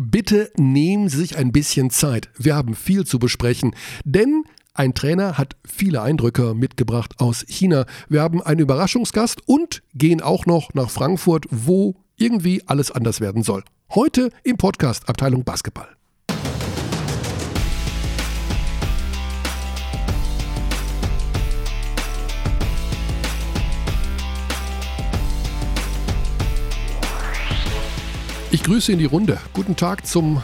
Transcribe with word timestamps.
Bitte 0.00 0.52
nehmen 0.56 1.08
Sie 1.08 1.16
sich 1.16 1.38
ein 1.38 1.50
bisschen 1.50 1.90
Zeit. 1.90 2.30
Wir 2.38 2.54
haben 2.54 2.76
viel 2.76 3.04
zu 3.04 3.18
besprechen, 3.18 3.74
denn 4.04 4.44
ein 4.72 4.94
Trainer 4.94 5.38
hat 5.38 5.56
viele 5.66 6.02
Eindrücke 6.02 6.54
mitgebracht 6.54 7.16
aus 7.18 7.44
China. 7.48 7.84
Wir 8.08 8.22
haben 8.22 8.40
einen 8.40 8.60
Überraschungsgast 8.60 9.40
und 9.48 9.82
gehen 9.94 10.20
auch 10.22 10.46
noch 10.46 10.72
nach 10.72 10.88
Frankfurt, 10.88 11.46
wo 11.50 11.96
irgendwie 12.16 12.62
alles 12.66 12.92
anders 12.92 13.20
werden 13.20 13.42
soll. 13.42 13.64
Heute 13.92 14.30
im 14.44 14.56
Podcast 14.56 15.08
Abteilung 15.08 15.42
Basketball. 15.42 15.88
Grüße 28.68 28.92
in 28.92 28.98
die 28.98 29.06
Runde. 29.06 29.38
Guten 29.54 29.76
Tag 29.76 30.06
zum 30.06 30.42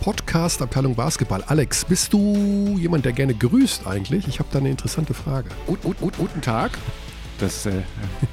Podcast 0.00 0.62
Abteilung 0.62 0.94
Basketball. 0.94 1.44
Alex, 1.48 1.84
bist 1.84 2.14
du 2.14 2.78
jemand, 2.78 3.04
der 3.04 3.12
gerne 3.12 3.34
grüßt 3.34 3.86
eigentlich? 3.86 4.26
Ich 4.26 4.38
habe 4.38 4.48
da 4.50 4.58
eine 4.58 4.70
interessante 4.70 5.12
Frage. 5.12 5.50
Gut, 5.66 5.82
gut, 5.82 6.00
gut, 6.00 6.16
guten 6.16 6.40
Tag. 6.40 6.78
Das, 7.38 7.66
äh, 7.66 7.82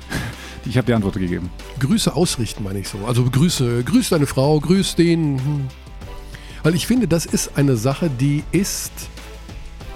ich 0.65 0.77
habe 0.77 0.87
die 0.87 0.93
Antwort 0.93 1.15
gegeben. 1.15 1.49
Grüße 1.81 2.15
ausrichten, 2.15 2.63
meine 2.63 2.79
ich 2.79 2.87
so. 2.87 2.99
Also 3.05 3.25
grüße, 3.25 3.83
grüß 3.83 4.07
deine 4.07 4.25
Frau, 4.25 4.57
grüß 4.61 4.95
den. 4.95 5.37
Hm. 5.37 5.67
Weil 6.63 6.73
ich 6.73 6.87
finde, 6.87 7.09
das 7.09 7.25
ist 7.25 7.57
eine 7.57 7.75
Sache, 7.75 8.09
die 8.09 8.41
ist 8.53 8.93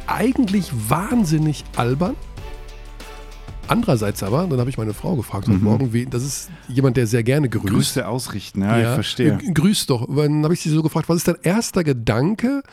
eigentlich 0.05 0.69
wahnsinnig 0.89 1.63
albern. 1.77 2.17
Andererseits 3.69 4.23
aber, 4.23 4.47
dann 4.47 4.59
habe 4.59 4.69
ich 4.69 4.77
meine 4.77 4.93
Frau 4.93 5.15
gefragt 5.15 5.47
heute 5.47 5.57
Mhm. 5.59 5.63
Morgen, 5.63 5.93
wie, 5.93 6.05
das 6.05 6.23
ist 6.23 6.49
jemand, 6.67 6.97
der 6.97 7.07
sehr 7.07 7.23
gerne 7.23 7.49
grüßt. 7.49 7.67
Grüße 7.67 8.07
ausrichten, 8.07 8.61
ja, 8.63 8.79
ich 8.79 8.93
verstehe. 8.95 9.37
G- 9.37 9.51
Grüß 9.53 9.85
doch. 9.85 10.07
Dann 10.13 10.43
habe 10.43 10.53
ich 10.53 10.61
sie 10.61 10.69
so 10.69 10.81
gefragt, 10.83 11.07
was 11.07 11.17
ist 11.17 11.27
dein 11.27 11.37
erster 11.43 11.83
Gedanke 11.83 12.63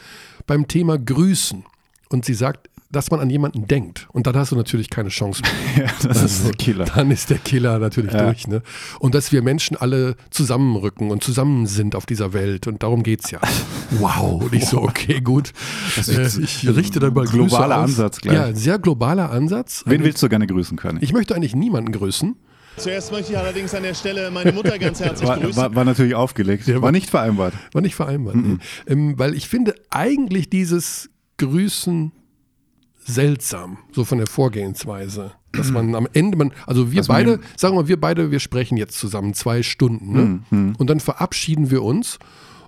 beim 0.46 0.66
Thema 0.68 0.98
Grüßen? 0.98 1.64
Und 2.08 2.24
sie 2.24 2.34
sagt, 2.34 2.68
dass 2.96 3.10
man 3.10 3.20
an 3.20 3.28
jemanden 3.30 3.68
denkt. 3.68 4.08
Und 4.12 4.26
dann 4.26 4.34
hast 4.36 4.52
du 4.52 4.56
natürlich 4.56 4.88
keine 4.90 5.10
Chance 5.10 5.42
mehr. 5.42 5.84
Ja, 5.86 5.92
das 6.08 6.22
ist 6.22 6.46
der 6.46 6.52
Killer. 6.54 6.86
Dann 6.86 7.10
ist 7.10 7.28
der 7.30 7.38
Killer 7.38 7.78
natürlich 7.78 8.12
Ja. 8.12 8.24
durch. 8.24 8.48
Ne? 8.48 8.62
Und 8.98 9.14
dass 9.14 9.30
wir 9.32 9.42
Menschen 9.42 9.76
alle 9.76 10.16
zusammenrücken 10.30 11.10
und 11.10 11.22
zusammen 11.22 11.66
sind 11.66 11.94
auf 11.94 12.06
dieser 12.06 12.32
Welt. 12.32 12.66
Und 12.66 12.82
darum 12.82 13.02
geht's 13.02 13.30
ja. 13.30 13.40
Wow. 14.00 14.42
Und 14.42 14.54
ich 14.54 14.64
so, 14.66 14.82
okay, 14.82 15.20
gut. 15.20 15.52
Das 15.96 16.08
Äh, 16.08 16.22
ich 16.42 16.66
richte 16.68 16.98
dann 16.98 17.12
mal 17.14 17.24
Grüße 17.26 17.36
globaler 17.48 17.76
aus. 17.78 17.90
Ansatz 17.90 18.20
gleich. 18.20 18.34
Ja, 18.34 18.44
ein 18.46 18.56
sehr 18.56 18.78
globaler 18.78 19.30
Ansatz. 19.30 19.84
Wen 19.86 20.02
willst 20.02 20.22
du 20.22 20.28
gerne 20.28 20.46
grüßen 20.46 20.76
können? 20.78 20.98
ich 21.02 21.12
möchte 21.12 21.34
eigentlich 21.36 21.54
niemanden 21.54 21.92
grüßen. 21.92 22.34
Zuerst 22.78 23.12
möchte 23.12 23.32
ich 23.32 23.38
allerdings 23.38 23.74
an 23.74 23.82
der 23.84 23.94
Stelle 23.94 24.30
meine 24.30 24.52
Mutter 24.52 24.78
ganz 24.78 25.00
herzlich 25.00 25.28
War, 25.28 25.38
grüßen. 25.38 25.56
war, 25.56 25.74
war 25.74 25.84
natürlich 25.84 26.14
aufgelegt. 26.14 26.66
Ja, 26.66 26.82
war 26.82 26.92
nicht 26.92 27.08
vereinbart. 27.10 27.54
War 27.72 27.80
nicht 27.82 27.94
vereinbart. 27.94 28.36
Mhm. 28.36 28.60
Nee. 28.86 28.92
Ähm, 28.92 29.18
weil 29.18 29.34
ich 29.34 29.48
finde 29.48 29.74
eigentlich 29.90 30.50
dieses 30.50 31.08
Grüßen 31.38 32.12
seltsam, 33.06 33.78
so 33.92 34.04
von 34.04 34.18
der 34.18 34.26
Vorgehensweise. 34.26 35.32
Dass 35.52 35.70
man 35.70 35.94
am 35.94 36.06
Ende, 36.12 36.36
man, 36.36 36.52
also 36.66 36.92
wir 36.92 37.00
man 37.02 37.06
beide, 37.06 37.40
sagen 37.56 37.74
wir 37.74 37.82
mal, 37.82 37.88
wir 37.88 37.98
beide, 37.98 38.30
wir 38.30 38.40
sprechen 38.40 38.76
jetzt 38.76 38.98
zusammen 38.98 39.32
zwei 39.32 39.62
Stunden. 39.62 40.12
Ne? 40.12 40.40
Mhm. 40.50 40.74
Und 40.76 40.90
dann 40.90 41.00
verabschieden 41.00 41.70
wir 41.70 41.82
uns 41.82 42.18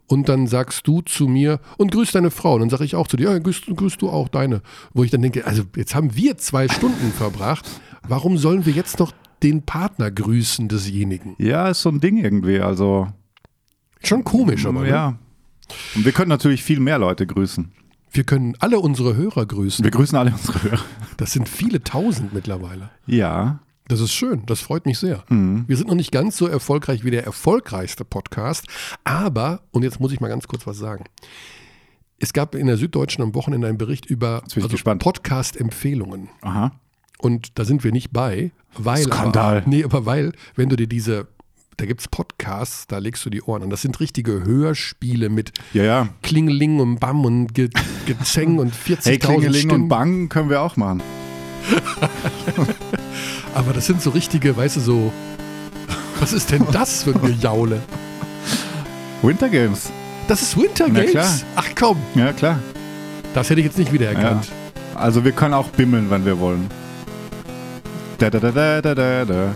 und 0.06 0.28
dann 0.28 0.46
sagst 0.46 0.86
du 0.86 1.02
zu 1.02 1.28
mir 1.28 1.60
und 1.76 1.92
grüß 1.92 2.12
deine 2.12 2.30
Frau. 2.30 2.54
Und 2.54 2.60
dann 2.60 2.70
sage 2.70 2.84
ich 2.84 2.94
auch 2.94 3.06
zu 3.06 3.16
dir, 3.16 3.30
ja, 3.30 3.38
grüß, 3.38 3.62
grüß 3.74 3.98
du 3.98 4.08
auch 4.08 4.28
deine. 4.28 4.62
Wo 4.94 5.04
ich 5.04 5.10
dann 5.10 5.20
denke, 5.20 5.46
also 5.46 5.64
jetzt 5.76 5.94
haben 5.94 6.16
wir 6.16 6.38
zwei 6.38 6.68
Stunden 6.68 7.12
verbracht. 7.12 7.68
Warum 8.06 8.38
sollen 8.38 8.64
wir 8.64 8.72
jetzt 8.72 8.98
noch 9.00 9.12
den 9.42 9.62
Partner 9.62 10.10
grüßen 10.10 10.68
desjenigen? 10.68 11.34
Ja, 11.38 11.68
ist 11.68 11.82
so 11.82 11.90
ein 11.90 12.00
Ding 12.00 12.16
irgendwie. 12.16 12.60
Also, 12.60 13.08
Schon 14.02 14.24
komisch, 14.24 14.64
aber 14.64 14.82
ne? 14.82 14.88
ja. 14.88 15.18
Und 15.94 16.04
wir 16.04 16.12
können 16.12 16.30
natürlich 16.30 16.62
viel 16.62 16.80
mehr 16.80 16.98
Leute 16.98 17.26
grüßen. 17.26 17.70
Wir 18.10 18.24
können 18.24 18.54
alle 18.58 18.80
unsere 18.80 19.16
Hörer 19.16 19.46
grüßen. 19.46 19.84
Wir 19.84 19.90
grüßen 19.90 20.16
alle 20.16 20.32
unsere 20.32 20.62
Hörer. 20.62 20.84
Das 21.16 21.32
sind 21.32 21.48
viele 21.48 21.82
tausend 21.82 22.32
mittlerweile. 22.32 22.90
Ja. 23.06 23.60
Das 23.88 24.00
ist 24.00 24.12
schön, 24.12 24.44
das 24.44 24.60
freut 24.60 24.84
mich 24.84 24.98
sehr. 24.98 25.24
Mhm. 25.28 25.64
Wir 25.66 25.76
sind 25.76 25.88
noch 25.88 25.94
nicht 25.94 26.12
ganz 26.12 26.36
so 26.36 26.46
erfolgreich 26.46 27.04
wie 27.04 27.10
der 27.10 27.24
erfolgreichste 27.24 28.04
Podcast, 28.04 28.66
aber, 29.02 29.62
und 29.70 29.82
jetzt 29.82 29.98
muss 29.98 30.12
ich 30.12 30.20
mal 30.20 30.28
ganz 30.28 30.46
kurz 30.46 30.66
was 30.66 30.76
sagen. 30.76 31.04
Es 32.18 32.34
gab 32.34 32.54
in 32.54 32.66
der 32.66 32.76
Süddeutschen 32.76 33.24
am 33.24 33.34
Wochenende 33.34 33.66
einen 33.66 33.78
Bericht 33.78 34.04
über 34.04 34.42
also. 34.54 34.68
Podcast-Empfehlungen. 34.98 36.28
Aha. 36.42 36.72
Und 37.18 37.58
da 37.58 37.64
sind 37.64 37.82
wir 37.82 37.92
nicht 37.92 38.12
bei, 38.12 38.52
weil. 38.76 39.04
Skandal. 39.04 39.58
Aber, 39.58 39.68
nee, 39.68 39.84
aber 39.84 40.04
weil, 40.04 40.32
wenn 40.54 40.68
du 40.68 40.76
dir 40.76 40.86
diese, 40.86 41.28
da 41.78 41.86
gibt 41.86 42.00
es 42.00 42.08
Podcasts, 42.08 42.86
da 42.88 42.98
legst 42.98 43.24
du 43.24 43.30
die 43.30 43.40
Ohren 43.42 43.62
an. 43.62 43.70
Das 43.70 43.82
sind 43.82 43.98
richtige 44.00 44.44
Hörspiele 44.44 45.28
mit 45.30 45.52
Ja, 45.72 45.84
ja. 45.84 46.08
Klingeling 46.22 46.80
und 46.80 46.98
Bam 46.98 47.24
und 47.24 47.54
Ge 47.54 47.70
Gezeng 48.04 48.58
und 48.58 48.74
40.000 48.74 49.04
Hey, 49.06 49.18
Klingeling 49.18 49.54
Stimmen. 49.68 49.82
und 49.84 49.88
Bang 49.88 50.28
können 50.28 50.50
wir 50.50 50.60
auch 50.60 50.76
machen. 50.76 51.02
Aber 53.54 53.72
das 53.72 53.86
sind 53.86 54.02
so 54.02 54.10
richtige, 54.10 54.56
weißt 54.56 54.76
du, 54.76 54.80
so. 54.80 55.12
Was 56.20 56.32
ist 56.32 56.50
denn 56.50 56.64
das 56.72 57.04
für 57.04 57.14
eine 57.14 57.30
Jaule? 57.30 57.80
Winter 59.22 59.48
Games. 59.48 59.90
Das 60.26 60.42
ist 60.42 60.56
Winter 60.56 60.90
Games. 60.90 61.44
Ach 61.54 61.66
komm, 61.78 61.96
Ja, 62.14 62.32
klar. 62.32 62.58
das 63.34 63.50
hätte 63.50 63.60
ich 63.60 63.66
jetzt 63.66 63.78
nicht 63.78 63.92
wiedererkannt. 63.92 64.48
Also 64.96 65.24
wir 65.24 65.30
können 65.32 65.54
auch 65.54 65.68
bimmeln, 65.68 66.10
wenn 66.10 66.24
wir 66.24 66.38
wollen. 66.40 66.66
Da, 68.18 68.30
da, 68.30 68.40
da, 68.40 68.50
da, 68.50 68.94
da, 68.94 69.24
da. 69.24 69.54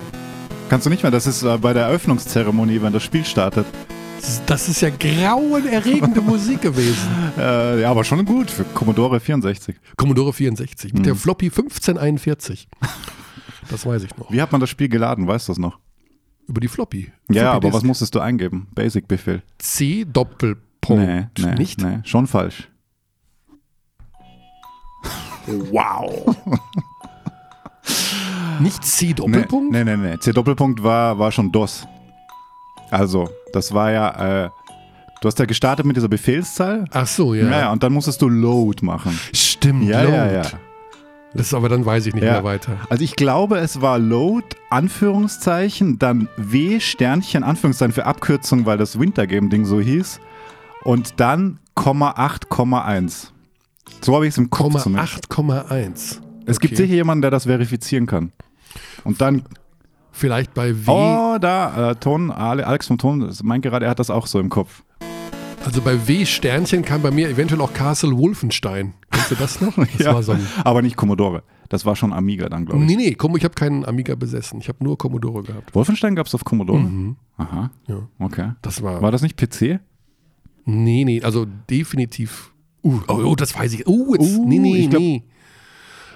Kannst 0.73 0.87
du 0.87 0.91
nicht 0.91 1.03
mehr, 1.03 1.13
das 1.13 1.27
ist 1.27 1.43
äh, 1.43 1.59
bei 1.59 1.75
der 1.75 1.83
Eröffnungszeremonie, 1.83 2.81
wenn 2.81 2.95
das 2.95 3.03
Spiel 3.03 3.27
startet. 3.27 3.67
Das- 4.23 4.41
Das 4.47 4.69
ist 4.71 4.81
ja 4.81 4.89
grauenerregende 4.89 6.21
Musik 6.23 6.63
gewesen. 6.63 7.11
Äh, 7.37 7.83
ja, 7.83 7.91
aber 7.91 8.05
schon 8.05 8.25
gut 8.25 8.51
für 8.51 8.65
Commodore 8.65 9.21
64. 9.21 9.77
Commodore 9.99 10.33
64 10.33 10.95
mit 10.95 11.03
Mhm. 11.03 11.05
der 11.05 11.15
Floppy 11.15 11.51
1541. 11.51 12.69
Das 13.69 13.85
weiß 13.85 14.03
ich 14.05 14.17
noch. 14.17 14.31
Wie 14.33 14.41
hat 14.41 14.51
man 14.51 14.63
das 14.63 14.71
Spiel 14.71 14.89
geladen, 14.89 15.27
weißt 15.27 15.49
du 15.49 15.53
das 15.53 15.59
noch? 15.59 15.79
Über 16.49 16.63
die 16.63 16.69
Floppy. 16.69 17.13
Ja, 17.29 17.43
Floppy 17.43 17.47
aber 17.49 17.61
Disk. 17.61 17.75
was 17.75 17.83
musstest 17.85 18.15
du 18.15 18.21
eingeben? 18.21 18.69
Basic-Befehl. 18.75 19.43
C 19.59 20.07
Doppelpunkt. 20.11 21.07
Nee, 21.07 21.27
nee, 21.39 21.55
Nicht? 21.57 21.83
nee, 21.83 21.99
schon 22.05 22.27
falsch. 22.27 22.71
Wow. 25.47 26.35
Nicht 28.61 28.85
C 28.85 29.07
Nee, 29.09 29.15
Doppelpunkt? 29.15 29.73
nee, 29.73 29.85
nee, 29.85 29.97
nee. 29.97 30.19
C-Doppelpunkt 30.19 30.83
war, 30.83 31.19
war 31.19 31.31
schon 31.33 31.51
DOS. 31.53 31.87
Also, 32.91 33.29
das 33.53 33.73
war 33.73 33.91
ja, 33.91 34.45
äh, 34.47 34.51
du 35.21 35.29
hast 35.29 35.39
ja 35.39 35.45
gestartet 35.47 35.87
mit 35.87 35.97
dieser 35.97 36.09
Befehlszahl. 36.09 36.85
Ach 36.91 37.07
so, 37.07 37.35
ja. 37.35 37.49
Ja, 37.49 37.73
und 37.73 37.83
dann 37.83 37.93
musstest 37.93 38.21
du 38.23 38.29
Load 38.29 38.85
machen. 38.85 39.19
Stimmt. 39.33 39.85
Ja, 39.85 40.03
Load. 40.03 40.17
ja, 40.17 40.33
ja. 40.33 40.43
Das 41.35 41.47
ist 41.47 41.55
aber 41.55 41.71
dann 41.71 41.87
weiß 41.87 42.05
ich 42.07 42.15
nicht 42.15 42.25
Ja. 42.25 42.33
mehr 42.33 42.45
weiter. 42.45 42.77
Also 42.91 43.03
ich 43.03 43.17
glaube, 43.17 43.57
es 43.59 43.81
war 43.81 43.99
Load, 43.99 44.45
Anführungszeichen, 44.69 45.99
dann 45.99 46.29
W, 46.37 46.79
Sternchen, 46.81 47.43
Anführungszeichen 47.43 47.95
für 47.95 48.05
Abkürzung, 48.05 48.67
weil 48.67 48.77
das 48.77 48.99
Wintergame-Ding 48.99 49.65
so 49.65 49.81
hieß. 49.81 50.21
Und 50.85 51.19
dann 51.21 51.59
Komma 51.75 52.11
8,1. 52.19 53.29
So 54.03 54.15
habe 54.15 54.27
ich 54.27 54.33
es 54.35 54.39
im 54.39 54.51
Kopf 54.51 54.65
Komma 54.73 54.79
zumindest. 54.81 55.31
8,1. 55.31 56.21
Es 56.47 56.61
gibt 56.61 56.75
Okay. 56.75 56.83
sicher 56.83 56.95
jemanden, 56.95 57.23
der 57.23 57.31
das 57.31 57.45
verifizieren 57.45 58.07
kann. 58.07 58.33
Und 59.05 59.21
dann, 59.21 59.43
Vielleicht 60.11 60.53
bei 60.55 60.75
W. 60.75 60.91
oh, 60.91 61.39
da, 61.41 61.91
äh, 61.93 61.95
Ton, 61.97 62.31
Ale- 62.31 62.67
Alex 62.67 62.87
vom 62.87 62.99
Ton 62.99 63.21
das 63.21 63.43
meint 63.43 63.63
gerade, 63.63 63.87
er 63.87 63.91
hat 63.91 63.99
das 63.99 64.11
auch 64.11 64.27
so 64.27 64.39
im 64.41 64.49
Kopf. 64.51 64.83
Also 65.65 65.81
bei 65.81 66.09
W 66.09 66.25
Sternchen 66.27 66.83
kam 66.85 67.03
bei 67.03 67.11
mir 67.13 67.29
eventuell 67.29 67.61
auch 67.61 67.73
Castle 67.73 68.17
Wolfenstein. 68.19 68.95
Kennst 69.13 69.31
du 69.31 69.35
das 69.37 69.61
noch? 69.61 69.77
Das 69.77 69.99
Ja, 69.99 70.21
so 70.23 70.37
aber 70.65 70.83
nicht 70.83 70.97
Commodore. 70.97 71.45
Das 71.69 71.87
war 71.87 71.95
schon 71.97 72.13
Amiga 72.13 72.49
dann, 72.49 72.67
glaube 72.67 72.81
ich. 72.83 72.87
Nee, 72.87 72.97
nee, 72.97 73.15
komm, 73.15 73.37
ich 73.37 73.45
habe 73.45 73.55
keinen 73.55 73.85
Amiga 73.85 74.15
besessen. 74.17 74.61
Ich 74.61 74.69
habe 74.69 74.83
nur 74.85 74.99
Commodore 74.99 75.43
gehabt. 75.45 75.75
Wolfenstein 75.75 76.15
gab 76.17 76.27
es 76.27 76.35
auf 76.35 76.45
Commodore? 76.45 76.81
Mhm. 76.81 77.17
Aha, 77.39 77.71
Ja. 77.87 78.09
okay. 78.19 78.53
Das 78.61 78.83
war. 78.83 79.01
War 79.01 79.13
das 79.13 79.23
nicht 79.23 79.37
PC? 79.37 79.79
Nee, 80.65 81.05
nee, 81.05 81.23
also 81.23 81.47
definitiv. 81.71 82.53
Uh, 82.85 83.01
oh, 83.09 83.13
oh, 83.27 83.35
das 83.37 83.57
weiß 83.57 83.73
ich. 83.75 83.87
Uh, 83.87 84.15
jetzt, 84.15 84.37
Uh, 84.37 84.45
nee, 84.49 84.59
nee, 84.59 84.77
ich 84.79 84.91
glaub- 84.91 85.01
nee. 85.01 85.23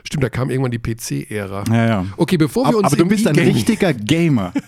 Stimmt, 0.06 0.22
da 0.24 0.28
kam 0.28 0.50
irgendwann 0.50 0.70
die 0.70 0.78
PC-Ära. 0.78 1.64
Ja, 1.68 1.86
ja. 1.86 2.06
Okay, 2.16 2.36
bevor 2.36 2.64
wir 2.64 2.68
Aber, 2.68 2.78
uns 2.78 2.86
aber 2.86 2.96
du 2.96 3.06
bist 3.06 3.26
ein 3.26 3.34
richtiger 3.36 3.92
Gamer. 3.92 4.52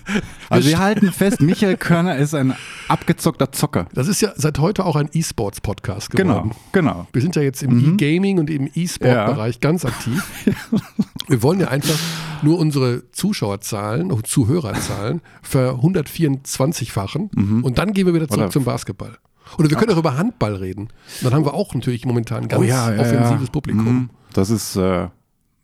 Also 0.51 0.67
wir 0.71 0.79
halten 0.79 1.13
fest, 1.13 1.43
Michael 1.43 1.77
Körner 1.77 2.17
ist 2.17 2.35
ein 2.35 2.55
abgezockter 2.89 3.53
Zocker. 3.53 3.87
Das 3.93 4.09
ist 4.09 4.23
ja 4.23 4.33
seit 4.35 4.59
heute 4.59 4.87
auch 4.87 4.97
ein 4.97 5.11
E-Sports-Podcast 5.13 6.11
Genau, 6.13 6.37
geworden. 6.43 6.51
genau. 6.73 7.07
Wir 7.13 7.21
sind 7.21 7.37
ja 7.37 7.43
jetzt 7.43 7.63
im 7.63 7.93
E-Gaming 7.95 8.39
und 8.39 8.49
im 8.49 8.71
E-Sport-Bereich 8.75 9.61
ganz 9.61 9.85
aktiv. 9.85 10.23
Wir 11.29 11.43
wollen 11.43 11.61
ja 11.61 11.69
einfach 11.69 11.99
nur 12.41 12.59
unsere 12.59 13.11
Zuschauerzahlen, 13.13 14.11
oh, 14.11 14.23
Zuhörerzahlen 14.23 15.21
ver 15.43 15.75
124-fachen 15.83 17.63
und 17.63 17.79
dann 17.79 17.93
gehen 17.93 18.07
wir 18.07 18.15
wieder 18.15 18.29
zurück 18.29 18.45
Oder- 18.45 18.51
zum 18.51 18.65
Basketball. 18.65 19.19
Oder 19.59 19.71
wir 19.71 19.77
können 19.79 19.93
auch 19.93 19.99
über 19.99 20.17
Handball 20.19 20.57
reden. 20.57 20.89
Dann 21.23 21.33
haben 21.33 21.45
wir 21.45 21.55
auch 21.55 21.75
natürlich 21.75 22.05
momentan 22.05 22.43
ein 22.45 22.49
ganz 22.49 22.61
Oh 22.63 22.65
ja, 22.65 22.93
ja, 22.93 23.01
offensives 23.01 23.47
ja. 23.47 23.51
Publikum. 23.53 23.85
Mhm. 23.85 24.11
Das 24.35 24.51
ist 24.51 24.77
äh, 24.77 25.09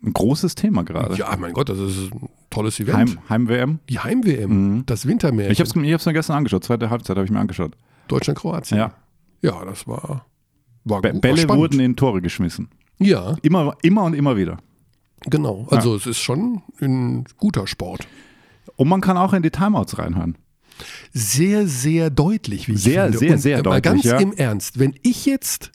ein 0.05 0.13
großes 0.13 0.55
Thema 0.55 0.83
gerade. 0.85 1.15
Ja, 1.17 1.35
mein 1.39 1.53
Gott, 1.53 1.69
das 1.69 1.79
ist 1.79 2.13
ein 2.13 2.29
tolles 2.51 2.79
Event. 2.81 2.97
Heim- 2.97 3.19
Heim-WM. 3.29 3.79
Die 3.89 3.99
Heim-WM, 3.99 4.85
das 4.87 5.07
Wintermärchen, 5.07 5.53
ich 5.53 5.61
habe 5.61 5.69
es 5.69 5.75
mir 5.75 6.13
gestern 6.13 6.37
angeschaut. 6.37 6.65
Zweite 6.65 6.91
Halbzeit 6.91 7.17
habe 7.17 7.25
ich 7.25 7.31
mir 7.33 7.39
angeschaut. 7.41 7.77
Deutschland-Kroatien. 8.09 8.79
Ja. 8.79 8.95
Ja, 9.43 9.65
das 9.65 9.87
war, 9.87 10.27
war 10.85 11.03
gut. 11.03 11.21
Bälle 11.21 11.39
spannend. 11.39 11.61
wurden 11.61 11.81
in 11.81 11.97
Tore 11.97 12.21
geschmissen. 12.23 12.69
Ja, 12.99 13.37
Immer, 13.43 13.77
immer 13.83 14.05
und 14.05 14.15
immer 14.15 14.37
wieder. 14.37 14.59
genau. 15.27 15.67
Also 15.71 15.95
es 15.97 16.07
ist 16.07 16.19
schon 16.21 16.63
ein 16.81 17.25
guter 17.39 17.67
Sport. 17.67 18.07
Und 18.77 18.89
man 18.89 19.01
kann 19.01 19.17
auch 19.17 19.33
in 19.33 19.43
die 19.43 19.51
Timeouts 19.51 19.99
reinhören. 19.99 20.37
Sehr, 21.13 21.67
sehr 21.67 22.11
deutlich, 22.11 22.69
wie 22.69 22.73
ich 22.73 22.83
Sehr, 22.83 23.05
finde. 23.05 23.19
sehr, 23.19 23.33
Und, 23.33 23.39
sehr 23.39 23.59
äh, 23.59 23.63
Mal 23.63 23.81
deutlich, 23.81 23.83
ganz 23.83 24.05
ja. 24.05 24.19
im 24.19 24.33
Ernst, 24.33 24.79
wenn 24.79 24.95
ich 25.03 25.27
jetzt 25.27 25.71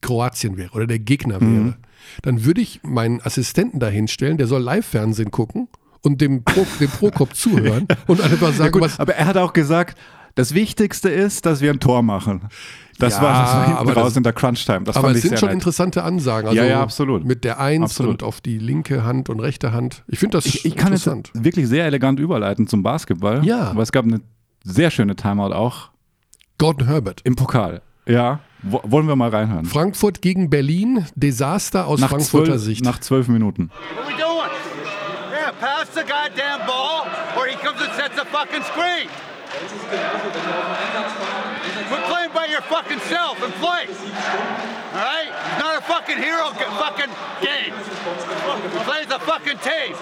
Kroatien 0.00 0.56
wäre 0.56 0.72
oder 0.72 0.86
der 0.86 0.98
Gegner 0.98 1.42
Mhm. 1.42 1.74
Dann 2.22 2.44
würde 2.44 2.60
ich 2.60 2.80
meinen 2.82 3.20
Assistenten 3.20 3.80
dahinstellen, 3.80 4.36
der 4.38 4.46
soll 4.46 4.62
Live-Fernsehen 4.62 5.30
gucken 5.30 5.68
und 6.02 6.20
dem, 6.20 6.44
Pro, 6.44 6.66
dem 6.80 6.90
Prokop 6.90 7.34
zuhören 7.34 7.86
und 8.06 8.20
einfach 8.20 8.52
sagen, 8.52 8.72
Gut, 8.72 8.82
was, 8.82 8.98
aber 9.00 9.14
er 9.14 9.26
hat 9.26 9.36
auch 9.36 9.52
gesagt, 9.52 9.98
das 10.36 10.54
Wichtigste 10.54 11.10
ist, 11.10 11.44
dass 11.44 11.60
wir 11.60 11.70
ein 11.70 11.80
Tor 11.80 12.02
machen. 12.02 12.42
Das 12.98 13.16
Ja, 13.16 13.22
war 13.22 13.42
das 13.42 13.64
hinten 13.66 13.78
aber 13.78 13.92
raus 13.94 14.04
das- 14.10 14.16
in 14.18 14.22
der 14.22 14.32
Crunch-Time. 14.32 14.82
Das 14.84 14.96
aber 14.96 15.10
es 15.10 15.22
sind 15.22 15.38
schon 15.38 15.48
nett. 15.48 15.54
interessante 15.54 16.02
Ansagen. 16.04 16.48
Also 16.48 16.60
Ja, 16.60 16.66
ja, 16.68 16.80
absolut. 16.82 17.24
Mit 17.24 17.44
der 17.44 17.58
Eins 17.58 17.82
Absolut. 17.92 18.12
und 18.12 18.22
auf 18.22 18.40
die 18.40 18.58
linke 18.58 19.02
Hand 19.04 19.28
und 19.30 19.40
rechte 19.40 19.72
Hand. 19.72 20.04
Ich 20.06 20.18
finde 20.18 20.36
das 20.38 20.46
Ich, 20.46 20.64
ich 20.66 20.76
kann 20.76 20.92
jetzt 20.92 21.06
interessant. 21.06 21.30
wirklich 21.44 21.66
sehr 21.66 21.86
elegant 21.86 22.20
überleiten 22.20 22.66
zum 22.68 22.82
Basketball. 22.82 23.44
Ja. 23.44 23.70
Aber 23.70 23.82
es 23.82 23.90
gab 23.90 24.04
eine 24.04 24.20
sehr 24.64 24.90
schöne 24.90 25.16
Timeout 25.16 25.52
auch 25.54 25.90
Gordon 26.58 26.86
Herbert. 26.88 27.22
im 27.24 27.36
Pokal. 27.36 27.80
Ja. 28.06 28.40
Wo, 28.62 28.80
wollen 28.84 29.06
wir 29.08 29.16
mal 29.16 29.30
reinhören? 29.30 29.64
Frankfurt 29.64 30.20
gegen 30.22 30.50
Berlin. 30.50 31.06
Desaster 31.14 31.86
aus 31.86 32.00
Nach 32.00 32.10
Frankfurter 32.10 32.52
zwölf, 32.52 32.62
Sicht. 32.62 32.84
nach 32.84 32.98
zwölf 33.00 33.28
Minuten. 33.28 33.70
What 33.70 34.06
we 34.06 34.12
doing? 34.16 34.50
Yeah, 35.32 35.52
pass 35.60 35.88
the 35.94 36.00
goddamn 36.02 36.66
ball, 36.66 37.06
or 37.36 37.46
he 37.46 37.56
comes 37.56 37.80
and 37.80 37.92
sets 37.94 38.18
a 38.20 38.24
fucking 38.26 38.62
screen. 38.64 39.08
Quit 41.88 42.04
playing 42.06 42.32
by 42.32 42.46
your 42.52 42.62
fucking 42.62 43.00
self 43.08 43.42
and 43.42 43.52
play. 43.60 43.88
All 44.92 45.00
right? 45.00 45.30
Not 45.58 45.78
a 45.78 45.80
fucking 45.82 46.18
hero 46.18 46.50
g- 46.52 46.64
fucking 46.78 47.10
game. 47.40 47.72
Play 48.84 49.04
the 49.06 49.18
fucking 49.20 49.58
tape. 49.58 49.96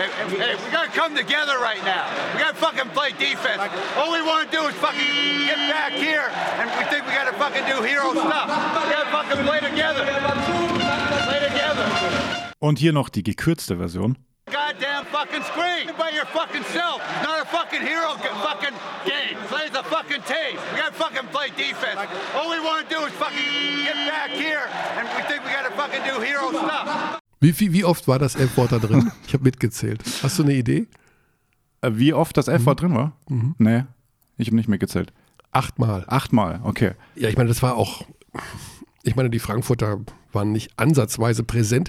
Hey, 0.00 0.08
hey, 0.08 0.56
we 0.56 0.70
gotta 0.72 0.88
come 0.92 1.14
together 1.14 1.58
right 1.58 1.84
now. 1.84 2.08
We 2.32 2.40
gotta 2.40 2.56
fucking 2.56 2.88
play 2.96 3.12
defense. 3.12 3.60
All 3.98 4.10
we 4.10 4.22
wanna 4.22 4.50
do 4.50 4.64
is 4.64 4.74
fucking 4.76 5.04
get 5.44 5.60
back 5.68 5.92
here, 5.92 6.24
and 6.56 6.70
we 6.72 6.84
think 6.88 7.04
we 7.04 7.12
gotta 7.12 7.36
fucking 7.36 7.66
do 7.68 7.82
hero 7.84 8.14
stuff. 8.14 8.48
We 8.48 8.92
gotta 8.96 9.10
fucking 9.12 9.44
play 9.44 9.60
together. 9.60 10.04
Play 11.28 11.40
together. 11.48 11.84
Und 12.60 12.78
hier 12.78 12.94
noch 12.94 13.10
die 13.10 13.22
gekürzte 13.22 13.76
Version. 13.76 14.16
goddamn 14.50 15.04
fucking 15.06 15.42
screen 15.42 15.92
by 15.98 16.08
your 16.08 16.24
fucking 16.32 16.64
self. 16.72 17.02
It's 17.02 17.22
not 17.22 17.42
a 17.42 17.44
fucking 17.44 17.82
hero 17.82 18.14
fucking 18.40 18.76
game. 19.04 19.36
Play 19.48 19.68
the 19.68 19.82
fucking 19.82 20.22
tape. 20.22 20.56
We 20.72 20.78
gotta 20.78 20.94
fucking 20.94 21.28
play 21.28 21.50
defense. 21.50 22.00
All 22.34 22.48
we 22.48 22.58
want 22.58 22.88
to 22.88 22.94
do 22.94 23.04
is 23.04 23.12
fucking 23.20 23.84
get 23.84 23.96
back 24.08 24.30
here, 24.30 24.64
and 24.96 25.06
we 25.14 25.22
think 25.28 25.44
we 25.44 25.50
gotta 25.50 25.76
fucking 25.76 26.02
do 26.08 26.20
hero 26.20 26.48
stuff. 26.52 27.19
Wie, 27.40 27.52
viel, 27.52 27.72
wie 27.72 27.84
oft 27.84 28.06
war 28.06 28.18
das 28.18 28.34
F-Wort 28.36 28.72
da 28.72 28.78
drin? 28.78 29.10
Ich 29.26 29.32
habe 29.34 29.44
mitgezählt. 29.44 30.02
Hast 30.22 30.38
du 30.38 30.42
eine 30.42 30.54
Idee? 30.54 30.86
Äh, 31.80 31.92
Wie 31.94 32.12
oft 32.12 32.36
das 32.36 32.46
Mhm. 32.48 32.54
F-Wort 32.54 32.82
drin 32.82 32.94
war? 32.94 33.16
Nee, 33.58 33.84
ich 34.36 34.48
habe 34.48 34.56
nicht 34.56 34.68
mitgezählt. 34.68 35.12
Achtmal. 35.52 36.04
Achtmal, 36.06 36.60
okay. 36.64 36.92
Ja, 37.16 37.28
ich 37.28 37.36
meine, 37.36 37.48
das 37.48 37.62
war 37.62 37.76
auch. 37.76 38.04
Ich 39.02 39.16
meine, 39.16 39.30
die 39.30 39.38
Frankfurter 39.38 39.98
waren 40.32 40.52
nicht 40.52 40.78
ansatzweise 40.78 41.42
präsent. 41.42 41.88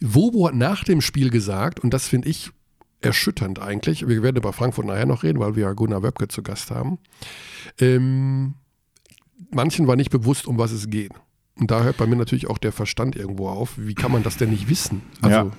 Wobo 0.00 0.46
hat 0.46 0.54
nach 0.54 0.84
dem 0.84 1.00
Spiel 1.00 1.28
gesagt, 1.30 1.80
und 1.80 1.92
das 1.92 2.06
finde 2.08 2.28
ich 2.28 2.50
erschütternd 3.00 3.58
eigentlich, 3.58 4.06
wir 4.06 4.22
werden 4.22 4.36
über 4.36 4.52
Frankfurt 4.52 4.86
nachher 4.86 5.06
noch 5.06 5.24
reden, 5.24 5.40
weil 5.40 5.56
wir 5.56 5.64
ja 5.64 5.72
Gunnar 5.72 6.04
Wöbke 6.04 6.28
zu 6.28 6.42
Gast 6.44 6.70
haben. 6.70 6.98
Ähm, 7.80 8.54
manchen 9.50 9.88
war 9.88 9.96
nicht 9.96 10.10
bewusst, 10.10 10.46
um 10.46 10.56
was 10.56 10.70
es 10.70 10.88
geht. 10.88 11.12
Und 11.58 11.70
da 11.70 11.82
hört 11.82 11.96
bei 11.98 12.06
mir 12.06 12.16
natürlich 12.16 12.48
auch 12.48 12.58
der 12.58 12.72
Verstand 12.72 13.14
irgendwo 13.16 13.48
auf. 13.48 13.74
Wie 13.76 13.94
kann 13.94 14.10
man 14.12 14.22
das 14.22 14.36
denn 14.36 14.50
nicht 14.50 14.68
wissen? 14.68 15.02
Also, 15.20 15.36
Ja. 15.36 15.50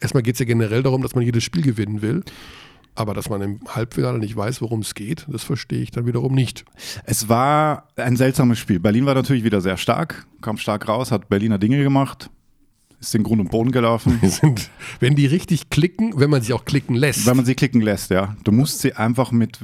erstmal 0.00 0.22
geht 0.22 0.36
es 0.36 0.38
ja 0.38 0.46
generell 0.46 0.82
darum, 0.82 1.02
dass 1.02 1.14
man 1.14 1.24
jedes 1.24 1.42
Spiel 1.44 1.62
gewinnen 1.62 2.02
will. 2.02 2.22
Aber 2.94 3.14
dass 3.14 3.30
man 3.30 3.40
im 3.40 3.60
Halbfinale 3.68 4.18
nicht 4.18 4.36
weiß, 4.36 4.60
worum 4.60 4.80
es 4.80 4.94
geht, 4.94 5.24
das 5.28 5.42
verstehe 5.44 5.80
ich 5.80 5.90
dann 5.92 6.04
wiederum 6.06 6.34
nicht. 6.34 6.66
Es 7.04 7.28
war 7.30 7.88
ein 7.96 8.16
seltsames 8.16 8.58
Spiel. 8.58 8.80
Berlin 8.80 9.06
war 9.06 9.14
natürlich 9.14 9.44
wieder 9.44 9.62
sehr 9.62 9.78
stark, 9.78 10.26
kam 10.42 10.58
stark 10.58 10.86
raus, 10.88 11.10
hat 11.10 11.30
Berliner 11.30 11.56
Dinge 11.58 11.82
gemacht, 11.82 12.28
ist 13.00 13.14
den 13.14 13.22
Grund 13.22 13.40
und 13.40 13.50
Boden 13.50 13.72
gelaufen. 13.72 14.20
Sind, 14.28 14.68
wenn 15.00 15.16
die 15.16 15.24
richtig 15.24 15.70
klicken, 15.70 16.12
wenn 16.20 16.28
man 16.28 16.42
sie 16.42 16.52
auch 16.52 16.66
klicken 16.66 16.94
lässt. 16.94 17.24
Wenn 17.24 17.36
man 17.36 17.46
sie 17.46 17.54
klicken 17.54 17.80
lässt, 17.80 18.10
ja. 18.10 18.36
Du 18.44 18.52
musst 18.52 18.80
sie 18.80 18.92
einfach 18.92 19.32
mit 19.32 19.58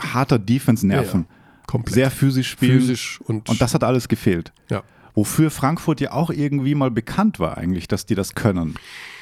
harter 0.00 0.40
Defense 0.40 0.84
nerven. 0.84 1.26
Komplett. 1.72 1.94
Sehr 1.94 2.10
physisch 2.10 2.50
spielen. 2.50 2.78
physisch 2.80 3.20
und, 3.24 3.48
Und 3.48 3.60
das 3.60 3.74
hat 3.74 3.82
alles 3.84 4.08
gefehlt. 4.08 4.52
ja. 4.70 4.82
Wofür 5.14 5.50
Frankfurt 5.50 6.00
ja 6.00 6.12
auch 6.12 6.30
irgendwie 6.30 6.74
mal 6.74 6.90
bekannt 6.90 7.38
war 7.38 7.58
eigentlich, 7.58 7.86
dass 7.86 8.06
die 8.06 8.14
das 8.14 8.34
können. 8.34 8.76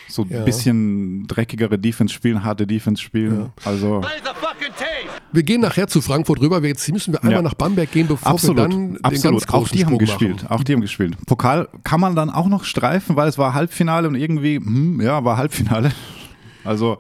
So 0.08 0.22
ein 0.22 0.28
Ja. 0.30 0.44
bisschen 0.44 1.26
dreckigere 1.26 1.80
Defense 1.80 2.14
spielen, 2.14 2.44
harte 2.44 2.64
Defense 2.64 3.02
spielen. 3.02 3.50
Also 3.64 4.00
fucking 4.00 4.72
tape. 4.76 4.88
Wir 5.32 5.42
gehen 5.42 5.60
nachher 5.62 5.88
zu 5.88 6.00
Frankfurt 6.00 6.40
rüber. 6.40 6.62
Jetzt 6.64 6.88
müssen 6.92 7.12
wir 7.12 7.18
einmal 7.22 7.34
Ja. 7.38 7.42
nach 7.42 7.54
Bamberg 7.54 7.90
gehen, 7.90 8.06
bevor 8.06 8.30
absolut, 8.30 8.56
wir 8.58 8.68
dann 8.68 8.92
den 8.94 9.04
absolut. 9.04 9.40
ganz 9.40 9.46
großen 9.48 9.64
Auch 9.64 9.68
die 9.68 9.84
haben 9.84 9.98
gespielt. 9.98 10.42
Machen. 10.44 10.46
Auch 10.54 10.62
die 10.62 10.72
haben 10.74 10.80
gespielt. 10.80 11.16
Pokal 11.26 11.68
kann 11.82 11.98
man 11.98 12.14
dann 12.14 12.30
auch 12.30 12.46
noch 12.48 12.62
streifen, 12.62 13.16
weil 13.16 13.28
es 13.28 13.36
war 13.36 13.54
Halbfinale 13.54 14.06
und 14.06 14.14
irgendwie, 14.14 14.56
hm, 14.58 15.00
ja, 15.00 15.24
war 15.24 15.36
Halbfinale. 15.38 15.90
Also 16.62 16.98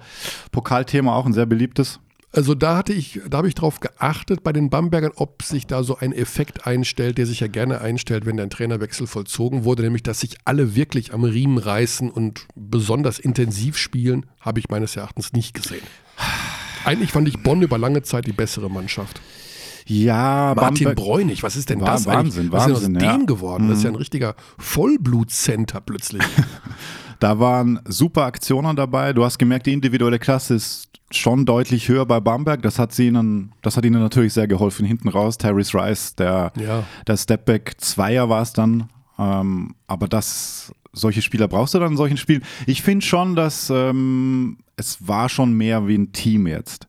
Pokalthema 0.50 1.14
auch 1.14 1.26
ein 1.26 1.32
sehr 1.32 1.46
beliebtes. 1.46 2.00
Also 2.32 2.54
da 2.54 2.76
hatte 2.76 2.92
ich, 2.92 3.20
da 3.28 3.38
habe 3.38 3.48
ich 3.48 3.56
drauf 3.56 3.80
geachtet 3.80 4.44
bei 4.44 4.52
den 4.52 4.70
Bambergern, 4.70 5.10
ob 5.16 5.42
sich 5.42 5.66
da 5.66 5.82
so 5.82 5.96
ein 5.96 6.12
Effekt 6.12 6.64
einstellt, 6.64 7.18
der 7.18 7.26
sich 7.26 7.40
ja 7.40 7.48
gerne 7.48 7.80
einstellt, 7.80 8.24
wenn 8.24 8.38
ein 8.38 8.50
Trainerwechsel 8.50 9.08
vollzogen 9.08 9.64
wurde, 9.64 9.82
nämlich 9.82 10.04
dass 10.04 10.20
sich 10.20 10.36
alle 10.44 10.76
wirklich 10.76 11.12
am 11.12 11.24
Riemen 11.24 11.58
reißen 11.58 12.08
und 12.08 12.46
besonders 12.54 13.18
intensiv 13.18 13.76
spielen, 13.76 14.26
habe 14.40 14.60
ich 14.60 14.68
meines 14.68 14.94
Erachtens 14.94 15.32
nicht 15.32 15.54
gesehen. 15.54 15.82
Eigentlich 16.84 17.10
fand 17.10 17.26
ich 17.26 17.42
Bonn 17.42 17.62
über 17.62 17.78
lange 17.78 18.02
Zeit 18.02 18.26
die 18.28 18.32
bessere 18.32 18.70
Mannschaft. 18.70 19.20
Ja, 19.86 20.54
Martin 20.54 20.84
Bamberg- 20.86 20.94
Bräunig, 20.96 21.42
was 21.42 21.56
ist 21.56 21.68
denn 21.68 21.80
das 21.80 22.06
eigentlich? 22.06 22.36
Wahnsinn, 22.36 22.52
was 22.52 22.66
ist 22.68 22.72
Wahnsinn, 22.74 22.94
denn 22.94 23.02
aus. 23.08 23.14
Mhm. 23.16 23.18
dem 23.20 23.26
geworden? 23.26 23.68
Das 23.68 23.78
ist 23.78 23.84
ja 23.84 23.90
ein 23.90 23.96
richtiger 23.96 24.36
Vollblutcenter 24.58 25.80
plötzlich. 25.80 26.22
Da 27.20 27.38
waren 27.38 27.80
super 27.86 28.24
Aktionen 28.24 28.74
dabei. 28.76 29.12
Du 29.12 29.24
hast 29.24 29.38
gemerkt, 29.38 29.66
die 29.66 29.72
individuelle 29.72 30.18
Klasse 30.18 30.54
ist 30.54 30.88
schon 31.12 31.44
deutlich 31.44 31.88
höher 31.88 32.06
bei 32.06 32.18
Bamberg. 32.18 32.62
Das 32.62 32.78
hat 32.78 32.92
sie 32.92 33.08
ihnen, 33.08 33.52
das 33.62 33.76
hat 33.76 33.84
ihnen 33.84 34.00
natürlich 34.00 34.32
sehr 34.32 34.48
geholfen. 34.48 34.86
Hinten 34.86 35.08
raus, 35.08 35.36
Tyrese 35.38 35.74
Rice, 35.78 36.14
der, 36.16 36.52
Ja. 36.56 36.84
der 37.06 37.16
Stepback 37.16 37.74
Zweier 37.78 38.28
war 38.28 38.42
es 38.42 38.52
dann. 38.52 38.88
Ähm, 39.18 39.74
aber 39.86 40.08
das, 40.08 40.72
solche 40.92 41.20
Spieler 41.20 41.46
brauchst 41.46 41.74
du 41.74 41.78
dann 41.78 41.92
in 41.92 41.96
solchen 41.96 42.16
Spielen. 42.16 42.42
Ich 42.66 42.80
finde 42.82 43.04
schon, 43.04 43.36
dass 43.36 43.68
ähm, 43.70 44.58
es 44.76 45.06
war 45.06 45.28
schon 45.28 45.52
mehr 45.52 45.86
wie 45.86 45.98
ein 45.98 46.12
Team 46.12 46.46
jetzt. 46.46 46.86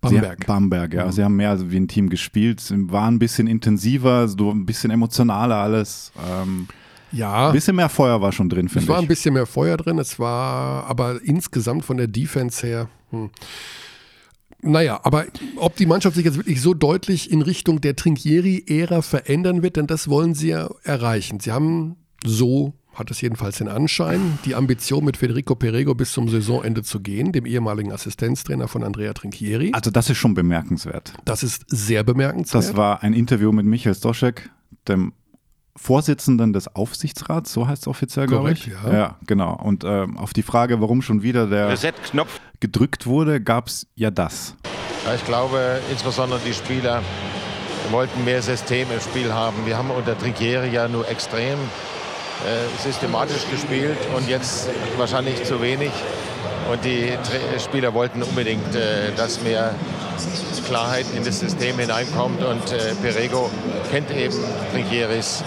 Bamberg. 0.00 0.38
Sie, 0.40 0.46
Bamberg, 0.48 0.94
ja. 0.94 1.12
Sie 1.12 1.22
haben 1.22 1.36
mehr 1.36 1.70
wie 1.70 1.76
ein 1.76 1.86
Team 1.86 2.08
gespielt, 2.10 2.60
waren 2.90 3.14
ein 3.14 3.18
bisschen 3.20 3.46
intensiver, 3.46 4.26
so 4.26 4.50
ein 4.50 4.66
bisschen 4.66 4.90
emotionaler 4.90 5.56
alles. 5.56 6.10
Ähm, 6.28 6.66
Ja. 7.12 7.48
ein 7.48 7.52
bisschen 7.52 7.76
mehr 7.76 7.88
Feuer 7.88 8.20
war 8.20 8.32
schon 8.32 8.48
drin, 8.48 8.66
Es 8.66 8.72
finde 8.72 8.88
war 8.88 8.96
ein 8.98 9.02
ich. 9.04 9.08
bisschen 9.08 9.34
mehr 9.34 9.46
Feuer 9.46 9.76
drin, 9.76 9.98
es 9.98 10.18
war 10.18 10.86
aber 10.86 11.20
insgesamt 11.22 11.84
von 11.84 11.96
der 11.96 12.06
Defense 12.08 12.66
her. 12.66 12.88
Hm. 13.10 13.30
Naja, 14.64 15.00
aber 15.02 15.24
ob 15.56 15.74
die 15.76 15.86
Mannschaft 15.86 16.14
sich 16.14 16.24
jetzt 16.24 16.36
wirklich 16.36 16.60
so 16.60 16.72
deutlich 16.72 17.32
in 17.32 17.42
Richtung 17.42 17.80
der 17.80 17.96
Trinkieri-Ära 17.96 19.02
verändern 19.02 19.62
wird, 19.62 19.76
denn 19.76 19.88
das 19.88 20.08
wollen 20.08 20.34
sie 20.34 20.48
ja 20.50 20.70
erreichen. 20.84 21.40
Sie 21.40 21.50
haben 21.50 21.96
so, 22.24 22.72
hat 22.94 23.10
es 23.10 23.20
jedenfalls 23.20 23.58
den 23.58 23.66
Anschein, 23.66 24.38
die 24.44 24.54
Ambition 24.54 25.04
mit 25.04 25.16
Federico 25.16 25.56
Perego 25.56 25.96
bis 25.96 26.12
zum 26.12 26.28
Saisonende 26.28 26.84
zu 26.84 27.00
gehen, 27.00 27.32
dem 27.32 27.44
ehemaligen 27.44 27.90
Assistenztrainer 27.90 28.68
von 28.68 28.84
Andrea 28.84 29.12
Trinchieri. 29.14 29.70
Also 29.72 29.90
das 29.90 30.08
ist 30.10 30.18
schon 30.18 30.34
bemerkenswert. 30.34 31.12
Das 31.24 31.42
ist 31.42 31.64
sehr 31.66 32.04
bemerkenswert. 32.04 32.62
Das 32.64 32.76
war 32.76 33.02
ein 33.02 33.14
Interview 33.14 33.50
mit 33.50 33.66
Michael 33.66 33.96
Stoschek, 33.96 34.48
dem 34.86 35.12
Vorsitzenden 35.76 36.52
des 36.52 36.74
Aufsichtsrats, 36.74 37.52
so 37.52 37.66
heißt 37.66 37.82
es 37.82 37.88
offiziell, 37.88 38.26
glaube 38.26 38.52
ich. 38.52 38.66
ja. 38.66 38.92
ja, 38.92 39.16
genau. 39.26 39.54
Und 39.54 39.84
ähm, 39.84 40.18
auf 40.18 40.32
die 40.32 40.42
Frage, 40.42 40.80
warum 40.80 41.00
schon 41.00 41.22
wieder 41.22 41.46
der 41.46 41.68
Reset-Knopf. 41.68 42.40
gedrückt 42.60 43.06
wurde, 43.06 43.40
gab 43.40 43.68
es 43.68 43.86
ja 43.94 44.10
das. 44.10 44.54
Ja, 45.06 45.14
ich 45.14 45.24
glaube, 45.24 45.80
insbesondere 45.90 46.40
die 46.46 46.52
Spieler 46.52 47.02
wollten 47.90 48.24
mehr 48.24 48.42
System 48.42 48.88
im 48.92 49.00
Spiel 49.00 49.32
haben. 49.32 49.56
Wir 49.64 49.76
haben 49.76 49.90
unter 49.90 50.16
Trinkieri 50.16 50.68
ja 50.68 50.88
nur 50.88 51.08
extrem 51.08 51.58
äh, 51.58 52.82
systematisch 52.82 53.48
gespielt 53.50 53.98
und 54.16 54.28
jetzt 54.28 54.68
wahrscheinlich 54.96 55.42
zu 55.44 55.60
wenig. 55.60 55.90
Und 56.70 56.84
die 56.84 57.08
Tra 57.24 57.58
Spieler 57.58 57.92
wollten 57.94 58.22
unbedingt, 58.22 58.74
äh, 58.74 59.12
dass 59.16 59.42
mehr 59.42 59.74
Klarheit 60.66 61.06
in 61.16 61.24
das 61.24 61.40
System 61.40 61.78
hineinkommt. 61.78 62.42
Und 62.42 62.72
äh, 62.72 62.94
Perego 63.02 63.50
kennt 63.90 64.10
eben 64.10 64.36
Trinkieris 64.72 65.42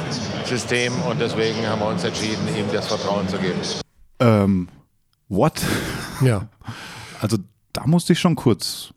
System 0.46 0.94
und 1.10 1.20
deswegen 1.20 1.68
haben 1.68 1.80
wir 1.80 1.88
uns 1.88 2.04
entschieden, 2.04 2.48
ihm 2.58 2.66
das 2.72 2.88
Vertrauen 2.88 3.28
zu 3.28 3.38
geben. 3.38 3.60
Ähm, 4.20 4.68
what? 5.30 5.62
ja. 6.22 6.48
Also 7.22 7.38
da 7.74 7.88
musste 7.88 8.14
ich 8.14 8.20
schon 8.20 8.36
kurz 8.36 8.94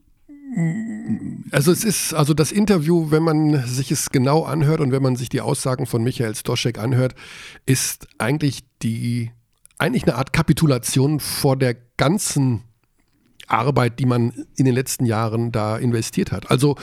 Also 1.53 1.73
es 1.73 1.85
ist, 1.85 2.13
also 2.13 2.35
das 2.35 2.53
Interview, 2.53 3.11
wenn 3.11 3.23
man 3.23 3.65
sich 3.65 3.91
es 3.91 4.11
genau 4.11 4.43
anhört 4.43 4.81
und 4.81 4.93
wenn 4.93 5.03
man 5.03 5.17
sich 5.17 5.29
die 5.29 5.41
Aussagen 5.41 5.87
von 5.87 6.03
Michael 6.03 6.35
Stoschek 6.35 6.79
anhört, 6.79 7.15
ist 7.65 8.09
eigentlich 8.19 8.65
die, 8.83 9.31
eigentlich 9.79 10.03
eine 10.03 10.17
Art 10.17 10.33
Kapitulation 10.33 11.21
vor 11.21 11.57
der 11.57 11.77
ganzen 11.97 12.65
Arbeit, 13.49 13.99
die 13.99 14.07
man 14.07 14.33
in 14.57 14.64
den 14.64 14.75
letzten 14.75 15.05
Jahren 15.05 15.52
da 15.52 15.76
investiert 15.76 16.33
hat. 16.33 16.50
Also 16.50 16.76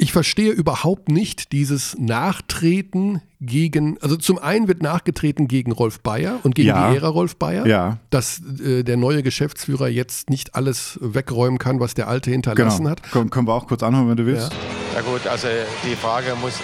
ich 0.00 0.12
verstehe 0.12 0.52
überhaupt 0.52 1.08
nicht 1.08 1.50
dieses 1.50 1.96
Nachtreten 1.98 3.20
gegen, 3.40 3.98
also 4.00 4.16
zum 4.16 4.38
einen 4.38 4.68
wird 4.68 4.80
nachgetreten 4.80 5.48
gegen 5.48 5.72
Rolf 5.72 6.00
Bayer 6.00 6.38
und 6.44 6.54
gegen 6.54 6.68
Ja. 6.68 6.90
die 6.90 6.96
Ära 6.98 7.08
Rolf 7.08 7.34
Bayer, 7.36 7.66
Ja. 7.66 7.98
dass 8.10 8.40
äh, 8.64 8.84
der 8.84 8.96
neue 8.96 9.24
Geschäftsführer 9.24 9.88
jetzt 9.88 10.30
nicht 10.30 10.54
alles 10.54 10.98
wegräumen 11.02 11.58
kann, 11.58 11.80
was 11.80 11.94
der 11.94 12.06
alte 12.06 12.30
hinterlassen 12.30 12.78
Genau. 12.84 12.90
hat. 12.90 13.02
Können, 13.10 13.30
können 13.30 13.48
wir 13.48 13.54
auch 13.54 13.66
kurz 13.66 13.82
anhören, 13.82 14.08
wenn 14.08 14.16
du 14.16 14.26
willst. 14.26 14.52
Na 14.94 15.00
gut, 15.00 15.26
also 15.26 15.48
die 15.84 15.96
Frage 15.96 16.34
muss 16.40 16.54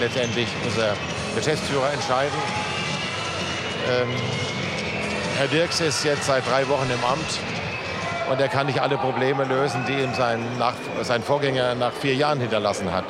letztendlich 0.00 0.46
unser 0.64 0.94
Geschäftsführer 1.36 1.92
entscheiden. 1.92 2.38
Ähm, 3.90 4.08
Herr 5.36 5.48
Dirks 5.48 5.80
ist 5.80 6.04
jetzt 6.04 6.26
seit 6.26 6.46
drei 6.48 6.66
Wochen 6.68 6.86
im 6.90 7.04
Amt 7.04 7.40
und 8.30 8.40
er 8.40 8.48
kann 8.48 8.66
nicht 8.66 8.80
alle 8.80 8.96
Probleme 8.96 9.44
lösen, 9.44 9.84
die 9.86 10.02
ihm 10.02 10.14
sein, 10.14 10.40
nach, 10.58 10.74
sein 11.02 11.22
Vorgänger 11.22 11.74
nach 11.74 11.92
vier 11.92 12.14
Jahren 12.14 12.40
hinterlassen 12.40 12.92
hat. 12.92 13.04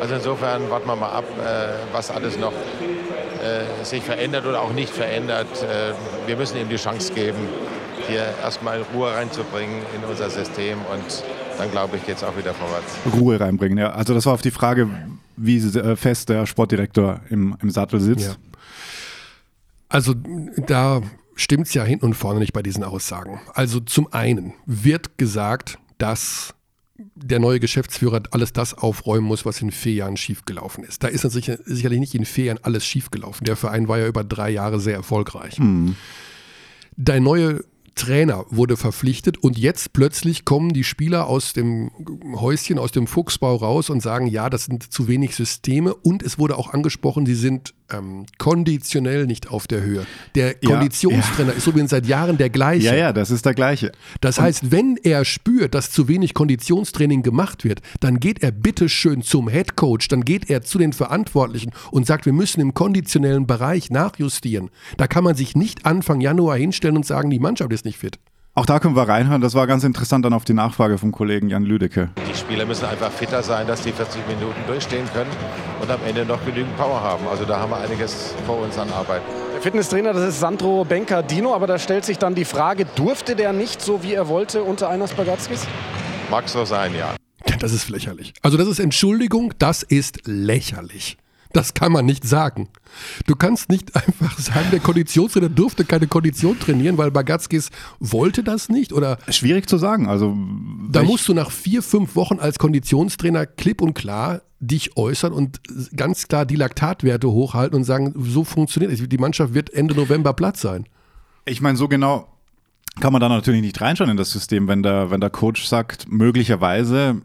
Also 0.00 0.14
insofern 0.14 0.68
warten 0.70 0.86
wir 0.86 0.96
mal 0.96 1.10
ab, 1.10 1.24
äh, 1.38 1.68
was 1.92 2.10
alles 2.10 2.38
noch 2.38 2.52
äh, 2.52 3.84
sich 3.84 4.02
verändert 4.02 4.44
oder 4.46 4.60
auch 4.60 4.72
nicht 4.72 4.92
verändert. 4.92 5.46
Äh, 5.62 5.94
wir 6.28 6.36
müssen 6.36 6.58
ihm 6.58 6.68
die 6.68 6.76
Chance 6.76 7.12
geben, 7.14 7.38
hier 8.06 8.26
erstmal 8.42 8.82
Ruhe 8.94 9.14
reinzubringen 9.14 9.82
in 9.96 10.04
unser 10.08 10.28
System 10.30 10.78
und 10.92 11.24
dann 11.58 11.70
glaube 11.70 11.96
ich, 11.96 12.04
geht 12.04 12.16
es 12.16 12.24
auch 12.24 12.36
wieder 12.36 12.52
vorwärts. 12.52 12.94
Ruhe 13.18 13.40
reinbringen, 13.40 13.78
ja. 13.78 13.92
Also 13.92 14.12
das 14.12 14.26
war 14.26 14.34
auf 14.34 14.42
die 14.42 14.50
Frage, 14.50 14.88
wie 15.36 15.56
äh, 15.56 15.96
fest 15.96 16.28
der 16.28 16.46
Sportdirektor 16.46 17.20
im, 17.30 17.56
im 17.62 17.70
Sattel 17.70 18.00
sitzt. 18.00 18.28
Ja. 18.28 18.34
Also 19.88 20.14
da 20.66 21.00
stimmt 21.36 21.68
es 21.68 21.74
ja 21.74 21.84
hinten 21.84 22.06
und 22.06 22.14
vorne 22.14 22.40
nicht 22.40 22.52
bei 22.52 22.62
diesen 22.62 22.82
Aussagen. 22.82 23.40
Also 23.54 23.78
zum 23.78 24.12
einen 24.12 24.54
wird 24.64 25.18
gesagt, 25.18 25.78
dass 25.98 26.54
der 26.98 27.38
neue 27.38 27.60
Geschäftsführer 27.60 28.22
alles 28.30 28.52
das 28.52 28.74
aufräumen 28.74 29.26
muss, 29.26 29.44
was 29.44 29.60
in 29.60 29.70
vier 29.70 29.92
Jahren 29.92 30.16
schiefgelaufen 30.16 30.82
ist. 30.82 31.04
Da 31.04 31.08
ist 31.08 31.22
sicher, 31.22 31.58
sicherlich 31.64 32.00
nicht 32.00 32.14
in 32.14 32.24
vier 32.24 32.46
Jahren 32.46 32.60
alles 32.62 32.86
schiefgelaufen. 32.86 33.44
Der 33.44 33.56
Verein 33.56 33.86
war 33.86 33.98
ja 33.98 34.06
über 34.06 34.24
drei 34.24 34.50
Jahre 34.50 34.80
sehr 34.80 34.94
erfolgreich. 34.94 35.60
Der 36.96 37.20
neue 37.20 37.64
Trainer 37.96 38.44
wurde 38.50 38.76
verpflichtet 38.76 39.38
und 39.38 39.58
jetzt 39.58 39.94
plötzlich 39.94 40.44
kommen 40.44 40.72
die 40.72 40.84
Spieler 40.84 41.26
aus 41.26 41.54
dem 41.54 41.90
Häuschen, 42.34 42.78
aus 42.78 42.92
dem 42.92 43.06
Fuchsbau 43.06 43.56
raus 43.56 43.90
und 43.90 44.02
sagen, 44.02 44.26
ja, 44.26 44.50
das 44.50 44.66
sind 44.66 44.92
zu 44.92 45.08
wenig 45.08 45.34
Systeme 45.34 45.94
und 45.94 46.22
es 46.22 46.38
wurde 46.38 46.58
auch 46.58 46.72
angesprochen, 46.72 47.24
sie 47.24 47.34
sind 47.34 47.74
ähm, 47.90 48.26
konditionell 48.38 49.26
nicht 49.26 49.50
auf 49.50 49.66
der 49.66 49.80
Höhe. 49.80 50.06
Der 50.34 50.56
Ja, 50.60 50.70
Konditionstrainer 50.70 51.54
ist 51.54 51.66
übrigens 51.66 51.90
seit 51.90 52.06
Jahren 52.06 52.36
der 52.36 52.50
gleiche. 52.50 52.86
Ja, 52.86 52.94
ja, 52.94 53.12
das 53.12 53.30
ist 53.30 53.46
der 53.46 53.54
gleiche. 53.54 53.92
Das 54.20 54.40
heißt, 54.40 54.70
wenn 54.70 54.98
er 55.02 55.24
spürt, 55.24 55.74
dass 55.74 55.90
zu 55.90 56.06
wenig 56.08 56.34
Konditionstraining 56.34 57.22
gemacht 57.22 57.64
wird, 57.64 57.80
dann 58.00 58.20
geht 58.20 58.42
er 58.42 58.50
bitte 58.50 58.88
schön 58.88 59.22
zum 59.22 59.48
Head 59.48 59.76
Coach, 59.76 60.08
dann 60.08 60.22
geht 60.22 60.50
er 60.50 60.62
zu 60.62 60.78
den 60.78 60.92
Verantwortlichen 60.92 61.72
und 61.90 62.06
sagt, 62.06 62.26
wir 62.26 62.32
müssen 62.32 62.60
im 62.60 62.74
konditionellen 62.74 63.46
Bereich 63.46 63.90
nachjustieren. 63.90 64.70
Da 64.98 65.06
kann 65.06 65.24
man 65.24 65.34
sich 65.34 65.56
nicht 65.56 65.86
Anfang 65.86 66.20
Januar 66.20 66.56
hinstellen 66.58 66.96
und 66.96 67.06
sagen, 67.06 67.30
die 67.30 67.38
Mannschaft 67.38 67.72
ist 67.72 67.85
nicht 67.86 67.98
fit. 67.98 68.18
Auch 68.58 68.64
da 68.64 68.78
können 68.78 68.96
wir 68.96 69.06
reinhören. 69.06 69.42
Das 69.42 69.54
war 69.54 69.66
ganz 69.66 69.84
interessant 69.84 70.24
dann 70.24 70.32
auf 70.32 70.46
die 70.46 70.54
Nachfrage 70.54 70.96
vom 70.96 71.12
Kollegen 71.12 71.50
Jan 71.50 71.64
Lüdecke. 71.64 72.08
Die 72.30 72.34
Spieler 72.34 72.64
müssen 72.64 72.86
einfach 72.86 73.10
fitter 73.10 73.42
sein, 73.42 73.66
dass 73.66 73.82
die 73.82 73.92
40 73.92 74.26
Minuten 74.26 74.58
durchstehen 74.66 75.06
können 75.12 75.30
und 75.82 75.90
am 75.90 76.00
Ende 76.06 76.24
noch 76.24 76.42
genügend 76.42 76.74
Power 76.78 76.98
haben. 77.00 77.28
Also 77.28 77.44
da 77.44 77.60
haben 77.60 77.70
wir 77.70 77.76
einiges 77.76 78.34
vor 78.46 78.62
uns 78.62 78.78
an 78.78 78.90
Arbeit. 78.90 79.20
Der 79.52 79.60
Fitnesstrainer, 79.60 80.14
das 80.14 80.28
ist 80.28 80.40
Sandro 80.40 80.84
Bencardino, 80.84 81.54
aber 81.54 81.66
da 81.66 81.78
stellt 81.78 82.06
sich 82.06 82.18
dann 82.18 82.34
die 82.34 82.46
Frage, 82.46 82.86
durfte 82.94 83.36
der 83.36 83.52
nicht 83.52 83.82
so, 83.82 84.02
wie 84.02 84.14
er 84.14 84.26
wollte, 84.28 84.62
unter 84.62 84.88
Einas 84.88 85.12
Bagatskis? 85.12 85.66
Mag 86.30 86.48
so 86.48 86.64
sein, 86.64 86.94
ja. 86.94 87.14
Das 87.58 87.72
ist 87.72 87.90
lächerlich. 87.90 88.32
Also 88.40 88.56
das 88.56 88.68
ist 88.68 88.78
Entschuldigung, 88.78 89.52
das 89.58 89.82
ist 89.82 90.26
lächerlich. 90.26 91.18
Das 91.56 91.72
kann 91.72 91.90
man 91.90 92.04
nicht 92.04 92.22
sagen. 92.24 92.68
Du 93.26 93.34
kannst 93.34 93.70
nicht 93.70 93.96
einfach 93.96 94.38
sagen, 94.38 94.66
der 94.72 94.80
Konditionstrainer 94.80 95.48
durfte 95.48 95.86
keine 95.86 96.06
Kondition 96.06 96.58
trainieren, 96.58 96.98
weil 96.98 97.10
Bagatskis 97.10 97.70
wollte 97.98 98.44
das 98.44 98.68
nicht 98.68 98.92
oder 98.92 99.16
Schwierig 99.30 99.66
zu 99.66 99.78
sagen. 99.78 100.06
Also 100.06 100.36
Da 100.90 101.02
musst 101.02 101.26
du 101.28 101.32
nach 101.32 101.50
vier, 101.50 101.82
fünf 101.82 102.14
Wochen 102.14 102.38
als 102.40 102.58
Konditionstrainer 102.58 103.46
klipp 103.46 103.80
und 103.80 103.94
klar 103.94 104.42
dich 104.60 104.98
äußern 104.98 105.32
und 105.32 105.60
ganz 105.96 106.28
klar 106.28 106.44
die 106.44 106.56
Laktatwerte 106.56 107.30
hochhalten 107.30 107.78
und 107.78 107.84
sagen, 107.84 108.12
so 108.18 108.44
funktioniert 108.44 108.92
es. 108.92 109.08
Die 109.08 109.18
Mannschaft 109.18 109.54
wird 109.54 109.72
Ende 109.72 109.94
November 109.94 110.34
platt 110.34 110.58
sein. 110.58 110.84
Ich 111.46 111.62
meine, 111.62 111.78
so 111.78 111.88
genau 111.88 112.28
kann 113.00 113.12
man 113.12 113.20
da 113.20 113.30
natürlich 113.30 113.62
nicht 113.62 113.80
reinschauen 113.80 114.10
in 114.10 114.18
das 114.18 114.30
System, 114.30 114.68
wenn 114.68 114.82
der, 114.82 115.10
wenn 115.10 115.22
der 115.22 115.30
Coach 115.30 115.64
sagt, 115.64 116.06
möglicherweise, 116.10 117.22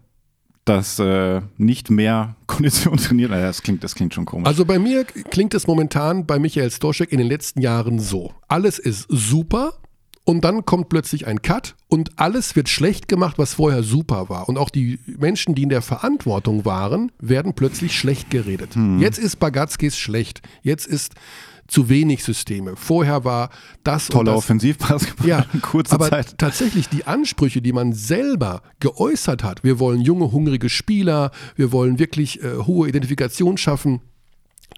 dass 0.65 0.99
äh, 0.99 1.41
nicht 1.57 1.89
mehr 1.89 2.35
Kondition 2.47 2.97
trainiert. 2.97 3.31
Das 3.31 3.61
klingt, 3.61 3.83
das 3.83 3.95
klingt 3.95 4.13
schon 4.13 4.25
komisch. 4.25 4.47
Also 4.47 4.65
bei 4.65 4.79
mir 4.79 5.05
klingt 5.05 5.53
es 5.53 5.67
momentan 5.67 6.25
bei 6.25 6.39
Michael 6.39 6.71
Stoschek 6.71 7.11
in 7.11 7.17
den 7.17 7.27
letzten 7.27 7.61
Jahren 7.61 7.99
so. 7.99 8.33
Alles 8.47 8.79
ist 8.79 9.05
super 9.09 9.73
und 10.23 10.41
dann 10.45 10.65
kommt 10.65 10.89
plötzlich 10.89 11.25
ein 11.25 11.41
Cut 11.41 11.75
und 11.87 12.19
alles 12.19 12.55
wird 12.55 12.69
schlecht 12.69 13.07
gemacht, 13.07 13.37
was 13.37 13.55
vorher 13.55 13.81
super 13.81 14.29
war. 14.29 14.47
Und 14.47 14.57
auch 14.57 14.69
die 14.69 14.99
Menschen, 15.05 15.55
die 15.55 15.63
in 15.63 15.69
der 15.69 15.81
Verantwortung 15.81 16.63
waren, 16.63 17.11
werden 17.19 17.53
plötzlich 17.53 17.97
schlecht 17.97 18.29
geredet. 18.29 18.75
Jetzt 18.99 19.17
ist 19.17 19.37
Bagatskis 19.37 19.97
schlecht. 19.97 20.41
Jetzt 20.61 20.85
ist 20.85 21.15
zu 21.71 21.87
wenig 21.87 22.23
Systeme. 22.23 22.75
Vorher 22.75 23.23
war 23.23 23.49
das 23.83 24.09
Toller. 24.09 24.35
Offensivbasketball 24.35 25.27
Ja, 25.27 25.45
in 25.53 25.61
kurzer 25.61 25.95
aber 25.95 26.09
Zeit. 26.09 26.37
tatsächlich 26.37 26.89
die 26.89 27.05
Ansprüche, 27.05 27.61
die 27.61 27.71
man 27.71 27.93
selber 27.93 28.61
geäußert 28.81 29.43
hat, 29.43 29.63
wir 29.63 29.79
wollen 29.79 30.01
junge, 30.01 30.33
hungrige 30.33 30.69
Spieler, 30.69 31.31
wir 31.55 31.71
wollen 31.71 31.97
wirklich 31.97 32.43
äh, 32.43 32.57
hohe 32.57 32.89
Identifikation 32.89 33.57
schaffen, 33.57 34.01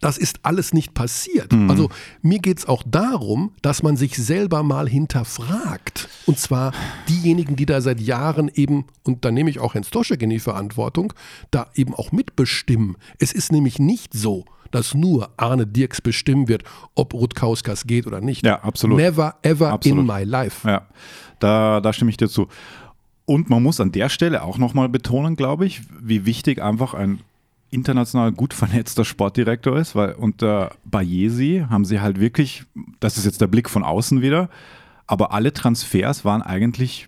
das 0.02 0.18
ist 0.18 0.40
alles 0.44 0.74
nicht 0.74 0.94
passiert. 0.94 1.54
Mhm. 1.54 1.70
Also 1.70 1.90
mir 2.22 2.40
geht 2.40 2.60
es 2.60 2.66
auch 2.66 2.84
darum, 2.86 3.52
dass 3.62 3.84
man 3.84 3.98
sich 3.98 4.18
selber 4.18 4.64
mal 4.64 4.88
hinterfragt. 4.88 6.10
Und 6.26 6.40
zwar 6.40 6.74
diejenigen, 7.08 7.56
die 7.56 7.66
da 7.66 7.82
seit 7.82 8.02
Jahren 8.02 8.52
eben, 8.54 8.86
und 9.04 9.26
da 9.26 9.32
nehme 9.32 9.50
ich 9.50 9.60
auch 9.60 9.74
Herrn 9.74 9.84
Stoschek 9.84 10.22
in 10.22 10.30
die 10.30 10.40
Verantwortung, 10.40 11.14
da 11.52 11.68
eben 11.76 11.94
auch 11.94 12.12
mitbestimmen. 12.12 12.98
Es 13.20 13.32
ist 13.32 13.52
nämlich 13.52 13.80
nicht 13.80 14.14
so, 14.14 14.46
dass 14.72 14.96
nur 14.96 15.30
Arne 15.38 15.68
Dirks 15.68 16.02
bestimmen 16.02 16.48
wird, 16.48 16.64
ob 16.96 17.14
Rutkauskas 17.14 17.86
geht 17.86 18.08
oder 18.08 18.22
nicht. 18.22 18.46
Ja, 18.46 18.62
absolut. 18.62 18.98
Never 18.98 19.36
ever 19.44 19.72
Absolut. 19.72 20.00
in 20.00 20.06
my 20.06 20.24
life. 20.24 20.68
Ja, 20.68 20.88
da, 21.40 21.80
da 21.80 21.94
stimme 21.94 22.10
ich 22.10 22.18
dir 22.18 22.28
zu. 22.28 22.48
Und 23.26 23.50
man 23.50 23.64
muss 23.64 23.80
an 23.80 23.92
der 23.92 24.10
Stelle 24.10 24.44
auch 24.44 24.58
nochmal 24.58 24.90
betonen, 24.90 25.36
glaube 25.36 25.66
ich, 25.66 25.82
wie 26.02 26.26
wichtig 26.26 26.62
einfach 26.62 26.94
ein 26.94 27.22
international 27.74 28.32
gut 28.32 28.54
vernetzter 28.54 29.04
Sportdirektor 29.06 29.78
ist, 29.78 29.96
weil 29.96 30.14
unter 30.14 30.72
Bayesi 30.86 31.66
haben 31.70 31.86
sie 31.86 32.00
halt 32.02 32.20
wirklich, 32.20 32.64
das 33.00 33.18
ist 33.18 33.26
jetzt 33.26 33.42
der 33.42 33.48
Blick 33.48 33.70
von 33.70 33.84
außen 33.84 34.22
wieder, 34.22 34.50
aber 35.08 35.32
alle 35.34 35.52
Transfers 35.54 36.24
waren 36.24 36.42
eigentlich, 36.42 37.08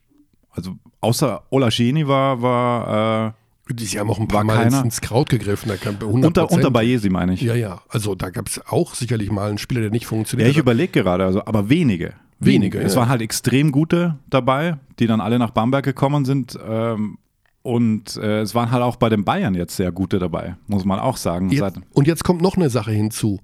also 0.51 0.75
außer 1.01 1.43
Olajeni 1.49 2.07
war, 2.07 2.41
war 2.41 3.27
äh, 3.29 3.31
Sie 3.77 3.99
haben 3.99 4.11
auch 4.11 4.19
ein 4.19 4.27
paar 4.27 4.43
Mal 4.43 4.63
ins, 4.65 4.73
keiner. 4.75 4.85
ins 4.85 5.01
Kraut 5.01 5.27
gegriffen. 5.27 5.69
Da 5.69 5.75
kann 5.77 5.97
äh, 5.99 6.03
unter, 6.03 6.51
unter 6.51 6.69
Bayesi, 6.69 7.09
meine 7.09 7.33
ich. 7.33 7.41
Ja, 7.41 7.55
ja. 7.55 7.81
Also 7.89 8.13
da 8.13 8.29
gab 8.29 8.47
es 8.47 8.61
auch 8.67 8.93
sicherlich 8.93 9.31
mal 9.31 9.49
einen 9.49 9.57
Spieler, 9.57 9.81
der 9.81 9.89
nicht 9.89 10.03
Ja, 10.03 10.09
funktioniert 10.09 10.49
ich 10.49 10.57
hat. 10.57 10.61
überlege 10.61 11.01
gerade, 11.01 11.25
also, 11.25 11.43
aber 11.45 11.67
wenige. 11.67 12.13
Wenige, 12.39 12.79
Es 12.79 12.93
ja. 12.93 12.99
waren 12.99 13.09
halt 13.09 13.21
extrem 13.23 13.71
gute 13.71 14.19
dabei, 14.29 14.77
die 14.99 15.07
dann 15.07 15.19
alle 15.19 15.39
nach 15.39 15.49
Bamberg 15.51 15.83
gekommen 15.85 16.25
sind. 16.25 16.59
Ähm, 16.67 17.17
und 17.65 18.17
äh, 18.17 18.41
es 18.41 18.53
waren 18.53 18.69
halt 18.69 18.83
auch 18.83 18.95
bei 18.95 19.09
den 19.09 19.25
Bayern 19.25 19.55
jetzt 19.55 19.75
sehr 19.75 19.91
gute 19.91 20.19
dabei, 20.19 20.55
muss 20.67 20.85
man 20.85 20.99
auch 20.99 21.17
sagen. 21.17 21.49
Jetzt, 21.49 21.79
und 21.93 22.05
jetzt 22.05 22.23
kommt 22.23 22.43
noch 22.43 22.57
eine 22.57 22.69
Sache 22.69 22.91
hinzu. 22.91 23.39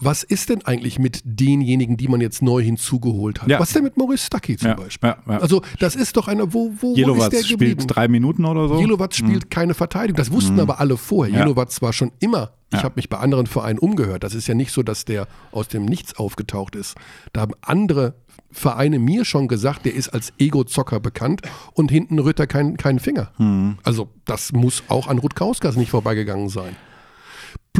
Was 0.00 0.22
ist 0.22 0.48
denn 0.48 0.64
eigentlich 0.64 1.00
mit 1.00 1.22
denjenigen, 1.24 1.96
die 1.96 2.06
man 2.06 2.20
jetzt 2.20 2.40
neu 2.40 2.62
hinzugeholt 2.62 3.42
hat? 3.42 3.48
Ja. 3.48 3.58
Was 3.58 3.70
ist 3.70 3.74
denn 3.76 3.82
mit 3.82 3.96
Maurice 3.96 4.26
Stucky 4.26 4.56
zum 4.56 4.68
Ja, 4.68 4.74
Beispiel? 4.74 5.10
ja, 5.10 5.16
ja. 5.26 5.38
Also 5.38 5.62
das 5.80 5.96
ist 5.96 6.16
doch 6.16 6.28
einer, 6.28 6.54
wo, 6.54 6.70
wo, 6.80 6.94
wo 6.96 7.14
ist 7.14 7.32
der 7.32 7.42
geblieben? 7.42 7.80
spielt 7.80 7.96
drei 7.96 8.06
Minuten 8.06 8.44
oder 8.44 8.68
so. 8.68 8.78
Jelowatz 8.78 9.16
spielt 9.16 9.50
keine 9.50 9.74
Verteidigung. 9.74 10.16
Das 10.16 10.30
wussten 10.30 10.60
aber 10.60 10.78
alle 10.78 10.96
vorher. 10.96 11.34
Ja. 11.34 11.40
Jelowatz 11.40 11.82
war 11.82 11.92
schon 11.92 12.12
immer. 12.20 12.52
Ich 12.72 12.82
habe 12.84 12.94
mich 12.96 13.08
bei 13.08 13.16
anderen 13.18 13.46
Vereinen 13.46 13.78
umgehört. 13.78 14.22
Das 14.22 14.34
ist 14.34 14.46
ja 14.46 14.54
nicht 14.54 14.72
so, 14.72 14.82
dass 14.82 15.04
der 15.04 15.26
aus 15.52 15.68
dem 15.68 15.84
Nichts 15.84 16.16
aufgetaucht 16.16 16.76
ist. 16.76 16.94
Da 17.32 17.40
haben 17.40 17.54
andere 17.62 18.14
Vereine 18.50 18.98
mir 18.98 19.24
schon 19.24 19.48
gesagt, 19.48 19.84
der 19.84 19.94
ist 19.94 20.10
als 20.10 20.32
Ego-Zocker 20.38 21.00
bekannt 21.00 21.42
und 21.72 21.90
hinten 21.90 22.18
rührt 22.18 22.38
er 22.38 22.46
keinen 22.46 22.76
keinen 22.76 22.98
Finger. 22.98 23.32
Hm. 23.36 23.78
Also 23.82 24.10
das 24.26 24.52
muss 24.52 24.84
auch 24.88 25.08
an 25.08 25.18
Rutkauskas 25.18 25.76
nicht 25.76 25.90
vorbeigegangen 25.90 26.48
sein. 26.50 26.76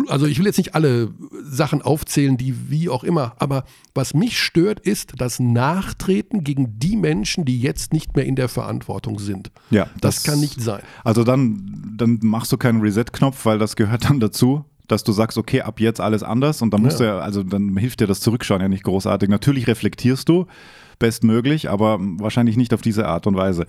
Also 0.08 0.26
ich 0.26 0.38
will 0.38 0.46
jetzt 0.46 0.58
nicht 0.58 0.74
alle 0.74 1.10
Sachen 1.42 1.82
aufzählen, 1.82 2.36
die 2.36 2.70
wie 2.70 2.88
auch 2.88 3.02
immer, 3.04 3.34
aber 3.38 3.64
was 3.94 4.14
mich 4.14 4.38
stört, 4.38 4.80
ist 4.80 5.14
das 5.18 5.40
Nachtreten 5.40 6.44
gegen 6.44 6.78
die 6.78 6.96
Menschen, 6.96 7.44
die 7.44 7.60
jetzt 7.60 7.92
nicht 7.92 8.14
mehr 8.16 8.24
in 8.26 8.36
der 8.36 8.48
Verantwortung 8.48 9.18
sind. 9.18 9.50
Ja, 9.70 9.88
Das, 10.00 10.16
das- 10.16 10.24
kann 10.24 10.40
nicht 10.40 10.60
sein. 10.60 10.82
Also 11.04 11.24
dann, 11.24 11.94
dann 11.96 12.18
machst 12.22 12.52
du 12.52 12.56
keinen 12.56 12.80
Reset-Knopf, 12.80 13.44
weil 13.44 13.58
das 13.58 13.76
gehört 13.76 14.04
dann 14.08 14.20
dazu, 14.20 14.64
dass 14.86 15.04
du 15.04 15.12
sagst, 15.12 15.36
okay, 15.36 15.60
ab 15.62 15.80
jetzt 15.80 16.00
alles 16.00 16.22
anders 16.22 16.62
und 16.62 16.72
dann 16.72 16.80
musst 16.82 17.00
Ja. 17.00 17.06
du 17.06 17.12
ja, 17.12 17.18
also 17.20 17.42
dann 17.42 17.76
hilft 17.76 18.00
dir 18.00 18.06
das 18.06 18.20
Zurückschauen 18.20 18.60
ja 18.62 18.68
nicht 18.68 18.84
großartig. 18.84 19.28
Natürlich 19.28 19.66
reflektierst 19.66 20.28
du 20.28 20.46
bestmöglich, 20.98 21.68
aber 21.70 21.98
wahrscheinlich 22.00 22.56
nicht 22.56 22.72
auf 22.74 22.80
diese 22.82 23.06
Art 23.06 23.26
und 23.26 23.36
Weise. 23.36 23.66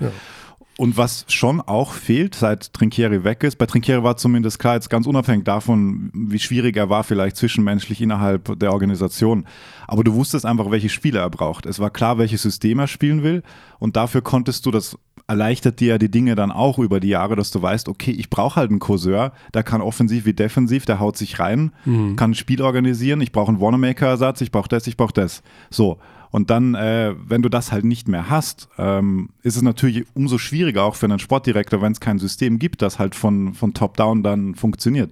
Und 0.79 0.95
was 0.95 1.25
schon 1.27 1.59
auch 1.59 1.91
fehlt, 1.91 2.35
seit 2.35 2.71
Trinkieri 2.71 3.25
weg 3.25 3.43
ist, 3.43 3.57
bei 3.57 3.65
Trinkieri 3.65 4.01
war 4.01 4.15
zumindest 4.15 4.59
klar, 4.59 4.75
jetzt 4.75 4.89
ganz 4.89 5.07
unabhängig 5.07 5.43
davon, 5.43 6.09
wie 6.13 6.39
schwierig 6.39 6.77
er 6.77 6.89
war, 6.89 7.03
vielleicht 7.03 7.35
zwischenmenschlich 7.35 7.99
innerhalb 7.99 8.57
der 8.57 8.71
Organisation. 8.71 9.45
Aber 9.89 10.05
du 10.05 10.13
wusstest 10.13 10.45
einfach, 10.45 10.71
welche 10.71 10.87
Spiele 10.87 11.19
er 11.19 11.29
braucht. 11.29 11.65
Es 11.65 11.79
war 11.79 11.89
klar, 11.89 12.17
welches 12.17 12.43
System 12.43 12.79
er 12.79 12.87
spielen 12.87 13.23
will. 13.23 13.43
Und 13.79 13.97
dafür 13.97 14.21
konntest 14.21 14.65
du 14.65 14.71
das 14.71 14.97
erleichtert 15.27 15.81
dir 15.81 15.89
ja 15.89 15.97
die 15.97 16.09
Dinge 16.09 16.35
dann 16.35 16.49
auch 16.49 16.79
über 16.79 17.01
die 17.01 17.09
Jahre, 17.09 17.35
dass 17.35 17.51
du 17.51 17.61
weißt, 17.61 17.89
okay, 17.89 18.11
ich 18.11 18.29
brauche 18.29 18.55
halt 18.55 18.71
einen 18.71 18.79
Courseur, 18.79 19.33
der 19.53 19.63
kann 19.63 19.81
offensiv 19.81 20.25
wie 20.25 20.33
defensiv, 20.33 20.85
der 20.85 21.01
haut 21.01 21.17
sich 21.17 21.39
rein, 21.39 21.73
kann 22.15 22.31
ein 22.31 22.35
Spiel 22.35 22.61
organisieren, 22.61 23.19
ich 23.19 23.33
brauche 23.33 23.49
einen 23.49 23.59
Wanamaker-Ersatz, 23.59 24.39
ich 24.39 24.49
brauche 24.49 24.69
das, 24.69 24.87
ich 24.87 24.95
brauche 24.95 25.13
das. 25.13 25.43
So. 25.69 25.99
Und 26.31 26.49
dann, 26.49 26.75
äh, 26.75 27.15
wenn 27.27 27.41
du 27.41 27.49
das 27.49 27.71
halt 27.71 27.85
nicht 27.85 28.07
mehr 28.07 28.29
hast, 28.29 28.69
ähm, 28.77 29.29
ist 29.41 29.55
es 29.55 29.61
natürlich 29.61 30.05
umso 30.13 30.37
schwieriger 30.37 30.83
auch 30.83 30.95
für 30.95 31.07
einen 31.07 31.19
Sportdirektor, 31.19 31.81
wenn 31.81 31.91
es 31.91 31.99
kein 31.99 32.19
System 32.19 32.59
gibt, 32.59 32.81
das 32.81 32.99
halt 32.99 33.15
von, 33.15 33.53
von 33.53 33.73
Top-Down 33.73 34.21
dann 34.21 34.55
funktioniert. 34.55 35.11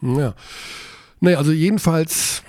Ja. 0.00 0.34
Naja, 1.20 1.38
also 1.38 1.52
jedenfalls 1.52 2.42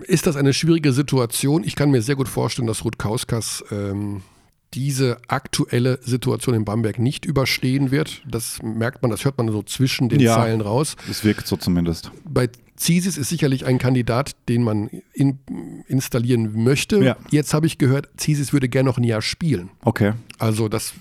ist 0.00 0.26
das 0.26 0.36
eine 0.36 0.52
schwierige 0.52 0.92
Situation. 0.92 1.64
Ich 1.64 1.76
kann 1.76 1.90
mir 1.90 2.02
sehr 2.02 2.16
gut 2.16 2.28
vorstellen, 2.28 2.66
dass 2.66 2.84
Rutkauskas 2.84 3.64
ähm, 3.70 4.22
diese 4.74 5.18
aktuelle 5.28 6.00
Situation 6.02 6.54
in 6.54 6.64
Bamberg 6.64 6.98
nicht 6.98 7.24
überstehen 7.24 7.90
wird. 7.90 8.22
Das 8.26 8.62
merkt 8.62 9.02
man, 9.02 9.10
das 9.10 9.24
hört 9.24 9.36
man 9.38 9.50
so 9.50 9.62
zwischen 9.62 10.08
den 10.08 10.20
Ja. 10.20 10.36
Zeilen 10.36 10.60
raus. 10.60 10.96
Es 11.10 11.24
wirkt 11.24 11.46
so 11.46 11.56
zumindest. 11.56 12.10
Bei 12.24 12.48
Zisis 12.76 13.16
ist 13.16 13.28
sicherlich 13.28 13.66
ein 13.66 13.78
Kandidat, 13.78 14.32
den 14.48 14.62
man 14.62 14.88
in, 15.12 15.38
installieren 15.86 16.64
möchte. 16.64 17.02
Ja. 17.02 17.16
Jetzt 17.30 17.54
habe 17.54 17.66
ich 17.66 17.78
gehört, 17.78 18.08
Zisis 18.16 18.52
würde 18.52 18.68
gerne 18.68 18.88
noch 18.88 18.98
ein 18.98 19.04
Jahr 19.04 19.22
spielen. 19.22 19.70
Okay. 19.84 20.12
Also 20.38 20.68
das, 20.68 20.94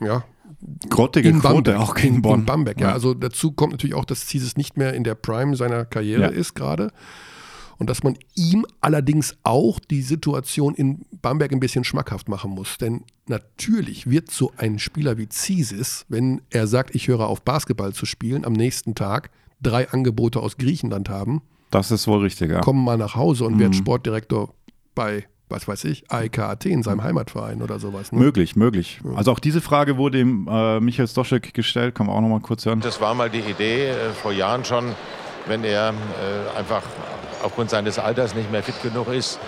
ja, 0.00 0.24
Grottige 0.88 1.28
in 1.28 1.40
Quote 1.40 1.78
auch 1.78 1.94
gegen 1.94 2.20
Bonn. 2.20 2.40
In 2.40 2.46
Bamberg, 2.46 2.80
ja. 2.80 2.92
Also 2.92 3.14
dazu 3.14 3.52
kommt 3.52 3.72
natürlich 3.72 3.94
auch, 3.94 4.04
dass 4.04 4.26
Zisis 4.26 4.56
nicht 4.56 4.76
mehr 4.76 4.94
in 4.94 5.04
der 5.04 5.14
Prime 5.14 5.54
seiner 5.54 5.84
Karriere 5.84 6.22
Ja. 6.22 6.28
ist 6.28 6.54
gerade. 6.54 6.90
Und 7.78 7.88
dass 7.88 8.02
man 8.02 8.16
ihm 8.34 8.66
allerdings 8.80 9.36
auch 9.44 9.78
die 9.78 10.02
Situation 10.02 10.74
in 10.74 11.02
Bamberg 11.22 11.52
ein 11.52 11.60
bisschen 11.60 11.84
schmackhaft 11.84 12.28
machen 12.28 12.50
muss. 12.50 12.76
Denn 12.78 13.04
natürlich 13.28 14.10
wird 14.10 14.32
so 14.32 14.52
ein 14.56 14.80
Spieler 14.80 15.16
wie 15.16 15.28
Zisis, 15.28 16.04
wenn 16.08 16.40
er 16.50 16.66
sagt, 16.66 16.96
ich 16.96 17.06
höre 17.06 17.28
auf 17.28 17.42
Basketball 17.42 17.92
zu 17.92 18.04
spielen, 18.04 18.44
am 18.44 18.52
nächsten 18.52 18.96
Tag 18.96 19.30
drei 19.62 19.88
Angebote 19.90 20.40
aus 20.40 20.56
Griechenland 20.56 21.08
haben, 21.08 21.42
Das 21.70 21.90
ist 21.90 22.06
wohl 22.08 22.20
richtig, 22.20 22.50
ja. 22.50 22.60
kommen 22.60 22.82
mal 22.84 22.96
nach 22.96 23.14
Hause 23.14 23.44
und 23.44 23.54
Mhm. 23.56 23.60
wird 23.60 23.74
Sportdirektor 23.76 24.54
bei, 24.94 25.26
was 25.50 25.66
weiß 25.68 25.84
ich, 25.84 26.10
AEK 26.10 26.38
Athen, 26.40 26.82
seinem 26.82 27.02
Heimatverein 27.02 27.60
oder 27.62 27.78
sowas. 27.78 28.10
Ne? 28.12 28.18
Möglich, 28.18 28.56
möglich. 28.56 29.00
Also 29.16 29.32
auch 29.32 29.38
diese 29.38 29.60
Frage 29.60 29.96
wurde 29.96 30.20
ihm 30.20 30.48
äh, 30.50 30.80
Michael 30.80 31.08
Stoschek 31.08 31.52
gestellt, 31.54 31.94
kann 31.94 32.06
man 32.06 32.16
auch 32.16 32.20
noch 32.20 32.28
mal 32.28 32.40
kurz 32.40 32.64
hören. 32.66 32.80
Das 32.80 33.00
war 33.00 33.14
mal 33.14 33.28
die 33.30 33.40
Idee 33.40 33.88
äh, 33.90 34.10
vor 34.12 34.32
Jahren 34.32 34.64
schon, 34.64 34.94
wenn 35.46 35.64
er 35.64 35.90
äh, 35.90 36.58
einfach 36.58 36.82
aufgrund 37.42 37.70
seines 37.70 37.98
Alters 37.98 38.34
nicht 38.34 38.50
mehr 38.50 38.62
fit 38.62 38.82
genug 38.82 39.08
ist, 39.12 39.38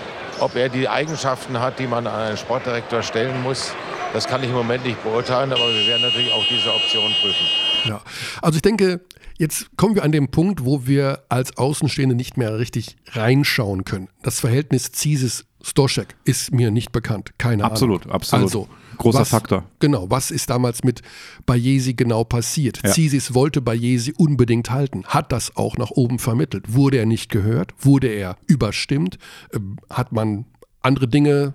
ob 0.41 0.55
er 0.57 0.69
die 0.69 0.89
Eigenschaften 0.89 1.59
hat, 1.61 1.79
die 1.79 1.87
man 1.87 2.07
an 2.07 2.21
einen 2.21 2.37
Sportdirektor 2.37 3.03
stellen 3.03 3.43
muss. 3.43 3.73
Das 4.13 4.27
kann 4.27 4.43
ich 4.43 4.49
im 4.49 4.57
Moment 4.57 4.85
nicht 4.85 5.03
beurteilen, 5.03 5.53
aber 5.53 5.69
wir 5.73 5.87
werden 5.87 6.03
natürlich 6.03 6.33
auch 6.33 6.45
diese 6.49 6.73
Option 6.75 7.13
prüfen. 7.21 7.47
Ja, 7.87 8.01
also 8.43 8.57
ich 8.57 8.63
denke, 8.63 9.01
jetzt 9.41 9.77
kommen 9.77 9.95
wir 9.95 10.05
an 10.05 10.13
den 10.13 10.31
Punkt, 10.31 10.65
wo 10.65 10.87
wir 10.87 11.25
als 11.29 11.57
Außenstehende 11.57 12.15
nicht 12.15 12.37
mehr 12.37 12.59
richtig 12.59 12.97
reinschauen 13.09 13.85
können. 13.85 14.09
Das 14.23 14.39
Verhältnis 14.39 14.93
Zisis-Stoschek 14.93 16.15
ist 16.25 16.53
mir 16.53 16.71
nicht 16.71 16.93
bekannt. 16.93 17.33
Keine 17.39 17.65
Absolut, 17.65 18.03
Ahnung. 18.03 18.15
absolut. 18.15 18.45
Also, 18.45 18.69
Großer 18.99 19.21
was, 19.21 19.31
Faktor. 19.31 19.65
Genau, 19.79 20.11
was 20.11 20.31
ist 20.31 20.51
damals 20.51 20.85
mit 20.85 21.01
Bayesi 21.47 21.95
genau 21.95 22.23
passiert? 22.23 22.81
Ja. 22.85 22.91
Zisis 22.91 23.33
wollte 23.33 23.63
Bayesi 23.63 24.13
unbedingt 24.15 24.71
halten, 24.71 25.05
hat 25.07 25.33
das 25.33 25.57
auch 25.57 25.79
nach 25.79 25.91
oben 25.91 26.19
vermittelt. 26.19 26.75
Wurde 26.75 26.99
er 26.99 27.07
nicht 27.07 27.31
gehört? 27.31 27.73
Wurde 27.79 28.09
er 28.09 28.37
überstimmt? 28.47 29.17
Ähm, 29.55 29.79
Hat 29.89 30.13
man 30.13 30.45
andere 30.83 31.09
Dinge 31.09 31.55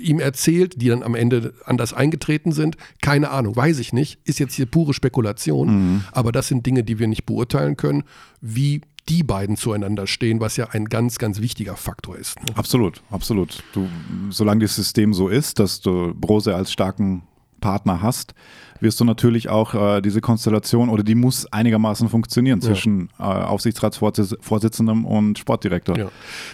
ihm 0.00 0.20
erzählt, 0.20 0.80
die 0.80 0.88
dann 0.88 1.02
am 1.02 1.14
Ende 1.14 1.54
anders 1.64 1.92
eingetreten 1.92 2.52
sind? 2.52 2.76
Keine 3.02 3.30
Ahnung, 3.30 3.56
weiß 3.56 3.78
ich 3.78 3.92
nicht. 3.92 4.18
Ist 4.24 4.38
jetzt 4.38 4.54
hier 4.54 4.66
pure 4.66 4.94
Spekulation. 4.94 5.68
Mhm. 5.68 6.04
Aber 6.12 6.32
das 6.32 6.48
sind 6.48 6.66
Dinge, 6.66 6.84
die 6.84 6.98
wir 6.98 7.08
nicht 7.08 7.26
beurteilen 7.26 7.76
können, 7.76 8.04
wie 8.40 8.82
die 9.08 9.22
beiden 9.22 9.56
zueinander 9.56 10.06
stehen, 10.06 10.40
was 10.40 10.56
ja 10.56 10.68
ein 10.70 10.86
ganz, 10.86 11.18
ganz 11.18 11.40
wichtiger 11.40 11.76
Faktor 11.76 12.16
ist. 12.16 12.36
Ne? 12.40 12.56
Absolut, 12.56 13.02
absolut. 13.10 13.62
Du, 13.72 13.88
solange 14.30 14.62
das 14.62 14.74
System 14.74 15.14
so 15.14 15.28
ist, 15.28 15.58
dass 15.58 15.80
du 15.80 16.12
Brose 16.14 16.54
als 16.54 16.72
starken 16.72 17.22
Partner 17.66 18.00
hast, 18.00 18.32
wirst 18.78 19.00
du 19.00 19.04
natürlich 19.04 19.48
auch 19.48 19.74
äh, 19.74 20.00
diese 20.00 20.20
Konstellation 20.20 20.88
oder 20.88 21.02
die 21.02 21.16
muss 21.16 21.50
einigermaßen 21.52 22.08
funktionieren 22.08 22.60
zwischen 22.60 23.08
äh, 23.18 23.22
Aufsichtsratsvorsitzendem 23.22 25.04
und 25.04 25.38
Sportdirektor. 25.38 25.98
Ja. 25.98 26.08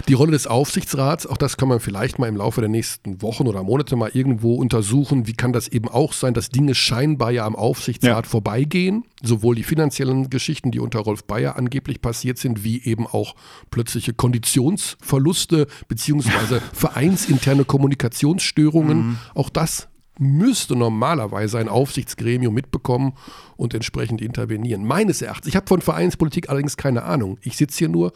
Die 0.09 0.14
Rolle 0.14 0.33
des 0.33 0.46
Aufsichtsrats, 0.46 1.27
auch 1.27 1.37
das 1.37 1.59
kann 1.59 1.68
man 1.68 1.81
vielleicht 1.81 2.18
mal 2.18 2.29
im 2.29 2.37
Laufe 2.37 2.62
der 2.62 2.70
nächsten 2.70 3.20
Wochen 3.20 3.46
oder 3.46 3.62
Monate 3.62 3.94
mal 3.96 4.11
irgendwo 4.14 4.55
untersuchen. 4.55 5.27
Wie 5.27 5.35
kann 5.35 5.53
das 5.53 5.68
eben 5.68 5.88
auch 5.88 6.14
sein, 6.14 6.33
dass 6.33 6.48
Dinge 6.48 6.75
scheinbar 6.75 7.31
ja 7.31 7.44
am 7.44 7.57
Aufsichtsrat 7.57 8.25
Ja. 8.25 8.31
vorbeigehen? 8.31 9.05
Sowohl 9.22 9.55
die 9.55 9.64
finanziellen 9.64 10.31
Geschichten, 10.31 10.70
die 10.70 10.81
unter 10.81 11.01
Rolf 11.01 11.25
Bayer 11.25 11.57
angeblich 11.57 12.01
passiert 12.01 12.38
sind, 12.38 12.64
wie 12.64 12.83
eben 12.83 13.07
auch 13.07 13.35
plötzliche 13.70 14.14
Konditionsverluste 14.14 15.66
beziehungsweise 15.88 16.62
vereinsinterne 16.72 17.64
Kommunikationsstörungen. 17.66 19.18
Auch 19.35 19.51
das 19.51 19.88
müsste 20.18 20.77
normalerweise 20.77 21.59
ein 21.59 21.68
Aufsichtsgremium 21.68 22.55
mitbekommen 22.55 23.14
und 23.57 23.75
entsprechend 23.75 24.20
intervenieren. 24.20 24.85
Meines 24.85 25.22
Erachtens. 25.22 25.48
Ich 25.48 25.57
habe 25.57 25.66
von 25.66 25.81
Vereinspolitik 25.81 26.48
allerdings 26.51 26.77
keine 26.77 27.05
Ahnung. 27.05 27.38
Ich 27.42 27.57
sitze 27.57 27.79
hier 27.79 27.88
nur 27.88 28.12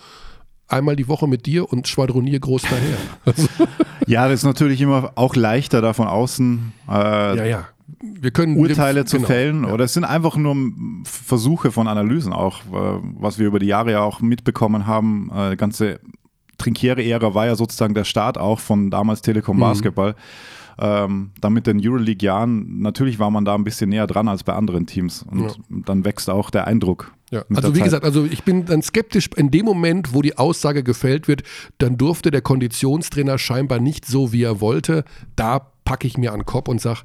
einmal 0.68 0.96
die 0.96 1.08
Woche 1.08 1.26
mit 1.26 1.46
dir 1.46 1.72
und 1.72 1.88
schwadroniere 1.88 2.40
groß 2.40 2.62
daher. 2.62 2.96
Also, 3.24 3.48
Ja, 4.06 4.28
das 4.28 4.40
ist 4.40 4.44
natürlich 4.44 4.80
immer 4.80 5.12
auch 5.14 5.34
leichter, 5.36 5.80
da 5.80 5.92
von 5.92 6.06
außen 6.06 6.72
äh, 6.88 6.92
ja, 6.92 7.44
ja. 7.44 7.68
Wir 8.02 8.30
können 8.30 8.56
Urteile 8.56 9.04
zu 9.04 9.16
genau, 9.16 9.28
fällen 9.28 9.64
ja. 9.64 9.72
oder 9.72 9.84
es 9.84 9.94
sind 9.94 10.04
einfach 10.04 10.36
nur 10.36 10.56
Versuche 11.04 11.70
von 11.70 11.86
Analysen 11.88 12.32
auch, 12.32 12.60
äh, 12.60 13.00
was 13.18 13.38
wir 13.38 13.46
über 13.46 13.58
die 13.58 13.66
Jahre 13.66 13.92
ja 13.92 14.00
auch 14.00 14.20
mitbekommen 14.20 14.86
haben. 14.86 15.30
Äh, 15.34 15.50
Die 15.52 15.56
ganze 15.56 16.00
Trinkiere-Ära 16.58 17.34
war 17.34 17.46
ja 17.46 17.54
sozusagen 17.54 17.94
der 17.94 18.04
Start 18.04 18.38
auch 18.38 18.60
von 18.60 18.90
damals 18.90 19.20
Mhm. 19.20 19.24
Telekom 19.24 19.58
Basketball. 19.60 20.14
Ähm, 20.78 21.30
dann 21.40 21.52
mit 21.54 21.66
den 21.66 21.80
Euroleague-Jahren, 21.82 22.80
natürlich 22.80 23.18
war 23.18 23.30
man 23.30 23.44
da 23.44 23.54
ein 23.54 23.64
bisschen 23.64 23.88
näher 23.90 24.06
dran 24.06 24.28
als 24.28 24.44
bei 24.44 24.52
anderen 24.52 24.86
Teams 24.86 25.22
und 25.30 25.40
Ja. 25.40 25.50
dann 25.68 26.04
wächst 26.04 26.28
auch 26.28 26.50
der 26.50 26.66
Eindruck. 26.66 27.12
Ja, 27.30 27.44
also 27.54 27.70
wie 27.74 27.78
Zeit. 27.78 27.84
gesagt, 27.84 28.04
also 28.04 28.24
ich 28.24 28.44
bin 28.44 28.66
dann 28.66 28.82
skeptisch 28.82 29.30
in 29.36 29.50
dem 29.50 29.64
Moment, 29.64 30.12
wo 30.14 30.22
die 30.22 30.36
Aussage 30.38 30.82
gefällt 30.82 31.28
wird, 31.28 31.42
dann 31.78 31.96
durfte 31.96 32.30
der 32.30 32.42
Konditionstrainer 32.42 33.38
scheinbar 33.38 33.80
nicht 33.80 34.04
so, 34.04 34.32
wie 34.32 34.42
er 34.42 34.60
wollte. 34.60 35.04
Da 35.34 35.58
packe 35.84 36.06
ich 36.06 36.18
mir 36.18 36.32
an 36.32 36.40
den 36.40 36.46
Kopf 36.46 36.68
und 36.68 36.80
sage, 36.80 37.00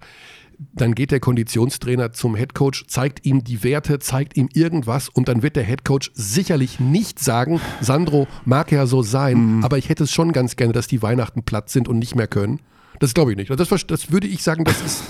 dann 0.74 0.94
geht 0.94 1.10
der 1.10 1.20
Konditionstrainer 1.20 2.12
zum 2.14 2.36
Headcoach, 2.36 2.86
zeigt 2.88 3.26
ihm 3.26 3.44
die 3.44 3.64
Werte, 3.64 3.98
zeigt 3.98 4.38
ihm 4.38 4.48
irgendwas 4.54 5.10
und 5.10 5.28
dann 5.28 5.42
wird 5.42 5.56
der 5.56 5.64
Headcoach 5.64 6.12
sicherlich 6.14 6.80
nicht 6.80 7.18
sagen, 7.20 7.60
Sandro 7.80 8.28
mag 8.46 8.72
ja 8.72 8.86
so 8.86 9.02
sein, 9.02 9.58
Mhm. 9.58 9.64
aber 9.64 9.80
ich 9.80 9.90
hätte 9.90 10.04
es 10.04 10.12
schon 10.12 10.34
ganz 10.34 10.56
gerne, 10.58 10.74
dass 10.74 10.88
die 10.88 11.02
Weihnachten 11.02 11.42
platt 11.42 11.70
sind 11.70 11.88
und 11.88 11.98
nicht 11.98 12.16
mehr 12.16 12.28
können. 12.28 12.60
Das 13.02 13.14
glaube 13.14 13.32
ich 13.32 13.38
nicht. 13.38 13.50
Das, 13.50 13.68
das 13.88 14.12
würde 14.12 14.28
ich 14.28 14.44
sagen, 14.44 14.64
das, 14.64 14.82
ist, 14.82 15.04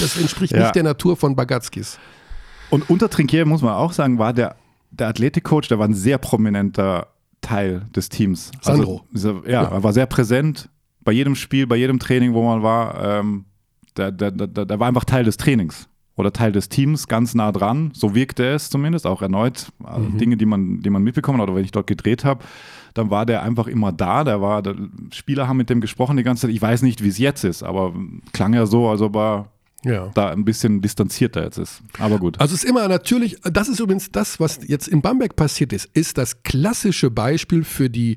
das 0.00 0.16
entspricht 0.18 0.52
Ja. 0.54 0.62
nicht 0.62 0.74
der 0.74 0.82
Natur 0.82 1.16
von 1.16 1.36
Bagatskis. 1.36 1.98
Und 2.70 2.90
unter 2.90 3.08
Trinkier 3.08 3.44
muss 3.46 3.62
man 3.62 3.74
auch 3.74 3.92
sagen, 3.92 4.18
war 4.18 4.32
der, 4.32 4.56
der 4.90 5.08
Athletikcoach, 5.08 5.68
der 5.68 5.78
war 5.78 5.86
ein 5.86 5.94
sehr 5.94 6.18
prominenter 6.18 7.08
Teil 7.42 7.82
des 7.94 8.08
Teams. 8.08 8.50
Sandro. 8.62 9.02
Also, 9.14 9.40
dieser, 9.42 9.50
ja, 9.50 9.62
er 9.64 9.82
war 9.82 9.92
sehr 9.92 10.06
präsent 10.06 10.68
bei 11.02 11.12
jedem 11.12 11.36
Spiel, 11.36 11.66
bei 11.66 11.76
jedem 11.76 11.98
Training, 12.00 12.32
wo 12.34 12.42
man 12.42 12.62
war. 12.62 13.20
Ähm, 13.20 13.44
der, 13.96 14.10
der, 14.10 14.30
der, 14.30 14.64
der 14.66 14.80
war 14.80 14.88
einfach 14.88 15.04
Teil 15.04 15.24
des 15.24 15.36
Trainings 15.36 15.88
oder 16.16 16.32
Teil 16.32 16.50
des 16.52 16.68
Teams, 16.68 17.08
ganz 17.08 17.34
nah 17.34 17.52
dran. 17.52 17.90
So 17.94 18.14
wirkte 18.14 18.44
es 18.46 18.70
zumindest, 18.70 19.06
auch 19.06 19.22
erneut. 19.22 19.66
Also 19.84 20.08
Dinge, 20.08 20.36
die 20.36 20.46
man, 20.46 20.80
die 20.80 20.90
man 20.90 21.02
mitbekommen 21.02 21.40
hat 21.40 21.48
oder 21.48 21.56
wenn 21.56 21.64
ich 21.64 21.72
dort 21.72 21.86
gedreht 21.86 22.24
habe, 22.24 22.42
dann 22.94 23.10
war 23.10 23.26
der 23.26 23.42
einfach 23.42 23.66
immer 23.66 23.92
da. 23.92 24.24
Der 24.24 24.40
war, 24.40 24.62
der, 24.62 24.74
Spieler 25.12 25.46
haben 25.46 25.58
mit 25.58 25.68
dem 25.68 25.80
gesprochen 25.82 26.16
die 26.16 26.22
ganze 26.22 26.42
Zeit. 26.46 26.54
Ich 26.54 26.62
weiß 26.62 26.82
nicht, 26.82 27.04
wie 27.04 27.08
es 27.08 27.18
jetzt 27.18 27.44
ist, 27.44 27.62
aber 27.62 27.94
klang 28.32 28.54
ja 28.54 28.64
so, 28.64 28.88
als 28.88 29.02
ob 29.02 29.16
er 29.16 29.50
Ja. 29.84 30.10
da 30.14 30.30
ein 30.30 30.46
bisschen 30.46 30.80
distanzierter 30.80 31.44
jetzt 31.44 31.58
ist. 31.58 31.82
Aber 31.98 32.18
gut. 32.18 32.40
Also 32.40 32.54
es 32.54 32.64
ist 32.64 32.70
immer 32.70 32.88
natürlich, 32.88 33.36
das 33.42 33.68
ist 33.68 33.78
übrigens 33.78 34.10
das, 34.10 34.40
was 34.40 34.60
jetzt 34.66 34.88
in 34.88 35.02
Bamberg 35.02 35.36
passiert 35.36 35.74
ist, 35.74 35.90
ist 35.92 36.16
das 36.16 36.42
klassische 36.42 37.10
Beispiel 37.10 37.62
für 37.62 37.90
die 37.90 38.16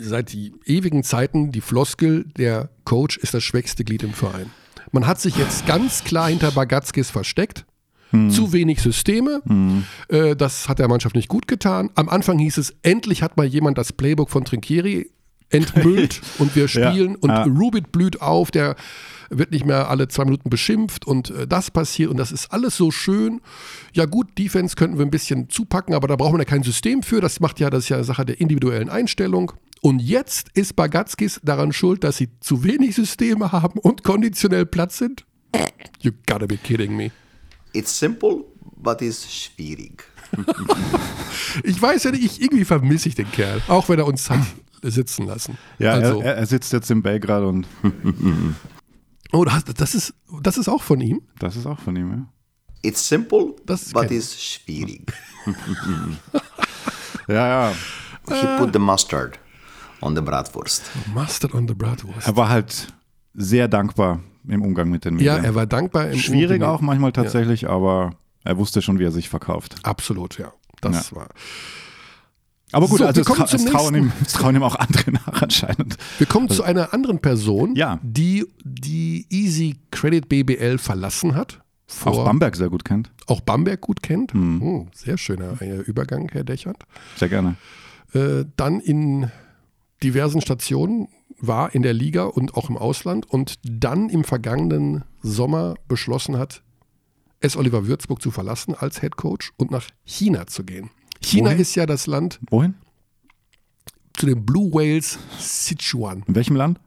seit 0.00 0.32
die 0.32 0.52
ewigen 0.66 1.02
Zeiten 1.02 1.50
die 1.50 1.60
Floskel, 1.62 2.24
der 2.36 2.68
Coach 2.84 3.16
ist 3.16 3.32
das 3.32 3.42
schwächste 3.42 3.84
Glied 3.84 4.02
im 4.02 4.12
Verein. 4.12 4.50
Man 4.92 5.06
hat 5.06 5.20
sich 5.20 5.36
jetzt 5.36 5.66
ganz 5.66 6.04
klar 6.04 6.28
hinter 6.28 6.50
Bagatskis 6.50 7.10
versteckt. 7.10 7.64
Zu 8.28 8.52
wenig 8.52 8.80
Systeme. 8.82 9.40
Äh, 10.08 10.34
das 10.34 10.68
hat 10.68 10.80
der 10.80 10.88
Mannschaft 10.88 11.14
nicht 11.14 11.28
gut 11.28 11.46
getan. 11.46 11.90
Am 11.94 12.08
Anfang 12.08 12.40
hieß 12.40 12.58
es, 12.58 12.74
endlich 12.82 13.22
hat 13.22 13.36
mal 13.36 13.46
jemand 13.46 13.78
das 13.78 13.92
Playbook 13.92 14.30
von 14.30 14.44
Trinkieri 14.44 15.12
entmüllt 15.48 16.20
und 16.38 16.56
wir 16.56 16.66
Ja, 16.66 16.90
spielen 16.90 17.14
und 17.14 17.30
ja. 17.30 17.44
Rubit 17.44 17.92
blüht 17.92 18.20
auf, 18.20 18.50
der 18.50 18.74
wird 19.30 19.52
nicht 19.52 19.64
mehr 19.64 19.88
alle 19.88 20.08
zwei 20.08 20.24
Minuten 20.24 20.50
beschimpft 20.50 21.06
und 21.06 21.30
äh, 21.30 21.46
das 21.46 21.70
passiert 21.70 22.10
und 22.10 22.16
das 22.16 22.32
ist 22.32 22.52
alles 22.52 22.76
so 22.76 22.90
schön. 22.90 23.40
Ja 23.92 24.06
gut, 24.06 24.36
Defense 24.38 24.74
könnten 24.74 24.98
wir 24.98 25.06
ein 25.06 25.12
bisschen 25.12 25.48
zupacken, 25.48 25.94
aber 25.94 26.08
da 26.08 26.16
brauchen 26.16 26.34
wir 26.34 26.40
ja 26.40 26.44
kein 26.44 26.64
System 26.64 27.04
für. 27.04 27.20
Das 27.20 27.38
macht 27.38 27.60
ja, 27.60 27.70
das 27.70 27.84
ist 27.84 27.90
ja 27.90 28.02
Sache 28.02 28.24
der 28.24 28.40
individuellen 28.40 28.88
Einstellung. 28.88 29.52
Und 29.82 30.00
jetzt 30.00 30.50
ist 30.54 30.76
Bagatskis 30.76 31.40
daran 31.42 31.72
schuld, 31.72 32.04
dass 32.04 32.18
sie 32.18 32.28
zu 32.40 32.64
wenig 32.64 32.94
Systeme 32.94 33.50
haben 33.50 33.78
und 33.80 34.04
konditionell 34.04 34.66
Platz 34.66 34.98
sind? 34.98 35.24
You 36.00 36.12
gotta 36.26 36.46
be 36.46 36.56
kidding 36.56 36.96
me. 36.96 37.10
It's 37.72 37.96
simple, 37.98 38.44
but 38.76 39.00
it's 39.00 39.26
schwierig. 39.32 40.04
Ich 41.64 41.80
weiß 41.80 42.04
ja 42.04 42.10
nicht, 42.12 42.24
ich, 42.24 42.40
irgendwie 42.40 42.64
vermisse 42.64 43.08
ich 43.08 43.14
den 43.14 43.30
Kerl, 43.32 43.60
auch 43.68 43.88
wenn 43.88 43.98
er 43.98 44.06
uns 44.06 44.30
hat 44.30 44.40
sitzen 44.82 45.26
lassen. 45.26 45.58
ja, 45.78 45.92
also, 45.92 46.20
er, 46.22 46.36
er 46.36 46.46
sitzt 46.46 46.72
jetzt 46.72 46.90
in 46.90 47.02
Belgrad 47.02 47.42
und 47.42 47.66
oh, 49.32 49.44
das, 49.44 49.64
das, 49.64 49.94
ist, 49.94 50.14
das 50.40 50.56
ist 50.56 50.68
auch 50.68 50.82
von 50.82 51.00
ihm. 51.00 51.22
das 51.38 51.56
ist 51.56 51.66
auch 51.66 51.80
von 51.80 51.96
ihm, 51.96 52.10
ja. 52.10 52.32
It's 52.82 53.06
simple, 53.06 53.56
Das 53.66 53.92
but 53.92 54.10
it's 54.10 54.40
schwierig. 54.40 55.12
Ja, 57.28 57.68
ja. 57.68 57.74
He 58.28 58.58
put 58.58 58.72
the 58.72 58.78
mustard 58.78 59.38
on 60.02 60.14
the 60.16 60.22
bratwurst. 60.22 60.82
Mustard 61.14 61.54
on 61.54 61.68
the 61.68 61.74
Bratwurst. 61.74 62.26
Er 62.26 62.36
war 62.36 62.48
halt 62.48 62.88
sehr 63.34 63.68
dankbar 63.68 64.20
im 64.48 64.62
Umgang 64.62 64.88
mit 64.90 65.04
den 65.04 65.18
Ja, 65.18 65.34
Medien. 65.34 65.44
er 65.44 65.54
war 65.54 65.66
dankbar. 65.66 66.10
Im 66.10 66.18
Schwierig 66.18 66.56
Umgang. 66.60 66.70
auch 66.70 66.80
manchmal 66.80 67.12
tatsächlich, 67.12 67.68
aber 67.68 68.14
er 68.44 68.56
wusste 68.58 68.80
schon, 68.82 68.98
wie 68.98 69.04
er 69.04 69.12
sich 69.12 69.28
verkauft. 69.28 69.76
Absolut, 69.82 70.38
ja. 70.38 70.52
Das 70.80 71.14
war. 71.14 71.28
Aber 72.72 72.86
gut, 72.86 72.98
So, 73.00 73.06
also 73.06 73.20
es, 73.20 73.26
zum 73.26 73.42
es, 73.42 73.64
trauen 73.66 73.94
ihm, 73.96 74.12
es 74.24 74.32
trauen 74.32 74.54
ihm 74.54 74.62
auch 74.62 74.76
andere 74.76 75.10
nach 75.12 75.42
anscheinend. 75.42 75.96
Wir 76.18 76.26
kommen 76.26 76.48
zu 76.48 76.62
einer 76.62 76.94
anderen 76.94 77.18
Person, 77.18 77.74
Ja. 77.74 77.98
die 78.02 78.46
die 78.64 79.26
Easy 79.28 79.76
Credit 79.90 80.28
BBL 80.28 80.78
verlassen 80.78 81.34
hat. 81.34 81.60
Vor, 81.88 82.12
Auch 82.12 82.24
Bamberg 82.24 82.54
sehr 82.54 82.68
gut 82.70 82.84
kennt. 82.84 83.10
auch 83.26 83.40
Bamberg 83.40 83.80
gut 83.80 84.02
kennt. 84.02 84.32
Hm, 84.32 84.86
sehr 84.94 85.18
schöner 85.18 85.60
äh, 85.60 85.80
Übergang, 85.80 86.28
Herr 86.30 86.44
Dechert. 86.44 86.84
Sehr 87.16 87.28
gerne. 87.28 87.56
Äh, 88.14 88.44
dann 88.56 88.78
in 88.78 89.30
diversen 90.02 90.40
Stationen 90.40 91.08
war 91.38 91.74
in 91.74 91.82
der 91.82 91.92
Liga 91.94 92.24
und 92.24 92.54
auch 92.54 92.68
im 92.68 92.76
Ausland 92.76 93.26
und 93.30 93.54
dann 93.62 94.08
im 94.08 94.24
vergangenen 94.24 95.04
Sommer 95.22 95.74
beschlossen 95.88 96.36
hat, 96.38 96.62
S. 97.40 97.56
Oliver 97.56 97.86
Würzburg 97.86 98.20
zu 98.20 98.30
verlassen 98.30 98.74
als 98.74 99.00
Head 99.00 99.16
Coach 99.16 99.52
und 99.56 99.70
nach 99.70 99.86
China 100.04 100.46
zu 100.46 100.64
gehen. 100.64 100.90
China 101.22 101.50
Wohin? 101.50 101.60
ist 101.60 101.74
ja 101.74 101.86
das 101.86 102.06
Land 102.06 102.38
Wohin? 102.50 102.74
zu 104.14 104.26
den 104.26 104.44
Blue 104.44 104.70
Whales 104.72 105.18
Sichuan. 105.38 106.24
In 106.26 106.34
welchem 106.34 106.56
Land? 106.56 106.78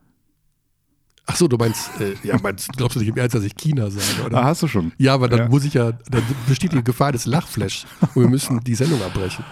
Ach 1.26 1.36
so, 1.38 1.48
du 1.48 1.56
meinst, 1.58 1.90
äh, 2.02 2.16
ja, 2.24 2.38
meinst, 2.44 2.68
glaubst 2.74 2.96
du 2.96 3.00
nicht 3.00 3.10
im 3.10 3.16
Ernst, 3.18 3.34
dass 3.34 3.44
ich 3.44 3.56
China 3.56 3.90
sage, 3.90 4.26
oder? 4.26 4.40
Ah, 4.40 4.44
hast 4.46 4.62
du 4.62 4.68
schon. 4.68 4.92
Ja, 4.98 5.14
aber 5.14 5.30
dann 5.30 5.40
Ja. 5.40 5.48
muss 5.48 5.64
ich 5.64 5.74
ja, 5.74 5.94
dann 5.94 6.24
besteht 6.48 6.74
die 6.74 6.84
Gefahr 6.84 7.14
des 7.14 7.26
Lachflash 7.26 7.86
und 8.14 8.22
wir 8.24 8.30
müssen 8.30 8.60
die 8.60 8.76
Sendung 8.76 9.02
abbrechen. 9.02 9.46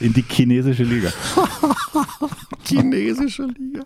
In 0.00 0.12
die 0.12 0.24
chinesische 0.28 0.82
Liga. 0.84 1.10
Chinesische 2.64 3.44
Liga. 3.44 3.84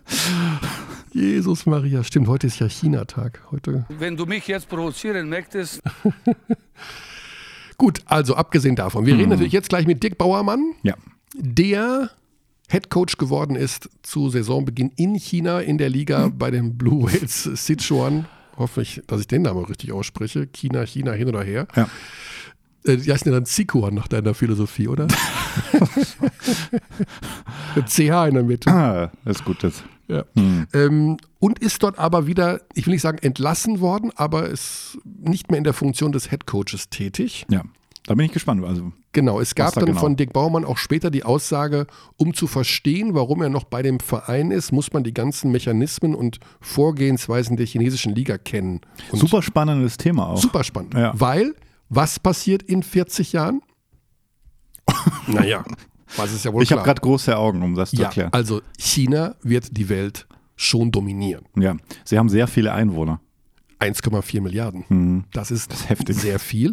Jesus 1.13 1.65
Maria, 1.65 2.03
stimmt, 2.03 2.27
heute 2.27 2.47
ist 2.47 2.59
ja 2.59 2.67
China-Tag. 2.67 3.41
Heute. 3.51 3.85
Wenn 3.89 4.17
du 4.17 4.25
mich 4.25 4.47
jetzt 4.47 4.67
provozieren 4.69 5.29
möchtest, 5.29 5.81
Gut, 7.77 7.99
also 8.05 8.35
abgesehen 8.35 8.75
davon, 8.75 9.05
wir 9.07 9.17
reden 9.17 9.29
natürlich 9.29 9.53
jetzt 9.53 9.69
gleich 9.69 9.87
mit 9.87 10.03
Dick 10.03 10.17
Bauermann, 10.19 10.73
Ja. 10.83 10.93
der 11.33 12.11
Head 12.69 12.89
Coach 12.91 13.17
geworden 13.17 13.55
ist 13.55 13.89
zu 14.03 14.29
Saisonbeginn 14.29 14.91
in 14.97 15.15
China 15.15 15.59
in 15.61 15.77
der 15.79 15.89
Liga 15.89 16.31
bei 16.33 16.51
den 16.51 16.77
Blue 16.77 17.03
Whales 17.05 17.43
Sichuan. 17.43 18.25
Hoffe 18.57 18.81
ich, 18.83 19.01
dass 19.07 19.19
ich 19.21 19.27
den 19.27 19.41
Namen 19.41 19.65
richtig 19.65 19.91
ausspreche. 19.93 20.45
China, 20.47 20.85
China, 20.85 21.13
hin 21.13 21.27
oder 21.27 21.41
her. 21.43 21.67
Ja. 21.75 21.89
Äh, 22.85 22.97
Die 22.97 23.11
heißen 23.11 23.31
ja 23.31 23.37
dann 23.37 23.45
Sichuan 23.45 23.93
nach 23.93 24.07
deiner 24.07 24.33
Philosophie, 24.33 24.87
oder? 24.87 25.07
Mit 27.75 27.87
CH 27.89 28.27
in 28.27 28.33
der 28.35 28.43
Mitte. 28.43 28.69
Ah, 28.71 29.11
das 29.25 29.37
ist 29.37 29.45
gut 29.45 29.63
jetzt. 29.63 29.83
Ja. 30.07 30.25
Ähm, 30.73 31.17
und 31.39 31.59
ist 31.59 31.81
dort 31.83 31.97
aber 31.97 32.27
wieder, 32.27 32.59
ich 32.73 32.85
will 32.85 32.93
nicht 32.93 33.01
sagen 33.01 33.19
entlassen 33.19 33.79
worden, 33.79 34.11
aber 34.15 34.49
ist 34.49 34.97
nicht 35.05 35.49
mehr 35.49 35.57
in 35.57 35.63
der 35.63 35.73
Funktion 35.73 36.11
des 36.11 36.29
Head 36.29 36.45
Coaches 36.47 36.89
tätig. 36.89 37.45
Ja. 37.49 37.63
Da 38.07 38.15
bin 38.15 38.25
ich 38.25 38.31
gespannt. 38.31 38.63
Also, 38.65 38.91
Genau, 39.13 39.39
es 39.41 39.55
gab 39.55 39.73
da 39.73 39.81
dann 39.81 39.89
genau? 39.89 39.99
von 39.99 40.15
Dick 40.15 40.31
Baumann 40.33 40.63
auch 40.65 40.77
später 40.77 41.11
die 41.11 41.23
Aussage, 41.23 41.85
um 42.17 42.33
zu 42.33 42.47
verstehen, 42.47 43.13
warum 43.13 43.41
er 43.41 43.49
noch 43.49 43.65
bei 43.65 43.81
dem 43.83 43.99
Verein 43.99 44.51
ist, 44.51 44.71
muss 44.71 44.91
man 44.93 45.03
die 45.03 45.13
ganzen 45.13 45.51
Mechanismen 45.51 46.15
und 46.15 46.39
Vorgehensweisen 46.61 47.57
der 47.57 47.65
chinesischen 47.65 48.15
Liga 48.15 48.37
kennen. 48.37 48.79
Und 49.11 49.19
super 49.19 49.41
spannendes 49.41 49.97
Thema 49.97 50.27
auch. 50.29 50.37
super 50.37 50.63
spannend. 50.63 50.93
Ja. 50.93 51.11
Weil, 51.13 51.53
was 51.91 52.19
passiert 52.19 52.63
in 52.63 52.81
40 52.81 53.33
Jahren? 53.33 53.61
naja, 55.27 55.63
was 56.15 56.33
ist 56.33 56.45
ja 56.45 56.53
wohl 56.53 56.63
Ich 56.63 56.71
habe 56.71 56.83
gerade 56.83 57.01
große 57.01 57.37
Augen, 57.37 57.61
um 57.61 57.75
das 57.75 57.91
zu 57.91 57.97
ja, 57.97 58.05
erklären. 58.05 58.29
also 58.33 58.61
China 58.79 59.35
wird 59.43 59.77
die 59.77 59.89
Welt 59.89 60.25
schon 60.55 60.91
dominieren. 60.91 61.45
Ja. 61.55 61.75
Sie 62.05 62.17
haben 62.17 62.29
sehr 62.29 62.47
viele 62.47 62.73
Einwohner. 62.73 63.19
1,4 63.79 64.41
Milliarden. 64.41 65.25
Das 65.33 65.49
ist, 65.49 65.73
ist 65.73 65.89
heftig. 65.89 66.15
sehr 66.15 66.37
viel. 66.39 66.71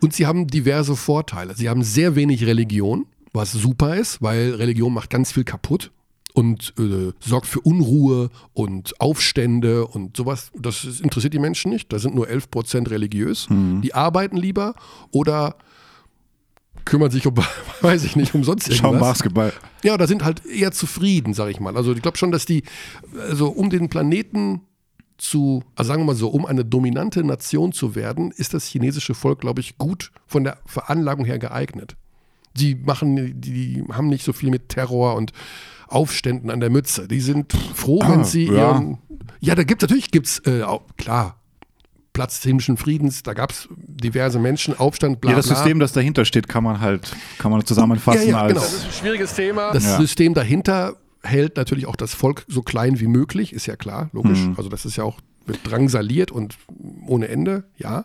Und 0.00 0.14
sie 0.14 0.26
haben 0.26 0.48
diverse 0.48 0.96
Vorteile. 0.96 1.54
Sie 1.54 1.68
haben 1.68 1.84
sehr 1.84 2.16
wenig 2.16 2.44
Religion, 2.44 3.06
was 3.32 3.52
super 3.52 3.94
ist, 3.96 4.20
weil 4.20 4.54
Religion 4.54 4.92
macht 4.92 5.10
ganz 5.10 5.30
viel 5.30 5.44
kaputt 5.44 5.92
und 6.34 6.74
äh, 6.78 7.12
sorgt 7.20 7.46
für 7.46 7.60
Unruhe 7.60 8.28
und 8.52 9.00
Aufstände 9.00 9.86
und 9.86 10.16
sowas. 10.16 10.50
Das 10.58 10.84
ist, 10.84 11.00
interessiert 11.00 11.32
die 11.32 11.38
Menschen 11.38 11.70
nicht. 11.70 11.92
Da 11.92 11.98
sind 12.00 12.14
nur 12.14 12.28
11 12.28 12.50
Prozent 12.50 12.90
religiös. 12.90 13.46
Die 13.48 13.94
arbeiten 13.94 14.36
lieber 14.36 14.74
oder 15.12 15.56
kümmern 16.84 17.12
sich 17.12 17.26
um, 17.28 17.34
weiß 17.82 18.02
ich 18.02 18.16
nicht, 18.16 18.34
um 18.34 18.42
sonst 18.42 18.68
irgendwas. 18.68 18.90
Schauen 18.90 18.98
Basketball. 18.98 19.52
Ja, 19.84 19.96
da 19.96 20.08
sind 20.08 20.24
halt 20.24 20.44
eher 20.44 20.72
zufrieden, 20.72 21.34
sag 21.34 21.50
ich 21.50 21.60
mal. 21.60 21.76
Also 21.76 21.92
ich 21.92 22.02
glaube 22.02 22.18
schon, 22.18 22.32
dass 22.32 22.46
die, 22.46 22.64
also 23.28 23.48
um 23.48 23.70
den 23.70 23.88
Planeten 23.88 24.62
zu, 25.16 25.62
also 25.76 25.88
sagen 25.88 26.02
wir 26.02 26.06
mal 26.06 26.16
so, 26.16 26.28
um 26.28 26.46
eine 26.46 26.64
dominante 26.64 27.22
Nation 27.22 27.72
zu 27.72 27.94
werden, 27.94 28.32
ist 28.32 28.54
das 28.54 28.66
chinesische 28.66 29.14
Volk, 29.14 29.40
glaube 29.40 29.60
ich, 29.60 29.78
gut 29.78 30.10
von 30.26 30.42
der 30.42 30.58
Veranlagung 30.66 31.24
her 31.24 31.38
geeignet. 31.38 31.96
Die 32.56 32.74
machen, 32.74 33.40
die 33.40 33.84
haben 33.92 34.08
nicht 34.08 34.24
so 34.24 34.32
viel 34.32 34.50
mit 34.50 34.68
Terror 34.68 35.14
und 35.14 35.32
Aufständen 35.88 36.50
an 36.50 36.60
der 36.60 36.70
Mütze. 36.70 37.08
Die 37.08 37.20
sind 37.20 37.52
froh, 37.52 38.00
wenn 38.02 38.20
Ah, 38.20 38.24
sie 38.24 38.46
ja. 38.46 38.72
ihren. 38.72 38.98
Ja, 39.40 39.54
da 39.54 39.62
gibt 39.64 39.82
es 39.82 39.88
natürlich 39.88 40.10
gibt's, 40.10 40.40
äh, 40.46 40.62
auch, 40.62 40.82
klar, 40.96 41.40
Platz 42.12 42.36
des 42.36 42.44
himmlischen 42.44 42.76
Friedens, 42.76 43.22
da 43.24 43.34
gab 43.34 43.50
es 43.50 43.68
diverse 43.76 44.38
Menschen, 44.38 44.78
Aufstand, 44.78 45.20
bla 45.20 45.32
Ja, 45.32 45.36
das 45.36 45.46
bla. 45.48 45.56
System, 45.56 45.80
das 45.80 45.92
dahinter 45.92 46.24
steht, 46.24 46.48
kann 46.48 46.62
man 46.62 46.80
halt 46.80 47.14
kann 47.38 47.50
man 47.50 47.64
zusammenfassen 47.66 48.28
Ja, 48.28 48.42
ja, 48.42 48.46
genau. 48.48 48.60
als 48.60 48.70
Das 48.70 48.78
ist 48.80 48.84
ein 48.86 48.92
schwieriges 48.92 49.34
Thema. 49.34 49.72
Das 49.72 49.84
Ja. 49.84 49.96
System 49.98 50.32
dahinter 50.32 50.96
hält 51.24 51.56
natürlich 51.56 51.86
auch 51.86 51.96
das 51.96 52.14
Volk 52.14 52.44
so 52.48 52.62
klein 52.62 53.00
wie 53.00 53.06
möglich, 53.08 53.52
ist 53.52 53.66
ja 53.66 53.74
klar, 53.76 54.10
logisch. 54.12 54.38
Mhm. 54.40 54.54
Also 54.56 54.68
das 54.68 54.84
ist 54.84 54.96
ja 54.96 55.04
auch, 55.04 55.18
wird 55.46 55.58
drangsaliert 55.68 56.30
und 56.30 56.56
ohne 57.06 57.28
Ende, 57.28 57.64
ja. 57.76 58.04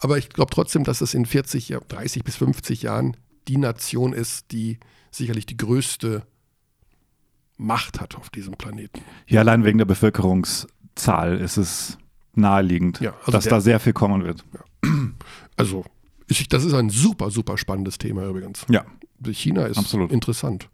Aber 0.00 0.16
ich 0.18 0.30
glaube 0.30 0.50
trotzdem, 0.52 0.84
dass 0.84 1.00
es 1.02 1.12
in 1.14 1.26
40, 1.26 1.68
ja, 1.68 1.80
30 1.86 2.24
bis 2.24 2.36
50 2.36 2.82
Jahren 2.82 3.16
die 3.46 3.58
Nation 3.58 4.12
ist, 4.14 4.52
die 4.52 4.78
sicherlich 5.10 5.44
die 5.46 5.56
größte 5.56 6.22
Macht 7.64 8.00
hat 8.00 8.16
auf 8.16 8.30
diesem 8.30 8.54
Planeten. 8.54 9.00
Ja, 9.26 9.40
allein 9.40 9.64
wegen 9.64 9.78
der 9.78 9.84
Bevölkerungszahl 9.86 11.38
ist 11.38 11.56
es 11.56 11.98
naheliegend, 12.34 13.00
Ja, 13.00 13.14
also 13.20 13.32
dass 13.32 13.44
der- 13.44 13.52
da 13.54 13.60
sehr 13.60 13.80
viel 13.80 13.92
kommen 13.92 14.24
wird. 14.24 14.44
Also, 15.56 15.84
ich, 16.26 16.48
das 16.48 16.64
ist 16.64 16.74
ein 16.74 16.90
super, 16.90 17.30
super 17.30 17.56
spannendes 17.56 17.96
Thema 17.98 18.26
übrigens. 18.26 18.66
Ja. 18.68 18.84
China 19.30 19.66
ist 19.66 19.78
Absolut. 19.78 20.10
interessant. 20.10 20.68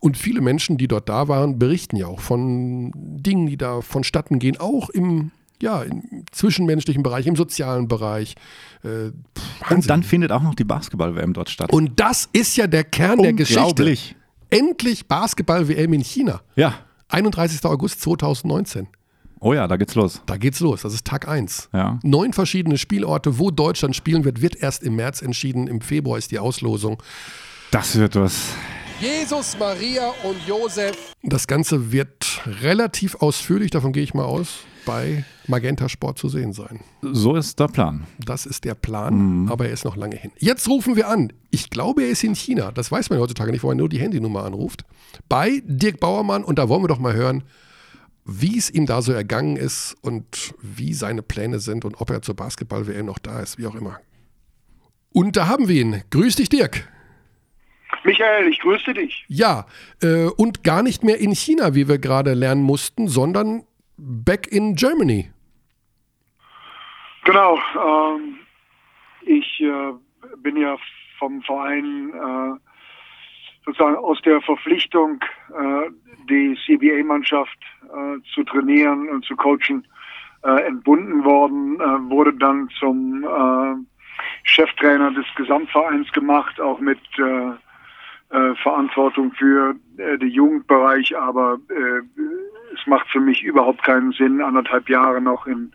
Und 0.00 0.16
viele 0.16 0.40
Menschen, 0.40 0.78
die 0.78 0.88
dort 0.88 1.08
da 1.08 1.28
waren, 1.28 1.60
berichten 1.60 1.94
ja 1.96 2.08
auch 2.08 2.18
von 2.18 2.90
Dingen, 2.96 3.46
die 3.46 3.56
da 3.56 3.82
vonstatten 3.82 4.40
gehen, 4.40 4.56
auch 4.58 4.90
im, 4.90 5.30
ja, 5.62 5.82
im 5.82 6.24
zwischenmenschlichen 6.32 7.04
Bereich, 7.04 7.28
im 7.28 7.36
sozialen 7.36 7.86
Bereich. 7.86 8.34
Äh, 8.82 9.12
Und 9.72 9.88
dann 9.88 10.02
findet 10.02 10.32
auch 10.32 10.42
noch 10.42 10.56
die 10.56 10.64
Basketball-WM 10.64 11.34
dort 11.34 11.50
statt. 11.50 11.72
Und 11.72 12.00
das 12.00 12.28
ist 12.32 12.56
ja 12.56 12.66
der 12.66 12.82
Kern 12.82 13.22
der 13.22 13.32
Geschichte. 13.32 13.60
Unglaublich. 13.62 14.15
Endlich 14.50 15.06
Basketball-WM 15.06 15.92
in 15.92 16.02
China. 16.02 16.40
Ja, 16.54 16.74
31. 17.08 17.64
August 17.64 18.00
2019. 18.02 18.88
Oh 19.40 19.52
ja, 19.52 19.68
da 19.68 19.76
geht's 19.76 19.94
los. 19.94 20.22
Da 20.26 20.36
geht's 20.36 20.60
los. 20.60 20.82
Das 20.82 20.94
ist 20.94 21.06
Tag 21.06 21.28
1. 21.28 21.68
Ja. 21.72 21.98
Neun 22.02 22.32
verschiedene 22.32 22.78
Spielorte, 22.78 23.38
wo 23.38 23.50
Deutschland 23.50 23.94
spielen 23.94 24.24
wird, 24.24 24.40
wird 24.40 24.56
erst 24.56 24.82
im 24.82 24.96
März 24.96 25.20
entschieden. 25.22 25.66
Im 25.66 25.80
Februar 25.80 26.18
ist 26.18 26.30
die 26.30 26.38
Auslosung. 26.38 27.02
Das 27.70 27.96
wird 27.96 28.16
was. 28.16 28.54
Jesus, 29.00 29.58
Maria 29.58 30.08
und 30.24 30.36
Josef. 30.46 31.12
Das 31.22 31.46
Ganze 31.46 31.92
wird 31.92 32.40
relativ 32.62 33.16
ausführlich, 33.16 33.70
davon 33.70 33.92
gehe 33.92 34.02
ich 34.02 34.14
mal 34.14 34.24
aus, 34.24 34.60
bei 34.86 35.24
Magenta 35.46 35.90
Sport 35.90 36.18
zu 36.18 36.30
sehen 36.30 36.54
sein. 36.54 36.80
So 37.02 37.34
ist 37.34 37.60
der 37.60 37.68
Plan. 37.68 38.06
Das 38.24 38.46
ist 38.46 38.64
der 38.64 38.74
Plan, 38.74 39.48
aber 39.50 39.66
er 39.66 39.72
ist 39.72 39.84
noch 39.84 39.96
lange 39.96 40.16
hin. 40.16 40.30
Jetzt 40.38 40.66
rufen 40.66 40.96
wir 40.96 41.08
an. 41.08 41.30
Ich 41.50 41.68
glaube, 41.68 42.04
er 42.04 42.08
ist 42.08 42.24
in 42.24 42.34
China. 42.34 42.72
Das 42.72 42.90
weiß 42.90 43.10
man 43.10 43.18
heutzutage 43.18 43.52
nicht, 43.52 43.62
wo 43.62 43.68
er 43.68 43.74
nur 43.74 43.90
die 43.90 43.98
Handynummer 43.98 44.44
anruft. 44.44 44.84
Bei 45.28 45.60
Dirk 45.64 46.00
Bauermann. 46.00 46.42
Und 46.42 46.58
da 46.58 46.68
wollen 46.70 46.82
wir 46.82 46.88
doch 46.88 46.98
mal 46.98 47.14
hören, 47.14 47.42
wie 48.24 48.56
es 48.56 48.70
ihm 48.70 48.86
da 48.86 49.02
so 49.02 49.12
ergangen 49.12 49.56
ist 49.56 49.94
und 50.00 50.54
wie 50.62 50.94
seine 50.94 51.22
Pläne 51.22 51.58
sind 51.58 51.84
und 51.84 52.00
ob 52.00 52.10
er 52.10 52.22
zur 52.22 52.34
Basketball-WM 52.34 53.04
noch 53.04 53.18
da 53.18 53.40
ist, 53.40 53.58
wie 53.58 53.66
auch 53.66 53.74
immer. 53.74 54.00
Und 55.12 55.36
da 55.36 55.48
haben 55.48 55.68
wir 55.68 55.80
ihn. 55.80 56.02
Grüß 56.10 56.36
dich, 56.36 56.48
Dirk. 56.48 56.88
Michael, 58.06 58.46
ich 58.48 58.60
grüße 58.60 58.94
dich. 58.94 59.24
Ja, 59.26 59.66
äh, 60.00 60.28
und 60.36 60.62
gar 60.62 60.84
nicht 60.84 61.02
mehr 61.02 61.18
in 61.18 61.34
China, 61.34 61.74
wie 61.74 61.88
wir 61.88 61.98
gerade 61.98 62.34
lernen 62.34 62.62
mussten, 62.62 63.08
sondern 63.08 63.64
back 63.96 64.46
in 64.46 64.76
Germany. 64.76 65.28
Genau. 67.24 67.58
Ähm, 67.74 68.38
ich 69.22 69.60
äh, 69.60 69.92
bin 70.38 70.56
ja 70.56 70.76
vom 71.18 71.42
Verein 71.42 72.12
äh, 72.14 72.60
sozusagen 73.64 73.96
aus 73.96 74.22
der 74.22 74.40
Verpflichtung, 74.42 75.18
äh, 75.50 75.90
die 76.30 76.56
CBA-Mannschaft 76.64 77.58
äh, 77.82 78.22
zu 78.34 78.44
trainieren 78.44 79.08
und 79.08 79.24
zu 79.24 79.34
coachen, 79.34 79.84
äh, 80.44 80.62
entbunden 80.62 81.24
worden, 81.24 81.78
wurde 82.08 82.32
dann 82.34 82.68
zum 82.78 83.26
Cheftrainer 84.44 85.10
des 85.10 85.26
Gesamtvereins 85.34 86.12
gemacht, 86.12 86.60
auch 86.60 86.78
mit 86.78 87.00
äh, 87.18 87.52
äh, 88.30 88.54
Verantwortung 88.56 89.32
für 89.32 89.76
äh, 89.98 90.18
den 90.18 90.30
Jugendbereich, 90.30 91.16
aber 91.16 91.58
äh, 91.68 92.22
es 92.74 92.86
macht 92.86 93.08
für 93.08 93.20
mich 93.20 93.42
überhaupt 93.42 93.82
keinen 93.84 94.12
Sinn, 94.12 94.42
anderthalb 94.42 94.88
Jahre 94.88 95.20
noch 95.20 95.46
in, 95.46 95.72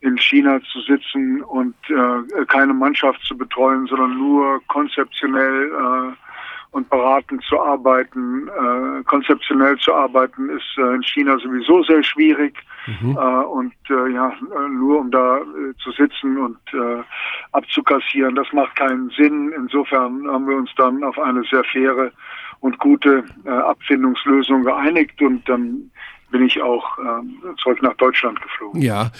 in 0.00 0.16
China 0.16 0.60
zu 0.72 0.80
sitzen 0.80 1.42
und 1.42 1.74
äh, 1.88 2.44
keine 2.46 2.74
Mannschaft 2.74 3.22
zu 3.24 3.36
betreuen, 3.36 3.86
sondern 3.86 4.16
nur 4.16 4.60
konzeptionell 4.68 5.72
äh, 5.72 6.27
und 6.70 6.88
beratend 6.90 7.42
zu 7.44 7.60
arbeiten. 7.60 8.48
Äh, 8.48 9.02
konzeptionell 9.04 9.76
zu 9.78 9.94
arbeiten 9.94 10.50
ist 10.50 10.78
äh, 10.78 10.94
in 10.94 11.02
China 11.02 11.38
sowieso 11.38 11.82
sehr 11.84 12.02
schwierig. 12.02 12.54
Äh, 12.88 13.44
und 13.44 13.74
äh, 13.90 14.12
ja, 14.12 14.32
nur 14.70 15.00
um 15.00 15.10
da 15.10 15.38
äh, 15.38 15.74
zu 15.82 15.90
sitzen 15.92 16.38
und 16.38 16.58
äh, 16.72 17.02
abzukassieren, 17.52 18.34
das 18.34 18.50
macht 18.52 18.76
keinen 18.76 19.10
Sinn. 19.10 19.52
Insofern 19.54 20.26
haben 20.26 20.48
wir 20.48 20.56
uns 20.56 20.70
dann 20.76 21.04
auf 21.04 21.18
eine 21.18 21.42
sehr 21.50 21.64
faire 21.64 22.12
und 22.60 22.78
gute 22.78 23.24
äh, 23.44 23.50
Abfindungslösung 23.50 24.64
geeinigt 24.64 25.20
und 25.20 25.46
dann 25.48 25.90
bin 26.30 26.44
ich 26.46 26.60
auch 26.60 26.98
ähm, 26.98 27.38
zurück 27.62 27.82
nach 27.82 27.94
Deutschland 27.94 28.40
geflogen. 28.42 28.80
Ja. 28.80 29.10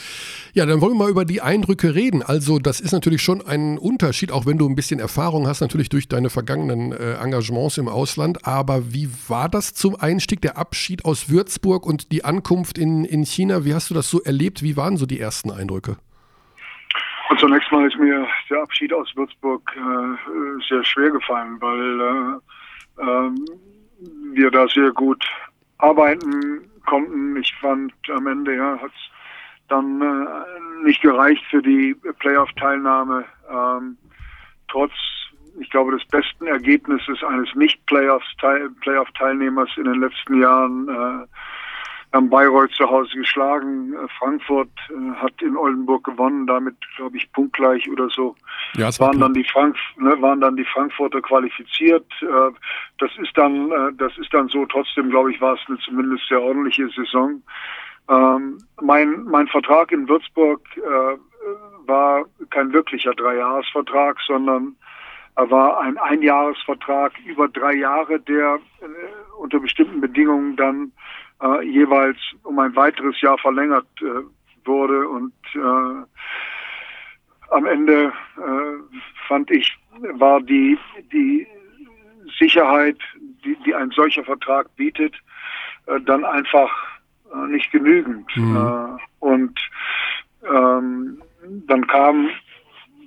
Ja, 0.52 0.66
dann 0.66 0.80
wollen 0.80 0.92
wir 0.92 1.04
mal 1.04 1.10
über 1.10 1.24
die 1.24 1.40
Eindrücke 1.40 1.94
reden. 1.94 2.22
Also, 2.22 2.58
das 2.58 2.80
ist 2.80 2.92
natürlich 2.92 3.22
schon 3.22 3.46
ein 3.46 3.78
Unterschied, 3.78 4.32
auch 4.32 4.46
wenn 4.46 4.58
du 4.58 4.68
ein 4.68 4.74
bisschen 4.74 5.00
Erfahrung 5.00 5.46
hast, 5.46 5.60
natürlich 5.60 5.88
durch 5.88 6.08
deine 6.08 6.30
vergangenen 6.30 6.92
äh, 6.92 7.14
Engagements 7.14 7.78
im 7.78 7.88
Ausland. 7.88 8.46
Aber 8.46 8.92
wie 8.92 9.08
war 9.28 9.48
das 9.48 9.74
zum 9.74 9.96
Einstieg, 9.96 10.42
der 10.42 10.58
Abschied 10.58 11.04
aus 11.04 11.30
Würzburg 11.30 11.86
und 11.86 12.12
die 12.12 12.24
Ankunft 12.24 12.78
in, 12.78 13.04
in 13.04 13.24
China? 13.24 13.64
Wie 13.64 13.74
hast 13.74 13.90
du 13.90 13.94
das 13.94 14.10
so 14.10 14.20
erlebt? 14.20 14.62
Wie 14.62 14.76
waren 14.76 14.96
so 14.96 15.06
die 15.06 15.20
ersten 15.20 15.50
Eindrücke? 15.50 15.96
Und 17.30 17.38
zunächst 17.40 17.70
mal 17.70 17.86
ist 17.86 17.98
mir 17.98 18.26
der 18.50 18.62
Abschied 18.62 18.92
aus 18.92 19.14
Würzburg 19.14 19.62
äh, 19.76 20.62
sehr 20.68 20.82
schwer 20.84 21.10
gefallen, 21.10 21.56
weil 21.60 22.00
äh, 22.00 23.02
ähm, 23.02 23.44
wir 24.32 24.50
da 24.50 24.66
sehr 24.68 24.90
gut 24.92 25.24
arbeiten 25.78 26.68
konnten. 26.88 27.36
Ich 27.36 27.54
fand 27.60 27.92
am 28.08 28.26
Ende 28.26 28.56
ja 28.56 28.80
hat 28.80 28.90
es 28.90 29.10
dann 29.68 30.00
äh, 30.00 30.84
nicht 30.84 31.02
gereicht 31.02 31.44
für 31.50 31.60
die 31.62 31.94
Playoff-Teilnahme. 32.18 33.26
Ähm, 33.50 33.98
trotz, 34.68 34.92
ich 35.60 35.68
glaube, 35.70 35.92
des 35.92 36.04
besten 36.06 36.46
Ergebnisses 36.46 37.22
eines 37.22 37.54
Nicht-Playoff-Teilnehmers 37.54 39.68
in 39.76 39.84
den 39.84 40.00
letzten 40.00 40.40
Jahren. 40.40 40.88
Äh, 40.88 41.26
haben 42.12 42.30
Bayreuth 42.30 42.72
zu 42.72 42.88
Hause 42.88 43.16
geschlagen. 43.16 43.92
Äh, 43.92 44.08
Frankfurt 44.18 44.70
äh, 44.88 45.14
hat 45.16 45.40
in 45.42 45.56
Oldenburg 45.56 46.04
gewonnen, 46.04 46.46
damit 46.46 46.76
glaube 46.96 47.16
ich 47.16 47.30
punktgleich 47.32 47.88
oder 47.90 48.08
so. 48.08 48.34
Ja, 48.74 48.88
es 48.88 48.98
war 48.98 49.08
waren 49.08 49.20
dann 49.20 49.34
die 49.34 49.44
Frank 49.44 49.76
ne, 49.96 50.20
waren 50.20 50.40
dann 50.40 50.56
die 50.56 50.64
Frankfurter 50.64 51.20
qualifiziert. 51.20 52.06
Äh, 52.22 52.52
das 52.98 53.10
ist 53.18 53.36
dann 53.36 53.70
äh, 53.70 53.92
das 53.96 54.16
ist 54.18 54.32
dann 54.32 54.48
so. 54.48 54.64
Trotzdem 54.66 55.10
glaube 55.10 55.32
ich 55.32 55.40
war 55.40 55.54
es 55.54 55.60
eine 55.68 55.78
zumindest 55.78 56.26
sehr 56.28 56.40
ordentliche 56.40 56.88
Saison. 56.90 57.42
Ähm, 58.08 58.58
mein 58.80 59.24
mein 59.24 59.48
Vertrag 59.48 59.92
in 59.92 60.08
Würzburg 60.08 60.60
war 61.86 62.26
kein 62.50 62.72
wirklicher 62.72 63.14
Dreijahresvertrag, 63.14 64.18
sondern 64.26 64.76
er 65.36 65.50
war 65.50 65.80
ein 65.80 65.96
Einjahresvertrag 65.96 67.12
über 67.24 67.48
drei 67.48 67.74
Jahre, 67.74 68.20
der 68.20 68.58
unter 69.38 69.58
bestimmten 69.60 70.00
Bedingungen 70.00 70.56
dann 70.56 70.92
äh, 71.42 71.64
jeweils 71.64 72.18
um 72.42 72.58
ein 72.58 72.74
weiteres 72.76 73.20
Jahr 73.20 73.38
verlängert 73.38 73.86
äh, 74.00 74.66
wurde. 74.66 75.08
Und 75.08 75.32
äh, 75.54 76.04
am 77.50 77.66
Ende 77.66 78.12
äh, 78.36 78.98
fand 79.26 79.50
ich, 79.50 79.76
war 80.14 80.40
die, 80.40 80.78
die 81.12 81.46
Sicherheit, 82.38 82.98
die, 83.44 83.56
die 83.64 83.74
ein 83.74 83.90
solcher 83.90 84.24
Vertrag 84.24 84.74
bietet, 84.76 85.14
äh, 85.86 86.00
dann 86.00 86.24
einfach 86.24 86.70
äh, 87.32 87.46
nicht 87.48 87.70
genügend. 87.72 88.30
Äh, 88.36 89.02
und 89.20 89.58
ähm, 90.44 91.22
dann 91.66 91.86
kam 91.86 92.30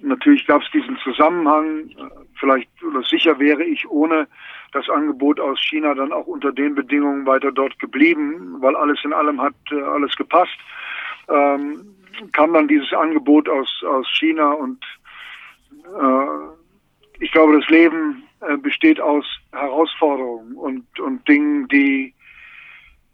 natürlich 0.01 0.45
gab 0.47 0.61
es 0.61 0.71
diesen 0.71 0.97
Zusammenhang, 0.97 1.89
äh, 1.89 2.09
vielleicht 2.39 2.69
oder 2.83 3.03
sicher 3.03 3.39
wäre 3.39 3.63
ich 3.63 3.89
ohne 3.89 4.27
das 4.71 4.89
Angebot 4.89 5.39
aus 5.39 5.59
China 5.59 5.93
dann 5.93 6.11
auch 6.11 6.27
unter 6.27 6.51
den 6.51 6.75
Bedingungen 6.75 7.25
weiter 7.25 7.51
dort 7.51 7.77
geblieben, 7.79 8.55
weil 8.59 8.75
alles 8.75 8.99
in 9.03 9.13
allem 9.13 9.41
hat 9.41 9.55
äh, 9.71 9.81
alles 9.81 10.15
gepasst. 10.15 10.57
Ähm, 11.29 11.95
kam 12.31 12.53
dann 12.53 12.67
dieses 12.67 12.91
Angebot 12.93 13.49
aus, 13.49 13.83
aus 13.87 14.07
China 14.17 14.51
und 14.51 14.83
äh, 15.71 17.23
ich 17.23 17.31
glaube, 17.31 17.59
das 17.59 17.69
Leben 17.69 18.23
äh, 18.41 18.57
besteht 18.57 18.99
aus 18.99 19.25
Herausforderungen 19.51 20.55
und, 20.55 20.99
und 20.99 21.27
Dingen, 21.27 21.67
die, 21.67 22.13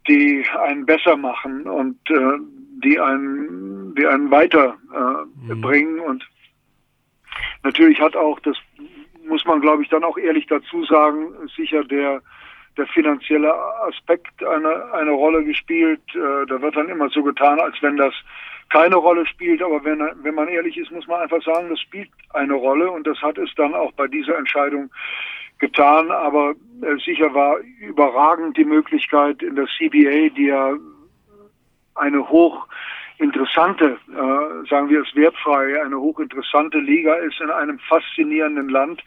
die 0.06 0.44
einen 0.60 0.86
besser 0.86 1.16
machen 1.16 1.62
und 1.62 1.98
äh, 2.10 2.38
die 2.84 2.98
einen, 2.98 3.94
die 3.96 4.06
einen 4.06 4.30
weiter 4.30 4.76
äh, 4.92 5.54
bringen 5.54 6.00
und 6.00 6.26
Natürlich 7.62 8.00
hat 8.00 8.16
auch, 8.16 8.38
das 8.40 8.56
muss 9.28 9.44
man 9.44 9.60
glaube 9.60 9.82
ich 9.82 9.88
dann 9.88 10.04
auch 10.04 10.18
ehrlich 10.18 10.46
dazu 10.46 10.84
sagen, 10.84 11.34
sicher 11.56 11.84
der, 11.84 12.22
der 12.76 12.86
finanzielle 12.88 13.52
Aspekt 13.86 14.44
eine, 14.44 14.92
eine 14.92 15.10
Rolle 15.10 15.44
gespielt. 15.44 16.00
Äh, 16.14 16.46
da 16.46 16.60
wird 16.60 16.76
dann 16.76 16.88
immer 16.88 17.08
so 17.10 17.22
getan, 17.22 17.60
als 17.60 17.76
wenn 17.82 17.96
das 17.96 18.14
keine 18.70 18.96
Rolle 18.96 19.26
spielt, 19.26 19.62
aber 19.62 19.82
wenn, 19.84 20.00
wenn 20.22 20.34
man 20.34 20.48
ehrlich 20.48 20.76
ist, 20.76 20.90
muss 20.90 21.06
man 21.06 21.20
einfach 21.20 21.42
sagen, 21.42 21.70
das 21.70 21.80
spielt 21.80 22.10
eine 22.34 22.54
Rolle 22.54 22.90
und 22.90 23.06
das 23.06 23.20
hat 23.22 23.38
es 23.38 23.50
dann 23.56 23.74
auch 23.74 23.92
bei 23.92 24.06
dieser 24.06 24.36
Entscheidung 24.36 24.90
getan. 25.58 26.10
Aber 26.10 26.54
äh, 26.82 26.96
sicher 27.04 27.32
war 27.34 27.58
überragend 27.80 28.56
die 28.56 28.64
Möglichkeit 28.64 29.42
in 29.42 29.56
der 29.56 29.66
CBA, 29.66 30.34
die 30.34 30.46
ja 30.46 30.74
eine 31.94 32.28
hoch 32.28 32.66
interessante, 33.18 33.98
äh, 34.08 34.68
sagen 34.68 34.88
wir 34.88 35.02
es 35.02 35.14
wertfrei, 35.14 35.82
eine 35.82 35.98
hochinteressante 35.98 36.78
Liga 36.78 37.14
ist 37.14 37.40
in 37.40 37.50
einem 37.50 37.78
faszinierenden 37.80 38.68
Land 38.68 39.02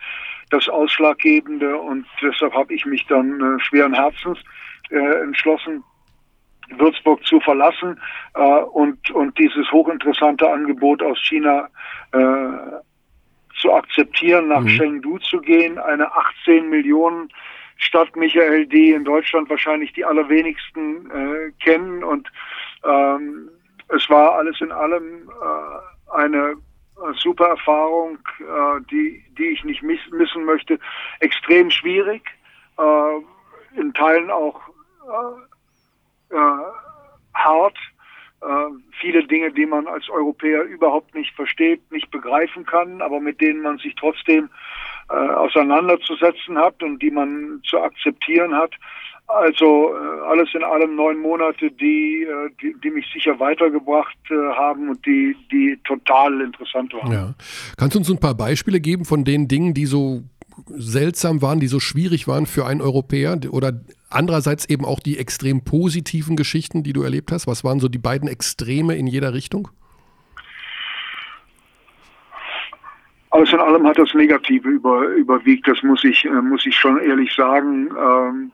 das 0.49 0.67
Ausschlaggebende 0.67 1.77
und 1.77 2.05
deshalb 2.21 2.53
habe 2.53 2.73
ich 2.73 2.85
mich 2.85 3.05
dann 3.07 3.39
äh, 3.39 3.59
schweren 3.61 3.93
Herzens 3.93 4.37
äh, 4.89 5.23
entschlossen, 5.23 5.83
Würzburg 6.77 7.25
zu 7.25 7.39
verlassen 7.39 7.99
äh, 8.35 8.41
und, 8.41 9.11
und 9.11 9.37
dieses 9.37 9.71
hochinteressante 9.71 10.49
Angebot 10.49 11.01
aus 11.01 11.19
China 11.19 11.67
äh, 12.11 12.79
zu 13.59 13.73
akzeptieren, 13.73 14.47
nach 14.47 14.61
Mhm. 14.61 14.77
Chengdu 14.77 15.17
zu 15.19 15.39
gehen, 15.39 15.77
eine 15.77 16.11
18 16.13 16.69
Millionen 16.69 17.29
Stadt, 17.77 18.15
Michael, 18.15 18.67
die 18.67 18.91
in 18.91 19.03
Deutschland 19.03 19.49
wahrscheinlich 19.49 19.91
die 19.93 20.05
allerwenigsten 20.05 21.09
äh, 21.11 21.51
kennen 21.63 22.03
und 22.03 22.31
ähm, 22.85 23.49
es 23.95 24.09
war 24.09 24.35
alles 24.35 24.59
in 24.61 24.71
allem 24.71 25.29
äh, 25.29 26.15
eine 26.15 26.55
äh, 27.01 27.13
super 27.17 27.47
Erfahrung, 27.47 28.19
äh, 28.39 28.81
die, 28.89 29.23
die 29.37 29.47
ich 29.47 29.63
nicht 29.63 29.81
miss 29.83 29.99
missen 30.11 30.45
möchte. 30.45 30.79
Extrem 31.19 31.69
schwierig, 31.71 32.23
äh, 32.77 33.79
in 33.79 33.93
Teilen 33.93 34.29
auch 34.29 34.59
äh, 36.31 36.35
äh, 36.35 36.63
hart, 37.33 37.77
viele 38.99 39.23
Dinge, 39.23 39.51
die 39.51 39.67
man 39.67 39.85
als 39.85 40.09
Europäer 40.09 40.63
überhaupt 40.63 41.13
nicht 41.13 41.31
versteht, 41.35 41.91
nicht 41.91 42.09
begreifen 42.09 42.65
kann, 42.65 42.99
aber 42.99 43.19
mit 43.19 43.39
denen 43.39 43.61
man 43.61 43.77
sich 43.77 43.93
trotzdem 43.93 44.49
auseinanderzusetzen 45.07 46.57
hat 46.57 46.81
und 46.81 47.03
die 47.03 47.11
man 47.11 47.61
zu 47.63 47.79
akzeptieren 47.79 48.55
hat. 48.55 48.73
Also 49.33 49.93
äh, 49.93 50.29
alles 50.29 50.49
in 50.53 50.63
allem 50.63 50.95
neun 50.95 51.19
Monate, 51.19 51.71
die, 51.71 52.23
äh, 52.23 52.49
die, 52.61 52.75
die, 52.83 52.89
mich 52.89 53.05
sicher 53.13 53.39
weitergebracht 53.39 54.17
äh, 54.29 54.33
haben 54.33 54.89
und 54.89 55.05
die, 55.05 55.35
die 55.51 55.79
total 55.85 56.41
interessant 56.41 56.93
waren. 56.93 57.11
Ja. 57.11 57.33
Kannst 57.77 57.95
du 57.95 57.99
uns 57.99 58.09
ein 58.09 58.19
paar 58.19 58.35
Beispiele 58.35 58.79
geben 58.79 59.05
von 59.05 59.23
den 59.23 59.47
Dingen, 59.47 59.73
die 59.73 59.85
so 59.85 60.23
seltsam 60.67 61.41
waren, 61.41 61.59
die 61.59 61.67
so 61.67 61.79
schwierig 61.79 62.27
waren 62.27 62.45
für 62.45 62.65
einen 62.65 62.81
Europäer 62.81 63.39
oder 63.51 63.73
andererseits 64.09 64.65
eben 64.69 64.83
auch 64.83 64.99
die 64.99 65.17
extrem 65.17 65.63
positiven 65.63 66.35
Geschichten, 66.35 66.83
die 66.83 66.93
du 66.93 67.01
erlebt 67.03 67.31
hast? 67.31 67.47
Was 67.47 67.63
waren 67.63 67.79
so 67.79 67.87
die 67.87 67.99
beiden 67.99 68.27
Extreme 68.27 68.95
in 68.95 69.07
jeder 69.07 69.33
Richtung? 69.33 69.69
Alles 73.29 73.53
in 73.53 73.59
allem 73.59 73.87
hat 73.87 73.97
das 73.97 74.13
Negative 74.13 74.67
über, 74.67 75.05
überwiegt, 75.07 75.65
das 75.65 75.81
muss 75.83 76.03
ich, 76.03 76.27
muss 76.43 76.65
ich 76.65 76.75
schon 76.75 76.99
ehrlich 76.99 77.33
sagen. 77.33 77.89
Ähm, 77.97 78.51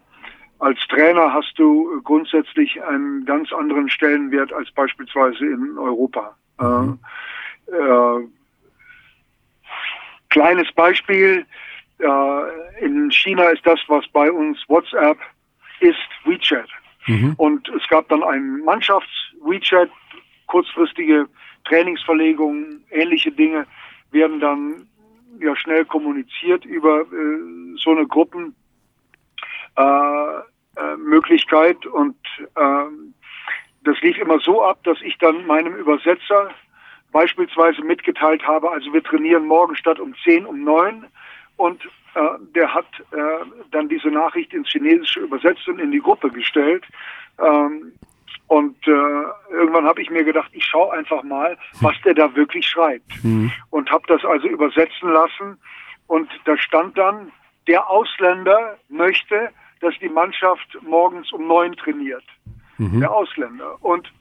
als 0.60 0.80
Trainer 0.88 1.34
hast 1.34 1.54
du 1.58 2.02
grundsätzlich 2.04 2.82
einen 2.84 3.26
ganz 3.26 3.52
anderen 3.54 3.89
Stellenwert 3.89 4.52
als 4.54 4.72
beispielsweise 4.72 5.46
in 5.46 5.78
Europa. 5.78 6.36
Mhm. 6.60 7.00
Äh, 7.72 7.76
äh, 7.76 8.28
kleines 10.30 10.72
Beispiel, 10.74 11.46
äh, 12.00 12.86
in 12.86 13.12
China 13.12 13.50
ist 13.50 13.65
das, 13.65 13.80
was 13.88 14.08
bei 14.10 14.32
uns 14.32 14.58
WhatsApp 14.67 15.17
ist, 15.80 15.98
WeChat. 16.26 16.70
Mhm. 17.08 17.34
Und 17.38 17.70
es 17.70 17.88
gab 17.88 18.10
dann 18.10 18.24
einen 18.24 18.63
Mannschafts-WeChat, 18.63 19.89
kurzfristige 20.48 21.28
Trainingsverlegungen, 21.65 22.84
ähnliche 22.91 23.32
Dinge 23.32 23.65
werden 24.12 24.39
dann 24.39 24.88
ja 25.39 25.56
schnell 25.56 25.86
kommuniziert 25.86 26.65
über 26.65 27.02
äh, 27.02 27.78
so 27.78 27.91
eine 27.91 28.08
Gruppen 28.08 28.56
Möglichkeit 30.98 31.86
und 31.86 32.18
ähm, 32.58 33.13
das 33.84 34.00
lief 34.02 34.18
immer 34.18 34.40
so 34.40 34.63
ab, 34.63 34.84
dass 34.84 35.02
ich 35.02 35.18
dann 35.18 35.46
meinem 35.48 35.76
Übersetzer 35.76 36.50
beispielsweise 37.12 37.82
mitgeteilt 37.84 38.46
habe, 38.46 38.70
also 38.72 38.92
wir 38.94 39.04
trainieren 39.04 39.46
morgen 39.46 39.76
statt 39.76 40.00
um 40.00 40.13
10 40.24 40.46
um 40.46 40.63
9 40.63 41.06
und 41.56 41.84
äh, 42.18 42.20
der 42.56 42.74
hat 42.74 42.88
äh, 43.12 43.46
dann 43.72 43.90
diese 43.90 44.10
Nachricht 44.10 44.54
ins 44.54 44.70
Chinesische 44.70 45.22
übersetzt 45.22 45.68
und 45.68 45.80
in 45.80 45.92
die 45.92 46.00
Gruppe 46.00 46.30
gestellt. 46.32 46.84
Ähm, 47.40 47.94
und 48.48 48.88
äh, 48.88 48.92
irgendwann 49.52 49.86
habe 49.86 50.02
ich 50.02 50.10
mir 50.10 50.24
gedacht, 50.24 50.50
ich 50.54 50.66
schaue 50.66 50.94
einfach 50.94 51.22
mal, 51.24 51.58
was 51.82 51.96
der 52.06 52.13
da 52.13 52.34
wirklich 52.36 52.66
schreibt. 52.66 53.24
Mhm. 53.24 53.52
Und 53.72 53.92
habe 53.92 54.06
das 54.08 54.24
also 54.24 54.48
übersetzen 54.48 55.12
lassen. 55.12 55.58
Und 56.08 56.30
da 56.46 56.58
stand 56.58 56.98
dann, 56.98 57.32
der 57.68 57.90
Ausländer 57.90 58.78
möchte, 58.90 59.50
dass 59.82 59.94
die 60.00 60.10
Mannschaft 60.10 60.78
morgens 60.82 61.32
um 61.32 61.48
neun 61.48 61.76
trainiert. 61.76 62.24
Mhm. 62.78 63.00
Der 63.00 63.12
Ausländer. 63.12 63.84
Und, 63.84 64.12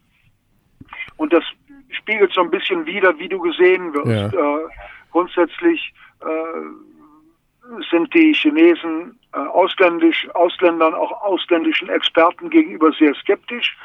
und 1.16 1.33
das 1.33 1.45
spiegelt 1.90 2.33
so 2.33 2.42
ein 2.42 2.51
bisschen 2.51 2.87
wider, 2.87 3.19
wie 3.19 3.29
du 3.29 3.38
gesehen 3.40 3.92
wirst. 3.95 4.35
Ja. 4.35 4.59
Äh, 4.59 4.69
grundsätzlich 5.11 5.95
äh, 6.21 7.85
sind 7.90 8.12
die 8.14 8.33
Chinesen 8.33 9.19
äh, 9.33 9.38
ausländisch, 9.38 10.29
Ausländern, 10.35 10.95
auch 10.95 11.23
ausländischen 11.23 11.88
Experten 11.88 12.51
gegenüber 12.51 12.92
sehr 12.92 13.14
skeptisch. 13.14 13.77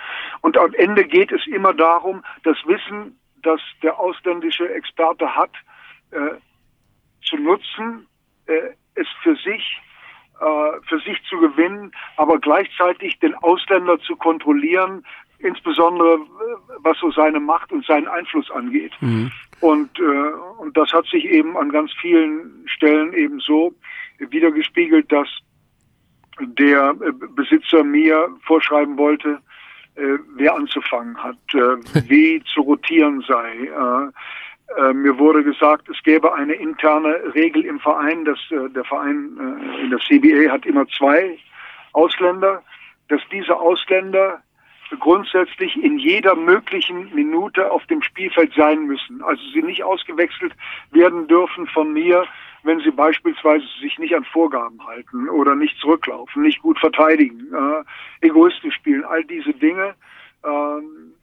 Und 0.41 0.57
am 0.57 0.73
Ende 0.75 1.05
geht 1.05 1.31
es 1.31 1.45
immer 1.47 1.73
darum, 1.73 2.23
das 2.43 2.57
Wissen, 2.65 3.19
das 3.43 3.59
der 3.81 3.99
ausländische 3.99 4.69
Experte 4.69 5.35
hat, 5.35 5.51
äh, 6.11 6.35
zu 7.23 7.37
nutzen, 7.37 8.07
äh, 8.45 8.71
es 8.95 9.07
für 9.23 9.35
sich 9.35 9.81
für 10.87 10.99
sich 10.99 11.21
zu 11.29 11.37
gewinnen, 11.37 11.91
aber 12.17 12.39
gleichzeitig 12.39 13.19
den 13.19 13.35
Ausländer 13.35 13.99
zu 13.99 14.15
kontrollieren, 14.15 15.03
insbesondere 15.43 16.15
äh, 16.15 16.73
was 16.79 16.97
so 16.99 17.11
seine 17.11 17.39
Macht 17.39 17.71
und 17.71 17.85
seinen 17.85 18.07
Einfluss 18.07 18.49
angeht. 18.51 18.93
Mhm. 19.01 19.31
Und, 19.59 19.99
äh, 19.99 20.31
und 20.59 20.75
das 20.75 20.91
hat 20.93 21.05
sich 21.07 21.25
eben 21.25 21.57
an 21.57 21.69
ganz 21.69 21.91
vielen 21.99 22.63
Stellen 22.65 23.13
eben 23.13 23.39
so 23.39 23.73
wiedergespiegelt, 24.17 25.11
dass 25.11 25.27
der 26.39 26.95
äh, 27.01 27.11
Besitzer 27.35 27.83
mir 27.83 28.29
vorschreiben 28.43 28.97
wollte, 28.97 29.39
äh, 29.95 30.17
wer 30.35 30.55
anzufangen 30.55 31.17
hat, 31.21 31.37
äh, 31.53 31.59
wie 32.09 32.41
zu 32.53 32.61
rotieren 32.61 33.23
sei, 33.27 33.65
äh, 33.65 34.11
äh, 34.77 34.93
mir 34.93 35.17
wurde 35.17 35.43
gesagt, 35.43 35.89
es 35.89 36.01
gäbe 36.03 36.33
eine 36.33 36.53
interne 36.53 37.33
Regel 37.33 37.65
im 37.65 37.79
Verein, 37.79 38.25
dass 38.25 38.39
äh, 38.51 38.69
der 38.69 38.83
Verein 38.83 39.37
äh, 39.37 39.81
in 39.81 39.89
der 39.89 39.99
CBA 39.99 40.51
hat 40.51 40.65
immer 40.65 40.87
zwei 40.87 41.37
Ausländer, 41.93 42.63
dass 43.09 43.21
diese 43.31 43.55
Ausländer 43.55 44.41
grundsätzlich 44.99 45.81
in 45.81 45.99
jeder 45.99 46.35
möglichen 46.35 47.13
Minute 47.15 47.71
auf 47.71 47.85
dem 47.87 48.01
Spielfeld 48.01 48.53
sein 48.55 48.85
müssen. 48.85 49.23
Also 49.23 49.41
sie 49.53 49.61
nicht 49.61 49.83
ausgewechselt 49.83 50.53
werden 50.91 51.27
dürfen 51.27 51.67
von 51.67 51.93
mir, 51.93 52.25
wenn 52.63 52.79
sie 52.81 52.91
beispielsweise 52.91 53.65
sich 53.81 53.97
nicht 53.97 54.15
an 54.15 54.25
Vorgaben 54.25 54.85
halten 54.85 55.29
oder 55.29 55.55
nicht 55.55 55.77
zurücklaufen, 55.79 56.43
nicht 56.43 56.61
gut 56.61 56.79
verteidigen, 56.79 57.47
äh, 57.53 58.27
egoistisch 58.27 58.75
spielen, 58.75 59.03
all 59.05 59.23
diese 59.23 59.53
Dinge. 59.53 59.95
Ähm, 60.43 61.13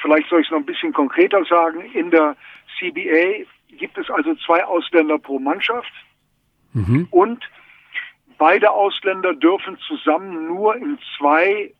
vielleicht 0.00 0.28
soll 0.28 0.40
ich 0.40 0.46
es 0.46 0.50
noch 0.50 0.58
ein 0.58 0.66
bisschen 0.66 0.92
konkreter 0.92 1.44
sagen. 1.44 1.80
In 1.92 2.10
der 2.10 2.36
CBA 2.78 3.44
gibt 3.76 3.98
es 3.98 4.10
also 4.10 4.34
zwei 4.36 4.64
Ausländer 4.64 5.18
pro 5.18 5.38
Mannschaft 5.38 5.92
mhm. 6.72 7.06
und 7.10 7.48
beide 8.38 8.70
Ausländer 8.70 9.34
dürfen 9.34 9.78
zusammen 9.86 10.46
nur 10.46 10.76
in 10.76 10.98
zwei 11.16 11.72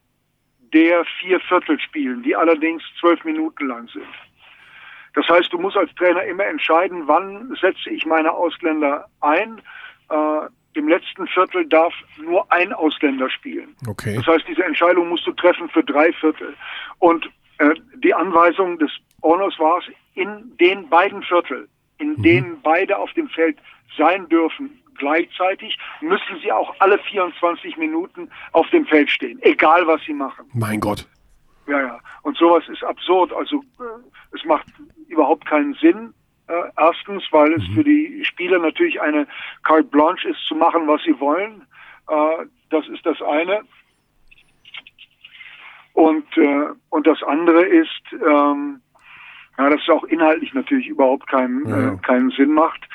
der 0.72 1.04
vier 1.20 1.40
Viertel 1.40 1.80
spielen, 1.80 2.22
die 2.22 2.36
allerdings 2.36 2.82
zwölf 3.00 3.24
Minuten 3.24 3.66
lang 3.68 3.88
sind. 3.88 4.04
Das 5.14 5.26
heißt, 5.28 5.52
du 5.52 5.58
musst 5.58 5.76
als 5.76 5.92
Trainer 5.94 6.22
immer 6.24 6.44
entscheiden, 6.44 7.04
wann 7.06 7.56
setze 7.60 7.90
ich 7.90 8.04
meine 8.04 8.30
Ausländer 8.32 9.06
ein. 9.20 9.60
Äh, 10.10 10.48
Im 10.74 10.88
letzten 10.88 11.26
Viertel 11.28 11.66
darf 11.66 11.94
nur 12.18 12.50
ein 12.52 12.72
Ausländer 12.72 13.30
spielen. 13.30 13.74
Okay. 13.88 14.16
Das 14.16 14.26
heißt, 14.26 14.44
diese 14.46 14.64
Entscheidung 14.64 15.08
musst 15.08 15.26
du 15.26 15.32
treffen 15.32 15.68
für 15.70 15.82
drei 15.82 16.12
Viertel. 16.12 16.54
Und 16.98 17.28
die 18.02 18.14
Anweisung 18.14 18.78
des 18.78 18.90
Owners 19.22 19.58
war 19.58 19.78
es, 19.78 19.84
in 20.14 20.56
den 20.58 20.88
beiden 20.88 21.22
Viertel, 21.22 21.68
in 21.98 22.10
mhm. 22.10 22.22
denen 22.22 22.62
beide 22.62 22.96
auf 22.98 23.12
dem 23.14 23.28
Feld 23.28 23.58
sein 23.96 24.28
dürfen, 24.28 24.82
gleichzeitig 24.96 25.78
müssen 26.00 26.38
sie 26.42 26.52
auch 26.52 26.74
alle 26.80 26.98
24 26.98 27.76
Minuten 27.76 28.30
auf 28.52 28.68
dem 28.70 28.84
Feld 28.86 29.10
stehen, 29.10 29.38
egal 29.42 29.86
was 29.86 30.00
sie 30.04 30.12
machen. 30.12 30.46
Mein 30.52 30.80
Gott. 30.80 31.06
Ja, 31.66 31.80
ja. 31.80 32.00
Und 32.22 32.36
sowas 32.36 32.64
ist 32.68 32.82
absurd. 32.82 33.32
Also 33.32 33.62
äh, 33.78 34.36
es 34.36 34.44
macht 34.44 34.66
überhaupt 35.08 35.46
keinen 35.46 35.74
Sinn. 35.74 36.14
Äh, 36.48 36.52
erstens, 36.78 37.24
weil 37.30 37.52
es 37.52 37.68
mhm. 37.68 37.74
für 37.74 37.84
die 37.84 38.24
Spieler 38.24 38.58
natürlich 38.58 39.00
eine 39.00 39.26
carte 39.62 39.84
blanche 39.84 40.30
ist, 40.30 40.44
zu 40.46 40.54
machen, 40.54 40.88
was 40.88 41.02
sie 41.02 41.18
wollen. 41.20 41.66
Äh, 42.08 42.46
das 42.70 42.86
ist 42.88 43.04
das 43.04 43.20
eine. 43.22 43.60
Und, 45.98 46.28
äh, 46.36 46.68
und 46.90 47.08
das 47.08 47.24
andere 47.24 47.64
ist, 47.64 48.02
ähm, 48.12 48.80
ja, 49.58 49.68
dass 49.68 49.80
es 49.82 49.88
auch 49.88 50.04
inhaltlich 50.04 50.54
natürlich 50.54 50.86
überhaupt 50.86 51.26
keinen, 51.26 51.68
ja. 51.68 51.94
äh, 51.94 51.96
keinen 51.96 52.30
Sinn 52.30 52.52
macht. 52.52 52.88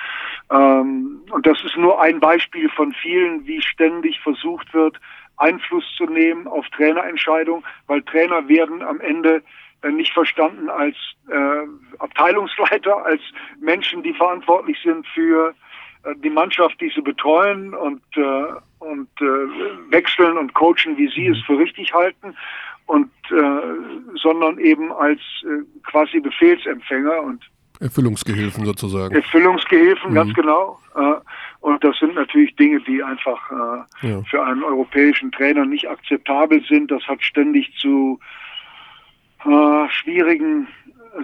Ähm, 0.49 1.19
und 1.29 1.45
das 1.45 1.61
ist 1.65 1.75
nur 1.75 2.01
ein 2.01 2.21
Beispiel 2.21 2.69
von 2.69 2.93
vielen, 2.93 3.45
wie 3.45 3.61
ständig 3.61 4.21
versucht 4.21 4.73
wird, 4.73 5.01
Einfluss 5.35 5.83
zu 5.97 6.05
nehmen 6.05 6.47
auf 6.47 6.65
Trainerentscheidungen, 6.69 7.65
weil 7.87 8.03
Trainer 8.03 8.47
werden 8.47 8.81
am 8.81 9.01
Ende 9.01 9.43
äh, 9.81 9.91
nicht 9.91 10.13
verstanden 10.13 10.69
als 10.69 10.95
äh, 11.27 11.97
Abteilungsleiter, 11.99 13.05
als 13.05 13.21
Menschen, 13.59 14.01
die 14.01 14.13
verantwortlich 14.13 14.77
sind 14.81 15.05
für 15.07 15.53
äh, 16.03 16.15
die 16.23 16.29
Mannschaft, 16.29 16.79
die 16.79 16.89
sie 16.95 17.01
betreuen 17.01 17.73
und, 17.73 18.01
äh, 18.15 18.45
und 18.79 19.09
äh, 19.19 19.91
wechseln 19.91 20.37
und 20.37 20.53
coachen, 20.53 20.95
wie 20.95 21.09
sie 21.09 21.27
es 21.27 21.41
für 21.45 21.57
richtig 21.57 21.93
halten, 21.93 22.37
und 22.85 23.11
äh, 23.31 24.17
sondern 24.21 24.57
eben 24.59 24.91
als 24.91 25.19
äh, 25.43 25.63
quasi 25.83 26.19
Befehlsempfänger 26.19 27.21
und 27.21 27.43
Erfüllungsgehilfen 27.79 28.65
sozusagen. 28.65 29.15
Erfüllungsgehilfen, 29.15 30.11
mhm. 30.11 30.15
ganz 30.15 30.33
genau. 30.33 30.79
Äh, 30.95 31.15
und 31.61 31.83
das 31.83 31.97
sind 31.97 32.15
natürlich 32.15 32.55
Dinge, 32.55 32.79
die 32.81 33.01
einfach 33.03 33.51
äh, 33.51 34.07
ja. 34.07 34.21
für 34.23 34.43
einen 34.43 34.63
europäischen 34.63 35.31
Trainer 35.31 35.65
nicht 35.65 35.89
akzeptabel 35.89 36.63
sind. 36.67 36.91
Das 36.91 37.03
hat 37.07 37.21
ständig 37.23 37.73
zu 37.77 38.19
äh, 39.45 39.89
schwierigen 39.89 40.67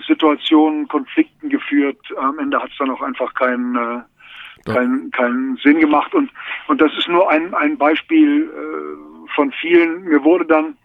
Situationen, 0.08 0.88
Konflikten 0.88 1.50
geführt. 1.50 1.98
Am 2.18 2.40
Ende 2.40 2.62
hat 2.62 2.72
es 2.72 2.78
dann 2.78 2.90
auch 2.90 3.02
einfach 3.02 3.34
keinen 3.34 3.76
äh, 3.76 4.00
keinen, 4.66 5.12
keinen 5.12 5.58
Sinn 5.58 5.80
gemacht. 5.80 6.14
Und, 6.14 6.30
und 6.68 6.82
das 6.82 6.92
ist 6.98 7.08
nur 7.08 7.30
ein, 7.30 7.54
ein 7.54 7.78
Beispiel 7.78 8.50
äh, 8.50 9.34
von 9.34 9.52
vielen. 9.54 10.04
Mir 10.04 10.24
wurde 10.24 10.46
dann 10.46 10.78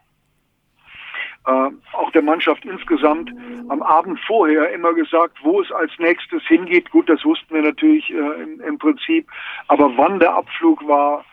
äh, 1.46 1.70
auch 1.92 2.10
der 2.12 2.22
Mannschaft 2.22 2.64
insgesamt 2.64 3.30
am 3.68 3.82
Abend 3.82 4.18
vorher 4.26 4.72
immer 4.72 4.94
gesagt, 4.94 5.38
wo 5.42 5.60
es 5.60 5.70
als 5.72 5.92
nächstes 5.98 6.42
hingeht. 6.44 6.90
Gut, 6.90 7.08
das 7.08 7.24
wussten 7.24 7.54
wir 7.54 7.62
natürlich 7.62 8.10
äh, 8.10 8.42
im, 8.42 8.60
im 8.60 8.78
Prinzip, 8.78 9.28
aber 9.68 9.92
wann 9.96 10.18
der 10.18 10.34
Abflug 10.34 10.86
war, 10.86 11.24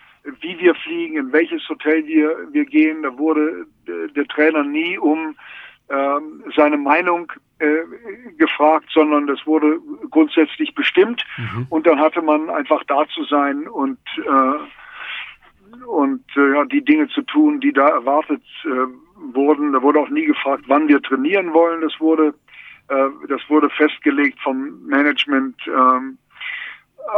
wie 0.42 0.60
wir 0.60 0.76
fliegen, 0.76 1.18
in 1.18 1.34
welches 1.34 1.68
Hotel 1.68 2.06
wir, 2.06 2.36
wir 2.52 2.66
gehen, 2.66 3.04
da 3.04 3.18
wurde 3.18 3.66
äh, 3.88 4.12
der 4.14 4.28
Trainer 4.28 4.64
nie 4.64 4.98
um 4.98 5.36
ähm, 5.90 6.44
seine 6.56 6.78
Meinung 6.78 7.32
äh, 7.60 7.84
gefragt, 8.38 8.88
sondern 8.94 9.28
das 9.28 9.46
wurde 9.46 9.80
grundsätzlich 10.10 10.74
bestimmt 10.74 11.26
mhm. 11.38 11.68
und 11.70 11.88
dann 11.88 12.00
hatte 12.00 12.22
man 12.22 12.50
einfach 12.50 12.84
da 12.86 13.06
zu 13.14 13.24
sein 13.26 13.68
und 13.68 14.00
äh, 14.18 14.60
und 15.86 16.24
äh, 16.36 16.54
ja, 16.54 16.66
die 16.66 16.84
Dinge 16.84 17.08
zu 17.10 17.22
tun, 17.22 17.60
die 17.60 17.74
da 17.74 17.90
erwartet 17.90 18.44
äh, 18.66 19.34
wurden. 19.34 19.74
Da 19.74 19.82
wurde 19.82 20.00
auch 20.00 20.10
nie 20.10 20.26
gefragt, 20.26 20.64
wann 20.68 20.88
wir 20.88 21.02
trainieren 21.02 21.54
wollen. 21.54 21.82
Das 21.82 22.00
wurde 22.00 22.34
äh, 22.90 23.10
das 23.28 23.42
wurde 23.50 23.70
festgelegt 23.70 24.40
vom 24.42 24.86
Management. 24.86 25.56
Ähm, 25.68 26.18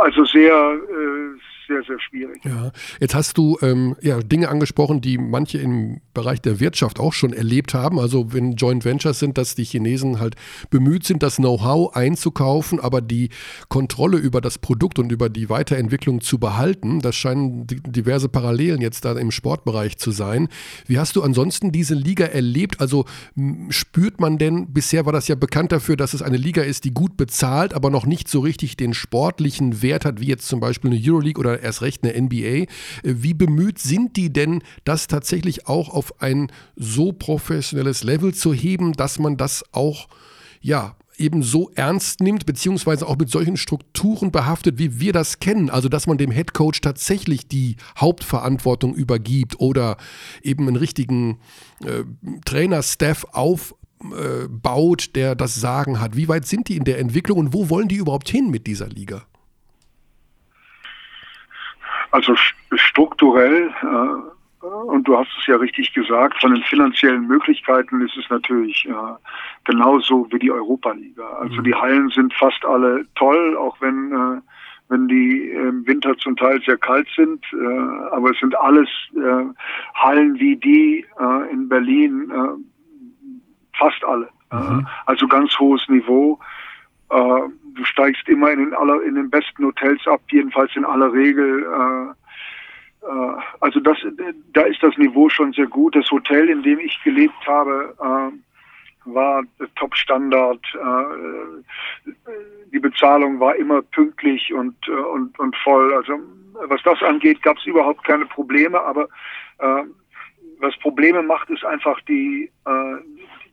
also 0.01 0.24
sehr 0.26 0.54
äh, 0.54 1.39
sehr, 1.68 1.84
sehr 1.84 1.99
schwierig. 1.99 2.43
Ja, 2.43 2.72
jetzt 2.99 3.16
hast 3.16 3.38
du 3.38 3.57
ähm, 3.61 3.95
ja, 4.01 4.20
Dinge 4.20 4.49
angesprochen, 4.49 5.01
die 5.01 5.18
manche 5.18 5.57
im 5.57 6.01
Bereich 6.14 6.41
der 6.41 6.59
Wirtschaft 6.59 6.99
auch 6.99 7.14
schon 7.14 7.34
erlebt 7.34 7.74
haben. 7.74 7.99
Also 7.99 8.34
wenn 8.34 8.53
Joint 8.53 8.86
Ventures 8.86 9.20
sind, 9.20 9.38
dass 9.38 9.55
die 9.55 9.64
Chinesen 9.64 10.20
halt 10.20 10.36
bemüht 10.70 11.05
sind, 11.05 11.24
das 11.24 11.38
Know-how 11.38 11.95
einzukaufen, 11.95 12.80
aber 12.80 13.01
die 13.01 13.30
Kontrolle 13.70 14.18
über 14.18 14.41
das 14.41 14.57
Produkt 14.57 14.99
und 14.99 15.11
über 15.11 15.30
die 15.30 15.49
Weiterentwicklung 15.49 16.22
zu 16.22 16.39
behalten. 16.39 16.99
Das 16.99 17.16
scheinen 17.16 17.66
diverse 17.68 18.30
Parallelen 18.30 18.82
jetzt 18.82 19.05
da 19.05 19.14
im 19.14 19.32
Sportbereich 19.32 19.97
zu 19.97 20.11
sein. 20.11 20.49
Wie 20.88 20.99
hast 20.99 21.16
du 21.16 21.24
ansonsten 21.24 21.72
diese 21.72 21.95
Liga 21.95 22.26
erlebt? 22.26 22.80
Also 22.82 23.05
spürt 23.70 24.20
man 24.20 24.38
denn, 24.38 24.74
bisher 24.74 25.05
war 25.05 25.14
das 25.14 25.28
ja 25.28 25.36
bekannt 25.36 25.72
dafür, 25.72 25.97
dass 25.97 26.14
es 26.14 26.22
eine 26.22 26.38
Liga 26.38 26.61
ist, 26.61 26.84
die 26.84 26.93
gut 26.93 27.18
bezahlt, 27.18 27.74
aber 27.74 27.89
noch 27.89 28.05
nicht 28.05 28.28
so 28.28 28.39
richtig 28.41 28.78
den 28.78 28.93
sportlichen 28.93 29.82
Wert 29.82 30.05
hat, 30.05 30.20
wie 30.20 30.28
jetzt 30.28 30.47
zum 30.47 30.59
Beispiel 30.59 30.91
eine 30.91 30.99
Euroleague 31.01 31.39
oder 31.39 31.53
erst 31.62 31.82
recht 31.82 32.04
eine 32.04 32.20
NBA. 32.20 32.66
Wie 33.04 33.34
bemüht 33.34 33.80
sind 33.80 34.16
die 34.18 34.32
denn, 34.32 34.62
das 34.84 35.08
tatsächlich 35.08 35.68
auch 35.68 35.89
auf 35.89 36.22
ein 36.22 36.51
so 36.76 37.12
professionelles 37.12 38.04
Level 38.04 38.34
zu 38.34 38.54
heben, 38.54 38.93
dass 38.93 39.20
man 39.20 39.38
das 39.38 39.64
auch, 39.72 40.08
ja, 40.62 40.95
eben 41.18 41.43
so 41.43 41.72
ernst 41.76 42.22
nimmt, 42.22 42.45
beziehungsweise 42.45 43.08
auch 43.08 43.18
mit 43.18 43.30
solchen 43.30 43.58
Strukturen 43.58 44.32
behaftet, 44.32 44.78
wie 44.78 44.99
wir 44.99 45.14
das 45.14 45.39
kennen. 45.39 45.70
Also, 45.70 45.89
dass 45.89 46.08
man 46.08 46.18
dem 46.18 46.32
Head 46.32 46.54
Coach 46.54 46.82
tatsächlich 46.82 47.47
die 47.47 47.78
Hauptverantwortung 47.97 48.93
übergibt 48.95 49.60
oder 49.60 49.97
eben 50.41 50.68
einen 50.68 50.76
richtigen 50.76 51.39
äh, 51.84 52.04
Trainer-Staff 52.45 53.26
aufbaut, 53.32 55.08
äh, 55.08 55.12
der 55.14 55.36
das 55.36 55.56
Sagen 55.56 55.99
hat. 55.99 56.16
Wie 56.16 56.28
weit 56.28 56.47
sind 56.47 56.68
die 56.70 56.78
in 56.78 56.84
der 56.84 56.99
Entwicklung 56.99 57.39
und 57.39 57.54
wo 57.54 57.70
wollen 57.70 57.88
die 57.88 57.97
überhaupt 57.97 58.30
hin 58.30 58.49
mit 58.49 58.68
dieser 58.68 58.88
Liga? 58.88 59.24
Also 62.14 62.36
strukturell, 62.76 63.74
äh, 63.82 64.66
und 64.68 65.07
du 65.07 65.18
hast 65.18 65.32
es 65.39 65.47
ja 65.47 65.55
richtig 65.55 65.93
gesagt, 65.95 66.39
von 66.39 66.53
den 66.53 66.64
finanziellen 66.64 67.26
Möglichkeiten 67.26 68.01
ist 68.01 68.16
es 68.16 68.30
natürlich 68.30 68.88
äh, 68.88 68.93
genauso 69.64 70.28
wie 70.32 70.38
die 70.38 70.51
Europa-Liga. 70.51 71.28
Also 71.39 71.55
mhm. 71.55 71.64
die 71.64 71.74
Hallen 71.74 72.09
sind 72.09 72.32
fast 72.36 72.64
alle 72.66 73.07
toll, 73.16 73.57
auch 73.57 73.82
wenn 73.82 74.11
äh, 74.11 74.41
wenn 74.89 75.07
die 75.07 75.49
im 75.49 75.88
Winter 75.88 76.16
zum 76.20 76.36
Teil 76.36 76.61
sehr 76.61 76.78
kalt 76.78 77.07
sind. 77.16 77.43
Äh, 77.51 78.11
aber 78.11 78.30
es 78.30 78.39
sind 78.39 78.55
alles 78.59 78.89
äh, 79.16 79.45
Hallen 79.95 80.39
wie 80.39 80.55
die 80.55 81.03
äh, 81.20 81.51
in 81.51 81.68
Berlin, 81.68 82.32
fast 83.76 84.05
alle. 84.05 84.30
Mhm. 84.51 84.88
also 85.07 85.28
ganz 85.28 85.57
hohes 85.57 85.89
Niveau. 85.89 86.38
Du 87.76 87.84
steigst 87.86 88.28
immer 88.28 88.51
in 88.51 88.59
den, 88.59 88.74
aller, 88.74 89.01
in 89.03 89.15
den 89.15 89.30
besten 89.30 89.65
Hotels 89.65 90.05
ab, 90.07 90.21
jedenfalls 90.32 90.76
in 90.76 90.86
aller 90.86 91.11
Regel. 91.11 91.63
Äh, 91.63 93.07
äh, 93.07 93.38
also 93.59 93.80
das, 93.80 93.97
da 94.53 94.61
ist 94.61 94.82
das 94.82 94.97
Niveau 94.97 95.30
schon 95.30 95.53
sehr 95.53 95.67
gut. 95.67 95.95
Das 95.95 96.09
Hotel, 96.11 96.49
in 96.49 96.63
dem 96.63 96.80
ich 96.80 97.01
gelebt 97.03 97.47
habe, 97.47 97.95
äh, 97.99 99.11
war 99.11 99.43
Top-Standard. 99.76 100.61
Äh, 100.76 102.11
die 102.71 102.80
Bezahlung 102.80 103.39
war 103.39 103.55
immer 103.55 103.82
pünktlich 103.82 104.53
und, 104.53 104.76
äh, 104.88 104.91
und, 104.91 105.38
und 105.39 105.55
voll. 105.57 105.93
Also 105.93 106.19
was 106.67 106.82
das 106.84 107.01
angeht, 107.01 107.41
gab 107.41 107.57
es 107.57 107.65
überhaupt 107.65 108.03
keine 108.03 108.26
Probleme. 108.26 108.80
Aber 108.80 109.07
äh, 109.59 109.84
was 110.59 110.78
Probleme 110.80 111.24
macht, 111.24 111.49
ist 111.49 111.65
einfach 111.65 111.99
die, 112.01 112.49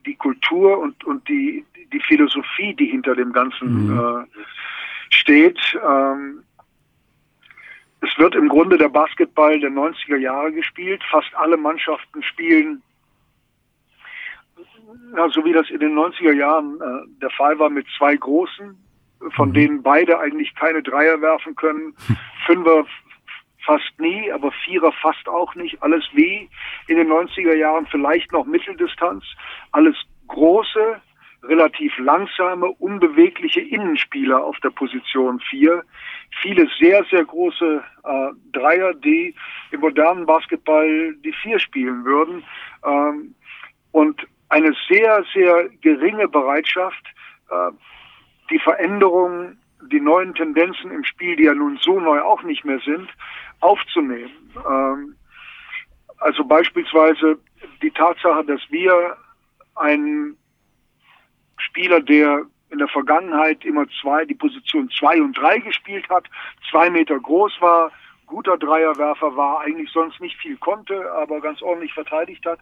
die 0.06 0.14
Kultur 0.14 0.78
und, 0.78 1.04
und 1.04 1.28
die, 1.28 1.64
die 1.92 2.00
Philosophie, 2.00 2.74
die 2.74 2.86
hinter 2.86 3.14
dem 3.14 3.32
Ganzen 3.32 3.88
mhm. 3.88 3.98
äh, 3.98 4.40
steht. 5.10 5.58
Ähm, 5.86 6.42
es 8.00 8.16
wird 8.18 8.34
im 8.34 8.48
Grunde 8.48 8.78
der 8.78 8.88
Basketball 8.88 9.60
der 9.60 9.70
90er 9.70 10.16
Jahre 10.16 10.52
gespielt. 10.52 11.02
Fast 11.10 11.34
alle 11.34 11.56
Mannschaften 11.56 12.22
spielen, 12.22 12.82
ja, 15.16 15.28
so 15.28 15.44
wie 15.44 15.52
das 15.52 15.68
in 15.70 15.80
den 15.80 15.94
90er 15.96 16.32
Jahren 16.32 16.80
äh, 16.80 17.06
der 17.20 17.30
Fall 17.30 17.58
war, 17.58 17.70
mit 17.70 17.86
zwei 17.96 18.16
Großen, 18.16 18.76
von 19.34 19.48
mhm. 19.50 19.54
denen 19.54 19.82
beide 19.82 20.18
eigentlich 20.18 20.54
keine 20.54 20.82
Dreier 20.82 21.20
werfen 21.20 21.54
können. 21.56 21.94
Fünfer 22.46 22.86
fast 23.70 24.00
nie, 24.00 24.32
aber 24.32 24.50
Vierer 24.64 24.90
fast 25.00 25.28
auch 25.28 25.54
nicht. 25.54 25.80
Alles 25.80 26.04
wie 26.12 26.48
in 26.88 26.96
den 26.96 27.08
90er 27.08 27.54
Jahren, 27.54 27.86
vielleicht 27.86 28.32
noch 28.32 28.44
Mitteldistanz. 28.44 29.24
Alles 29.70 29.94
große, 30.26 31.00
relativ 31.44 31.96
langsame, 31.98 32.66
unbewegliche 32.66 33.60
Innenspieler 33.60 34.44
auf 34.44 34.58
der 34.58 34.70
Position 34.70 35.38
4. 35.50 35.84
Viele 36.42 36.68
sehr, 36.80 37.04
sehr 37.10 37.24
große 37.24 37.82
äh, 38.02 38.28
Dreier, 38.52 38.92
die 38.94 39.36
im 39.70 39.80
modernen 39.80 40.26
Basketball 40.26 41.14
die 41.24 41.32
Vier 41.32 41.60
spielen 41.60 42.04
würden. 42.04 42.42
Ähm, 42.84 43.36
und 43.92 44.26
eine 44.48 44.74
sehr, 44.88 45.24
sehr 45.32 45.68
geringe 45.80 46.26
Bereitschaft, 46.26 47.04
äh, 47.50 47.70
die 48.50 48.58
Veränderungen, 48.58 49.59
die 49.82 50.00
neuen 50.00 50.34
Tendenzen 50.34 50.90
im 50.90 51.04
Spiel, 51.04 51.36
die 51.36 51.44
ja 51.44 51.54
nun 51.54 51.78
so 51.80 51.98
neu 51.98 52.20
auch 52.20 52.42
nicht 52.42 52.64
mehr 52.64 52.80
sind, 52.80 53.08
aufzunehmen. 53.60 54.30
Ähm, 54.68 55.16
also 56.18 56.44
beispielsweise 56.44 57.38
die 57.82 57.90
Tatsache, 57.90 58.44
dass 58.44 58.60
wir 58.70 59.16
einen 59.76 60.36
Spieler, 61.58 62.00
der 62.00 62.46
in 62.70 62.78
der 62.78 62.88
Vergangenheit 62.88 63.64
immer 63.64 63.86
zwei, 64.00 64.24
die 64.24 64.34
Position 64.34 64.90
zwei 64.90 65.20
und 65.20 65.36
drei 65.36 65.58
gespielt 65.58 66.08
hat, 66.08 66.28
zwei 66.70 66.88
Meter 66.90 67.18
groß 67.18 67.60
war, 67.60 67.90
guter 68.26 68.56
Dreierwerfer 68.58 69.34
war, 69.36 69.60
eigentlich 69.60 69.90
sonst 69.90 70.20
nicht 70.20 70.36
viel 70.36 70.56
konnte, 70.56 71.10
aber 71.12 71.40
ganz 71.40 71.60
ordentlich 71.62 71.92
verteidigt 71.92 72.46
hat 72.46 72.60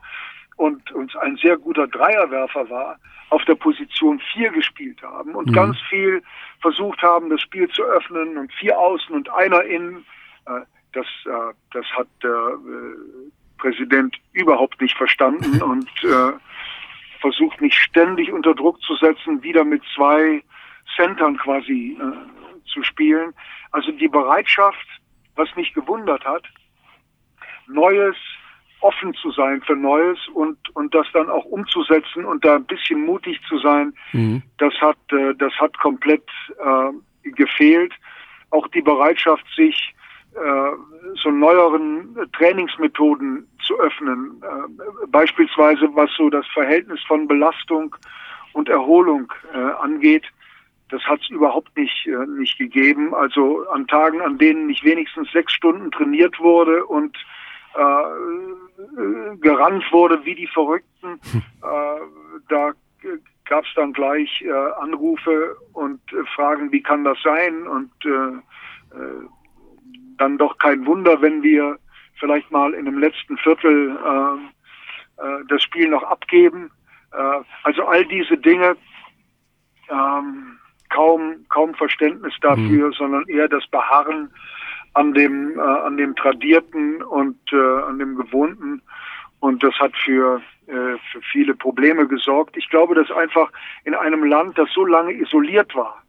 und 0.58 0.90
uns 0.90 1.14
ein 1.16 1.36
sehr 1.36 1.56
guter 1.56 1.86
Dreierwerfer 1.86 2.68
war, 2.68 2.98
auf 3.30 3.44
der 3.44 3.54
Position 3.54 4.20
vier 4.32 4.50
gespielt 4.50 5.00
haben 5.02 5.34
und 5.34 5.48
mhm. 5.48 5.52
ganz 5.52 5.76
viel 5.88 6.22
versucht 6.60 7.00
haben, 7.00 7.30
das 7.30 7.40
Spiel 7.40 7.68
zu 7.68 7.82
öffnen 7.84 8.36
und 8.36 8.52
vier 8.52 8.76
außen 8.76 9.14
und 9.14 9.30
einer 9.30 9.62
innen. 9.62 10.04
Äh, 10.46 10.60
das, 10.92 11.06
äh, 11.26 11.54
das 11.72 11.86
hat 11.96 12.08
der 12.22 12.30
äh, 12.30 13.30
Präsident 13.58 14.16
überhaupt 14.32 14.80
nicht 14.80 14.96
verstanden 14.96 15.62
und 15.62 15.88
versucht 17.20 17.60
mich 17.60 17.74
ständig 17.76 18.32
unter 18.32 18.54
Druck 18.54 18.80
zu 18.82 18.94
setzen, 18.96 19.42
wieder 19.42 19.64
mit 19.64 19.82
zwei 19.94 20.42
Centern 20.96 21.36
quasi 21.36 21.98
zu 22.72 22.84
spielen. 22.84 23.34
Also 23.72 23.90
die 23.90 24.06
Bereitschaft, 24.06 24.86
was 25.34 25.54
mich 25.56 25.74
gewundert 25.74 26.24
hat, 26.24 26.44
Neues, 27.66 28.16
offen 28.80 29.14
zu 29.14 29.30
sein 29.32 29.60
für 29.62 29.76
Neues 29.76 30.18
und, 30.34 30.56
und 30.74 30.94
das 30.94 31.06
dann 31.12 31.28
auch 31.30 31.44
umzusetzen 31.44 32.24
und 32.24 32.44
da 32.44 32.56
ein 32.56 32.64
bisschen 32.64 33.04
mutig 33.04 33.40
zu 33.48 33.58
sein, 33.58 33.92
mhm. 34.12 34.42
das 34.58 34.74
hat, 34.74 34.98
äh, 35.10 35.34
das 35.34 35.52
hat 35.54 35.76
komplett 35.78 36.24
äh, 36.58 37.30
gefehlt. 37.30 37.92
Auch 38.50 38.68
die 38.68 38.82
Bereitschaft, 38.82 39.44
sich 39.56 39.94
äh, 40.34 40.70
so 41.22 41.30
neueren 41.30 42.16
Trainingsmethoden 42.32 43.46
zu 43.66 43.78
öffnen. 43.80 44.42
Äh, 44.42 45.06
beispielsweise 45.08 45.88
was 45.94 46.10
so 46.16 46.30
das 46.30 46.46
Verhältnis 46.48 47.00
von 47.06 47.26
Belastung 47.26 47.96
und 48.52 48.68
Erholung 48.68 49.32
äh, 49.52 49.58
angeht. 49.58 50.24
Das 50.90 51.02
hat 51.02 51.20
es 51.20 51.30
überhaupt 51.30 51.76
nicht, 51.76 52.06
äh, 52.06 52.26
nicht 52.26 52.58
gegeben. 52.58 53.14
Also 53.14 53.66
an 53.70 53.86
Tagen, 53.86 54.20
an 54.20 54.38
denen 54.38 54.66
nicht 54.66 54.84
wenigstens 54.84 55.30
sechs 55.32 55.52
Stunden 55.52 55.90
trainiert 55.90 56.38
wurde 56.38 56.84
und 56.84 57.16
äh, 57.74 58.67
gerannt 59.40 59.84
wurde 59.90 60.24
wie 60.24 60.34
die 60.34 60.46
Verrückten, 60.46 61.20
hm. 61.32 61.42
äh, 61.62 62.00
da 62.48 62.72
gab 63.44 63.64
es 63.64 63.70
dann 63.74 63.92
gleich 63.92 64.42
äh, 64.42 64.52
Anrufe 64.80 65.56
und 65.72 66.00
äh, 66.12 66.24
Fragen, 66.34 66.70
wie 66.70 66.82
kann 66.82 67.04
das 67.04 67.18
sein? 67.22 67.66
Und 67.66 67.92
äh, 68.04 68.96
äh, 68.96 69.26
dann 70.18 70.38
doch 70.38 70.58
kein 70.58 70.84
Wunder, 70.86 71.20
wenn 71.22 71.42
wir 71.42 71.78
vielleicht 72.18 72.50
mal 72.50 72.74
in 72.74 72.84
dem 72.84 72.98
letzten 72.98 73.36
Viertel 73.38 73.96
äh, 73.96 75.22
äh, 75.22 75.44
das 75.48 75.62
Spiel 75.62 75.88
noch 75.88 76.02
abgeben. 76.02 76.70
Äh, 77.12 77.40
also 77.62 77.84
all 77.86 78.04
diese 78.06 78.36
Dinge, 78.36 78.76
ähm, 79.88 80.58
kaum, 80.90 81.46
kaum 81.48 81.74
Verständnis 81.74 82.34
dafür, 82.40 82.88
mhm. 82.88 82.92
sondern 82.92 83.24
eher 83.28 83.48
das 83.48 83.66
Beharren 83.68 84.30
an 84.94 85.14
dem, 85.14 85.58
äh, 85.58 85.62
an 85.62 85.96
dem 85.96 86.16
Tradierten 86.16 87.02
und 87.02 87.38
äh, 87.52 87.56
an 87.56 87.98
dem 87.98 88.16
Gewohnten. 88.16 88.82
Und 89.40 89.62
das 89.62 89.74
hat 89.74 89.96
für, 89.96 90.40
äh, 90.66 90.72
für 91.12 91.20
viele 91.30 91.54
Probleme 91.54 92.06
gesorgt. 92.06 92.56
Ich 92.56 92.68
glaube, 92.68 92.94
dass 92.94 93.10
einfach 93.10 93.52
in 93.84 93.94
einem 93.94 94.24
Land, 94.24 94.58
das 94.58 94.68
so 94.72 94.84
lange 94.84 95.12
isoliert 95.12 95.74
war, 95.74 96.02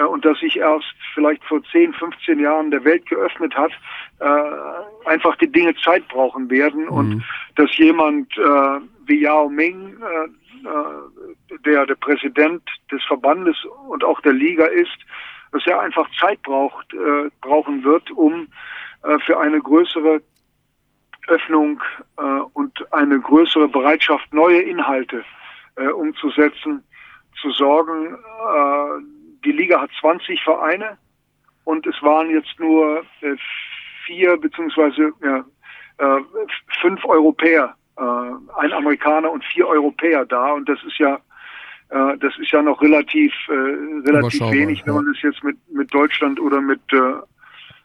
äh, 0.00 0.04
und 0.04 0.24
das 0.24 0.38
sich 0.38 0.56
erst 0.56 0.94
vielleicht 1.14 1.44
vor 1.44 1.62
10, 1.72 1.92
15 1.94 2.38
Jahren 2.38 2.70
der 2.70 2.84
Welt 2.84 3.06
geöffnet 3.06 3.54
hat, 3.54 3.72
äh, 4.20 5.08
einfach 5.08 5.36
die 5.36 5.50
Dinge 5.50 5.74
Zeit 5.76 6.06
brauchen 6.08 6.50
werden 6.50 6.84
mhm. 6.84 6.90
und 6.90 7.24
dass 7.56 7.76
jemand 7.76 8.36
äh, 8.38 8.80
wie 9.06 9.20
Yao 9.20 9.48
Ming, 9.48 9.96
äh, 10.00 10.28
äh, 10.68 11.58
der 11.64 11.86
der 11.86 11.94
Präsident 11.94 12.62
des 12.92 13.02
Verbandes 13.04 13.56
und 13.88 14.04
auch 14.04 14.20
der 14.20 14.32
Liga 14.32 14.66
ist, 14.66 14.98
dass 15.52 15.66
er 15.66 15.80
einfach 15.80 16.08
Zeit 16.18 16.42
braucht, 16.42 16.92
äh, 16.94 17.30
brauchen 17.40 17.82
wird, 17.84 18.10
um 18.10 18.48
äh, 19.02 19.18
für 19.20 19.38
eine 19.38 19.60
größere 19.60 20.22
Öffnung 21.28 21.80
äh, 22.18 22.22
und 22.54 22.92
eine 22.92 23.20
größere 23.20 23.68
Bereitschaft, 23.68 24.32
neue 24.32 24.60
Inhalte 24.62 25.24
äh, 25.76 25.88
umzusetzen, 25.88 26.82
zu 27.40 27.50
sorgen. 27.50 28.14
Äh, 28.14 29.04
die 29.44 29.52
Liga 29.52 29.80
hat 29.80 29.90
20 30.00 30.42
Vereine 30.42 30.98
und 31.64 31.86
es 31.86 32.00
waren 32.02 32.30
jetzt 32.30 32.58
nur 32.58 33.02
äh, 33.20 33.36
vier 34.04 34.36
beziehungsweise 34.36 35.12
ja, 35.22 35.44
äh, 35.98 36.22
fünf 36.80 37.04
Europäer, 37.04 37.74
äh, 37.96 38.02
ein 38.02 38.72
Amerikaner 38.72 39.30
und 39.30 39.44
vier 39.44 39.66
Europäer 39.66 40.24
da 40.26 40.52
und 40.52 40.68
das 40.68 40.82
ist 40.84 40.98
ja 40.98 41.20
äh, 41.90 42.18
das 42.18 42.36
ist 42.38 42.50
ja 42.50 42.62
noch 42.62 42.80
relativ 42.80 43.32
äh, 43.48 44.08
relativ 44.08 44.40
wenig, 44.50 44.86
wenn 44.86 44.94
man 44.94 45.06
das 45.06 45.22
jetzt 45.22 45.42
mit 45.42 45.56
mit 45.70 45.92
Deutschland 45.92 46.40
oder 46.40 46.60
mit 46.60 46.80
äh, 46.92 47.14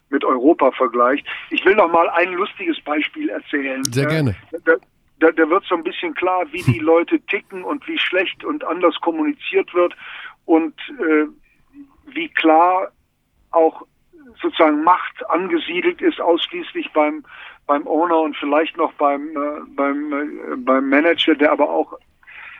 mit 0.09 0.23
Europa 0.23 0.71
vergleicht. 0.71 1.25
Ich 1.49 1.65
will 1.65 1.75
noch 1.75 1.91
mal 1.91 2.07
ein 2.09 2.33
lustiges 2.33 2.79
Beispiel 2.81 3.29
erzählen. 3.29 3.83
Sehr 3.85 4.05
gerne. 4.05 4.35
Da, 4.63 4.75
da, 5.19 5.31
da 5.31 5.49
wird 5.49 5.65
so 5.65 5.75
ein 5.75 5.83
bisschen 5.83 6.13
klar, 6.13 6.45
wie 6.51 6.61
die 6.61 6.79
Leute 6.93 7.19
ticken 7.21 7.63
und 7.63 7.87
wie 7.87 7.97
schlecht 7.97 8.43
und 8.43 8.63
anders 8.63 8.95
kommuniziert 9.01 9.73
wird 9.73 9.95
und 10.45 10.75
äh, 10.99 11.25
wie 12.13 12.29
klar 12.29 12.91
auch 13.51 13.85
sozusagen 14.41 14.83
Macht 14.83 15.27
angesiedelt 15.29 16.01
ist, 16.01 16.19
ausschließlich 16.19 16.91
beim, 16.93 17.23
beim 17.67 17.87
Owner 17.87 18.19
und 18.19 18.35
vielleicht 18.37 18.77
noch 18.77 18.93
beim, 18.93 19.29
äh, 19.29 19.61
beim, 19.75 20.13
äh, 20.13 20.55
beim 20.57 20.89
Manager, 20.89 21.35
der 21.35 21.51
aber 21.51 21.69
auch 21.69 21.97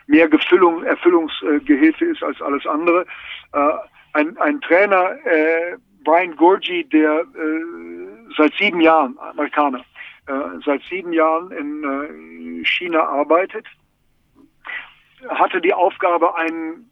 mehr 0.08 0.28
Gefüllung, 0.28 0.84
Erfüllungsgehilfe 0.84 2.06
ist 2.06 2.24
als 2.24 2.42
alles 2.42 2.66
andere. 2.66 3.06
Äh, 3.54 3.72
ein, 4.14 4.38
ein 4.38 4.62
Trainer, 4.62 5.16
äh, 5.26 5.78
Brian 6.04 6.36
Gorgi, 6.36 6.84
der 6.86 7.22
äh, 7.22 8.34
seit 8.38 8.54
sieben 8.56 8.82
Jahren, 8.82 9.18
Amerikaner, 9.20 9.84
seit 10.66 10.82
sieben 10.90 11.14
Jahren 11.14 11.52
in 11.52 12.66
China 12.66 13.04
arbeitet, 13.04 13.68
hatte 15.30 15.62
die 15.62 15.72
Aufgabe, 15.72 16.36
einen 16.36 16.90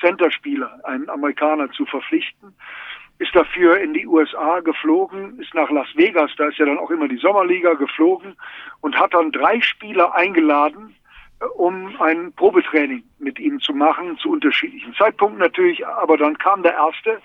Center-Spieler, 0.00 0.78
einen 0.84 1.10
Amerikaner 1.10 1.68
zu 1.72 1.84
verpflichten, 1.84 2.54
ist 3.18 3.34
dafür 3.34 3.78
in 3.78 3.92
die 3.92 4.06
USA 4.06 4.60
geflogen, 4.60 5.40
ist 5.40 5.52
nach 5.52 5.68
Las 5.70 5.88
Vegas, 5.96 6.30
da 6.36 6.46
ist 6.46 6.58
ja 6.58 6.66
dann 6.66 6.78
auch 6.78 6.90
immer 6.90 7.08
die 7.08 7.16
Sommerliga 7.16 7.74
geflogen 7.74 8.36
und 8.80 8.96
hat 8.96 9.14
dann 9.14 9.32
drei 9.32 9.60
Spieler 9.60 10.14
eingeladen, 10.14 10.94
um 11.56 12.00
ein 12.00 12.32
Probetraining 12.32 13.02
mit 13.18 13.38
ihm 13.38 13.60
zu 13.60 13.72
machen, 13.72 14.18
zu 14.18 14.30
unterschiedlichen 14.30 14.94
Zeitpunkten 14.94 15.40
natürlich, 15.40 15.86
aber 15.86 16.16
dann 16.16 16.38
kam 16.38 16.62
der 16.62 16.74
erste 16.74 17.20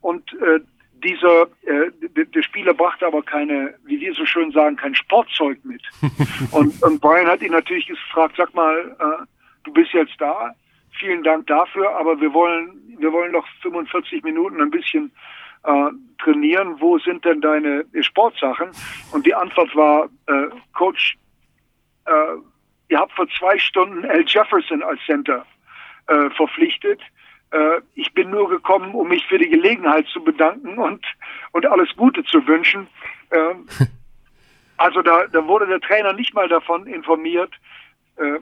und 0.00 0.32
äh, 0.34 0.60
dieser 1.02 1.42
äh, 1.64 1.90
der 2.14 2.42
Spieler 2.42 2.74
brachte 2.74 3.06
aber 3.06 3.22
keine, 3.22 3.74
wie 3.84 4.00
wir 4.00 4.14
so 4.14 4.26
schön 4.26 4.50
sagen, 4.52 4.76
kein 4.76 4.94
Sportzeug 4.94 5.58
mit. 5.64 5.82
und, 6.52 6.82
und 6.82 7.00
Brian 7.00 7.26
hat 7.26 7.42
ihn 7.42 7.52
natürlich 7.52 7.86
gefragt, 7.86 8.34
sag 8.36 8.54
mal, 8.54 8.96
äh, 8.98 9.24
du 9.64 9.72
bist 9.72 9.92
jetzt 9.92 10.14
da, 10.18 10.54
vielen 10.98 11.22
Dank 11.22 11.46
dafür, 11.46 11.96
aber 11.96 12.20
wir 12.20 12.32
wollen, 12.32 12.96
wir 12.98 13.12
wollen 13.12 13.32
doch 13.32 13.46
45 13.62 14.22
Minuten 14.22 14.60
ein 14.60 14.70
bisschen 14.70 15.10
äh, 15.64 15.90
trainieren. 16.22 16.80
Wo 16.80 16.98
sind 16.98 17.24
denn 17.24 17.40
deine 17.40 17.84
Sportsachen? 18.00 18.70
Und 19.12 19.26
die 19.26 19.34
Antwort 19.34 19.74
war, 19.74 20.08
äh, 20.26 20.48
Coach, 20.74 21.16
äh, 22.06 22.12
ihr 22.90 22.98
habt 22.98 23.12
vor 23.12 23.26
zwei 23.38 23.58
Stunden 23.58 24.04
Al 24.04 24.24
Jefferson 24.26 24.82
als 24.82 25.00
Center 25.06 25.46
äh, 26.08 26.28
verpflichtet. 26.30 27.00
Äh, 27.52 27.80
ich 27.94 28.12
bin 28.12 28.30
nur 28.30 28.48
gekommen, 28.48 28.94
um 28.94 29.08
mich 29.08 29.26
für 29.26 29.38
die 29.38 29.48
Gelegenheit 29.48 30.06
zu 30.08 30.22
bedanken 30.22 30.76
und, 30.78 31.04
und 31.52 31.66
alles 31.66 31.88
Gute 31.96 32.24
zu 32.24 32.46
wünschen. 32.46 32.88
Äh, 33.30 33.54
also 34.76 35.02
da, 35.02 35.26
da 35.28 35.46
wurde 35.46 35.66
der 35.66 35.80
Trainer 35.80 36.12
nicht 36.12 36.34
mal 36.34 36.48
davon 36.48 36.86
informiert, 36.86 37.52
äh, 38.16 38.38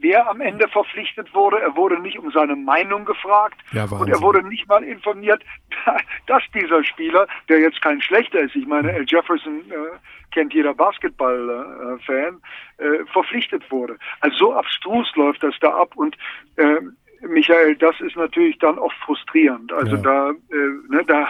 wer 0.00 0.28
am 0.28 0.40
Ende 0.40 0.68
verpflichtet 0.68 1.34
wurde. 1.34 1.60
Er 1.60 1.76
wurde 1.76 2.00
nicht 2.00 2.18
um 2.18 2.30
seine 2.30 2.56
Meinung 2.56 3.04
gefragt 3.04 3.58
ja, 3.72 3.84
und 3.84 4.08
er 4.08 4.20
wurde 4.20 4.46
nicht 4.46 4.68
mal 4.68 4.82
informiert, 4.82 5.42
dass 6.26 6.42
dieser 6.54 6.84
Spieler, 6.84 7.26
der 7.48 7.60
jetzt 7.60 7.80
kein 7.82 8.00
schlechter 8.00 8.40
ist, 8.40 8.54
ich 8.54 8.66
meine, 8.66 8.92
Al 8.92 9.04
Jefferson 9.06 9.60
äh, 9.70 9.96
kennt 10.32 10.52
jeder 10.54 10.74
Basketball-Fan, 10.74 12.40
äh, 12.78 13.04
verpflichtet 13.12 13.70
wurde. 13.70 13.98
Also 14.20 14.36
so 14.36 14.54
abstrus 14.54 15.10
läuft 15.16 15.42
das 15.42 15.54
da 15.60 15.74
ab 15.74 15.92
und 15.96 16.16
äh, 16.56 16.80
Michael, 17.26 17.74
das 17.76 18.00
ist 18.00 18.16
natürlich 18.16 18.58
dann 18.58 18.78
oft 18.78 18.96
frustrierend. 18.98 19.72
Also 19.72 19.96
ja. 19.96 20.02
da, 20.02 20.30
äh, 20.30 20.94
ne, 20.94 21.04
da 21.06 21.28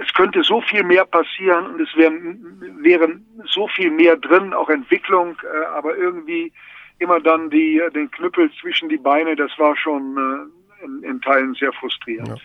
es 0.00 0.12
könnte 0.14 0.42
so 0.42 0.60
viel 0.62 0.82
mehr 0.84 1.04
passieren 1.04 1.66
und 1.66 1.80
es 1.80 1.94
wären 1.96 2.78
wären 2.80 3.26
so 3.44 3.68
viel 3.68 3.90
mehr 3.90 4.16
drin, 4.16 4.54
auch 4.54 4.68
Entwicklung, 4.68 5.36
äh, 5.42 5.64
aber 5.66 5.96
irgendwie 5.96 6.52
immer 7.02 7.20
dann 7.20 7.50
die, 7.50 7.80
den 7.94 8.10
Knüppel 8.10 8.50
zwischen 8.60 8.88
die 8.88 8.96
Beine, 8.96 9.36
das 9.36 9.50
war 9.58 9.76
schon 9.76 10.16
äh, 10.16 10.84
in, 10.84 11.02
in, 11.02 11.20
Teilen 11.20 11.54
sehr 11.54 11.72
frustrierend. 11.72 12.28
Ja. 12.28 12.36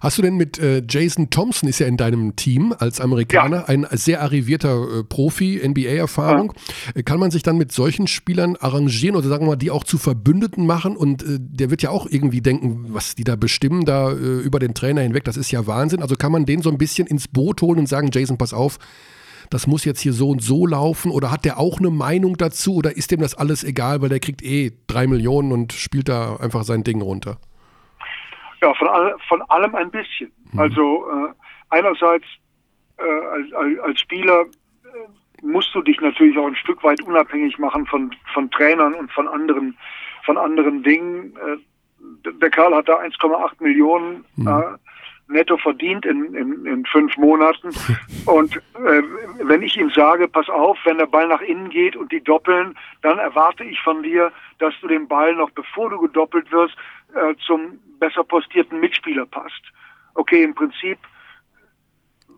Hast 0.00 0.18
du 0.18 0.22
denn 0.22 0.36
mit 0.36 0.58
äh, 0.58 0.82
Jason 0.88 1.30
Thompson, 1.30 1.68
ist 1.68 1.78
ja 1.78 1.86
in 1.86 1.96
deinem 1.96 2.36
Team 2.36 2.74
als 2.78 3.00
Amerikaner, 3.00 3.58
ja. 3.58 3.64
ein 3.66 3.86
sehr 3.90 4.20
arrivierter 4.22 5.00
äh, 5.00 5.04
Profi, 5.04 5.60
NBA-Erfahrung. 5.64 6.52
Ja. 6.54 7.00
Äh, 7.00 7.02
kann 7.02 7.20
man 7.20 7.30
sich 7.30 7.42
dann 7.42 7.56
mit 7.56 7.72
solchen 7.72 8.06
Spielern 8.06 8.56
arrangieren 8.56 9.16
oder 9.16 9.28
sagen 9.28 9.44
wir 9.44 9.50
mal, 9.50 9.56
die 9.56 9.70
auch 9.70 9.84
zu 9.84 9.98
Verbündeten 9.98 10.66
machen? 10.66 10.96
Und 10.96 11.22
äh, 11.22 11.38
der 11.38 11.70
wird 11.70 11.82
ja 11.82 11.90
auch 11.90 12.06
irgendwie 12.08 12.40
denken, 12.40 12.86
was 12.88 13.14
die 13.14 13.24
da 13.24 13.36
bestimmen, 13.36 13.84
da 13.84 14.12
äh, 14.12 14.14
über 14.14 14.58
den 14.58 14.74
Trainer 14.74 15.02
hinweg, 15.02 15.24
das 15.24 15.36
ist 15.36 15.50
ja 15.50 15.66
Wahnsinn. 15.66 16.02
Also 16.02 16.16
kann 16.16 16.32
man 16.32 16.46
den 16.46 16.62
so 16.62 16.70
ein 16.70 16.78
bisschen 16.78 17.06
ins 17.06 17.28
Boot 17.28 17.62
holen 17.62 17.78
und 17.80 17.88
sagen, 17.88 18.10
Jason, 18.12 18.38
pass 18.38 18.52
auf, 18.52 18.78
das 19.54 19.66
muss 19.66 19.84
jetzt 19.84 20.00
hier 20.00 20.12
so 20.12 20.30
und 20.30 20.42
so 20.42 20.66
laufen? 20.66 21.10
Oder 21.10 21.30
hat 21.30 21.44
der 21.44 21.58
auch 21.58 21.78
eine 21.78 21.90
Meinung 21.90 22.36
dazu? 22.36 22.76
Oder 22.76 22.96
ist 22.96 23.10
dem 23.10 23.20
das 23.20 23.34
alles 23.34 23.64
egal, 23.64 24.02
weil 24.02 24.08
der 24.08 24.20
kriegt 24.20 24.42
eh 24.42 24.72
drei 24.86 25.06
Millionen 25.06 25.52
und 25.52 25.72
spielt 25.72 26.08
da 26.08 26.36
einfach 26.36 26.64
sein 26.64 26.82
Ding 26.82 27.00
runter? 27.00 27.38
Ja, 28.60 28.74
von, 28.74 28.88
all, 28.88 29.14
von 29.28 29.42
allem 29.42 29.74
ein 29.74 29.90
bisschen. 29.90 30.32
Mhm. 30.52 30.60
Also 30.60 31.06
äh, 31.08 31.32
einerseits 31.70 32.24
äh, 32.96 33.02
als, 33.02 33.80
als, 33.82 34.00
Spieler 34.00 34.42
äh, 34.42 35.46
musst 35.46 35.74
du 35.74 35.82
dich 35.82 36.00
natürlich 36.00 36.36
auch 36.36 36.46
ein 36.46 36.56
Stück 36.56 36.82
weit 36.82 37.00
unabhängig 37.02 37.58
machen 37.58 37.86
von, 37.86 38.14
von 38.32 38.50
Trainern 38.50 38.94
und 38.94 39.12
von 39.12 39.28
anderen, 39.28 39.76
von 40.24 40.36
anderen 40.36 40.82
Dingen. 40.82 41.36
Äh, 41.36 42.32
der 42.40 42.50
Karl 42.50 42.74
hat 42.74 42.88
da 42.88 42.98
1,8 42.98 43.62
Millionen 43.62 44.24
mhm. 44.36 44.48
Netto 45.26 45.56
verdient 45.56 46.04
in, 46.04 46.34
in, 46.34 46.66
in 46.66 46.84
fünf 46.86 47.16
Monaten. 47.16 47.70
Und 48.26 48.56
äh, 48.56 49.02
wenn 49.42 49.62
ich 49.62 49.76
ihm 49.76 49.90
sage, 49.90 50.28
pass 50.28 50.48
auf, 50.48 50.78
wenn 50.84 50.98
der 50.98 51.06
Ball 51.06 51.28
nach 51.28 51.40
innen 51.40 51.70
geht 51.70 51.96
und 51.96 52.12
die 52.12 52.22
doppeln, 52.22 52.76
dann 53.02 53.18
erwarte 53.18 53.64
ich 53.64 53.80
von 53.80 54.02
dir, 54.02 54.32
dass 54.58 54.74
du 54.80 54.88
den 54.88 55.08
Ball 55.08 55.34
noch 55.34 55.50
bevor 55.50 55.90
du 55.90 55.98
gedoppelt 56.00 56.50
wirst, 56.52 56.76
äh, 57.14 57.34
zum 57.46 57.80
besser 57.98 58.24
postierten 58.24 58.80
Mitspieler 58.80 59.26
passt. 59.26 59.62
Okay, 60.14 60.42
im 60.42 60.54
Prinzip 60.54 60.98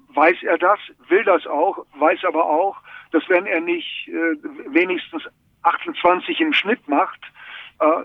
weiß 0.08 0.42
er 0.42 0.58
das, 0.58 0.78
will 1.08 1.24
das 1.24 1.46
auch, 1.46 1.84
weiß 1.98 2.24
aber 2.24 2.46
auch, 2.46 2.76
dass 3.12 3.28
wenn 3.28 3.46
er 3.46 3.60
nicht 3.60 4.08
äh, 4.08 4.36
wenigstens 4.68 5.24
28 5.62 6.40
im 6.40 6.52
Schnitt 6.52 6.86
macht, 6.88 7.20
äh, 7.80 8.04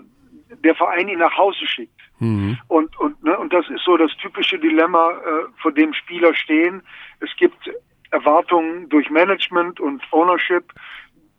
der 0.64 0.74
Verein 0.74 1.08
ihn 1.08 1.18
nach 1.18 1.36
Hause 1.36 1.66
schickt. 1.66 2.00
Mhm. 2.18 2.58
Und, 2.68 2.98
und, 2.98 3.22
ne, 3.22 3.36
und 3.38 3.52
das 3.52 3.68
ist 3.68 3.84
so 3.84 3.96
das 3.96 4.10
typische 4.16 4.58
Dilemma, 4.58 5.10
äh, 5.12 5.60
vor 5.60 5.72
dem 5.72 5.92
Spieler 5.94 6.34
stehen. 6.34 6.82
Es 7.20 7.30
gibt 7.36 7.70
Erwartungen 8.10 8.88
durch 8.88 9.10
Management 9.10 9.80
und 9.80 10.02
Ownership, 10.12 10.72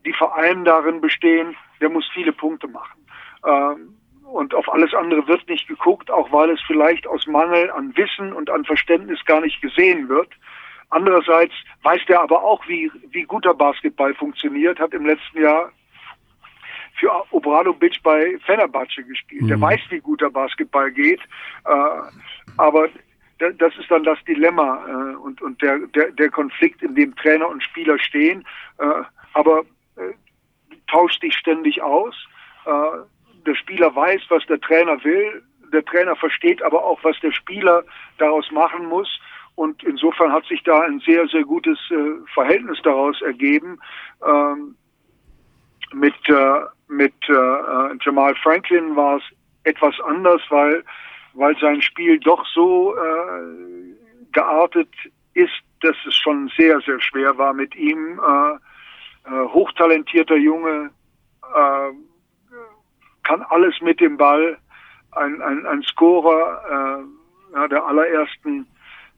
die 0.06 0.14
vor 0.14 0.36
allem 0.36 0.66
darin 0.66 1.00
bestehen, 1.02 1.56
der 1.80 1.90
muss 1.90 2.10
viele 2.14 2.34
Punkte 2.34 2.68
machen. 2.68 3.00
Ähm, 3.46 3.96
und 4.24 4.56
auf 4.56 4.72
alles 4.72 4.94
andere 4.94 5.28
wird 5.28 5.48
nicht 5.48 5.68
geguckt, 5.68 6.10
auch 6.10 6.32
weil 6.32 6.50
es 6.50 6.62
vielleicht 6.66 7.06
aus 7.08 7.28
Mangel 7.28 7.70
an 7.72 7.96
Wissen 7.96 8.34
und 8.34 8.50
an 8.50 8.66
Verständnis 8.66 9.24
gar 9.26 9.42
nicht 9.42 9.62
gesehen 9.62 10.10
wird. 10.10 10.30
andererseits 10.90 11.54
weiß 11.84 12.02
der 12.08 12.22
aber 12.22 12.44
auch, 12.44 12.68
wie, 12.68 12.92
wie 13.10 13.24
guter 13.24 13.54
Basketball 13.54 14.14
funktioniert, 14.14 14.80
hat 14.80 14.94
im 14.94 15.06
letzten 15.06 15.42
Jahr 15.42 15.72
für 16.96 17.12
Obradovic 17.32 18.02
bei 18.04 18.38
Fenerbahce 18.46 19.04
gespielt. 19.04 19.44
Mhm. 19.44 19.48
Der 19.48 19.62
weiß, 19.62 19.80
wie 19.90 20.00
guter 20.00 20.30
Basketball 20.30 20.92
geht, 20.92 21.22
äh, 21.66 22.02
aber 22.58 22.90
das 23.40 23.76
ist 23.78 23.90
dann 23.90 24.04
das 24.04 24.24
Dilemma 24.26 24.86
äh, 24.88 25.16
und, 25.16 25.42
und 25.42 25.62
der, 25.62 25.80
der, 25.88 26.12
der 26.12 26.30
Konflikt, 26.30 26.82
in 26.82 26.96
dem 26.96 27.16
Trainer 27.16 27.50
und 27.50 27.64
Spieler 27.64 28.00
stehen. 28.00 28.46
Äh, 28.78 29.04
aber 29.34 29.64
tauscht 30.88 31.24
dich 31.24 31.36
ständig 31.36 31.82
aus. 31.82 32.16
Der 32.66 33.56
Spieler 33.56 33.96
weiß, 33.96 34.22
was 34.30 34.46
der 34.46 34.62
Trainer 34.62 35.04
will. 35.04 35.44
Der 35.72 35.84
Trainer 35.84 36.16
versteht 36.16 36.62
aber 36.62 36.84
auch, 36.84 37.04
was 37.04 37.20
der 37.22 37.32
Spieler 37.32 37.84
daraus 38.20 38.52
machen 38.52 38.86
muss. 38.86 39.20
Und 39.56 39.84
insofern 39.84 40.32
hat 40.32 40.46
sich 40.46 40.62
da 40.64 40.82
ein 40.82 41.00
sehr, 41.00 41.28
sehr 41.28 41.44
gutes 41.44 41.80
Verhältnis 42.34 42.80
daraus 42.84 43.20
ergeben. 43.24 43.80
Ähm, 44.24 44.76
mit 45.94 46.14
mit 46.88 47.14
äh, 47.30 47.34
äh 47.34 47.98
Jamal 48.02 48.36
Franklin 48.36 48.96
war 48.96 49.18
es 49.18 49.24
etwas 49.64 50.00
anders, 50.02 50.42
weil 50.50 50.84
weil 51.34 51.58
sein 51.60 51.82
Spiel 51.82 52.20
doch 52.20 52.46
so 52.54 52.96
äh, 52.96 53.96
geartet 54.32 54.90
ist, 55.34 55.64
dass 55.82 55.96
es 56.08 56.16
schon 56.16 56.52
sehr, 56.58 56.80
sehr 56.82 57.00
schwer 57.02 57.38
war 57.38 57.54
mit 57.54 57.76
ihm. 57.76 58.20
Äh, 58.20 58.56
äh, 59.26 59.48
hochtalentierter 59.48 60.36
Junge, 60.36 60.92
äh, 61.42 61.92
kann 63.24 63.42
alles 63.50 63.80
mit 63.82 64.00
dem 64.00 64.18
Ball, 64.18 64.58
ein, 65.12 65.42
ein, 65.42 65.66
ein 65.66 65.82
Scorer 65.84 67.02
äh, 67.02 67.56
ja, 67.56 67.68
der 67.68 67.86
allerersten 67.86 68.68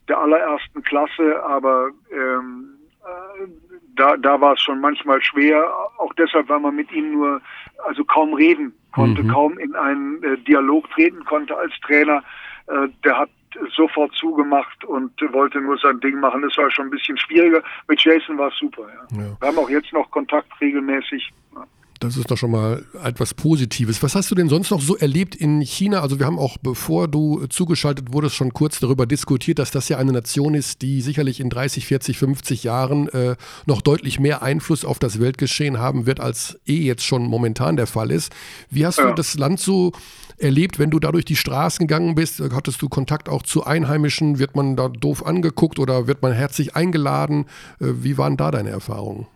der 0.07 0.19
allerersten 0.19 0.83
Klasse, 0.83 1.43
aber 1.43 1.89
ähm, 2.11 2.77
äh, 3.03 3.47
da, 3.95 4.17
da 4.17 4.39
war 4.39 4.53
es 4.53 4.61
schon 4.61 4.81
manchmal 4.81 5.21
schwer, 5.21 5.65
auch 5.97 6.13
deshalb, 6.13 6.49
weil 6.49 6.59
man 6.59 6.75
mit 6.75 6.91
ihm 6.91 7.13
nur 7.13 7.41
also 7.85 8.03
kaum 8.05 8.33
reden 8.33 8.73
konnte, 8.91 9.23
mhm. 9.23 9.27
kaum 9.29 9.59
in 9.59 9.75
einen 9.75 10.23
äh, 10.23 10.37
Dialog 10.37 10.89
treten 10.91 11.23
konnte 11.25 11.55
als 11.57 11.73
Trainer. 11.81 12.23
Äh, 12.67 12.87
der 13.03 13.19
hat 13.19 13.29
sofort 13.75 14.13
zugemacht 14.13 14.83
und 14.85 15.11
wollte 15.31 15.61
nur 15.61 15.77
sein 15.77 15.99
Ding 15.99 16.19
machen. 16.19 16.41
Das 16.41 16.57
war 16.57 16.69
schon 16.71 16.87
ein 16.87 16.91
bisschen 16.91 17.17
schwieriger. 17.17 17.61
Mit 17.87 18.03
Jason 18.03 18.37
war 18.37 18.49
es 18.49 18.57
super. 18.57 18.83
Ja. 18.83 19.17
Ja. 19.17 19.37
Wir 19.39 19.47
haben 19.47 19.57
auch 19.57 19.69
jetzt 19.69 19.93
noch 19.93 20.09
Kontakt 20.11 20.49
regelmäßig. 20.59 21.31
Ja. 21.55 21.63
Das 21.99 22.17
ist 22.17 22.29
doch 22.29 22.37
schon 22.37 22.51
mal 22.51 22.83
etwas 23.03 23.33
Positives. 23.33 24.03
Was 24.03 24.15
hast 24.15 24.29
du 24.29 24.35
denn 24.35 24.49
sonst 24.49 24.69
noch 24.69 24.81
so 24.81 24.97
erlebt 24.97 25.33
in 25.33 25.61
China? 25.61 26.01
Also 26.01 26.19
wir 26.19 26.25
haben 26.25 26.37
auch, 26.37 26.57
bevor 26.57 27.07
du 27.07 27.47
zugeschaltet 27.47 28.11
wurdest, 28.11 28.35
schon 28.35 28.53
kurz 28.53 28.79
darüber 28.79 29.05
diskutiert, 29.05 29.59
dass 29.59 29.71
das 29.71 29.87
ja 29.87 29.97
eine 29.97 30.11
Nation 30.11 30.55
ist, 30.55 30.81
die 30.81 30.99
sicherlich 31.01 31.39
in 31.39 31.49
30, 31.49 31.85
40, 31.85 32.17
50 32.17 32.63
Jahren 32.63 33.07
äh, 33.09 33.37
noch 33.65 33.81
deutlich 33.81 34.19
mehr 34.19 34.41
Einfluss 34.41 34.83
auf 34.83 34.99
das 34.99 35.21
Weltgeschehen 35.21 35.79
haben 35.79 36.05
wird, 36.05 36.19
als 36.19 36.59
eh 36.67 36.81
jetzt 36.81 37.05
schon 37.05 37.23
momentan 37.23 37.77
der 37.77 37.87
Fall 37.87 38.11
ist. 38.11 38.33
Wie 38.69 38.85
hast 38.85 38.97
ja. 38.97 39.07
du 39.07 39.13
das 39.13 39.35
Land 39.37 39.61
so 39.61 39.93
erlebt, 40.37 40.79
wenn 40.79 40.89
du 40.89 40.99
da 40.99 41.13
durch 41.13 41.25
die 41.25 41.37
Straßen 41.37 41.87
gegangen 41.87 42.15
bist? 42.15 42.41
Hattest 42.53 42.81
du 42.81 42.89
Kontakt 42.89 43.29
auch 43.29 43.43
zu 43.43 43.63
Einheimischen? 43.63 44.37
Wird 44.37 44.55
man 44.55 44.75
da 44.75 44.89
doof 44.89 45.25
angeguckt 45.25 45.79
oder 45.79 46.07
wird 46.07 46.21
man 46.21 46.33
herzlich 46.33 46.75
eingeladen? 46.75 47.45
Äh, 47.79 47.87
wie 48.01 48.17
waren 48.17 48.35
da 48.35 48.51
deine 48.51 48.69
Erfahrungen? 48.69 49.27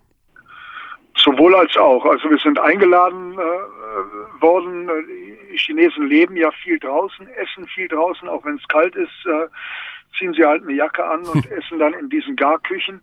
Sowohl 1.24 1.55
als 1.55 1.76
auch. 1.78 2.05
Also 2.05 2.30
wir 2.30 2.38
sind 2.38 2.59
eingeladen 2.59 3.34
äh, 3.34 4.41
worden. 4.41 4.89
Die 5.51 5.57
Chinesen 5.57 6.07
leben 6.07 6.36
ja 6.38 6.51
viel 6.51 6.80
draußen, 6.80 7.28
essen 7.28 7.67
viel 7.67 7.88
draußen, 7.88 8.28
auch 8.30 8.45
wenn 8.45 8.55
es 8.55 8.67
kalt 8.67 8.95
ist, 8.95 9.26
äh, 9.26 9.47
ziehen 10.17 10.34
sie 10.34 10.45
halt 10.45 10.63
eine 10.63 10.74
Jacke 10.74 11.05
an 11.05 11.24
und 11.26 11.45
hm. 11.45 11.57
essen 11.57 11.80
dann 11.80 11.93
in 11.93 12.09
diesen 12.09 12.36
Garküchen. 12.36 13.01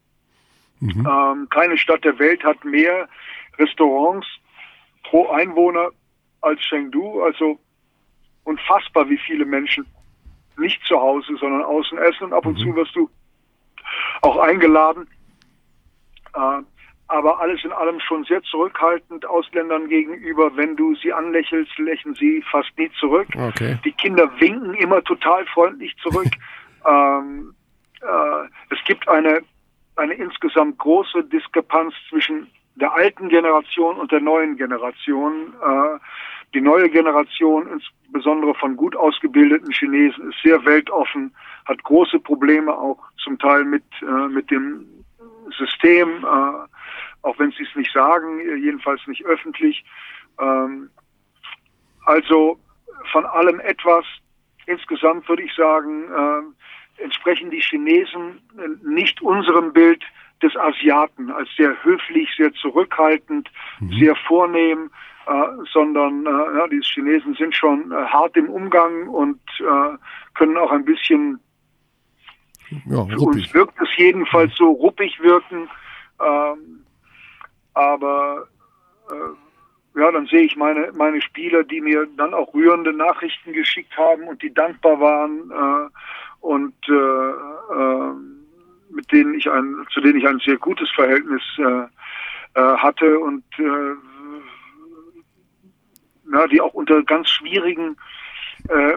Mhm. 0.81 1.07
Ähm, 1.09 1.49
keine 1.51 1.79
Stadt 1.79 2.05
der 2.05 2.19
Welt 2.19 2.45
hat 2.45 2.65
mehr 2.65 3.09
Restaurants 3.59 4.27
pro 5.05 5.29
Einwohner 5.29 5.91
als 6.43 6.61
Chengdu. 6.61 7.23
Also 7.23 7.59
unfassbar, 8.45 9.09
wie 9.09 9.19
viele 9.19 9.45
Menschen 9.45 9.87
nicht 10.59 10.83
zu 10.85 10.99
Hause, 10.99 11.37
sondern 11.37 11.63
außen 11.63 11.99
essen. 11.99 12.25
Und 12.25 12.33
ab 12.33 12.47
und 12.47 12.59
mhm. 12.59 12.63
zu 12.63 12.77
wirst 12.77 12.95
du 12.95 13.11
auch 14.23 14.37
eingeladen. 14.39 15.09
Äh, 16.35 16.63
aber 17.09 17.41
alles 17.41 17.63
in 17.65 17.73
allem 17.73 18.01
schon 18.01 18.25
sehr 18.25 18.43
zurückhaltend 18.43 19.27
Ausländern 19.27 19.89
gegenüber. 19.89 20.57
Wenn 20.57 20.77
du 20.77 20.95
sie 20.97 21.13
anlächelst, 21.13 21.79
lächeln 21.79 22.15
sie 22.15 22.43
fast 22.51 22.77
nie 22.77 22.91
zurück. 22.99 23.29
Okay. 23.37 23.79
Die 23.85 23.93
Kinder 23.93 24.29
winken 24.41 24.75
immer 24.75 25.03
total 25.05 25.47
freundlich 25.47 25.95
zurück. 26.03 26.31
ähm, 26.87 27.55
äh, 28.01 28.75
es 28.75 28.79
gibt 28.87 29.09
eine, 29.09 29.41
eine 29.97 30.15
insgesamt 30.15 30.79
große 30.79 31.25
Diskrepanz 31.25 31.95
zwischen 32.09 32.49
der 32.75 32.93
alten 32.93 33.29
Generation 33.29 33.97
und 33.97 34.11
der 34.11 34.21
neuen 34.21 34.57
Generation. 34.57 35.55
Äh, 35.63 35.99
die 36.55 36.61
neue 36.61 36.89
Generation, 36.89 37.69
insbesondere 37.69 38.55
von 38.55 38.77
gut 38.77 38.97
ausgebildeten 38.97 39.73
Chinesen, 39.73 40.31
ist 40.31 40.43
sehr 40.43 40.65
weltoffen, 40.65 41.35
hat 41.67 41.83
große 41.83 42.19
Probleme 42.19 42.77
auch 42.77 42.99
zum 43.23 43.39
Teil 43.39 43.65
mit, 43.65 43.85
äh, 44.03 44.29
mit 44.29 44.51
dem 44.51 44.87
System. 45.57 46.25
Äh, 46.25 46.76
auch 47.23 47.39
wenn 47.39 47.51
sie 47.53 47.65
es 47.65 47.77
nicht 47.77 47.93
sagen, 47.93 48.41
äh, 48.41 48.55
jedenfalls 48.57 49.01
nicht 49.07 49.25
öffentlich. 49.25 49.85
Ähm, 50.41 50.91
also 52.05 52.59
von 53.13 53.27
allem 53.27 53.61
etwas. 53.61 54.05
Insgesamt 54.67 55.29
würde 55.29 55.43
ich 55.43 55.55
sagen, 55.55 56.05
äh, 56.11 57.03
entsprechen 57.03 57.51
die 57.51 57.61
Chinesen 57.61 58.41
äh, 58.59 58.89
nicht 58.89 59.23
unserem 59.23 59.73
Bild 59.73 60.03
des 60.43 60.57
Asiaten 60.57 61.31
als 61.31 61.49
sehr 61.57 61.83
höflich, 61.83 62.29
sehr 62.37 62.53
zurückhaltend, 62.55 63.51
mhm. 63.81 63.93
sehr 63.99 64.17
vornehm, 64.17 64.91
äh, 65.27 65.33
sondern 65.73 66.27
äh, 66.27 66.59
ja, 66.59 66.69
die 66.69 66.81
Chinesen 66.81 67.35
sind 67.35 67.55
schon 67.55 67.91
äh, 67.91 67.95
hart 67.95 68.37
im 68.37 68.49
Umgang 68.49 69.09
und 69.09 69.41
äh, 69.61 69.97
können 70.35 70.57
auch 70.57 70.71
ein 70.71 70.85
bisschen, 70.85 71.41
ja, 72.87 73.05
für 73.07 73.19
uns 73.19 73.55
wirkt 73.55 73.81
es 73.81 73.89
jedenfalls 73.97 74.55
so 74.57 74.71
ruppig 74.71 75.19
wirken. 75.21 75.69
Ähm, 76.21 76.86
aber 77.77 78.49
äh, 79.11 79.99
ja, 80.01 80.11
dann 80.11 80.27
sehe 80.27 80.43
ich 80.43 80.57
meine, 80.57 80.93
meine 80.95 81.21
Spieler, 81.21 81.63
die 81.63 81.81
mir 81.81 82.07
dann 82.17 82.35
auch 82.35 82.53
rührende 82.55 82.93
Nachrichten 82.93 83.53
geschickt 83.53 83.97
haben 83.97 84.25
und 84.25 84.43
die 84.43 84.53
dankbar 84.53 84.99
waren 85.01 85.51
äh, 85.51 85.89
und 86.41 86.75
äh, 86.89 86.93
äh, 86.93 88.13
mit 88.91 89.13
denen 89.13 89.35
ich 89.35 89.51
ein, 89.51 89.87
zu 89.93 90.01
denen 90.01 90.19
ich 90.19 90.27
ein 90.27 90.39
sehr 90.41 90.57
gutes 90.57 90.91
Verhältnis 90.91 91.43
äh, 91.59 92.61
äh, 92.61 92.77
hatte 92.77 93.19
und 93.19 93.45
ja, 96.33 96.47
die 96.49 96.61
auch 96.61 96.75
unter 96.75 97.03
ganz 97.05 97.31
schwierigen, 97.31 97.97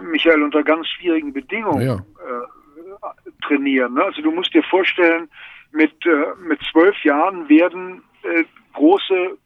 Michael, 0.01 0.41
unter 0.41 0.63
ganz 0.63 0.88
schwierigen 0.88 1.32
Bedingungen 1.32 1.82
ja. 1.86 3.15
trainieren. 3.43 3.93
Ne? 3.93 4.03
Also 4.03 4.23
du 4.23 4.32
musst 4.32 4.53
dir 4.53 4.63
vorstellen, 4.63 5.30
mit, 5.71 5.93
mit 6.41 6.59
zwölf 6.71 6.95
Jahren 7.03 7.47
werden 7.47 8.01
äh, 8.24 8.43
große 8.74 9.38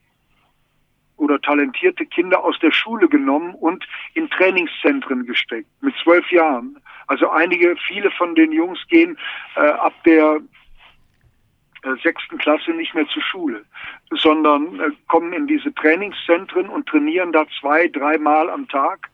oder 1.17 1.39
talentierte 1.41 2.05
Kinder 2.05 2.43
aus 2.43 2.57
der 2.59 2.71
Schule 2.71 3.07
genommen 3.07 3.53
und 3.55 3.87
in 4.13 4.29
Trainingszentren 4.29 5.25
gesteckt 5.25 5.69
mit 5.81 5.95
zwölf 6.03 6.29
Jahren. 6.31 6.77
Also 7.07 7.29
einige, 7.29 7.75
viele 7.87 8.11
von 8.11 8.35
den 8.35 8.51
Jungs 8.51 8.79
gehen 8.87 9.17
äh, 9.55 9.61
ab 9.61 9.93
der 10.05 10.39
äh, 11.83 11.95
sechsten 12.01 12.37
Klasse 12.37 12.71
nicht 12.71 12.93
mehr 12.95 13.07
zur 13.07 13.21
Schule, 13.21 13.65
sondern 14.11 14.79
äh, 14.79 14.91
kommen 15.07 15.33
in 15.33 15.47
diese 15.47 15.73
Trainingszentren 15.73 16.69
und 16.69 16.87
trainieren 16.87 17.31
da 17.31 17.45
zwei, 17.59 17.87
dreimal 17.87 18.49
am 18.49 18.67
Tag 18.67 19.09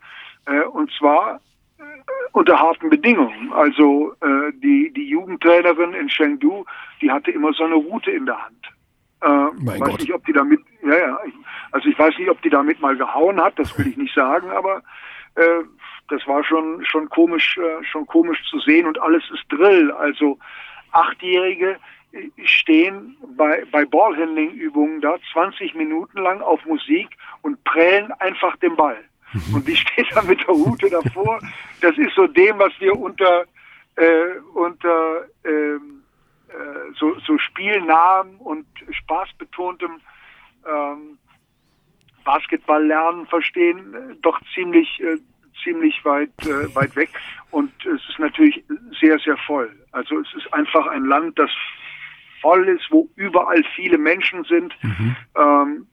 äh, 0.45 0.61
und 0.61 0.91
zwar 0.97 1.41
äh, 1.79 1.83
unter 2.31 2.59
harten 2.59 2.89
Bedingungen. 2.89 3.51
Also 3.53 4.13
äh, 4.21 4.51
die, 4.53 4.91
die 4.93 5.09
Jugendtrainerin 5.09 5.93
in 5.93 6.07
Chengdu, 6.07 6.65
die 7.01 7.11
hatte 7.11 7.31
immer 7.31 7.53
so 7.53 7.63
eine 7.63 7.75
Route 7.75 8.11
in 8.11 8.25
der 8.25 8.45
Hand. 8.45 8.67
Äh, 9.21 9.27
mein 9.27 9.79
weiß 9.79 9.89
Gott. 9.89 9.99
nicht, 9.99 10.13
ob 10.13 10.25
die 10.25 10.33
damit, 10.33 10.61
ja, 10.81 10.97
ja, 10.97 11.19
also 11.71 11.89
ich 11.89 11.99
weiß 11.99 12.17
nicht, 12.17 12.29
ob 12.29 12.41
die 12.41 12.49
damit 12.49 12.79
mal 12.79 12.95
gehauen 12.95 13.41
hat, 13.41 13.59
das 13.59 13.77
will 13.77 13.87
ich 13.87 13.97
nicht 13.97 14.15
sagen, 14.15 14.49
aber 14.51 14.81
äh, 15.35 15.63
das 16.09 16.25
war 16.27 16.43
schon 16.43 16.83
schon 16.85 17.09
komisch, 17.09 17.57
äh, 17.57 17.83
schon 17.83 18.07
komisch 18.07 18.41
zu 18.49 18.59
sehen 18.59 18.87
und 18.87 18.99
alles 18.99 19.23
ist 19.31 19.43
Drill. 19.49 19.91
Also 19.91 20.39
Achtjährige 20.91 21.77
stehen 22.43 23.17
bei 23.37 23.63
bei 23.71 23.85
Ballhandling-Übungen 23.85 25.01
da 25.01 25.17
20 25.33 25.75
Minuten 25.75 26.19
lang 26.19 26.41
auf 26.41 26.65
Musik 26.65 27.09
und 27.41 27.63
prellen 27.63 28.11
einfach 28.13 28.55
den 28.57 28.75
Ball. 28.75 28.97
Mhm. 29.33 29.55
Und 29.55 29.67
die 29.67 29.75
steht 29.75 30.07
da 30.15 30.21
mit 30.23 30.39
der 30.41 30.55
Hute 30.55 30.89
davor. 30.89 31.39
Das 31.81 31.97
ist 31.97 32.15
so 32.15 32.25
dem, 32.27 32.57
was 32.57 32.73
wir 32.79 32.97
unter 32.97 33.45
äh, 33.95 34.39
unter 34.53 35.25
ähm, 35.45 35.45
äh, 35.45 35.98
so, 36.99 37.17
so 37.19 37.37
spielnahem 37.37 38.37
und 38.39 38.65
spaßbetontem 38.91 39.99
ähm, 40.67 41.17
Basketball 42.23 42.85
lernen, 42.85 43.25
verstehen, 43.27 43.93
äh, 43.93 44.15
doch 44.21 44.39
ziemlich, 44.53 45.01
äh, 45.01 45.17
ziemlich 45.63 46.03
weit, 46.05 46.31
äh, 46.45 46.73
weit 46.75 46.95
weg 46.95 47.09
und 47.51 47.71
es 47.85 48.01
ist 48.09 48.19
natürlich 48.19 48.63
sehr, 48.99 49.17
sehr 49.19 49.37
voll. 49.37 49.71
Also 49.91 50.19
es 50.19 50.33
ist 50.35 50.53
einfach 50.53 50.87
ein 50.87 51.05
Land, 51.05 51.39
das 51.39 51.49
voll 52.41 52.67
ist, 52.67 52.85
wo 52.91 53.09
überall 53.15 53.63
viele 53.75 53.97
Menschen 53.97 54.43
sind. 54.43 54.73
Mhm. 54.83 55.15
Ähm, 55.35 55.87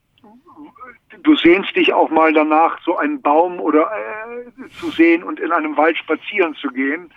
du 1.22 1.34
sehnst 1.36 1.74
dich 1.74 1.92
auch 1.92 2.10
mal 2.10 2.32
danach, 2.32 2.80
so 2.82 2.96
einen 2.96 3.20
Baum 3.22 3.58
oder 3.58 3.90
äh, 3.90 4.68
zu 4.70 4.90
sehen 4.90 5.22
und 5.22 5.40
in 5.40 5.52
einem 5.52 5.76
Wald 5.76 5.96
spazieren 5.96 6.54
zu 6.54 6.68
gehen. 6.68 7.10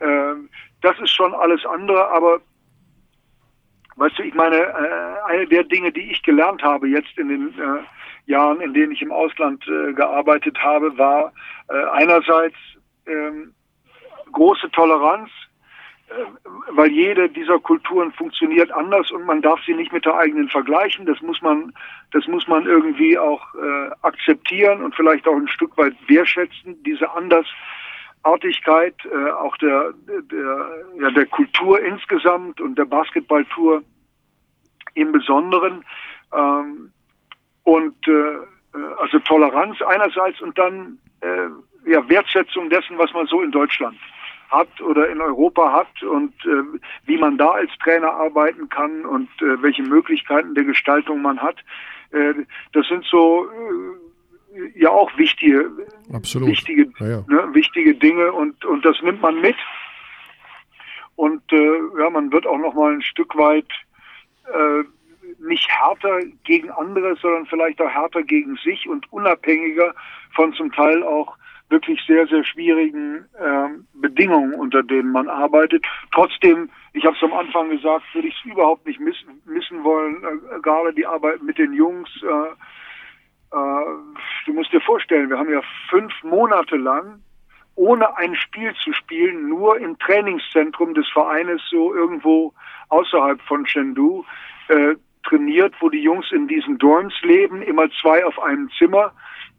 Ähm, 0.00 0.48
das 0.80 0.98
ist 0.98 1.10
schon 1.10 1.34
alles 1.34 1.64
andere, 1.66 2.08
aber 2.08 2.40
weißt 4.02 4.18
du, 4.18 4.24
ich 4.24 4.34
meine, 4.34 4.56
äh, 4.56 5.30
eine 5.30 5.46
der 5.46 5.62
Dinge, 5.62 5.92
die 5.92 6.10
ich 6.10 6.22
gelernt 6.24 6.62
habe 6.62 6.88
jetzt 6.88 7.16
in 7.16 7.28
den 7.28 7.48
äh, 7.50 8.30
Jahren, 8.30 8.60
in 8.60 8.74
denen 8.74 8.92
ich 8.92 9.02
im 9.02 9.12
Ausland 9.12 9.64
äh, 9.68 9.92
gearbeitet 9.92 10.58
habe, 10.60 10.96
war 10.98 11.32
äh, 11.68 11.84
einerseits 11.92 12.56
ähm, 13.06 13.54
große 14.32 14.70
Toleranz, 14.72 15.30
äh, 16.08 16.12
weil 16.70 16.90
jede 16.90 17.28
dieser 17.28 17.60
Kulturen 17.60 18.12
funktioniert 18.12 18.72
anders 18.72 19.12
und 19.12 19.24
man 19.24 19.40
darf 19.40 19.60
sie 19.64 19.74
nicht 19.74 19.92
mit 19.92 20.04
der 20.04 20.16
eigenen 20.16 20.48
vergleichen. 20.48 21.06
Das 21.06 21.20
muss 21.20 21.40
man, 21.40 21.72
das 22.10 22.26
muss 22.26 22.48
man 22.48 22.66
irgendwie 22.66 23.16
auch 23.16 23.54
äh, 23.54 23.90
akzeptieren 24.02 24.82
und 24.82 24.96
vielleicht 24.96 25.28
auch 25.28 25.36
ein 25.36 25.48
Stück 25.48 25.78
weit 25.78 25.94
wertschätzen. 26.08 26.82
Diese 26.82 27.08
Andersartigkeit 28.22 28.94
äh, 29.04 29.30
auch 29.30 29.56
der, 29.58 29.92
der, 30.06 30.84
ja, 31.00 31.10
der 31.10 31.26
Kultur 31.26 31.80
insgesamt 31.80 32.60
und 32.60 32.76
der 32.78 32.84
Basketballtour 32.84 33.82
im 34.94 35.12
Besonderen. 35.12 35.84
Ähm, 36.32 36.92
und 37.64 37.96
äh, 38.08 38.38
also 38.98 39.18
Toleranz 39.20 39.80
einerseits 39.82 40.40
und 40.40 40.56
dann 40.58 40.98
äh, 41.20 41.90
ja, 41.90 42.08
Wertschätzung 42.08 42.70
dessen, 42.70 42.98
was 42.98 43.12
man 43.12 43.26
so 43.26 43.42
in 43.42 43.50
Deutschland 43.50 43.98
hat 44.50 44.80
oder 44.80 45.08
in 45.08 45.20
Europa 45.20 45.72
hat 45.72 46.02
und 46.02 46.34
äh, 46.44 46.78
wie 47.04 47.16
man 47.16 47.38
da 47.38 47.48
als 47.48 47.70
Trainer 47.82 48.12
arbeiten 48.12 48.68
kann 48.68 49.04
und 49.04 49.28
äh, 49.40 49.62
welche 49.62 49.82
Möglichkeiten 49.82 50.54
der 50.54 50.64
Gestaltung 50.64 51.22
man 51.22 51.40
hat. 51.40 51.56
Äh, 52.10 52.34
das 52.72 52.86
sind 52.86 53.04
so 53.04 53.46
äh, 53.46 54.11
ja 54.74 54.90
auch 54.90 55.16
wichtige, 55.16 55.70
Absolut. 56.12 56.48
wichtige, 56.48 56.90
Ja, 56.98 57.06
ja. 57.06 57.24
Ne, 57.28 57.54
wichtige 57.54 57.94
Dinge 57.94 58.32
und 58.32 58.64
und 58.64 58.84
das 58.84 59.00
nimmt 59.02 59.22
man 59.22 59.40
mit 59.40 59.56
und 61.16 61.42
äh, 61.52 61.78
ja, 61.98 62.10
man 62.10 62.32
wird 62.32 62.46
auch 62.46 62.58
noch 62.58 62.74
mal 62.74 62.92
ein 62.92 63.02
Stück 63.02 63.36
weit 63.36 63.68
äh, 64.46 64.84
nicht 65.38 65.68
härter 65.68 66.20
gegen 66.44 66.70
andere, 66.70 67.16
sondern 67.16 67.46
vielleicht 67.46 67.80
auch 67.80 67.90
härter 67.90 68.22
gegen 68.22 68.56
sich 68.56 68.88
und 68.88 69.10
unabhängiger 69.12 69.94
von 70.34 70.52
zum 70.54 70.72
Teil 70.72 71.02
auch 71.02 71.36
wirklich 71.68 72.00
sehr, 72.06 72.26
sehr 72.26 72.44
schwierigen 72.44 73.24
ähm, 73.42 73.86
Bedingungen, 73.94 74.54
unter 74.54 74.82
denen 74.82 75.10
man 75.10 75.28
arbeitet. 75.28 75.84
Trotzdem, 76.12 76.68
ich 76.92 77.04
habe 77.04 77.16
es 77.16 77.22
am 77.22 77.32
Anfang 77.32 77.70
gesagt, 77.70 78.04
würde 78.12 78.28
ich 78.28 78.36
es 78.36 78.52
überhaupt 78.52 78.86
nicht 78.86 79.00
missen, 79.00 79.40
missen 79.46 79.82
wollen, 79.82 80.22
äh, 80.22 80.60
gerade 80.60 80.92
die 80.92 81.06
Arbeit 81.06 81.42
mit 81.42 81.58
den 81.58 81.72
Jungs. 81.72 82.10
Äh, 82.22 82.26
äh, 82.26 82.54
du 83.52 84.52
musst 84.52 84.72
dir 84.72 84.80
vorstellen, 84.80 85.30
wir 85.30 85.38
haben 85.38 85.52
ja 85.52 85.62
fünf 85.88 86.12
Monate 86.22 86.76
lang 86.76 87.22
ohne 87.74 88.16
ein 88.16 88.34
Spiel 88.36 88.74
zu 88.82 88.92
spielen, 88.92 89.48
nur 89.48 89.78
im 89.78 89.98
Trainingszentrum 89.98 90.94
des 90.94 91.08
Vereines, 91.08 91.62
so 91.70 91.94
irgendwo 91.94 92.52
außerhalb 92.90 93.40
von 93.42 93.64
Chengdu, 93.64 94.24
äh, 94.68 94.94
trainiert, 95.24 95.74
wo 95.80 95.88
die 95.88 96.02
Jungs 96.02 96.30
in 96.32 96.48
diesen 96.48 96.78
Dorms 96.78 97.14
leben, 97.22 97.62
immer 97.62 97.88
zwei 98.00 98.24
auf 98.24 98.38
einem 98.42 98.70
Zimmer. 98.76 99.12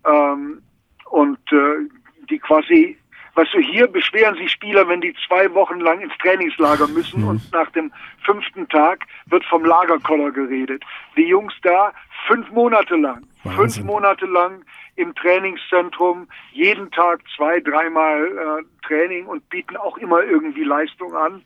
Ähm, 0.06 0.62
und 1.10 1.40
äh, 1.52 1.90
die 2.30 2.40
quasi, 2.40 2.98
weißt 3.36 3.54
du, 3.54 3.60
hier 3.60 3.88
beschweren 3.88 4.36
sich 4.36 4.52
Spieler, 4.52 4.88
wenn 4.88 5.02
die 5.02 5.16
zwei 5.28 5.52
Wochen 5.54 5.80
lang 5.80 6.02
ins 6.02 6.18
Trainingslager 6.20 6.88
müssen 6.88 7.22
Mhm. 7.22 7.28
und 7.28 7.52
nach 7.52 7.70
dem 7.72 7.92
fünften 8.26 8.68
Tag 8.70 9.06
wird 9.28 9.44
vom 9.46 9.66
Lagerkoller 9.66 10.32
geredet. 10.32 10.84
Die 11.18 11.28
Jungs 11.28 11.54
da 11.64 11.94
fünf 12.28 12.50
Monate 12.52 12.96
lang, 12.96 13.26
fünf 13.44 13.58
Wahnsinn. 13.58 13.86
Monate 13.86 14.26
lang 14.26 14.64
im 14.96 15.14
Trainingszentrum, 15.16 16.28
jeden 16.52 16.92
Tag 16.92 17.22
zwei, 17.36 17.60
dreimal 17.60 18.28
äh, 18.28 18.88
Training 18.88 19.26
und 19.26 19.48
bieten 19.50 19.76
auch 19.78 19.98
immer 19.98 20.22
irgendwie 20.24 20.64
Leistung 20.64 21.16
an. 21.16 21.42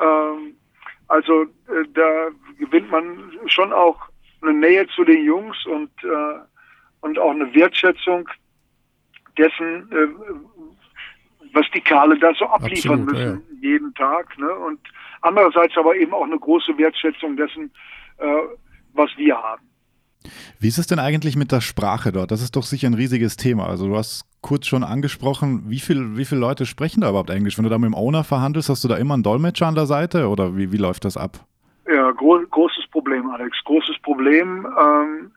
Ähm, 0.00 0.54
also 1.08 1.42
äh, 1.42 1.86
da 1.94 2.28
gewinnt 2.58 2.90
man 2.90 3.32
schon 3.46 3.72
auch 3.72 3.98
eine 4.42 4.52
Nähe 4.52 4.86
zu 4.88 5.04
den 5.04 5.24
Jungs 5.24 5.56
und, 5.66 5.90
äh, 6.04 6.38
und 7.00 7.18
auch 7.18 7.30
eine 7.30 7.52
Wertschätzung 7.54 8.28
dessen, 9.38 9.90
äh, 9.92 10.08
was 11.52 11.66
die 11.74 11.80
Kerle 11.80 12.18
da 12.18 12.32
so 12.34 12.46
abliefern 12.46 13.02
Absolut, 13.02 13.20
ja, 13.20 13.32
müssen 13.32 13.58
jeden 13.60 13.94
Tag. 13.94 14.38
Ne? 14.38 14.50
Und 14.50 14.80
andererseits 15.22 15.76
aber 15.76 15.96
eben 15.96 16.12
auch 16.12 16.24
eine 16.24 16.38
große 16.38 16.76
Wertschätzung 16.78 17.36
dessen, 17.36 17.70
äh, 18.18 18.24
was 18.94 19.10
wir 19.16 19.36
haben. 19.36 19.62
Wie 20.58 20.68
ist 20.68 20.78
es 20.78 20.86
denn 20.86 20.98
eigentlich 20.98 21.36
mit 21.36 21.50
der 21.50 21.60
Sprache 21.60 22.12
dort? 22.12 22.30
Das 22.30 22.42
ist 22.42 22.56
doch 22.56 22.64
sicher 22.64 22.88
ein 22.88 22.94
riesiges 22.94 23.36
Thema. 23.36 23.66
Also 23.66 23.88
du 23.88 23.96
hast 23.96 24.24
kurz 24.42 24.66
schon 24.66 24.84
angesprochen, 24.84 25.64
wie, 25.66 25.80
viel, 25.80 26.16
wie 26.16 26.24
viele 26.24 26.40
Leute 26.40 26.66
sprechen 26.66 27.00
da 27.00 27.08
überhaupt 27.08 27.30
Englisch? 27.30 27.56
Wenn 27.56 27.64
du 27.64 27.70
da 27.70 27.78
mit 27.78 27.88
dem 27.88 27.94
Owner 27.94 28.24
verhandelst, 28.24 28.68
hast 28.68 28.84
du 28.84 28.88
da 28.88 28.96
immer 28.96 29.14
einen 29.14 29.22
Dolmetscher 29.22 29.66
an 29.66 29.74
der 29.74 29.86
Seite 29.86 30.28
oder 30.28 30.56
wie, 30.56 30.72
wie 30.72 30.76
läuft 30.76 31.04
das 31.04 31.16
ab? 31.16 31.46
Ja, 31.90 32.10
gro 32.12 32.40
großes 32.50 32.86
Problem, 32.90 33.30
Alex. 33.30 33.56
Großes 33.64 33.98
Problem. 34.02 34.66
Ähm, 34.78 35.32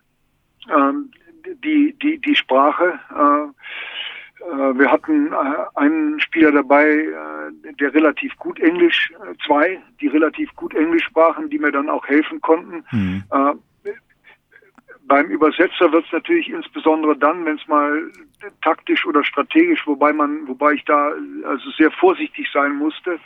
ähm, 0.70 1.12
die, 1.64 1.96
die, 2.02 2.20
die 2.20 2.36
Sprache. 2.36 3.00
Äh, 3.10 3.54
wir 4.52 4.92
hatten 4.92 5.32
äh, 5.32 5.36
einen 5.76 6.20
Spieler 6.20 6.52
dabei, 6.52 6.86
äh, 6.86 7.74
der 7.80 7.94
relativ 7.94 8.36
gut 8.38 8.60
Englisch, 8.60 9.12
äh, 9.12 9.34
zwei, 9.46 9.82
die 10.02 10.08
relativ 10.08 10.54
gut 10.56 10.74
Englisch 10.74 11.06
sprachen, 11.06 11.50
die 11.50 11.60
mir 11.60 11.72
dann 11.72 11.90
auch 11.90 12.06
helfen 12.08 12.42
konnten. 12.42 12.84
Hm. 12.90 13.24
Äh, 13.32 13.54
beim 15.06 15.28
Übersetzer 15.28 15.92
wird 15.92 16.06
es 16.06 16.12
natürlich 16.12 16.50
insbesondere 16.50 17.18
dann, 17.18 17.46
wenn 17.46 17.58
es 17.58 17.68
mal 17.68 18.10
taktisch 18.62 19.06
oder 19.06 19.24
strategisch, 19.24 19.86
wobei 19.86 20.14
man, 20.14 20.48
wobei 20.48 20.74
ich 20.74 20.86
da 20.86 21.12
also 21.46 21.70
sehr 21.72 21.92
vorsichtig 21.92 22.50
sein 22.54 22.76
musste, 22.76 23.20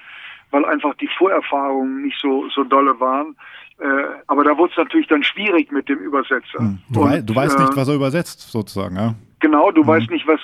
weil 0.52 0.66
einfach 0.66 0.96
die 0.96 1.10
Vorerfahrungen 1.18 2.04
nicht 2.04 2.20
so 2.20 2.50
so 2.50 2.64
dolle 2.64 3.00
waren. 3.00 3.36
Äh, 3.80 3.86
aber 4.26 4.44
da 4.44 4.58
wurde 4.58 4.72
es 4.72 4.78
natürlich 4.78 5.08
dann 5.08 5.24
schwierig 5.24 5.72
mit 5.72 5.88
dem 5.88 6.00
Übersetzer. 6.00 6.60
Hm. 6.60 6.80
Du, 6.90 7.02
Und, 7.02 7.10
wei 7.12 7.22
du 7.22 7.36
weißt 7.36 7.58
äh, 7.58 7.62
nicht, 7.62 7.76
was 7.76 7.88
er 7.88 7.96
übersetzt, 7.96 8.42
sozusagen, 8.42 8.96
ja? 8.96 9.14
Genau, 9.40 9.70
du 9.70 9.86
weißt 9.86 10.10
nicht, 10.10 10.26
was, 10.26 10.40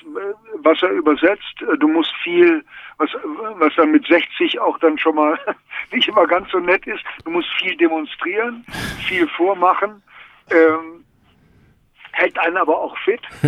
was 0.62 0.84
er 0.84 0.92
übersetzt. 0.92 1.66
Du 1.80 1.88
musst 1.88 2.14
viel, 2.24 2.64
was, 2.98 3.10
was 3.58 3.74
dann 3.76 3.92
mit 3.92 4.06
60 4.06 4.60
auch 4.60 4.78
dann 4.80 5.00
schon 5.00 5.16
mal 5.16 5.40
nicht 5.92 6.08
immer 6.08 6.28
ganz 6.28 6.52
so 6.52 6.60
nett 6.60 6.86
ist. 6.86 7.04
Du 7.26 7.32
musst 7.32 7.50
viel 7.60 7.76
demonstrieren, 7.76 8.64
viel 9.08 9.28
vormachen, 9.30 10.04
ähm, 10.52 11.04
hält 12.12 12.38
einen 12.38 12.58
aber 12.58 12.78
auch 12.78 12.96
fit. 13.00 13.22
äh, 13.42 13.48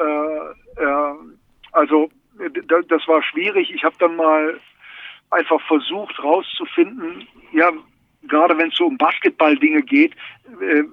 äh, 0.00 0.82
äh, 0.82 1.14
also 1.72 2.10
das 2.88 3.08
war 3.08 3.22
schwierig. 3.22 3.74
Ich 3.74 3.84
habe 3.84 3.96
dann 3.98 4.16
mal 4.16 4.58
einfach 5.30 5.60
versucht 5.66 6.22
rauszufinden, 6.22 7.28
ja, 7.52 7.70
gerade 8.28 8.56
wenn 8.58 8.68
es 8.68 8.76
so 8.76 8.86
um 8.86 8.98
Basketball-Dinge 8.98 9.82
geht, 9.82 10.14
äh, 10.60 10.84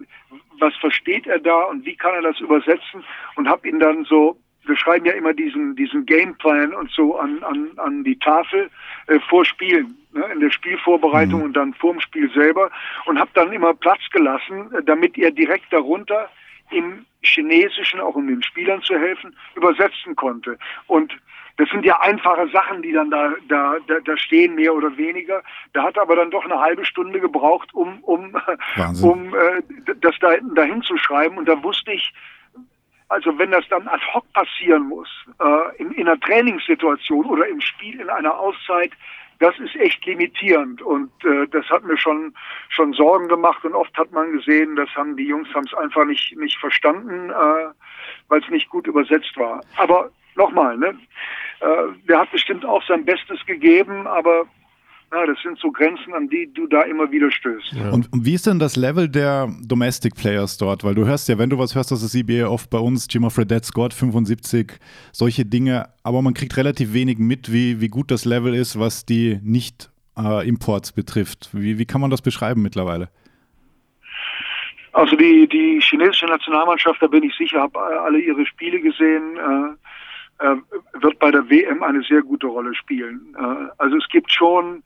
was 0.59 0.75
versteht 0.77 1.27
er 1.27 1.39
da 1.39 1.63
und 1.63 1.86
wie 1.86 1.95
kann 1.95 2.13
er 2.15 2.21
das 2.21 2.39
übersetzen 2.39 3.03
und 3.36 3.47
habe 3.47 3.67
ihn 3.67 3.79
dann 3.79 4.05
so, 4.05 4.38
wir 4.65 4.77
schreiben 4.77 5.05
ja 5.05 5.13
immer 5.13 5.33
diesen, 5.33 5.75
diesen 5.75 6.05
Gameplan 6.05 6.73
und 6.73 6.89
so 6.91 7.17
an, 7.17 7.43
an, 7.43 7.71
an 7.77 8.03
die 8.03 8.17
Tafel 8.17 8.69
äh, 9.07 9.19
vor 9.29 9.45
Spielen, 9.45 9.97
ne, 10.13 10.25
in 10.33 10.39
der 10.39 10.49
Spielvorbereitung 10.49 11.43
und 11.43 11.53
dann 11.53 11.73
vorm 11.73 11.99
Spiel 11.99 12.31
selber 12.31 12.71
und 13.05 13.19
habe 13.19 13.29
dann 13.33 13.51
immer 13.51 13.73
Platz 13.73 14.01
gelassen, 14.11 14.73
äh, 14.73 14.83
damit 14.83 15.17
er 15.17 15.31
direkt 15.31 15.71
darunter 15.71 16.29
im 16.71 17.05
Chinesischen, 17.21 17.99
auch 17.99 18.15
um 18.15 18.27
den 18.27 18.41
Spielern 18.43 18.81
zu 18.81 18.97
helfen, 18.97 19.36
übersetzen 19.55 20.15
konnte. 20.15 20.57
Und 20.88 21.15
das 21.58 21.70
sind 21.70 21.86
ja 21.86 21.99
einfache 22.01 22.49
Sachen, 22.49 22.82
die 22.82 22.91
dann 22.91 23.10
da, 23.10 23.34
da, 23.47 23.78
da, 23.88 23.99
da 23.99 24.18
stehen, 24.18 24.56
mehr 24.56 24.74
oder 24.74 24.95
weniger. 24.97 25.41
Da 25.74 25.84
hat 25.84 25.95
er 25.95 26.01
aber 26.01 26.16
dann 26.18 26.32
doch 26.32 26.43
eine 26.43 26.60
halbe 26.60 26.84
Stunde 26.84 27.20
gebraucht, 27.20 27.74
um, 27.74 27.99
um, 28.03 28.34
Wahnsinn. 28.76 29.10
um 29.10 29.36
äh, 29.36 29.62
das 30.01 30.16
da, 30.20 30.36
dahin 30.53 30.82
zu 30.82 30.97
schreiben. 30.97 31.38
Und 31.38 31.47
da 31.47 31.62
wusste 31.64 31.93
ich, 31.93 32.14
also 33.08 33.38
wenn 33.38 33.51
das 33.51 33.66
dann 33.70 33.88
ad 33.88 34.03
hoc 34.14 34.26
passieren 34.34 34.84
muss, 34.84 35.10
äh, 35.39 35.82
in, 35.82 35.91
in 35.91 36.08
einer 36.08 36.20
Trainingssituation 36.20 37.26
oder 37.26 37.47
im 37.47 37.62
Spiel 37.62 38.01
in 38.01 38.10
einer 38.10 38.38
Auszeit, 38.38 38.91
das 39.39 39.58
ist 39.60 39.76
echt 39.76 40.06
limitierend 40.06 40.82
und 40.82 41.12
äh, 41.26 41.47
das 41.47 41.70
hat 41.70 41.84
mir 41.84 41.97
schon 41.97 42.34
schon 42.70 42.93
Sorgen 42.93 43.28
gemacht 43.28 43.64
und 43.66 43.76
oft 43.76 43.95
hat 43.97 44.12
man 44.12 44.32
gesehen, 44.32 44.76
das 44.78 44.89
haben 44.95 45.18
die 45.18 45.28
Jungs 45.28 45.53
haben 45.53 45.66
es 45.66 45.74
einfach 45.74 46.06
nicht 46.06 46.38
nicht 46.38 46.58
verstanden, 46.58 47.30
äh, 47.30 47.68
weil 48.30 48.41
es 48.41 48.49
nicht 48.49 48.70
gut 48.70 48.88
übersetzt 48.88 49.36
war. 49.36 49.62
Aber 49.76 50.10
nochmal, 50.36 50.77
ne, 50.77 50.97
äh, 51.59 51.65
der 52.07 52.19
hat 52.19 52.31
bestimmt 52.31 52.65
auch 52.65 52.83
sein 52.88 53.05
Bestes 53.05 53.45
gegeben, 53.45 54.07
aber 54.07 54.45
Ja, 55.15 55.25
das 55.25 55.38
sind 55.43 55.57
so 55.59 55.71
Grenzen, 55.71 56.13
an 56.13 56.27
die 56.27 56.51
du 56.53 56.67
da 56.67 56.81
immer 56.81 57.09
wieder 57.09 57.31
stößt. 57.31 57.73
Ja. 57.73 57.91
Und 57.91 58.09
wie 58.11 58.33
ist 58.33 58.47
denn 58.47 58.59
das 58.59 58.75
Level 58.75 59.07
der 59.07 59.47
Domestic 59.61 60.15
Players 60.15 60.57
dort? 60.57 60.83
Weil 60.83 60.95
du 60.95 61.05
hörst 61.05 61.29
ja, 61.29 61.38
wenn 61.38 61.49
du 61.49 61.57
was 61.57 61.75
hörst 61.75 61.93
aus 61.93 62.01
der 62.01 62.09
CBA, 62.09 62.47
oft 62.47 62.69
bei 62.69 62.79
uns, 62.79 63.07
Jim 63.09 63.29
Fredette 63.29 63.65
scored 63.65 63.93
75, 63.93 64.73
solche 65.13 65.45
Dinge, 65.45 65.88
aber 66.03 66.21
man 66.21 66.33
kriegt 66.33 66.57
relativ 66.57 66.93
wenig 66.93 67.17
mit, 67.17 67.53
wie, 67.53 67.79
wie 67.79 67.88
gut 67.88 68.11
das 68.11 68.25
Level 68.25 68.53
ist, 68.53 68.77
was 68.77 69.05
die 69.05 69.39
Nicht-Imports 69.41 70.89
äh, 70.89 70.93
betrifft. 70.95 71.49
Wie, 71.53 71.77
wie 71.77 71.86
kann 71.86 72.01
man 72.01 72.09
das 72.09 72.21
beschreiben 72.21 72.61
mittlerweile? 72.61 73.09
Also 74.91 75.15
die, 75.15 75.47
die 75.47 75.79
chinesische 75.81 76.25
Nationalmannschaft, 76.25 77.01
da 77.01 77.07
bin 77.07 77.23
ich 77.23 77.36
sicher, 77.36 77.61
habe 77.61 77.79
alle 77.79 78.19
ihre 78.19 78.45
Spiele 78.45 78.81
gesehen. 78.81 79.38
Äh, 79.38 79.41
äh, 79.41 79.75
wird 80.39 81.19
bei 81.19 81.31
der 81.31 81.49
WM 81.49 81.83
eine 81.83 82.03
sehr 82.03 82.21
gute 82.21 82.47
Rolle 82.47 82.75
spielen. 82.75 83.36
Äh, 83.38 83.67
also 83.77 83.97
es 83.97 84.07
gibt 84.09 84.31
schon 84.31 84.83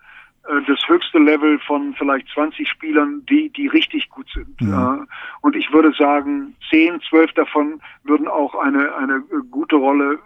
äh, 0.48 0.62
das 0.68 0.80
höchste 0.88 1.18
Level 1.18 1.60
von 1.60 1.94
vielleicht 1.96 2.28
20 2.30 2.68
Spielern, 2.70 3.26
die, 3.28 3.50
die 3.50 3.68
richtig 3.68 4.10
gut 4.10 4.28
sind. 4.34 4.62
Mhm. 4.62 5.08
und 5.42 5.56
ich 5.56 5.72
würde 5.72 5.92
sagen, 5.94 6.56
10, 6.70 7.02
12 7.10 7.34
davon 7.34 7.82
würden 8.04 8.28
auch 8.28 8.56
eine, 8.56 8.96
eine 8.96 9.22
gute 9.50 9.76
Rolle 9.78 10.20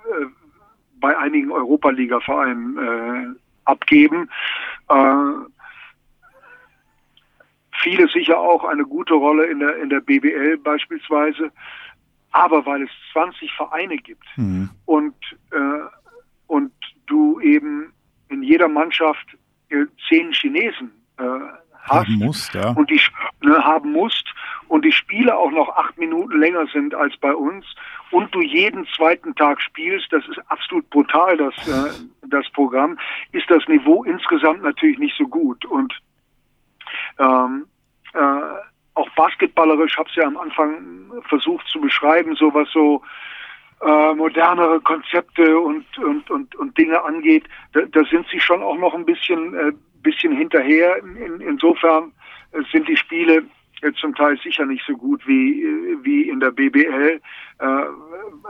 bei 0.99 1.17
einigen 1.17 1.51
Europa-Liga-Vereinen 1.51 3.37
abgeben. 3.65 4.29
viele 7.81 8.07
sicher 8.07 8.39
auch 8.39 8.63
eine 8.63 8.85
gute 8.85 9.13
Rolle 9.13 9.45
in 9.45 9.59
der, 9.59 9.77
in 9.77 9.89
der 9.89 9.99
BBL 9.99 10.57
beispielsweise 10.57 11.51
aber 12.33 12.65
weil 12.65 12.83
es 12.83 12.89
20 13.13 13.51
Vereine 13.53 13.95
gibt 13.97 14.25
mhm. 14.35 14.69
und, 14.85 15.15
äh, 15.51 15.87
und 16.47 16.73
du 17.07 17.39
eben 17.39 17.93
in 18.29 18.43
jeder 18.43 18.67
Mannschaft 18.67 19.37
äh, 19.69 19.85
zehn 20.09 20.31
Chinesen 20.33 20.91
äh, 21.17 21.23
hast 21.83 22.07
haben 22.07 22.15
musst, 22.15 22.53
ja. 22.53 22.71
und 22.71 22.89
die 22.89 22.99
ne, 23.41 23.57
haben 23.63 23.91
musst 23.91 24.25
und 24.67 24.83
die 24.83 24.91
Spiele 24.91 25.37
auch 25.37 25.51
noch 25.51 25.69
acht 25.75 25.97
Minuten 25.97 26.39
länger 26.39 26.65
sind 26.67 26.95
als 26.95 27.15
bei 27.17 27.33
uns 27.33 27.65
und 28.11 28.33
du 28.33 28.41
jeden 28.41 28.87
zweiten 28.95 29.35
Tag 29.35 29.61
spielst, 29.61 30.11
das 30.11 30.27
ist 30.27 30.39
absolut 30.47 30.89
brutal, 30.89 31.37
das, 31.37 31.55
äh, 31.67 31.91
das 32.27 32.49
Programm, 32.51 32.97
ist 33.31 33.49
das 33.49 33.67
Niveau 33.67 34.03
insgesamt 34.03 34.63
natürlich 34.63 34.97
nicht 34.97 35.15
so 35.17 35.27
gut 35.27 35.65
und 35.65 35.93
ähm, 37.19 37.65
äh, 38.13 38.19
auch 38.95 39.09
basketballerisch, 39.15 39.97
habe 39.97 40.09
es 40.09 40.15
ja 40.15 40.25
am 40.25 40.37
Anfang 40.37 41.11
versucht 41.27 41.67
zu 41.67 41.81
beschreiben, 41.81 42.35
so 42.35 42.53
was 42.53 42.69
so 42.71 43.01
äh, 43.81 44.13
modernere 44.13 44.79
Konzepte 44.81 45.59
und, 45.59 45.85
und, 45.97 46.29
und, 46.29 46.55
und 46.55 46.77
Dinge 46.77 47.03
angeht, 47.03 47.45
da, 47.73 47.81
da 47.81 48.03
sind 48.05 48.25
sie 48.31 48.39
schon 48.39 48.61
auch 48.61 48.77
noch 48.77 48.93
ein 48.93 49.05
bisschen, 49.05 49.53
äh, 49.55 49.71
bisschen 50.01 50.35
hinterher. 50.35 50.97
In, 50.97 51.41
insofern 51.41 52.11
äh, 52.51 52.61
sind 52.71 52.87
die 52.87 52.97
Spiele 52.97 53.43
zum 53.93 54.15
Teil 54.15 54.37
sicher 54.43 54.65
nicht 54.65 54.83
so 54.87 54.93
gut 54.93 55.25
wie, 55.27 55.65
wie 56.03 56.29
in 56.29 56.39
der 56.39 56.51
BBL, 56.51 57.19
äh, 57.59 57.65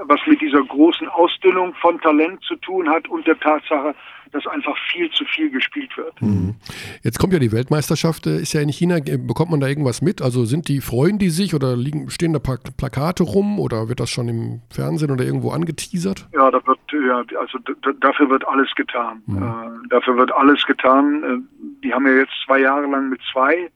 was 0.06 0.20
mit 0.28 0.42
dieser 0.42 0.64
großen 0.64 1.08
Ausdünnung 1.10 1.74
von 1.76 2.00
Talent 2.02 2.42
zu 2.44 2.56
tun 2.58 2.90
hat 2.90 3.08
und 3.08 3.26
der 3.26 3.40
Tatsache, 3.40 3.96
dass 4.32 4.48
einfach 4.48 4.76
viel 4.92 5.10
zu 5.12 5.24
viel 5.26 5.50
gespielt 5.52 5.96
wird. 5.96 6.20
Mhm. 6.22 6.56
Jetzt 7.04 7.20
kommt 7.20 7.34
ja 7.34 7.40
die 7.40 7.52
Weltmeisterschaft, 7.52 8.26
äh, 8.26 8.42
ist 8.42 8.54
ja 8.54 8.62
in 8.62 8.70
China, 8.70 8.98
bekommt 9.00 9.52
man 9.52 9.60
da 9.60 9.68
irgendwas 9.68 10.02
mit? 10.02 10.22
Also 10.22 10.46
sind 10.46 10.68
die, 10.68 10.82
freuen 10.82 11.20
die 11.20 11.30
sich 11.30 11.54
oder 11.54 11.78
liegen, 11.78 12.10
stehen 12.10 12.34
da 12.34 12.40
Plakate 12.40 13.24
rum 13.24 13.60
oder 13.60 13.90
wird 13.90 14.00
das 14.00 14.10
schon 14.10 14.28
im 14.28 14.62
Fernsehen 14.72 15.12
oder 15.12 15.24
irgendwo 15.24 15.52
angeteasert? 15.52 16.28
Ja, 16.34 16.50
da 16.50 16.66
wird, 16.66 16.80
ja, 16.92 17.24
also 17.40 17.60
dafür 18.00 18.30
wird 18.30 18.48
alles 18.48 18.74
getan. 18.76 19.22
Mhm. 19.28 19.38
Äh, 19.38 19.88
dafür 19.90 20.18
wird 20.18 20.32
alles 20.32 20.66
getan. 20.66 21.24
Äh, 21.24 21.84
die 21.84 21.94
haben 21.94 22.08
ja 22.08 22.14
jetzt 22.14 22.34
zwei 22.46 22.60
Jahre 22.60 22.88
lang 22.88 23.10
mit 23.10 23.22
zwei 23.32 23.54
äh, 23.54 23.70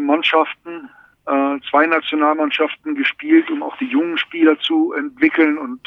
Mannschaften 0.00 0.88
äh, 1.26 1.58
zwei 1.70 1.86
Nationalmannschaften 1.86 2.94
gespielt, 2.94 3.50
um 3.50 3.62
auch 3.62 3.76
die 3.76 3.86
jungen 3.86 4.18
Spieler 4.18 4.58
zu 4.58 4.92
entwickeln 4.92 5.56
und, 5.56 5.80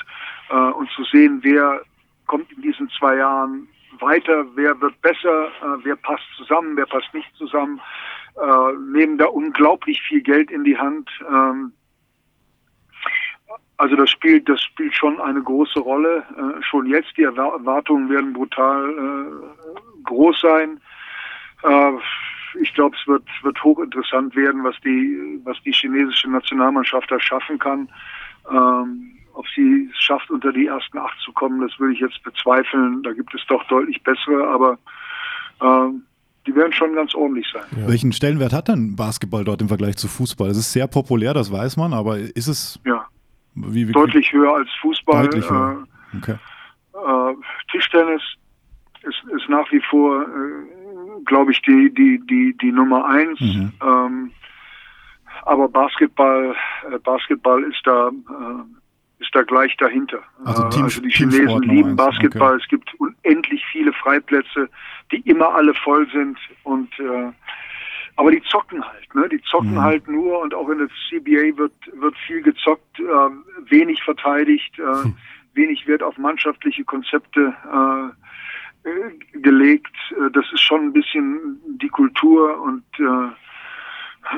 äh, 0.50 0.56
und 0.56 0.89
zu 0.91 1.04
sehen, 1.04 1.39
wer 1.41 1.82
kommt 2.26 2.52
in 2.54 2.62
diesen 2.62 2.89
zwei 2.98 3.18
Jahren 3.18 3.68
weiter, 4.00 4.46
wer 4.56 4.80
wird 4.80 5.02
besser, 5.02 5.48
äh, 5.48 5.84
wer 5.84 5.96
passt 5.98 6.24
zusammen, 6.38 6.78
wer 6.78 6.86
passt 6.86 7.14
nicht 7.14 7.34
zusammen, 7.36 7.82
äh, 8.41 8.74
nehmen 8.91 9.18
da 9.18 9.26
unglaublich 9.26 10.02
viel 10.02 10.22
Geld 10.22 10.52
in 10.52 10.64
die 10.64 10.78
Hand. 10.78 11.10
Ähm, 11.30 11.74
also 13.78 13.98
das 13.98 14.10
spielt, 14.10 14.48
das 14.48 14.62
spielt 14.62 14.96
schon 14.96 15.20
eine 15.20 15.41
große 15.41 15.80
Rolle. 15.80 16.24
Äh, 16.38 16.64
schon 16.64 16.86
jetzt 16.86 17.16
die 17.18 17.24
Erwartungen 17.24 18.10
werden 18.10 18.32
brutal 18.32 18.89
äh, 18.89 20.04
groß 20.06 20.39
sein. 20.39 20.80
Äh, 21.64 21.91
ich 22.62 22.74
glaube, 22.74 22.95
es 22.99 23.08
wird, 23.08 23.24
wird 23.43 23.64
hochinteressant 23.64 24.36
werden, 24.36 24.64
was 24.64 24.76
die, 24.84 25.39
was 25.43 25.58
die 25.64 25.72
chinesische 25.72 26.30
Nationalmannschaft 26.30 27.10
da 27.12 27.20
schaffen 27.20 27.60
kann. 27.60 27.89
Ähm, 28.51 29.12
ob 29.34 29.45
sie 29.53 29.89
es 29.91 29.97
schafft, 29.97 30.30
unter 30.30 30.53
die 30.53 30.68
ersten 30.68 30.97
acht 30.97 31.20
zu 31.20 31.34
kommen, 31.34 31.62
das 31.62 31.78
würde 31.80 31.93
ich 31.93 31.99
jetzt 31.99 32.22
bezweifeln. 32.24 33.03
Da 33.03 33.12
gibt 33.12 33.34
es 33.36 33.41
doch 33.47 33.64
deutlich 33.68 34.01
bessere, 34.03 34.47
aber 34.47 34.78
ähm, 35.62 36.03
die 36.47 36.56
werden 36.56 36.72
schon 36.74 36.93
ganz 36.93 37.14
ordentlich 37.16 37.47
sein. 37.51 37.64
Ja. 37.78 37.88
Welchen 37.88 38.14
Stellenwert 38.14 38.53
hat 38.53 38.68
denn 38.68 38.95
Basketball 38.95 39.43
dort 39.43 39.62
im 39.62 39.68
Vergleich 39.68 39.97
zu 39.97 40.08
Fußball? 40.08 40.49
Es 40.49 40.58
ist 40.58 40.72
sehr 40.72 40.88
populär, 40.88 41.34
das 41.34 41.51
weiß 41.51 41.78
man, 41.78 41.93
aber 41.93 42.18
ist 42.18 42.47
es 42.47 42.80
ja. 42.86 43.06
Wie, 43.56 43.88
wie 43.88 43.91
deutlich 43.93 44.32
höher 44.34 44.53
als 44.53 44.70
Fußball? 44.82 45.24
Deutlich 45.24 45.49
höher. 45.49 45.86
Äh, 46.14 46.18
okay. 46.18 46.36
Äh, 46.93 47.34
Tischtennis 47.72 48.22
ist, 49.03 49.24
ist 49.34 49.49
nach 49.49 49.72
wie 49.72 49.82
vor, 49.89 50.24
äh, 50.24 50.85
glaube 51.26 51.51
ich, 51.51 51.61
die, 51.61 51.93
die, 51.93 52.20
die, 52.26 52.55
die 52.57 52.72
Nummer 52.72 53.05
eins. 53.05 53.39
Mhm. 53.39 53.72
Ähm, 53.82 54.32
aber 55.43 55.70
Basketball, 55.70 56.55
äh, 56.91 56.97
Basketball 56.99 57.63
ist 57.63 57.82
da 57.86 58.09
äh, 58.09 58.63
ist 59.20 59.34
da 59.34 59.43
gleich 59.43 59.76
dahinter. 59.78 60.20
Also, 60.43 60.70
Team, 60.70 60.84
also 60.84 61.01
die 61.01 61.09
Chinesen 61.09 61.61
lieben 61.63 61.95
Basketball. 61.95 62.55
Okay. 62.55 62.61
Es 62.63 62.70
gibt 62.70 62.93
unendlich 62.99 63.63
viele 63.72 63.93
Freiplätze, 63.93 64.70
die 65.11 65.22
immer 65.22 65.53
alle 65.55 65.74
voll 65.74 66.09
sind 66.11 66.38
und 66.63 66.91
äh, 66.99 67.32
aber 68.18 68.32
die 68.32 68.41
zocken 68.43 68.84
halt, 68.84 69.13
ne? 69.13 69.28
Die 69.30 69.41
zocken 69.41 69.74
mhm. 69.74 69.82
halt 69.82 70.07
nur 70.07 70.41
und 70.41 70.53
auch 70.53 70.70
in 70.70 70.80
der 70.80 70.88
CBA 71.09 71.57
wird 71.57 71.74
wird 71.93 72.18
viel 72.26 72.41
gezockt, 72.41 72.99
äh, 72.99 73.70
wenig 73.70 74.01
verteidigt, 74.03 74.78
äh, 74.80 75.03
hm. 75.03 75.18
wenig 75.53 75.86
Wert 75.88 76.03
auf 76.03 76.18
mannschaftliche 76.18 76.84
Konzepte 76.84 77.53
äh 77.72 78.26
gelegt. 79.34 79.96
Äh, 80.12 80.32
das 80.32 80.46
ist 80.54 80.62
schon 80.62 80.82
ein 80.82 80.94
bisschen 80.94 81.60
die 81.82 81.90
Kultur 81.90 82.62
und 82.62 82.84
äh, 83.00 83.32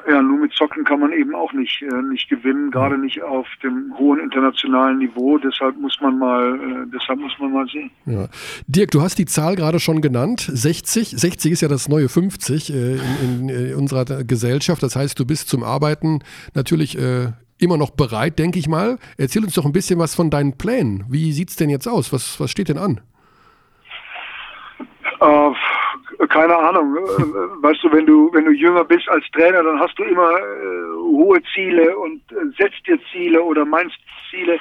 ja, 0.09 0.21
nur 0.21 0.39
mit 0.39 0.53
Zocken 0.53 0.83
kann 0.83 0.99
man 0.99 1.13
eben 1.13 1.33
auch 1.33 1.53
nicht, 1.53 1.81
äh, 1.81 2.01
nicht 2.01 2.29
gewinnen, 2.29 2.71
gerade 2.71 2.97
nicht 2.97 3.21
auf 3.23 3.47
dem 3.63 3.93
hohen 3.97 4.19
internationalen 4.19 4.97
Niveau. 4.97 5.37
Deshalb 5.37 5.77
muss 5.77 5.97
man 6.01 6.19
mal, 6.19 6.55
äh, 6.55 6.91
deshalb 6.93 7.19
muss 7.19 7.33
man 7.39 7.53
mal 7.53 7.65
sehen. 7.67 7.89
Ja. 8.05 8.27
Dirk, 8.67 8.91
du 8.91 9.01
hast 9.01 9.17
die 9.17 9.25
Zahl 9.25 9.55
gerade 9.55 9.79
schon 9.79 10.01
genannt, 10.01 10.41
60. 10.41 11.11
60 11.11 11.51
ist 11.53 11.61
ja 11.61 11.67
das 11.67 11.87
neue 11.87 12.09
50 12.09 12.73
äh, 12.73 12.95
in, 12.95 12.99
in, 13.21 13.49
in, 13.49 13.75
unserer 13.75 14.23
Gesellschaft. 14.23 14.83
Das 14.83 14.95
heißt, 14.95 15.17
du 15.19 15.25
bist 15.25 15.47
zum 15.47 15.63
Arbeiten 15.63 16.19
natürlich 16.53 16.97
äh, 16.97 17.31
immer 17.57 17.77
noch 17.77 17.91
bereit, 17.91 18.39
denke 18.39 18.59
ich 18.59 18.67
mal. 18.67 18.97
Erzähl 19.17 19.43
uns 19.43 19.53
doch 19.53 19.65
ein 19.65 19.71
bisschen 19.71 19.99
was 19.99 20.15
von 20.15 20.29
deinen 20.29 20.57
Plänen. 20.57 21.05
Wie 21.09 21.31
sieht 21.31 21.49
es 21.49 21.55
denn 21.55 21.69
jetzt 21.69 21.87
aus? 21.87 22.11
Was, 22.11 22.39
was 22.39 22.51
steht 22.51 22.69
denn 22.69 22.77
an? 22.77 22.99
Äh, 25.19 25.51
keine 26.37 26.55
Ahnung. 26.55 26.95
Äh, 26.95 27.63
weißt 27.63 27.83
du, 27.83 27.91
wenn 27.91 28.05
du, 28.05 28.31
wenn 28.33 28.45
du 28.45 28.51
jünger 28.51 28.83
bist 28.83 29.09
als 29.09 29.25
Trainer, 29.31 29.63
dann 29.63 29.79
hast 29.79 29.97
du 29.97 30.03
immer 30.03 30.29
äh, 30.29 30.95
hohe 30.95 31.41
Ziele 31.53 31.97
und 31.97 32.21
äh, 32.31 32.35
setzt 32.57 32.85
dir 32.87 32.99
Ziele 33.11 33.41
oder 33.41 33.65
meinst 33.65 33.97
Ziele 34.29 34.59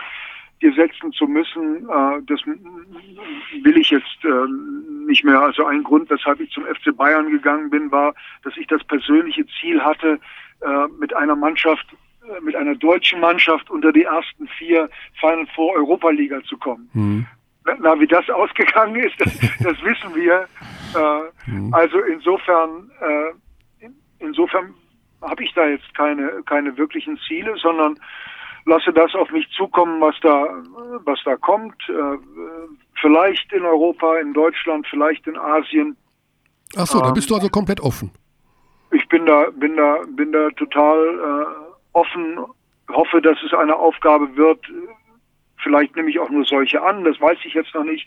dir 0.62 0.72
setzen 0.72 1.12
zu 1.12 1.26
müssen. 1.26 1.88
Äh, 1.88 2.22
das 2.26 2.40
will 2.46 3.76
ich 3.76 3.90
jetzt 3.90 4.24
äh, 4.24 5.06
nicht 5.06 5.24
mehr. 5.24 5.40
Also 5.40 5.66
ein 5.66 5.82
Grund, 5.82 6.08
weshalb 6.08 6.40
ich 6.40 6.50
zum 6.50 6.64
FC 6.64 6.96
Bayern 6.96 7.30
gegangen 7.30 7.68
bin, 7.68 7.90
war, 7.92 8.14
dass 8.42 8.56
ich 8.56 8.66
das 8.66 8.82
persönliche 8.84 9.44
Ziel 9.60 9.82
hatte, 9.82 10.18
äh, 10.60 10.86
mit 10.98 11.14
einer 11.14 11.36
Mannschaft 11.36 11.86
äh, 12.22 12.40
mit 12.40 12.56
einer 12.56 12.74
deutschen 12.74 13.20
Mannschaft 13.20 13.70
unter 13.70 13.92
die 13.92 14.04
ersten 14.04 14.48
vier 14.58 14.88
Final 15.20 15.46
Four 15.54 15.74
Europa 15.74 16.10
Liga 16.10 16.42
zu 16.44 16.56
kommen. 16.56 16.88
Mhm. 16.94 17.26
Na, 17.80 17.98
wie 18.00 18.06
das 18.06 18.28
ausgegangen 18.30 18.96
ist, 18.96 19.20
das, 19.20 19.32
das 19.60 19.82
wissen 19.82 20.14
wir. 20.14 20.46
Äh, 20.94 21.50
mhm. 21.50 21.74
Also 21.74 21.98
insofern, 22.00 22.90
äh, 23.00 23.88
insofern 24.18 24.74
habe 25.22 25.44
ich 25.44 25.52
da 25.54 25.66
jetzt 25.66 25.94
keine, 25.94 26.42
keine 26.44 26.76
wirklichen 26.76 27.18
Ziele, 27.26 27.56
sondern 27.56 27.98
lasse 28.66 28.92
das 28.92 29.14
auf 29.14 29.30
mich 29.30 29.48
zukommen, 29.56 30.00
was 30.00 30.14
da, 30.20 30.46
was 31.04 31.18
da 31.24 31.36
kommt. 31.36 31.76
Äh, 31.88 32.18
vielleicht 33.00 33.52
in 33.52 33.64
Europa, 33.64 34.18
in 34.18 34.32
Deutschland, 34.32 34.86
vielleicht 34.88 35.26
in 35.26 35.36
Asien. 35.36 35.96
Ach 36.76 36.86
so, 36.86 37.00
da 37.00 37.10
bist 37.12 37.30
du 37.30 37.34
also 37.34 37.48
komplett 37.48 37.80
offen. 37.80 38.10
Ich 38.92 39.08
bin 39.08 39.26
da, 39.26 39.50
bin 39.50 39.76
da, 39.76 39.98
bin 40.14 40.32
da 40.32 40.50
total 40.50 40.98
äh, 40.98 41.72
offen. 41.92 42.38
Hoffe, 42.88 43.20
dass 43.20 43.36
es 43.44 43.52
eine 43.52 43.74
Aufgabe 43.74 44.36
wird, 44.36 44.60
Vielleicht 45.58 45.96
nehme 45.96 46.10
ich 46.10 46.18
auch 46.18 46.30
nur 46.30 46.44
solche 46.44 46.82
an, 46.82 47.04
das 47.04 47.20
weiß 47.20 47.38
ich 47.44 47.54
jetzt 47.54 47.74
noch 47.74 47.84
nicht. 47.84 48.06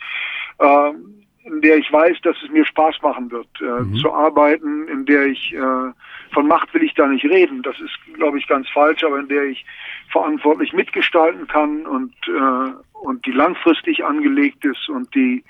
Ähm, 0.60 1.16
in 1.45 1.62
der 1.62 1.78
ich 1.78 1.91
weiß, 1.91 2.18
dass 2.22 2.36
es 2.43 2.50
mir 2.52 2.66
Spaß 2.66 3.02
machen 3.02 3.32
wird, 3.32 3.47
äh, 3.62 3.84
Mhm. 3.84 3.95
zu 3.95 4.12
arbeiten, 4.14 4.88
in 4.88 5.06
der 5.06 5.28
ich 5.28 5.54
äh, 5.54 5.91
von 6.32 6.47
Macht 6.47 6.74
will 6.74 6.84
ich 6.84 6.93
da 6.93 7.08
nicht 7.08 7.26
reden. 7.26 7.64
Das 7.64 7.80
ist, 7.80 7.97
glaube 8.14 8.38
ich, 8.38 8.47
ganz 8.47 8.70
falsch, 8.70 9.04
aber 9.04 9.20
in 9.20 9.30
der 9.30 9.45
ich 9.45 9.66
verantwortlich 10.12 10.74
mitgestalten 10.74 11.47
kann 11.47 11.86
und 11.86 12.14
äh, 12.28 12.72
und 13.02 13.26
die 13.26 13.32
langfristig 13.32 14.04
angelegt 14.04 14.64
ist 14.66 14.89
und 14.89 15.14
die 15.16 15.43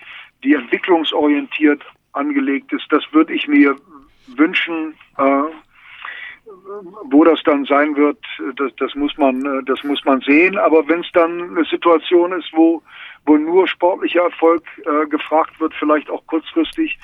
die 0.44 0.54
entwicklungsorientiert 0.54 1.84
angelegt 2.14 2.72
ist. 2.72 2.86
Das 2.92 3.04
würde 3.12 3.34
ich 3.34 3.48
mir 3.48 3.76
wünschen. 4.28 4.94
Äh, 5.18 5.44
wo 7.12 7.24
das 7.24 7.42
dann 7.44 7.66
sein 7.66 7.96
wird, 7.96 8.18
das, 8.58 8.72
das 8.78 8.96
muss 8.96 9.18
man, 9.18 9.64
das 9.66 9.84
muss 9.84 10.04
man 10.06 10.22
sehen. 10.22 10.58
Aber 10.58 10.88
wenn 10.88 11.02
es 11.02 11.12
dann 11.14 11.42
eine 11.56 11.66
Situation 11.66 12.32
ist, 12.34 12.50
wo, 12.54 12.82
wo 13.26 13.38
nur 13.38 13.68
sportlicher 13.68 14.22
Erfolg 14.24 14.64
äh, 14.86 15.08
gefragt 15.08 15.60
wird, 15.60 15.74
vielleicht 15.80 16.10
auch 16.10 16.26
kurzfristig, 16.28 16.98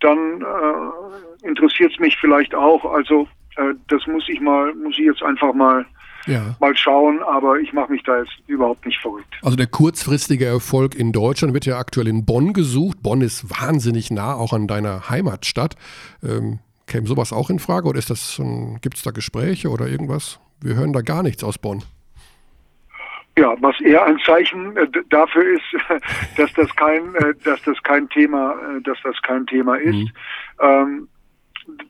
dann 0.00 0.42
äh, 0.42 1.46
interessiert 1.48 1.92
es 1.92 1.98
mich 1.98 2.16
vielleicht 2.18 2.54
auch. 2.54 2.84
Also 2.84 3.28
äh, 3.56 3.74
das 3.88 4.06
muss 4.06 4.28
ich 4.28 4.40
mal, 4.40 4.74
muss 4.74 4.98
ich 4.98 5.04
jetzt 5.06 5.22
einfach 5.22 5.54
mal 5.54 5.86
Ja. 6.26 6.56
mal 6.60 6.76
schauen. 6.76 7.22
Aber 7.22 7.58
ich 7.58 7.72
mache 7.72 7.92
mich 7.92 8.02
da 8.02 8.18
jetzt 8.18 8.32
überhaupt 8.46 8.84
nicht 8.86 8.98
verrückt. 9.00 9.34
Also 9.42 9.56
der 9.56 9.66
kurzfristige 9.68 10.46
Erfolg 10.46 10.94
in 10.94 11.12
Deutschland 11.12 11.54
wird 11.54 11.66
ja 11.66 11.78
aktuell 11.78 12.08
in 12.08 12.24
Bonn 12.24 12.52
gesucht. 12.52 12.98
Bonn 13.02 13.20
ist 13.20 13.48
wahnsinnig 13.50 14.10
nah 14.10 14.34
auch 14.34 14.52
an 14.52 14.66
deiner 14.66 15.08
Heimatstadt. 15.08 15.76
Ähm, 16.22 16.58
käme 16.86 17.06
sowas 17.06 17.32
auch 17.32 17.50
in 17.50 17.58
Frage 17.58 17.88
oder 17.88 17.98
ist 17.98 18.10
das 18.10 18.40
gibt 18.80 18.96
es 18.96 19.02
da 19.02 19.10
Gespräche 19.10 19.68
oder 19.68 19.86
irgendwas? 19.86 20.40
Wir 20.60 20.74
hören 20.74 20.92
da 20.92 21.02
gar 21.02 21.22
nichts 21.22 21.44
aus 21.44 21.58
Bonn. 21.58 21.82
Ja, 23.36 23.56
was 23.60 23.80
eher 23.80 24.04
ein 24.04 24.18
Zeichen 24.20 24.76
äh, 24.76 24.86
dafür 25.10 25.56
ist, 25.56 25.64
dass 26.36 26.52
das 26.52 26.74
kein, 26.76 27.14
äh, 27.16 27.34
dass 27.42 27.60
das 27.62 27.82
kein 27.82 28.08
Thema, 28.08 28.52
äh, 28.52 28.80
dass 28.82 28.98
das 29.02 29.20
kein 29.22 29.44
Thema 29.46 29.74
ist. 29.76 30.12
Ähm, 30.60 31.08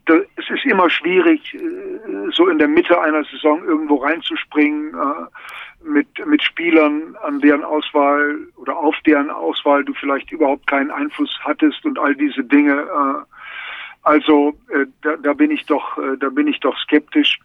da, 0.07 0.15
es 0.37 0.49
ist 0.51 0.65
immer 0.65 0.89
schwierig, 0.89 1.57
so 2.31 2.49
in 2.49 2.59
der 2.59 2.69
Mitte 2.69 2.99
einer 3.01 3.25
Saison 3.25 3.63
irgendwo 3.65 3.97
reinzuspringen 3.97 4.95
äh, 4.95 5.87
mit 5.87 6.07
mit 6.27 6.43
Spielern, 6.43 7.17
an 7.23 7.41
deren 7.41 7.65
Auswahl 7.65 8.39
oder 8.57 8.77
auf 8.77 8.95
deren 9.05 9.31
Auswahl 9.31 9.85
du 9.85 9.93
vielleicht 9.95 10.31
überhaupt 10.31 10.67
keinen 10.67 10.91
Einfluss 10.91 11.37
hattest 11.43 11.85
und 11.85 11.99
all 11.99 12.15
diese 12.15 12.45
Dinge. 12.45 12.73
Äh, 12.73 13.35
also 14.05 14.55
äh, 14.69 14.87
da, 15.03 15.17
da 15.17 15.33
bin 15.33 15.51
ich 15.51 15.67
doch, 15.67 15.99
äh, 15.99 16.17
da 16.19 16.29
bin 16.29 16.47
ich 16.47 16.61
doch 16.61 16.77
skeptisch 16.79 17.41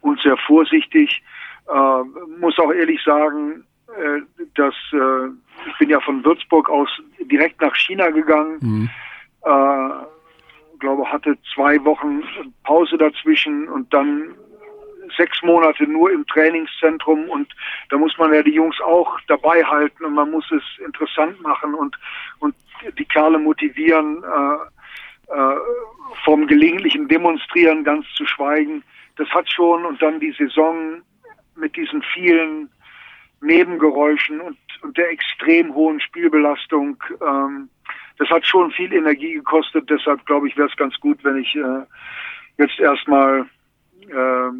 und 0.00 0.20
sehr 0.20 0.36
vorsichtig. 0.36 1.22
Äh, 1.68 2.02
muss 2.40 2.58
auch 2.58 2.72
ehrlich 2.72 3.02
sagen, 3.04 3.64
äh, 3.88 4.20
dass 4.54 4.74
äh, 4.92 5.28
ich 5.68 5.78
bin 5.78 5.90
ja 5.90 6.00
von 6.00 6.24
Würzburg 6.24 6.70
aus 6.70 6.88
direkt 7.20 7.60
nach 7.60 7.74
China 7.74 8.10
gegangen. 8.10 8.90
Äh, 9.44 10.06
glaube, 10.78 11.10
hatte 11.10 11.36
zwei 11.54 11.82
Wochen 11.84 12.22
Pause 12.64 12.98
dazwischen 12.98 13.68
und 13.68 13.92
dann 13.92 14.34
sechs 15.16 15.42
Monate 15.42 15.84
nur 15.84 16.10
im 16.10 16.26
Trainingszentrum 16.26 17.28
und 17.30 17.48
da 17.90 17.96
muss 17.96 18.16
man 18.18 18.34
ja 18.34 18.42
die 18.42 18.54
Jungs 18.54 18.80
auch 18.80 19.18
dabei 19.28 19.64
halten 19.64 20.04
und 20.04 20.14
man 20.14 20.30
muss 20.30 20.50
es 20.50 20.62
interessant 20.84 21.40
machen 21.42 21.74
und 21.74 21.96
und 22.40 22.54
die 22.98 23.04
Kerle 23.04 23.38
motivieren 23.38 24.22
äh, 24.24 24.56
vom 26.24 26.46
gelegentlichen 26.46 27.08
Demonstrieren 27.08 27.84
ganz 27.84 28.06
zu 28.14 28.24
schweigen. 28.26 28.82
Das 29.16 29.28
hat 29.30 29.50
schon 29.50 29.84
und 29.84 30.00
dann 30.00 30.20
die 30.20 30.32
Saison 30.32 31.02
mit 31.56 31.76
diesen 31.76 32.02
vielen 32.14 32.70
Nebengeräuschen 33.40 34.40
und, 34.40 34.56
und 34.82 34.96
der 34.96 35.10
extrem 35.10 35.74
hohen 35.74 36.00
Spielbelastung. 36.00 37.02
Ähm, 37.20 37.68
das 38.18 38.28
hat 38.30 38.46
schon 38.46 38.70
viel 38.70 38.92
Energie 38.92 39.34
gekostet. 39.34 39.88
Deshalb 39.90 40.24
glaube 40.26 40.48
ich, 40.48 40.56
wäre 40.56 40.68
es 40.68 40.76
ganz 40.76 40.98
gut, 41.00 41.22
wenn 41.22 41.38
ich 41.38 41.54
äh, 41.54 41.82
jetzt 42.58 42.78
erstmal 42.78 43.46
äh, 44.08 44.50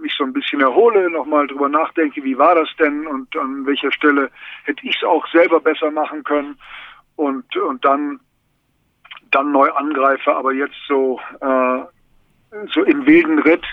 mich 0.00 0.14
so 0.16 0.24
ein 0.24 0.32
bisschen 0.32 0.60
erhole, 0.60 1.10
nochmal 1.10 1.46
drüber 1.46 1.68
nachdenke, 1.68 2.22
wie 2.22 2.36
war 2.36 2.54
das 2.54 2.68
denn 2.78 3.06
und 3.06 3.34
an 3.36 3.66
welcher 3.66 3.92
Stelle 3.92 4.30
hätte 4.64 4.86
ich 4.86 4.96
es 4.96 5.04
auch 5.04 5.26
selber 5.28 5.60
besser 5.60 5.90
machen 5.90 6.22
können 6.24 6.58
und, 7.16 7.56
und 7.56 7.84
dann, 7.84 8.20
dann 9.30 9.52
neu 9.52 9.70
angreife. 9.72 10.34
Aber 10.34 10.52
jetzt 10.52 10.76
so, 10.86 11.20
äh, 11.40 11.78
so 12.72 12.82
im 12.84 13.06
wilden 13.06 13.38
Ritt 13.40 13.64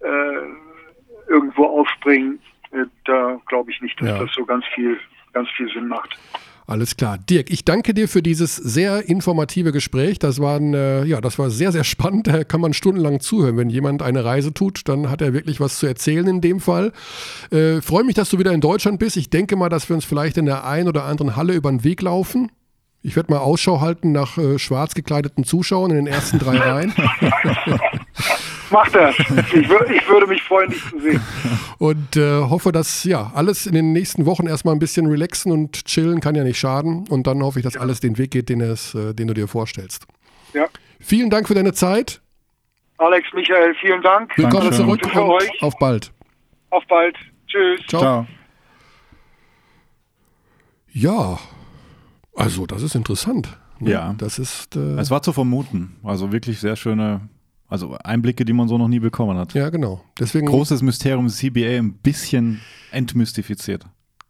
äh, 0.00 1.30
irgendwo 1.30 1.64
aufspringen, 1.64 2.38
äh, 2.72 2.84
da 3.04 3.38
glaube 3.46 3.70
ich 3.70 3.80
nicht, 3.82 4.00
dass 4.00 4.08
Ja. 4.08 4.18
das 4.18 4.30
so 4.34 4.44
ganz 4.44 4.64
viel, 4.74 4.98
ganz 5.32 5.48
viel 5.56 5.68
Sinn 5.72 5.88
macht. 5.88 6.16
Alles 6.66 6.96
klar. 6.98 7.16
Dirk, 7.16 7.48
ich 7.48 7.64
danke 7.64 7.94
dir 7.94 8.08
für 8.08 8.20
dieses 8.20 8.54
sehr 8.54 9.08
informative 9.08 9.72
Gespräch. 9.72 10.18
Das 10.18 10.38
war, 10.38 10.56
ein, 10.60 10.74
äh, 10.74 11.02
ja, 11.04 11.22
das 11.22 11.38
war 11.38 11.48
sehr, 11.48 11.72
sehr 11.72 11.82
spannend. 11.84 12.26
Da 12.26 12.44
kann 12.44 12.60
man 12.60 12.74
stundenlang 12.74 13.20
zuhören. 13.20 13.56
Wenn 13.56 13.70
jemand 13.70 14.02
eine 14.02 14.22
Reise 14.22 14.52
tut, 14.52 14.86
dann 14.86 15.10
hat 15.10 15.22
er 15.22 15.32
wirklich 15.32 15.60
was 15.60 15.78
zu 15.78 15.86
erzählen 15.86 16.26
in 16.26 16.42
dem 16.42 16.60
Fall. 16.60 16.92
Äh, 17.50 17.80
Freue 17.80 18.04
mich, 18.04 18.16
dass 18.16 18.28
du 18.28 18.38
wieder 18.38 18.52
in 18.52 18.60
Deutschland 18.60 18.98
bist. 18.98 19.16
Ich 19.16 19.30
denke 19.30 19.56
mal, 19.56 19.70
dass 19.70 19.88
wir 19.88 19.96
uns 19.96 20.04
vielleicht 20.04 20.36
in 20.36 20.44
der 20.44 20.66
einen 20.66 20.88
oder 20.88 21.04
anderen 21.04 21.36
Halle 21.36 21.54
über 21.54 21.70
den 21.70 21.84
Weg 21.84 22.02
laufen. 22.02 22.52
Ich 23.02 23.14
werde 23.16 23.32
mal 23.32 23.38
Ausschau 23.38 23.80
halten 23.80 24.12
nach 24.12 24.38
äh, 24.38 24.58
schwarz 24.58 24.94
gekleideten 24.94 25.44
Zuschauern 25.44 25.90
in 25.90 25.96
den 25.96 26.06
ersten 26.06 26.38
drei 26.38 26.58
Reihen. 26.58 26.92
Macht 28.70 28.94
er. 28.94 29.10
Ich, 29.10 29.68
wür 29.68 29.88
ich 29.90 30.06
würde 30.08 30.26
mich 30.26 30.42
freuen, 30.42 30.70
dich 30.70 30.82
zu 30.90 31.00
sehen. 31.00 31.22
Und 31.78 32.16
äh, 32.16 32.40
hoffe, 32.42 32.70
dass 32.72 33.04
ja 33.04 33.30
alles 33.34 33.66
in 33.66 33.72
den 33.74 33.92
nächsten 33.92 34.26
Wochen 34.26 34.46
erstmal 34.46 34.74
ein 34.74 34.78
bisschen 34.78 35.06
relaxen 35.06 35.52
und 35.52 35.84
chillen 35.86 36.20
kann 36.20 36.34
ja 36.34 36.44
nicht 36.44 36.58
schaden. 36.58 37.06
Und 37.08 37.26
dann 37.26 37.42
hoffe 37.42 37.60
ich, 37.60 37.62
dass 37.62 37.76
alles 37.76 38.00
den 38.00 38.18
Weg 38.18 38.32
geht, 38.32 38.48
den, 38.48 38.60
es, 38.60 38.94
äh, 38.94 39.14
den 39.14 39.28
du 39.28 39.34
dir 39.34 39.48
vorstellst. 39.48 40.06
Ja. 40.52 40.66
Vielen 41.00 41.30
Dank 41.30 41.48
für 41.48 41.54
deine 41.54 41.72
Zeit. 41.72 42.20
Alex, 42.98 43.28
Michael, 43.32 43.74
vielen 43.80 44.02
Dank. 44.02 44.36
Willkommen 44.36 44.70
Dankeschön. 44.70 44.86
zurück 44.86 45.06
Für 45.10 45.22
und 45.22 45.30
euch. 45.30 45.62
auf 45.62 45.78
bald. 45.78 46.12
Auf 46.70 46.84
bald. 46.88 47.16
Tschüss. 47.46 47.80
Ciao. 47.86 48.00
Ciao. 48.00 48.26
Ja, 50.92 51.38
also 52.38 52.66
das 52.66 52.82
ist 52.82 52.94
interessant. 52.94 53.48
ne? 53.80 53.90
Ja. 53.90 54.14
Das 54.18 54.38
ist 54.38 54.76
äh, 54.76 54.94
Es 54.98 55.10
war 55.10 55.22
zu 55.22 55.32
vermuten. 55.32 55.96
Also 56.02 56.32
wirklich 56.32 56.60
sehr 56.60 56.76
schöne, 56.76 57.28
also 57.68 57.96
Einblicke, 57.98 58.44
die 58.44 58.52
man 58.52 58.68
so 58.68 58.78
noch 58.78 58.88
nie 58.88 59.00
bekommen 59.00 59.36
hat. 59.38 59.54
ja 59.54 59.68
genau. 59.70 60.02
Deswegen 60.18 60.46
Großes 60.46 60.82
Mysterium 60.82 61.28
CBA 61.28 61.78
ein 61.78 61.92
bisschen 61.94 62.60
entmystifiziert. 62.92 63.86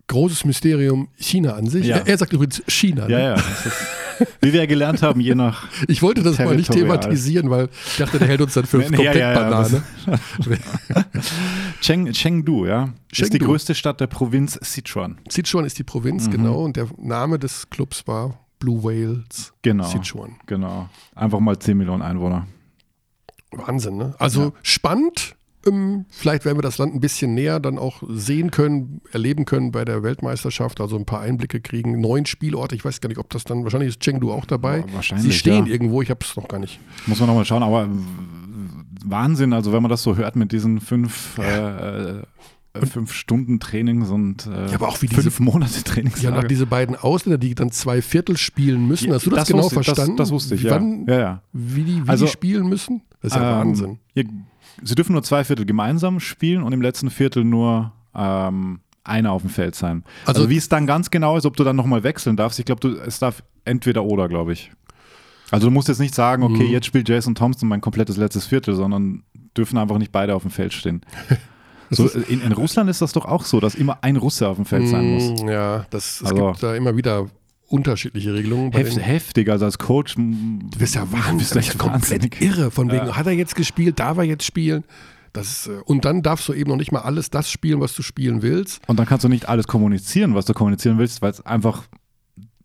Großes 0.08 0.44
Mysterium 0.44 1.08
China 1.18 1.52
an 1.54 1.66
sich. 1.68 1.86
Ja. 1.86 1.98
Er, 1.98 2.06
er 2.08 2.18
sagt 2.18 2.32
übrigens 2.32 2.62
China. 2.66 3.06
ne? 3.06 3.12
Ja, 3.12 3.18
ja. 3.20 3.34
Das 3.34 3.66
ist, 3.66 3.76
wie 4.40 4.52
wir 4.52 4.60
ja 4.60 4.66
gelernt 4.66 5.02
haben, 5.02 5.20
je 5.20 5.34
nach. 5.34 5.68
Ich 5.86 6.02
wollte 6.02 6.22
das 6.22 6.38
mal 6.38 6.56
nicht 6.56 6.72
thematisieren, 6.72 7.50
weil 7.50 7.68
ich 7.86 7.96
dachte, 7.98 8.18
der 8.18 8.26
hält 8.28 8.40
uns 8.40 8.54
dann 8.54 8.64
für 8.66 8.78
Nee, 8.78 8.88
nee, 8.90 8.96
komplett 8.96 9.14
ja, 9.16 9.32
ja, 9.32 9.32
ja, 9.32 9.48
Banane. 9.50 9.82
Cheng, 11.80 12.12
Chengdu, 12.12 12.66
ja. 12.66 12.84
Ist 13.12 13.20
die 13.32 13.38
Chengdu. 13.38 13.46
größte 13.46 13.74
Stadt 13.74 14.00
der 14.00 14.06
Provinz 14.08 14.58
Sichuan. 14.62 15.18
Sichuan 15.28 15.64
ist 15.64 15.78
die 15.78 15.84
Provinz, 15.84 16.26
Mhm. 16.26 16.30
genau. 16.32 16.64
Und 16.64 16.76
der 16.76 16.88
Name 16.98 17.38
des 17.38 17.70
Clubs 17.70 18.06
war 18.06 18.38
Blue 18.58 18.82
Whales 18.82 19.52
Genau. 19.62 19.84
Sichuan. 19.84 20.36
Genau. 20.46 20.88
Einfach 21.14 21.38
mal 21.40 21.58
10 21.58 21.76
Millionen 21.78 22.02
Einwohner. 22.02 22.46
Wahnsinn, 23.52 23.96
ne? 23.96 24.14
Also 24.18 24.52
spannend. 24.62 25.34
Ähm, 25.66 26.04
vielleicht 26.10 26.44
werden 26.44 26.56
wir 26.58 26.62
das 26.62 26.78
Land 26.78 26.94
ein 26.94 27.00
bisschen 27.00 27.34
näher 27.34 27.58
dann 27.60 27.78
auch 27.78 28.02
sehen 28.08 28.50
können, 28.50 29.00
erleben 29.12 29.44
können 29.44 29.72
bei 29.72 29.84
der 29.84 30.02
Weltmeisterschaft, 30.02 30.80
also 30.80 30.96
ein 30.96 31.04
paar 31.04 31.20
Einblicke 31.20 31.60
kriegen. 31.60 32.00
Neun 32.00 32.26
Spielorte, 32.26 32.74
ich 32.76 32.84
weiß 32.84 33.00
gar 33.00 33.08
nicht, 33.08 33.18
ob 33.18 33.28
das 33.30 33.44
dann, 33.44 33.64
wahrscheinlich 33.64 33.88
ist 33.90 34.00
Chengdu 34.00 34.30
auch 34.32 34.44
dabei. 34.46 34.82
Boah, 34.82 34.94
wahrscheinlich, 34.94 35.32
Sie 35.32 35.38
stehen 35.38 35.66
ja. 35.66 35.72
irgendwo, 35.72 36.00
ich 36.02 36.10
habe 36.10 36.20
es 36.22 36.36
noch 36.36 36.46
gar 36.48 36.58
nicht. 36.60 36.78
Muss 37.06 37.18
man 37.20 37.28
nochmal 37.28 37.44
schauen, 37.44 37.62
aber 37.62 37.88
w- 37.88 37.90
Wahnsinn, 39.04 39.52
also 39.52 39.72
wenn 39.72 39.82
man 39.82 39.90
das 39.90 40.02
so 40.02 40.16
hört 40.16 40.36
mit 40.36 40.52
diesen 40.52 40.80
fünf, 40.80 41.38
äh, 41.38 42.18
äh, 42.20 42.22
fünf 42.92 43.12
Stunden 43.12 43.58
Trainings 43.58 44.10
und 44.10 44.46
äh, 44.46 44.66
Ja, 44.68 44.74
aber 44.74 44.88
auch 44.88 45.02
wie 45.02 45.08
fünf 45.08 45.24
diese- 45.24 45.42
Monate 45.42 45.82
Trainings. 45.82 46.22
Ja, 46.22 46.30
nach 46.30 46.44
diese 46.44 46.66
beiden 46.66 46.94
Ausländer, 46.94 47.38
die 47.38 47.54
dann 47.54 47.72
zwei 47.72 48.02
Viertel 48.02 48.36
spielen 48.36 48.86
müssen. 48.86 49.12
Hast 49.12 49.26
du 49.26 49.30
das, 49.30 49.48
genau 49.48 49.64
wusste, 49.64 49.74
verstanden? 49.82 50.16
Das, 50.16 50.28
das 50.28 50.32
wusste 50.32 50.54
ich, 50.54 50.62
ja. 50.62 50.72
Wann, 50.72 51.04
ja, 51.08 51.18
ja. 51.18 51.42
Wie, 51.52 51.82
die, 51.82 52.04
wie 52.06 52.08
Also, 52.08 52.26
die 52.26 52.30
spielen 52.30 52.68
müssen? 52.68 53.02
Das 53.22 53.32
ist 53.32 53.36
ja 53.36 53.60
Ähm, 53.60 53.68
Wahnsinn. 53.68 53.98
Sie 54.82 54.94
dürfen 54.94 55.12
nur 55.12 55.22
zwei 55.22 55.44
Viertel 55.44 55.64
gemeinsam 55.66 56.20
spielen 56.20 56.62
und 56.62 56.72
im 56.72 56.82
letzten 56.82 57.10
Viertel 57.10 57.44
nur 57.44 57.92
ähm, 58.14 58.80
einer 59.04 59.32
auf 59.32 59.42
dem 59.42 59.50
Feld 59.50 59.74
sein. 59.74 60.04
Also- 60.26 60.40
Also, 60.42 60.50
wie 60.50 60.56
es 60.56 60.68
dann 60.68 60.86
ganz 60.86 61.10
genau 61.10 61.36
ist, 61.36 61.46
ob 61.46 61.56
du 61.56 61.64
dann 61.64 61.76
nochmal 61.76 62.02
wechseln 62.02 62.36
darfst, 62.36 62.58
ich 62.58 62.64
glaube, 62.66 62.88
es 63.06 63.18
darf 63.18 63.42
entweder 63.64 64.04
oder, 64.04 64.28
glaube 64.28 64.52
ich. 64.52 64.70
Also 65.50 65.68
du 65.68 65.70
musst 65.72 65.88
jetzt 65.88 65.98
nicht 66.00 66.14
sagen, 66.14 66.42
okay, 66.42 66.64
Mhm. 66.64 66.70
jetzt 66.72 66.86
spielt 66.86 67.08
Jason 67.08 67.34
Thompson 67.34 67.68
mein 67.68 67.80
komplettes 67.80 68.16
letztes 68.18 68.44
Viertel, 68.46 68.74
sondern 68.74 69.22
dürfen 69.56 69.78
einfach 69.78 69.96
nicht 69.98 70.12
beide 70.12 70.34
auf 70.34 70.42
dem 70.42 70.50
Feld 70.50 70.72
stehen. 70.72 71.00
So, 71.90 72.06
in, 72.06 72.42
in 72.42 72.52
Russland 72.52 72.90
ist 72.90 73.00
das 73.00 73.12
doch 73.12 73.24
auch 73.24 73.46
so, 73.46 73.60
dass 73.60 73.74
immer 73.74 73.96
ein 74.02 74.16
Russe 74.16 74.46
auf 74.46 74.56
dem 74.56 74.66
Feld 74.66 74.88
sein 74.88 75.14
muss. 75.14 75.40
Mm, 75.42 75.48
Ja, 75.48 75.86
das, 75.88 76.20
es 76.20 76.26
Also- 76.30 76.48
gibt 76.48 76.62
da 76.62 76.74
immer 76.74 76.94
wieder 76.98 77.28
unterschiedliche 77.68 78.34
Regelungen. 78.34 78.72
Heft, 78.72 78.96
den- 78.96 79.02
heftig, 79.02 79.48
also 79.50 79.64
als 79.66 79.78
Coach. 79.78 80.14
Du 80.16 80.78
bist 80.78 80.94
ja 80.94 81.10
wahnsinnig, 81.12 81.50
bist 81.52 81.68
ja 81.68 81.74
komplett 81.78 82.02
wahnsinnig. 82.22 82.40
irre. 82.40 82.70
Von 82.70 82.90
wegen, 82.90 83.06
Ja. 83.06 83.16
hat 83.16 83.26
er 83.26 83.32
jetzt 83.32 83.54
gespielt, 83.54 83.98
darf 84.00 84.18
er 84.18 84.24
jetzt 84.24 84.44
spielen? 84.44 84.84
Das 85.34 85.46
ist, 85.50 85.66
äh, 85.68 85.80
und 85.84 86.04
dann 86.04 86.22
darfst 86.22 86.48
du 86.48 86.54
eben 86.54 86.70
noch 86.70 86.76
nicht 86.78 86.90
mal 86.92 87.00
alles 87.02 87.30
das 87.30 87.50
spielen, 87.50 87.80
was 87.80 87.94
du 87.94 88.02
spielen 88.02 88.40
willst. 88.42 88.80
Und 88.88 88.98
dann 88.98 89.06
kannst 89.06 89.24
du 89.24 89.28
nicht 89.28 89.48
alles 89.48 89.66
kommunizieren, 89.66 90.34
was 90.34 90.46
du 90.46 90.54
kommunizieren 90.54 90.98
willst, 90.98 91.20
weil 91.22 91.30
es 91.30 91.44
einfach 91.44 91.84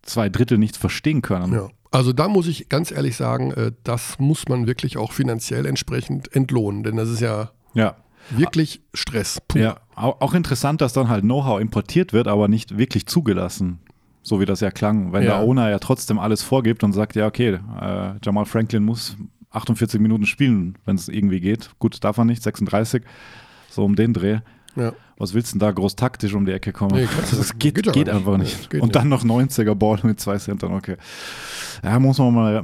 zwei 0.02 0.30
Drittel 0.30 0.58
nichts 0.58 0.78
verstehen 0.78 1.22
können. 1.22 1.54
Ja. 1.54 1.70
Also 1.92 2.12
da 2.14 2.28
muss 2.28 2.48
ich 2.48 2.70
ganz 2.70 2.90
ehrlich 2.92 3.16
sagen, 3.18 3.52
äh, 3.52 3.72
das 3.84 4.18
muss 4.18 4.48
man 4.48 4.66
wirklich 4.66 4.98
auch 4.98 5.12
finanziell 5.12 5.66
entsprechend 5.66 6.34
entlohnen, 6.36 6.84
denn 6.84 6.96
das 6.96 7.10
ist 7.10 7.20
ja 7.20 7.52
Ja. 7.74 7.98
wirklich 8.32 8.82
Stress. 8.94 9.40
Puh. 9.48 9.60
Ja, 9.60 9.78
auch 9.96 10.34
interessant, 10.34 10.82
dass 10.82 10.94
dann 10.94 11.10
halt 11.10 11.22
Know-how 11.24 11.60
importiert 11.62 12.12
wird, 12.14 12.28
aber 12.28 12.48
nicht 12.48 12.78
wirklich 12.78 13.06
zugelassen. 13.06 13.80
So 14.26 14.40
wie 14.40 14.46
das 14.46 14.62
ja 14.62 14.72
klang, 14.72 15.12
wenn 15.12 15.24
Ja. 15.24 15.38
der 15.38 15.40
Owner 15.42 15.70
ja 15.70 15.80
trotzdem 15.80 16.18
alles 16.18 16.42
vorgibt 16.44 16.84
und 16.84 16.94
sagt, 16.94 17.16
ja, 17.16 17.28
okay, 17.28 17.60
äh, 17.82 18.14
Jamal 18.24 18.46
Franklin 18.46 18.84
muss 18.84 19.18
48 19.52 20.00
Minuten 20.00 20.26
spielen, 20.26 20.78
wenn 20.86 20.96
es 20.96 21.10
irgendwie 21.10 21.40
geht. 21.42 21.70
Gut, 21.78 22.04
darf 22.04 22.18
er 22.18 22.26
nicht, 22.26 22.42
36, 22.42 23.04
so 23.70 23.84
um 23.84 23.96
den 23.96 24.14
Dreh. 24.14 24.40
Ja. 24.76 24.94
Was 25.18 25.34
willst 25.34 25.54
du 25.54 25.60
denn 25.60 25.68
da 25.68 25.72
groß 25.72 25.96
taktisch 25.96 26.34
um 26.34 26.46
die 26.46 26.54
Ecke 26.54 26.72
kommen? 26.74 26.96
Nee, 26.96 27.06
du- 27.30 27.36
das 27.38 27.60
geht, 27.60 27.76
geht 27.76 27.92
geht, 27.94 28.10
aber 28.10 28.16
nicht. 28.18 28.28
einfach 28.28 28.38
Nee, 28.38 28.44
nicht. 28.44 28.70
geht 28.72 28.82
und 28.82 28.88
nicht. 28.88 28.96
dann 28.96 29.10
noch 29.10 29.24
90er 29.24 29.76
Ball 29.76 30.00
mit 30.04 30.20
zwei 30.20 30.38
Centern, 30.38 30.74
okay. 30.74 30.96
Ja, 31.84 32.00
muss 32.00 32.18
man 32.18 32.34
mal 32.34 32.64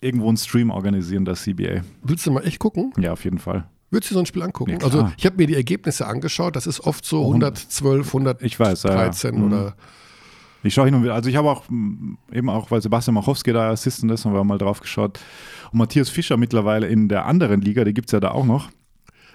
irgendwo 0.00 0.28
einen 0.28 0.36
Stream 0.36 0.70
organisieren, 0.70 1.24
das 1.24 1.42
CBA. 1.42 1.80
Willst 2.02 2.26
du 2.26 2.30
mal 2.30 2.46
echt 2.46 2.58
gucken? 2.58 2.92
Ja, 2.98 3.12
auf 3.12 3.24
jeden 3.24 3.38
Fall. 3.38 3.64
Würdest 3.90 4.10
du 4.12 4.14
so 4.14 4.20
ein 4.20 4.26
Spiel 4.26 4.42
angucken? 4.42 4.70
Ja, 4.72 4.78
also 4.84 5.10
ich 5.16 5.26
habe 5.26 5.36
mir 5.38 5.46
die 5.48 5.56
Ergebnisse 5.56 6.06
angeschaut, 6.06 6.54
das 6.54 6.66
ist 6.68 6.80
oft 6.80 7.04
so 7.04 7.22
112, 7.26 8.06
113 8.06 8.46
Ich 8.46 8.60
weiß, 8.60 8.82
ja, 8.84 9.10
ja. 9.10 9.32
Mhm. 9.32 9.44
oder 9.44 9.74
Ich 10.62 10.74
schaue 10.74 10.84
hin 10.86 10.94
und 10.94 11.02
wieder, 11.02 11.14
also 11.14 11.30
ich 11.30 11.36
habe 11.36 11.50
auch 11.50 11.64
eben 12.32 12.50
auch, 12.50 12.70
weil 12.70 12.82
Sebastian 12.82 13.14
Machowski 13.14 13.52
da 13.52 13.70
Assistant 13.70 14.12
ist, 14.12 14.24
haben 14.24 14.34
wir 14.34 14.44
mal 14.44 14.58
drauf 14.58 14.80
geschaut. 14.80 15.18
Und 15.72 15.78
Matthias 15.78 16.10
Fischer 16.10 16.36
mittlerweile 16.36 16.86
in 16.86 17.08
der 17.08 17.24
anderen 17.26 17.62
Liga, 17.62 17.84
die 17.84 17.94
gibt 17.94 18.08
es 18.08 18.12
ja 18.12 18.20
da 18.20 18.32
auch 18.32 18.44
noch. 18.44 18.70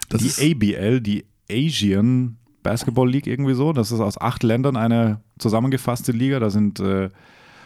Das 0.10 0.22
die 0.22 0.54
ABL, 0.54 1.02
die 1.02 1.26
Asian 1.50 2.38
Basketball 2.62 3.10
League 3.10 3.26
irgendwie 3.28 3.56
so. 3.56 3.74
Das 3.74 3.92
ist 3.92 4.00
aus 4.00 4.20
acht 4.22 4.44
Ländern 4.44 4.76
eine 4.78 5.22
zusammengefasste 5.40 6.12
Liga. 6.12 6.40
Da 6.40 6.50
sind 6.52 6.80
äh, 6.80 7.10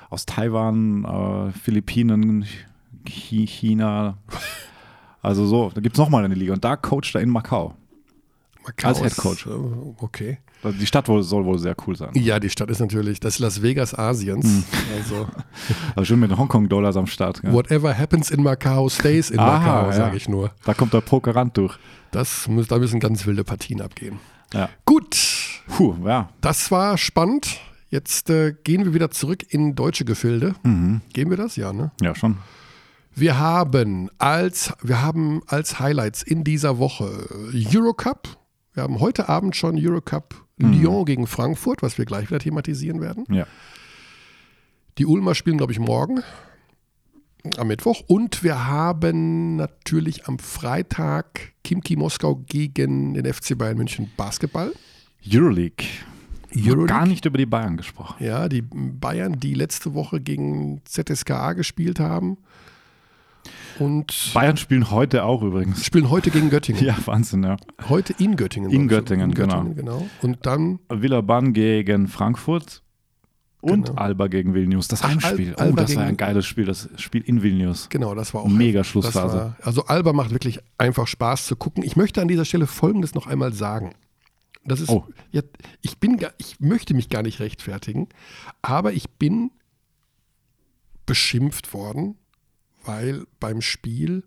aus 0.10 0.26
Taiwan, 0.26 1.04
äh, 1.04 1.52
Philippinen, 1.52 2.46
Chi- 3.06 3.46
China. 3.48 4.18
Also 5.22 5.46
so, 5.46 5.70
da 5.74 5.82
gibt 5.82 5.96
es 5.96 6.00
nochmal 6.00 6.24
eine 6.24 6.36
Liga. 6.36 6.54
Und 6.54 6.64
da 6.64 6.78
coacht 6.78 7.14
er 7.16 7.22
in 7.22 7.30
Macau. 7.30 7.76
Macau 8.66 8.88
Als 8.90 9.00
ist, 9.02 9.16
Head 9.16 9.18
Coach. 9.18 9.46
äh, 9.48 9.50
Okay. 10.00 10.40
Also 10.62 10.78
die 10.78 10.86
Stadt 10.86 11.08
wohl, 11.08 11.24
soll 11.24 11.46
wohl 11.46 11.58
sehr 11.58 11.76
cool 11.88 11.96
sein. 11.96 12.10
Ja, 12.16 12.38
die 12.40 12.50
Stadt 12.50 12.70
ist 12.70 12.80
natürlich 12.80 13.20
das 13.22 13.40
Las 13.40 13.62
Vegas 13.62 13.98
Asiens. 13.98 14.46
Mhm. 14.46 14.64
Also 14.98 15.28
Also 15.96 16.06
schön 16.06 16.20
mit 16.20 16.36
Hongkong-Dollars 16.36 16.98
am 16.98 17.08
Start. 17.08 17.42
Ja. 17.44 17.54
whatever 17.54 17.98
happens 17.98 18.30
in 18.30 18.44
Macau 18.44 18.90
stays 18.90 19.30
in 19.30 19.40
Aha, 19.40 19.60
Macau, 19.60 19.86
ja. 19.90 19.94
sage 19.96 20.18
ich 20.18 20.28
nur. 20.28 20.52
Da 20.66 20.74
kommt 20.74 20.94
der 20.94 21.02
Pokerrand 21.02 21.56
durch. 21.58 21.78
Das, 22.12 22.48
muss- 22.50 22.68
da 22.68 22.78
müssen 22.78 23.00
ganz 23.00 23.26
wilde 23.26 23.44
Partien 23.46 23.82
abgehen. 23.82 24.20
Ja. 24.54 24.68
Gut, 24.86 25.16
Puh, 25.68 25.96
ja. 26.06 26.30
das 26.42 26.72
war 26.72 26.98
spannend. 26.98 27.60
Jetzt 27.92 28.30
äh, 28.30 28.54
gehen 28.64 28.84
wir 28.84 28.94
wieder 28.94 29.10
zurück 29.12 29.46
in 29.50 29.76
deutsche 29.76 30.04
Gefilde. 30.06 30.56
Mhm. 30.64 31.02
Gehen 31.14 31.30
wir 31.30 31.38
das? 31.38 31.56
Ja, 31.56 31.72
ne? 31.72 31.92
Ja, 32.02 32.14
schon. 32.16 32.38
Wir 33.16 33.40
haben 33.40 34.10
als, 34.18 34.74
wir 34.84 35.02
haben 35.02 35.42
als 35.48 35.80
Highlights 35.80 36.22
in 36.22 36.44
dieser 36.44 36.78
Woche 36.80 37.28
Eurocup. 37.54 38.38
Wir 38.80 38.84
haben 38.84 39.02
heute 39.02 39.28
Abend 39.28 39.58
schon 39.58 39.76
Eurocup 39.78 40.46
Lyon 40.56 41.04
gegen 41.04 41.28
Frankfurt, 41.28 41.82
was 41.82 41.98
wir 41.98 42.06
gleich 42.06 42.30
wieder 42.30 42.40
thematisieren 42.40 43.02
werden. 43.02 43.26
Ja. 43.30 43.46
Die 44.98 45.06
Ulmer 45.06 45.36
spielen, 45.36 45.58
glaube 45.58 45.74
ich, 45.74 45.80
morgen 45.80 46.24
am 47.58 47.68
Mittwoch. 47.68 48.04
Und 48.08 48.42
wir 48.42 48.68
haben 48.68 49.58
natürlich 49.58 50.28
am 50.30 50.40
Freitag 50.40 51.52
Kimki 51.66 51.98
Moskau 51.98 52.36
gegen 52.48 53.16
den 53.16 53.26
FC 53.26 53.58
Bayern 53.58 53.76
München 53.76 54.12
Basketball. 54.16 54.72
Euroleague. 55.30 55.86
Euroleague. 56.56 56.86
Gar 56.88 57.06
nicht 57.06 57.26
über 57.26 57.38
die 57.38 57.46
Bayern 57.46 57.76
gesprochen. 57.76 58.24
Ja, 58.24 58.48
die 58.48 58.62
Bayern, 58.62 59.42
die 59.42 59.56
letzte 59.56 59.94
Woche 59.94 60.22
gegen 60.22 60.80
ZSKA 60.86 61.52
gespielt 61.52 62.00
haben. 62.00 62.38
Und 63.80 64.32
Bayern 64.34 64.58
spielen 64.58 64.92
heute 64.92 65.24
auch 65.24 65.42
übrigens. 65.42 65.86
spielen 65.86 66.10
heute 66.10 66.32
gegen 66.32 66.50
Göttingen. 66.50 66.84
Ja, 66.86 66.98
Wahnsinn, 67.06 67.44
ja. 67.44 67.58
Heute 67.88 68.14
in 68.20 68.36
Göttingen. 68.36 68.70
In. 68.72 68.88
Göttingen, 68.88 69.30
in 69.30 69.36
Göttingen 69.36 69.76
genau. 69.76 70.08
Und 70.22 70.46
dann 70.46 70.80
Villaban 70.90 71.54
gegen 71.54 72.08
Frankfurt 72.08 72.84
und 73.62 73.88
Genau. 73.88 74.00
Alba 74.02 74.28
gegen 74.28 74.54
Vilnius. 74.54 74.88
Das 74.88 75.04
Heimspiel. 75.04 75.56
Al- 75.56 75.72
oh, 75.72 75.76
das 75.76 75.96
war 75.96 76.04
ein 76.04 76.18
geiles 76.18 76.46
Spiel. 76.46 76.66
Das 76.66 76.90
Spiel 76.98 77.22
in 77.24 77.42
Vilnius. 77.44 77.90
Genau, 77.90 78.16
das 78.16 78.34
war 78.34 78.42
auch 78.42 78.48
Mega 78.48 78.84
Schlussphase. 78.84 79.38
War, 79.38 79.56
also 79.62 79.86
Alba 79.86 80.14
macht 80.14 80.32
wirklich 80.32 80.60
einfach 80.78 81.08
Spaß 81.08 81.46
zu 81.46 81.56
gucken. 81.56 81.84
Ich 81.84 81.96
möchte 81.96 82.22
an 82.22 82.28
dieser 82.28 82.46
Stelle 82.46 82.68
Folgendes 82.68 83.16
noch 83.16 83.28
einmal 83.28 83.54
sagen. 83.54 83.92
Das 84.66 84.82
ist, 84.82 84.90
Oh. 84.90 85.06
ja, 85.32 85.42
ich 85.82 85.98
bin, 86.00 86.20
ich 86.38 86.60
möchte 86.60 86.94
mich 86.94 87.10
gar 87.10 87.24
nicht 87.24 87.40
rechtfertigen, 87.40 88.08
aber 88.62 88.92
ich 88.94 89.10
bin 89.10 89.52
beschimpft 91.06 91.74
worden, 91.74 92.16
weil 92.90 93.26
beim 93.40 93.62
Spiel 93.62 94.24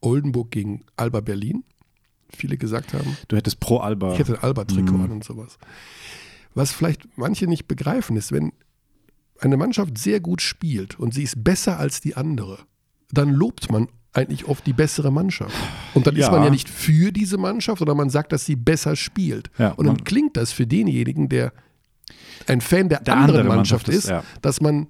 Oldenburg 0.00 0.50
gegen 0.52 0.84
Alba 0.96 1.20
Berlin 1.20 1.64
viele 2.32 2.56
gesagt 2.56 2.94
haben, 2.94 3.16
Du 3.28 3.36
hättest 3.36 3.58
pro 3.58 3.78
Alba. 3.78 4.12
ich 4.12 4.20
hätte 4.20 4.42
Alba-Trikot 4.42 4.92
Mhm. 4.96 5.04
an 5.04 5.10
und 5.10 5.24
sowas. 5.24 5.58
Was 6.54 6.70
vielleicht 6.72 7.02
manche 7.16 7.46
nicht 7.48 7.66
begreifen, 7.66 8.16
ist, 8.16 8.30
wenn 8.32 8.52
eine 9.40 9.56
Mannschaft 9.56 9.98
sehr 9.98 10.20
gut 10.20 10.40
spielt 10.40 10.98
und 10.98 11.12
sie 11.14 11.24
ist 11.24 11.42
besser 11.42 11.78
als 11.78 12.00
die 12.00 12.14
andere, 12.16 12.58
dann 13.10 13.30
lobt 13.30 13.70
man 13.72 13.88
eigentlich 14.12 14.44
oft 14.46 14.64
die 14.66 14.72
bessere 14.72 15.10
Mannschaft. 15.12 15.54
Und 15.94 16.06
dann 16.06 16.14
ist 16.16 16.26
Ja. 16.26 16.30
man 16.32 16.44
ja 16.44 16.50
nicht 16.50 16.68
für 16.68 17.10
diese 17.12 17.38
Mannschaft, 17.38 17.78
sondern 17.80 17.96
man 17.96 18.10
sagt, 18.10 18.32
dass 18.32 18.44
sie 18.46 18.56
besser 18.56 18.94
spielt. 18.96 19.50
Ja, 19.58 19.72
und 19.72 19.86
dann 19.86 20.04
klingt 20.04 20.36
das 20.36 20.52
für 20.52 20.66
denjenigen, 20.66 21.28
der 21.28 21.52
ein 22.46 22.60
Fan 22.60 22.88
der, 22.88 23.00
Der 23.00 23.14
anderen 23.16 23.40
andere 23.40 23.56
Mannschaft, 23.56 23.86
Mannschaft 23.88 23.88
ist, 23.88 24.04
ist, 24.04 24.10
ja. 24.10 24.22
dass 24.42 24.60
man 24.60 24.88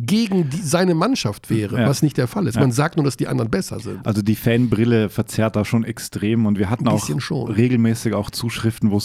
gegen 0.00 0.48
die, 0.48 0.58
seine 0.62 0.94
Mannschaft 0.94 1.50
wäre, 1.50 1.80
Ja. 1.80 1.88
was 1.88 2.02
nicht 2.02 2.16
der 2.16 2.28
Fall 2.28 2.46
ist. 2.46 2.54
Ja. 2.54 2.60
Man 2.60 2.70
sagt 2.70 2.96
nur, 2.96 3.04
dass 3.04 3.16
die 3.16 3.26
anderen 3.26 3.50
besser 3.50 3.80
sind. 3.80 4.06
Also 4.06 4.22
die 4.22 4.36
Fanbrille 4.36 5.08
verzerrt 5.10 5.56
da 5.56 5.64
schon 5.64 5.82
extrem 5.82 6.46
und 6.46 6.56
wir 6.58 6.70
hatten 6.70 6.86
auch 6.86 7.04
schon. 7.20 7.50
regelmäßig 7.50 8.14
auch 8.14 8.30
Zuschriften, 8.30 8.92
wo 8.92 9.00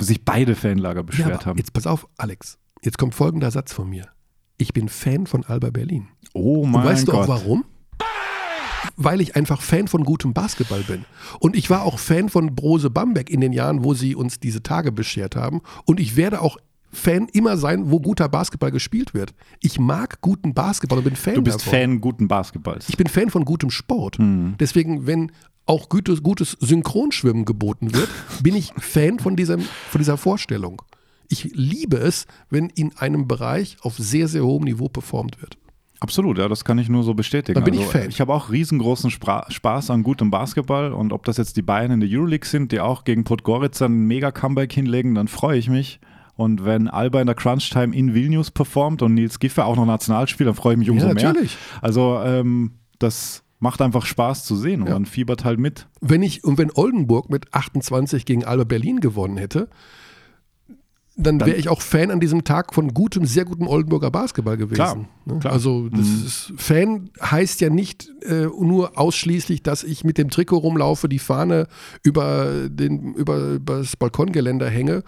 sich 0.00 0.24
beide 0.24 0.54
Fanlager 0.54 1.00
Ja, 1.00 1.02
beschwert 1.02 1.32
aber 1.34 1.44
haben. 1.46 1.58
Jetzt 1.58 1.72
pass 1.72 1.86
auf, 1.88 2.06
Alex. 2.16 2.56
Jetzt 2.84 2.98
kommt 2.98 3.14
folgender 3.16 3.50
Satz 3.50 3.72
von 3.72 3.90
mir. 3.90 4.06
Ich 4.58 4.72
bin 4.72 4.88
Fan 4.88 5.26
von 5.26 5.44
Alba 5.44 5.70
Berlin. 5.70 6.06
Oh 6.34 6.64
mein 6.64 6.82
Und 6.82 6.86
weißt 6.88 7.08
du 7.08 7.12
Gott. 7.12 7.24
auch 7.24 7.28
warum? 7.28 7.64
Weil 8.96 9.20
ich 9.20 9.34
einfach 9.36 9.60
Fan 9.60 9.88
von 9.88 10.04
gutem 10.04 10.32
Basketball 10.34 10.82
bin. 10.82 11.04
Und 11.40 11.56
ich 11.56 11.68
war 11.70 11.82
auch 11.82 11.98
Fan 11.98 12.28
von 12.28 12.54
Brose 12.54 12.90
Bamberg 12.90 13.28
in 13.30 13.40
den 13.40 13.52
Jahren, 13.52 13.82
wo 13.84 13.94
sie 13.94 14.14
uns 14.14 14.38
diese 14.40 14.62
Tage 14.62 14.92
beschert 14.92 15.36
haben. 15.36 15.60
Und 15.84 16.00
ich 16.00 16.16
werde 16.16 16.40
auch 16.40 16.56
Fan 16.90 17.28
immer 17.32 17.56
sein, 17.56 17.90
wo 17.90 18.00
guter 18.00 18.28
Basketball 18.28 18.70
gespielt 18.70 19.14
wird. 19.14 19.34
Ich 19.60 19.78
mag 19.78 20.20
guten 20.20 20.54
Basketball 20.54 20.98
und 20.98 21.04
bin 21.04 21.16
Fan 21.16 21.34
Du 21.34 21.42
bist 21.42 21.60
davon. 21.60 21.72
Fan 21.72 22.00
guten 22.00 22.28
Basketballs. 22.28 22.88
Ich 22.88 22.96
bin 22.96 23.06
Fan 23.06 23.30
von 23.30 23.44
gutem 23.44 23.70
Sport. 23.70 24.18
Mhm. 24.18 24.54
Deswegen, 24.58 25.06
wenn 25.06 25.32
auch 25.66 25.88
gutes, 25.88 26.22
gutes 26.22 26.56
Synchronschwimmen 26.60 27.44
geboten 27.44 27.92
wird, 27.92 28.08
bin 28.42 28.56
ich 28.56 28.72
Fan 28.78 29.18
von, 29.18 29.36
diesem, 29.36 29.60
von 29.60 29.98
dieser 29.98 30.16
Vorstellung. 30.16 30.82
Ich 31.28 31.44
liebe 31.54 31.98
es, 31.98 32.26
wenn 32.48 32.70
in 32.70 32.96
einem 32.96 33.28
Bereich 33.28 33.76
auf 33.82 33.96
sehr, 33.98 34.28
sehr 34.28 34.44
hohem 34.44 34.64
Niveau 34.64 34.88
performt 34.88 35.40
wird. 35.42 35.58
Absolut, 36.00 36.38
ja, 36.38 36.48
das 36.48 36.64
kann 36.64 36.78
ich 36.78 36.88
nur 36.88 37.02
so 37.02 37.12
bestätigen. 37.12 37.58
Also, 37.58 37.66
Da 37.66 37.70
bin 37.70 37.80
ich 37.80 37.86
Fan. 37.86 38.08
Ich 38.08 38.20
habe 38.20 38.32
auch 38.32 38.50
riesengroßen 38.50 39.10
Spra 39.10 39.44
Spaß 39.50 39.90
an 39.90 40.04
gutem 40.04 40.30
Basketball 40.30 40.92
und 40.92 41.12
ob 41.12 41.24
das 41.24 41.36
jetzt 41.36 41.56
die 41.56 41.62
Bayern 41.62 41.90
in 41.90 42.00
der 42.00 42.08
Euroleague 42.08 42.46
sind, 42.46 42.70
die 42.70 42.80
auch 42.80 43.04
gegen 43.04 43.24
Podgorica 43.24 43.86
ein 43.86 44.06
mega 44.06 44.30
Comeback 44.30 44.72
hinlegen, 44.72 45.14
dann 45.16 45.28
freue 45.28 45.58
ich 45.58 45.68
mich. 45.68 46.00
Und 46.38 46.64
wenn 46.64 46.86
Alba 46.86 47.20
in 47.20 47.26
der 47.26 47.34
Crunch-Time 47.34 47.94
in 47.96 48.14
Vilnius 48.14 48.52
performt 48.52 49.02
und 49.02 49.14
Nils 49.14 49.40
Giffer 49.40 49.66
auch 49.66 49.74
noch 49.74 49.86
national 49.86 50.28
spielt, 50.28 50.46
dann 50.46 50.54
freue 50.54 50.74
ich 50.74 50.78
mich 50.78 50.88
umso 50.88 51.08
Ja, 51.08 51.14
mehr. 51.14 51.24
natürlich. 51.32 51.56
Also 51.82 52.20
ähm, 52.24 52.74
das 53.00 53.42
macht 53.58 53.82
einfach 53.82 54.06
Spaß 54.06 54.44
zu 54.44 54.54
sehen 54.54 54.82
und 54.82 54.86
Ja. 54.86 54.94
man 54.94 55.04
fiebert 55.04 55.44
halt 55.44 55.58
mit. 55.58 55.88
Wenn 56.00 56.22
ich, 56.22 56.44
und 56.44 56.56
wenn 56.56 56.70
Oldenburg 56.72 57.28
mit 57.28 57.52
28 57.54 58.24
gegen 58.24 58.44
Alba 58.44 58.62
Berlin 58.62 59.00
gewonnen 59.00 59.36
hätte, 59.36 59.68
dann 61.20 61.40
wäre 61.40 61.56
ich 61.56 61.68
auch 61.68 61.80
Fan 61.82 62.12
an 62.12 62.20
diesem 62.20 62.44
Tag 62.44 62.72
von 62.72 62.94
gutem, 62.94 63.26
sehr 63.26 63.44
gutem 63.44 63.66
Oldenburger 63.66 64.12
Basketball 64.12 64.56
gewesen. 64.56 64.76
Klar, 64.76 64.96
Ne? 65.24 65.38
klar. 65.40 65.52
Also 65.52 65.88
das 65.88 66.06
Mhm. 66.06 66.24
ist, 66.24 66.52
Fan 66.56 67.10
heißt 67.20 67.60
ja 67.60 67.70
nicht 67.70 68.08
äh, 68.22 68.44
nur 68.46 68.96
ausschließlich, 68.96 69.64
dass 69.64 69.82
ich 69.82 70.04
mit 70.04 70.16
dem 70.18 70.30
Trikot 70.30 70.58
rumlaufe, 70.58 71.08
die 71.08 71.18
Fahne 71.18 71.66
über, 72.04 72.68
den, 72.68 73.14
über, 73.14 73.54
über 73.54 73.78
das 73.78 73.96
Balkongeländer 73.96 74.70
hänge 74.70 75.02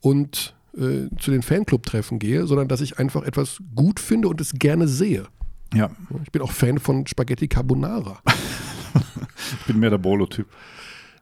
und 0.00 0.54
äh, 0.76 1.08
zu 1.18 1.30
den 1.30 1.42
Fanclub-Treffen 1.42 2.18
gehe, 2.18 2.46
sondern 2.46 2.68
dass 2.68 2.80
ich 2.80 2.98
einfach 2.98 3.22
etwas 3.22 3.58
gut 3.74 4.00
finde 4.00 4.28
und 4.28 4.40
es 4.40 4.52
gerne 4.52 4.88
sehe. 4.88 5.26
Ja, 5.74 5.90
Ich 6.24 6.30
bin 6.30 6.42
auch 6.42 6.52
Fan 6.52 6.78
von 6.78 7.06
Spaghetti 7.06 7.48
Carbonara. 7.48 8.20
ich 9.60 9.66
bin 9.66 9.78
mehr 9.78 9.90
der 9.90 9.98
Bolo-Typ. 9.98 10.46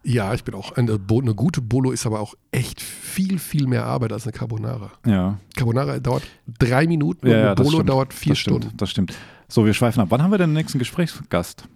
Ja, 0.03 0.35
ich 0.35 0.45
bin 0.45 0.55
auch. 0.55 0.73
Eine, 0.73 1.01
eine 1.11 1.35
gute 1.35 1.63
Bolo 1.63 1.91
ist 1.91 2.05
aber 2.05 2.21
auch 2.21 2.35
echt 2.53 2.83
viel, 2.83 3.39
viel 3.39 3.67
mehr 3.67 3.87
Arbeit 3.87 4.13
als 4.13 4.25
eine 4.25 4.33
Carbonara. 4.33 4.93
Ja, 5.07 5.39
Carbonara 5.57 5.99
dauert 5.99 6.25
drei 6.47 6.87
Minuten 6.87 7.27
ja, 7.27 7.33
und 7.35 7.47
eine 7.47 7.55
Bolo 7.55 7.71
stimmt. 7.71 7.89
dauert 7.89 8.13
vier 8.13 8.33
das 8.33 8.39
Stunden. 8.39 8.63
Stimmt, 8.65 8.83
das 8.83 8.91
stimmt. 8.91 9.15
So, 9.49 9.65
wir 9.65 9.73
schweifen 9.73 10.01
ab. 10.01 10.09
Wann 10.11 10.23
haben 10.23 10.31
wir 10.31 10.39
denn 10.39 10.51
den 10.51 10.55
nächsten 10.55 10.79
Gesprächsgast? 10.79 11.67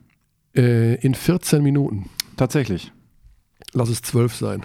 Äh, 0.55 0.97
in 0.97 1.15
14 1.15 1.63
Minuten. 1.63 2.11
Tatsächlich. 2.37 2.93
Lass 3.73 3.89
es 3.89 4.03
zwölf 4.03 4.35
sein. 4.35 4.65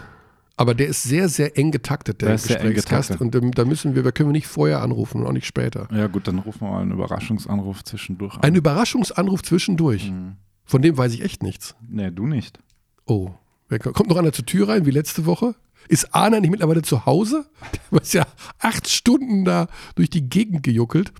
Aber 0.55 0.75
der 0.75 0.87
ist 0.87 1.03
sehr, 1.03 1.29
sehr 1.29 1.57
eng 1.57 1.71
getaktet, 1.71 2.21
der, 2.21 2.27
Der 2.27 2.35
ist 2.35 2.43
sehr 2.45 2.59
eng 2.61 2.73
Gesprächsgast. 2.73 3.09
getaktet. 3.09 3.35
Und 3.35 3.43
ähm, 3.43 3.51
da 3.51 3.65
müssen 3.65 3.95
wir, 3.95 4.03
da 4.03 4.11
können 4.11 4.29
wir 4.29 4.33
nicht 4.33 4.47
vorher 4.47 4.81
anrufen 4.81 5.21
und 5.21 5.27
auch 5.27 5.31
nicht 5.31 5.47
später. 5.47 5.87
Ja, 5.91 6.07
gut, 6.07 6.27
dann 6.27 6.39
rufen 6.39 6.61
wir 6.61 6.71
mal 6.71 6.81
einen 6.81 6.91
Überraschungsanruf 6.91 7.83
zwischendurch 7.83 8.35
an. 8.35 8.41
Ein 8.43 8.55
Überraschungsanruf 8.55 9.41
zwischendurch. 9.41 10.11
Mhm. 10.11 10.35
Von 10.65 10.81
dem 10.81 10.97
weiß 10.97 11.13
ich 11.13 11.23
echt 11.23 11.41
nichts. 11.43 11.75
Nee, 11.87 12.11
du 12.11 12.27
nicht. 12.27 12.59
Oh. 13.05 13.31
Wer 13.67 13.79
kommt 13.79 14.09
noch 14.09 14.17
einer 14.17 14.31
zur 14.31 14.45
Tür 14.45 14.69
rein, 14.69 14.85
wie 14.85 14.91
letzte 14.91 15.25
Woche? 15.25 15.55
Ist 15.87 16.13
Arne 16.15 16.39
nicht 16.39 16.51
mittlerweile 16.51 16.83
zu 16.83 17.05
Hause? 17.05 17.45
Der 17.91 18.01
ist 18.01 18.13
ja 18.13 18.25
acht 18.59 18.87
Stunden 18.87 19.45
da 19.45 19.67
durch 19.95 20.09
die 20.11 20.29
Gegend 20.29 20.61
gejuckelt. 20.63 21.11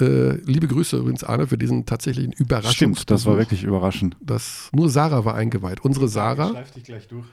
Äh, 0.00 0.36
liebe 0.42 0.66
Grüße 0.66 0.96
übrigens, 0.96 1.22
Arne, 1.22 1.46
für 1.46 1.58
diesen 1.58 1.84
tatsächlichen 1.86 2.32
Überraschungsbesuch. 2.32 2.96
Stimmt, 2.96 3.10
das 3.10 3.26
war 3.26 3.36
wirklich 3.36 3.62
überraschend. 3.62 4.16
Das, 4.20 4.70
nur 4.72 4.88
Sarah 4.88 5.24
war 5.26 5.34
eingeweiht. 5.34 5.80
Unsere 5.80 6.08
Sarah. 6.08 6.48
Schleif 6.48 6.70
dich 6.72 6.84
gleich 6.84 7.06
durch. 7.08 7.26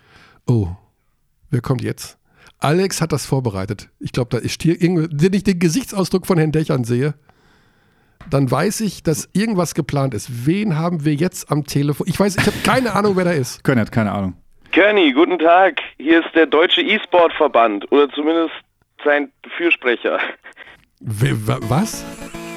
Oh, 0.46 0.68
wer 1.50 1.62
kommt 1.62 1.82
jetzt? 1.84 2.18
Alex 2.60 3.02
hat 3.02 3.12
das 3.14 3.26
vorbereitet. 3.26 3.90
Ich 4.00 4.12
glaube, 4.12 4.30
da 4.32 4.38
ist 4.38 4.62
hier 4.64 4.82
irgendwie, 4.82 5.08
wenn 5.12 5.34
ich 5.34 5.44
den 5.44 5.60
Gesichtsausdruck 5.60 6.28
von 6.28 6.38
Herrn 6.38 6.52
Dächern 6.52 6.84
sehe, 6.84 7.14
dann 8.30 8.52
weiß 8.52 8.82
ich, 8.82 9.02
dass 9.02 9.30
irgendwas 9.34 9.74
geplant 9.76 10.14
ist. 10.14 10.46
Wen 10.46 10.78
haben 10.78 11.06
wir 11.06 11.14
jetzt 11.16 11.50
am 11.52 11.64
Telefon? 11.66 12.06
Ich 12.10 12.20
weiß, 12.20 12.36
ich 12.36 12.46
habe 12.46 12.58
keine 12.64 12.94
Ahnung, 12.94 13.16
wer 13.16 13.24
da 13.26 13.32
ist. 13.32 13.64
Können 13.64 13.80
hat 13.80 13.92
keine 13.94 14.12
Ahnung. 14.12 14.34
Kenny, 14.72 15.14
guten 15.14 15.40
Tag. 15.40 15.80
Hier 15.98 16.20
ist 16.20 16.36
der 16.36 16.46
Deutsche 16.46 16.82
E-Sport-Verband 16.82 17.90
oder 17.92 18.10
zumindest 18.10 18.54
sein 19.06 19.32
Fürsprecher. 19.58 20.20
Wer, 21.00 21.48
wa- 21.48 21.60
was? 21.70 22.04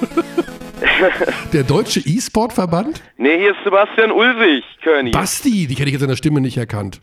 Der 1.53 1.63
Deutsche 1.63 2.01
E-Sport-Verband? 2.01 3.01
Nee, 3.17 3.39
hier 3.39 3.51
ist 3.53 3.59
Sebastian 3.65 4.11
Ulwig, 4.11 4.65
Kenny. 4.83 5.11
Basti, 5.13 5.67
die 5.69 5.75
hätte 5.75 5.85
ich 5.87 5.93
jetzt 5.93 6.03
an 6.03 6.09
der 6.09 6.17
Stimme 6.17 6.41
nicht 6.41 6.57
erkannt. 6.57 7.01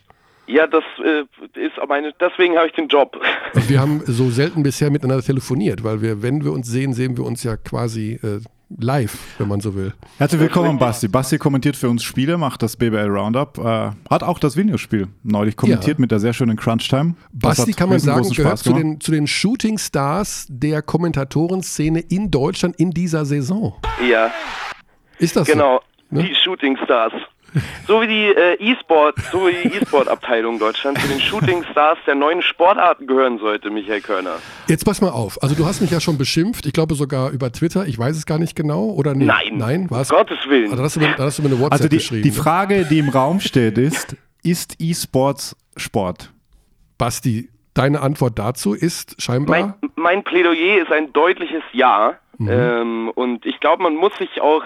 Ja, 0.50 0.66
das 0.66 0.82
äh, 1.04 1.20
ist 1.60 1.72
meine, 1.88 2.12
deswegen 2.18 2.56
habe 2.56 2.66
ich 2.66 2.72
den 2.72 2.88
Job. 2.88 3.16
Und 3.54 3.68
wir 3.68 3.80
haben 3.80 4.02
so 4.04 4.30
selten 4.30 4.62
bisher 4.64 4.90
miteinander 4.90 5.22
telefoniert, 5.24 5.84
weil 5.84 6.02
wir, 6.02 6.22
wenn 6.22 6.42
wir 6.44 6.52
uns 6.52 6.66
sehen, 6.66 6.92
sehen 6.92 7.16
wir 7.16 7.24
uns 7.24 7.44
ja 7.44 7.56
quasi 7.56 8.18
äh, 8.22 8.40
live, 8.78 9.16
wenn 9.38 9.46
man 9.46 9.60
so 9.60 9.76
will. 9.76 9.92
Herzlich 10.18 10.40
willkommen, 10.40 10.76
Basti. 10.78 11.06
Basti 11.06 11.38
kommentiert 11.38 11.76
für 11.76 11.88
uns 11.88 12.02
Spiele, 12.02 12.36
macht 12.36 12.62
das 12.62 12.76
BBL 12.76 13.08
Roundup, 13.08 13.58
äh, 13.58 13.90
hat 14.10 14.24
auch 14.24 14.40
das 14.40 14.56
Videospiel 14.56 15.06
neulich 15.22 15.56
kommentiert 15.56 15.98
Ja. 15.98 16.00
mit 16.00 16.10
der 16.10 16.18
sehr 16.18 16.32
schönen 16.32 16.56
Crunch 16.56 16.88
Time. 16.88 17.14
Das 17.32 17.58
Basti, 17.58 17.72
kann 17.72 17.88
man 17.88 18.00
sagen, 18.00 18.28
gehört 18.30 18.58
zu 18.58 18.72
den, 18.72 19.00
zu 19.00 19.12
den 19.12 19.28
Shooting 19.28 19.78
Stars 19.78 20.46
der 20.48 20.82
Kommentatorenszene 20.82 22.00
in 22.00 22.28
Deutschland 22.30 22.74
in 22.80 22.90
dieser 22.90 23.24
Saison. 23.24 23.74
Ja, 24.08 24.32
Ist 25.18 25.36
das 25.36 25.46
genau. 25.46 25.80
so? 26.10 26.16
Ne? 26.16 26.24
Die 26.24 26.34
Shooting 26.34 26.76
Stars. 26.84 27.12
So 27.86 28.00
wie 28.02 28.06
die 28.06 28.26
äh, 28.26 28.54
E-Sport, 28.72 29.16
so 29.32 29.46
wie 29.48 29.68
die 29.68 29.76
E-Sport-Abteilung 29.76 30.58
Deutschland 30.58 30.98
zu 31.00 31.08
den 31.08 31.20
Shooting 31.20 31.64
Stars 31.70 31.98
der 32.06 32.14
neuen 32.14 32.42
Sportarten 32.42 33.06
gehören 33.06 33.38
sollte, 33.38 33.70
Michael 33.70 34.00
Körner. 34.00 34.36
Jetzt 34.68 34.84
pass 34.84 35.00
mal 35.00 35.10
auf. 35.10 35.42
Also 35.42 35.54
du 35.54 35.66
hast 35.66 35.80
mich 35.80 35.90
ja 35.90 36.00
schon 36.00 36.18
beschimpft, 36.18 36.66
ich 36.66 36.72
glaube 36.72 36.94
sogar 36.94 37.30
über 37.30 37.50
Twitter, 37.52 37.86
ich 37.86 37.98
weiß 37.98 38.16
es 38.16 38.26
gar 38.26 38.38
nicht 38.38 38.54
genau, 38.54 38.90
oder 38.90 39.14
nicht? 39.14 39.26
Nein. 39.26 39.56
Nein? 39.58 39.88
Um 39.90 40.02
Gottes 40.08 40.38
Willen. 40.48 40.64
Also, 40.70 40.76
da 40.76 40.82
hast 40.84 40.96
du 40.96 41.00
mir, 41.00 41.14
da 41.16 41.24
hast 41.24 41.38
du 41.38 41.42
mir 41.42 41.48
eine 41.48 41.58
WhatsApp 41.58 41.72
Also 41.72 41.88
die, 41.88 41.96
geschrieben. 41.96 42.22
die 42.22 42.30
ne? 42.30 42.34
Frage, 42.34 42.84
die 42.84 42.98
im 42.98 43.08
Raum 43.08 43.40
steht, 43.40 43.78
ist, 43.78 44.16
ist 44.42 44.76
E-Sports 44.78 45.56
Sport? 45.76 46.32
Basti, 46.98 47.48
deine 47.74 48.00
Antwort 48.02 48.38
dazu 48.38 48.74
ist 48.74 49.20
scheinbar. 49.20 49.58
Mein, 49.58 49.90
mein 49.96 50.24
Plädoyer 50.24 50.82
ist 50.82 50.92
ein 50.92 51.12
deutliches 51.12 51.62
Ja. 51.72 52.14
Mhm. 52.40 52.48
Ähm, 52.50 53.10
und 53.14 53.44
ich 53.44 53.60
glaube, 53.60 53.82
man 53.82 53.94
muss 53.96 54.16
sich 54.16 54.40
auch, 54.40 54.62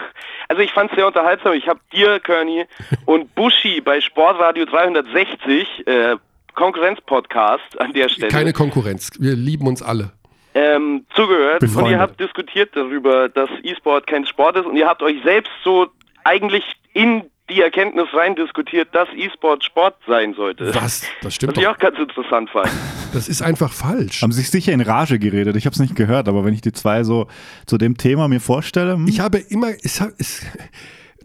also 0.49 0.63
ich 0.63 0.73
fand 0.73 0.91
es 0.91 0.97
sehr 0.97 1.09
unterhaltsam. 1.09 1.55
Ich 1.55 1.67
habe 1.67 1.81
dir, 1.93 2.21
Kearney, 2.21 2.67
und 3.05 3.35
Bushi 3.35 3.81
bei 3.81 4.01
Sportradio 4.01 4.65
360, 4.65 5.87
äh, 5.87 6.17
Konkurrenzpodcast 6.55 7.81
an 7.81 7.93
der 7.93 8.09
Stelle, 8.09 8.29
Keine 8.31 8.53
Konkurrenz. 8.53 9.11
Wir 9.19 9.35
lieben 9.35 9.67
uns 9.67 9.83
alle. 9.83 10.13
ähm, 10.55 11.05
zugehört. 11.17 11.63
Und 11.63 11.69
Befreundet. 11.69 11.93
ihr 11.93 11.99
habt 11.99 12.21
diskutiert 12.21 12.71
darüber, 12.77 13.29
dass 13.29 13.51
E-Sport 13.65 14.07
kein 14.07 14.25
Sport 14.25 14.57
ist. 14.57 14.67
Und 14.67 14.77
ihr 14.77 14.87
habt 14.87 15.03
euch 15.03 15.21
selbst 15.25 15.51
so 15.65 15.89
eigentlich 16.23 16.63
in 16.93 17.25
die 17.51 17.61
Erkenntnis 17.61 18.07
rein 18.15 18.35
diskutiert, 18.37 18.89
dass 18.95 19.09
E-Sport 19.15 19.65
Sport 19.65 19.97
sein 20.07 20.35
sollte. 20.35 20.75
Was? 20.75 21.03
Das 21.23 21.35
stimmt 21.35 21.57
Was 21.57 21.62
ich 21.62 21.69
auch 21.69 21.79
ganz 21.79 21.99
interessant 21.99 22.51
fand. 22.51 22.71
Das 23.15 23.29
ist 23.29 23.43
einfach 23.43 23.73
falsch. 23.73 24.23
Haben 24.23 24.33
sich 24.33 24.51
sicher 24.51 24.73
in 24.73 24.81
Rage 24.81 25.21
geredet. 25.21 25.55
Ich 25.55 25.66
habe 25.66 25.75
es 25.75 25.79
nicht 25.79 25.95
gehört, 25.95 26.27
aber 26.27 26.45
wenn 26.45 26.53
ich 26.53 26.62
die 26.62 26.73
zwei 26.73 27.05
so 27.05 27.29
zu 27.65 27.79
dem 27.79 27.97
Thema 27.97 28.27
mir 28.27 28.41
vorstelle, 28.41 28.95
hm, 28.95 29.07
Ich 29.07 29.21
habe 29.21 29.39
immer, 29.39 29.69
es, 29.85 30.01
ha- 30.01 30.11
es, 30.19 30.45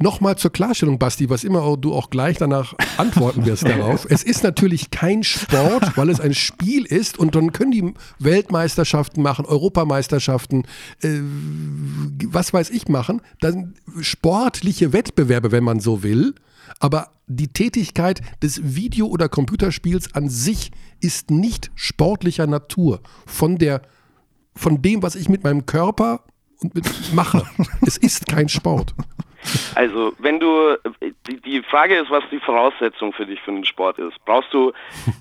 nochmal 0.02 0.38
zur 0.38 0.52
Klarstellung, 0.52 0.98
Basti, 0.98 1.30
was 1.30 1.44
immer 1.44 1.62
auch 1.62 1.76
du 1.76 1.94
auch 1.94 2.10
gleich 2.10 2.38
danach 2.38 2.74
antworten 2.98 3.46
wirst 3.46 3.64
darauf. 3.68 4.08
Es 4.10 4.24
ist 4.24 4.44
natürlich 4.44 4.92
kein 4.92 5.24
Sport, 5.24 5.98
weil 5.98 6.10
es 6.10 6.20
ein 6.20 6.34
Spiel 6.34 6.86
ist 6.86 7.18
und 7.18 7.36
dann 7.36 7.52
können 7.52 7.72
die 7.72 7.94
Weltmeisterschaften 8.20 9.22
machen, 9.22 9.46
Europameisterschaften, 9.46 10.64
äh, 11.02 11.20
was 12.26 12.54
weiß 12.54 12.70
ich 12.70 12.88
machen, 12.88 13.22
dann 13.42 13.76
sportliche 14.02 14.94
Wettbewerbe, 14.94 15.52
wenn 15.52 15.64
man 15.64 15.80
so 15.80 16.04
will. 16.04 16.34
Aber 16.80 17.12
die 17.28 17.48
Tätigkeit 17.48 18.22
des 18.42 18.76
Video- 18.76 19.08
oder 19.08 19.30
Computerspiels 19.30 20.16
an 20.16 20.30
sich 20.30 20.72
ist 21.00 21.32
nicht 21.32 21.72
sportlicher 21.76 22.48
Natur. 22.48 23.02
Von 23.26 23.58
der, 23.58 23.82
von 24.56 24.82
dem, 24.82 25.02
was 25.04 25.16
ich 25.16 25.30
mit 25.30 25.44
meinem 25.44 25.66
Körper 25.66 26.24
und 26.60 26.76
mit 26.76 27.14
mache. 27.14 27.44
es 27.86 27.98
ist 27.98 28.28
kein 28.28 28.50
Sport. 28.50 28.94
Also, 29.76 30.14
wenn 30.18 30.40
du, 30.40 30.76
die, 31.28 31.40
die 31.42 31.62
Frage 31.62 31.96
ist, 31.96 32.10
was 32.10 32.24
die 32.32 32.40
Voraussetzung 32.40 33.14
für 33.14 33.26
dich 33.26 33.40
für 33.42 33.52
einen 33.52 33.66
Sport 33.66 34.00
ist. 34.00 34.18
Brauchst 34.26 34.54
du 34.54 34.74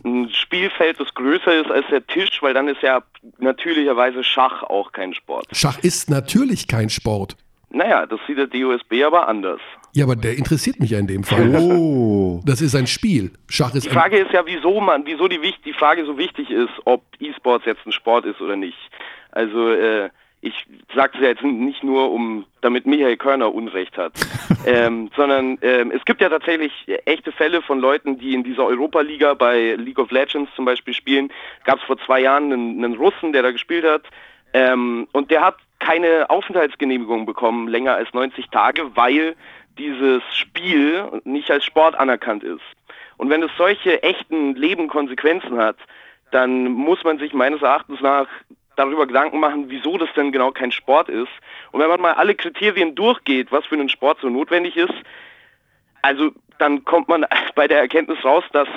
ein 0.05 0.31
Spielfeld, 0.31 0.99
das 0.99 1.13
größer 1.15 1.61
ist 1.61 1.71
als 1.71 1.87
der 1.91 2.07
Tisch, 2.07 2.43
weil 2.43 2.55
dann 2.55 2.67
ist 2.67 2.83
ja 2.83 3.03
natürlicherweise 3.39 4.25
Schach 4.25 4.63
auch 4.65 4.93
kein 4.93 5.15
Sport. 5.15 5.47
Schach 5.53 5.79
ist 5.79 6.11
natürlich 6.11 6.67
kein 6.67 6.91
Sport. 6.91 7.37
Naja, 7.71 8.07
das 8.07 8.19
sieht 8.27 8.39
der 8.39 8.47
DOSB 8.47 9.05
aber 9.05 9.29
anders. 9.29 9.61
Ja, 9.93 10.05
aber 10.05 10.17
der 10.17 10.37
interessiert 10.37 10.81
mich 10.81 10.91
ja 10.91 10.99
in 10.99 11.07
dem 11.07 11.25
Fall. 11.25 11.55
Oh. 11.57 12.41
Das 12.45 12.61
ist 12.61 12.75
ein 12.75 12.87
Spiel. 12.87 13.33
Schach 13.49 13.75
ist 13.75 13.85
Die 13.85 13.91
ein 13.91 13.95
Frage 13.95 14.19
ist 14.19 14.33
ja, 14.33 14.43
wieso 14.47 14.81
man, 14.81 15.05
wieso 15.05 15.29
die, 15.29 15.41
die 15.65 15.73
Frage 15.73 16.07
so 16.07 16.17
wichtig 16.17 16.51
ist, 16.51 16.71
ob 16.85 17.03
E-Sports 17.21 17.67
jetzt 17.67 17.85
ein 17.85 17.93
Sport 17.93 18.25
ist 18.25 18.41
oder 18.41 18.57
nicht. 18.57 18.79
Also, 19.33 19.73
äh, 19.73 20.09
ich 20.41 20.67
sage 20.95 21.13
es 21.15 21.21
ja 21.21 21.29
jetzt 21.29 21.43
nicht 21.43 21.83
nur, 21.83 22.11
um 22.13 22.47
damit 22.61 22.87
Michael 22.87 23.17
Körner 23.17 23.53
Unrecht 23.53 23.97
hat, 23.99 24.13
ähm, 24.67 25.11
sondern 25.17 25.59
ähm, 25.63 25.91
es 25.91 26.05
gibt 26.05 26.21
ja 26.21 26.29
tatsächlich 26.29 26.73
echte 27.05 27.33
Fälle 27.33 27.63
von 27.63 27.81
Leuten, 27.81 28.19
die 28.19 28.35
in 28.35 28.45
dieser 28.45 28.65
Europa-Liga 28.65 29.35
bei 29.35 29.75
League 29.77 29.99
of 29.99 30.11
Legends 30.11 30.51
zum 30.55 30.65
Beispiel 30.65 30.95
spielen. 30.95 31.33
Gab 31.65 31.79
es 31.79 31.85
vor 31.85 31.99
zwei 31.99 32.21
Jahren 32.21 32.53
einen, 32.53 32.85
einen 32.85 32.97
Russen, 32.97 33.33
der 33.33 33.43
da 33.43 33.51
gespielt 33.51 33.85
hat, 33.85 34.03
ähm, 34.53 35.09
und 35.13 35.31
der 35.31 35.43
hat 35.43 35.57
keine 35.79 36.31
Aufenthaltsgenehmigung 36.31 37.27
bekommen, 37.27 37.69
länger 37.69 37.95
als 37.95 38.13
90 38.13 38.49
Tage, 38.49 38.97
weil 38.97 39.37
dieses 39.79 40.23
Spiel 40.35 41.21
nicht 41.25 41.51
als 41.51 41.65
Sport 41.65 41.95
anerkannt 41.95 42.43
ist. 42.43 42.63
Und 43.17 43.31
wenn 43.31 43.43
es 43.43 43.51
solche 43.57 44.03
echten 44.03 44.55
Lebenkonsequenzen 44.55 45.59
hat, 45.59 45.77
dann 46.31 46.65
muss 46.73 47.05
man 47.05 47.19
sich 47.19 47.33
meines 47.33 47.63
Erachtens 47.63 48.01
nach 48.01 48.29
darüber 48.79 49.07
Gedanken 49.07 49.41
machen, 49.41 49.67
wieso 49.69 49.99
das 49.99 50.09
denn 50.15 50.33
genau 50.33 50.51
kein 50.51 50.73
Sport 50.73 51.09
ist. 51.09 51.31
Und 51.73 51.81
wenn 51.81 51.89
man 51.89 52.01
mal 52.01 52.13
alle 52.13 52.35
Kriterien 52.35 52.95
durchgeht, 52.95 53.51
was 53.51 53.67
für 53.67 53.75
einen 53.75 53.89
Sport 53.89 54.19
so 54.21 54.29
notwendig 54.29 54.77
ist, 54.77 54.95
also 56.03 56.31
dann 56.59 56.85
kommt 56.85 57.09
man 57.09 57.27
bei 57.55 57.69
der 57.69 57.81
Erkenntnis 57.81 58.25
raus, 58.25 58.45
dass 58.53 58.69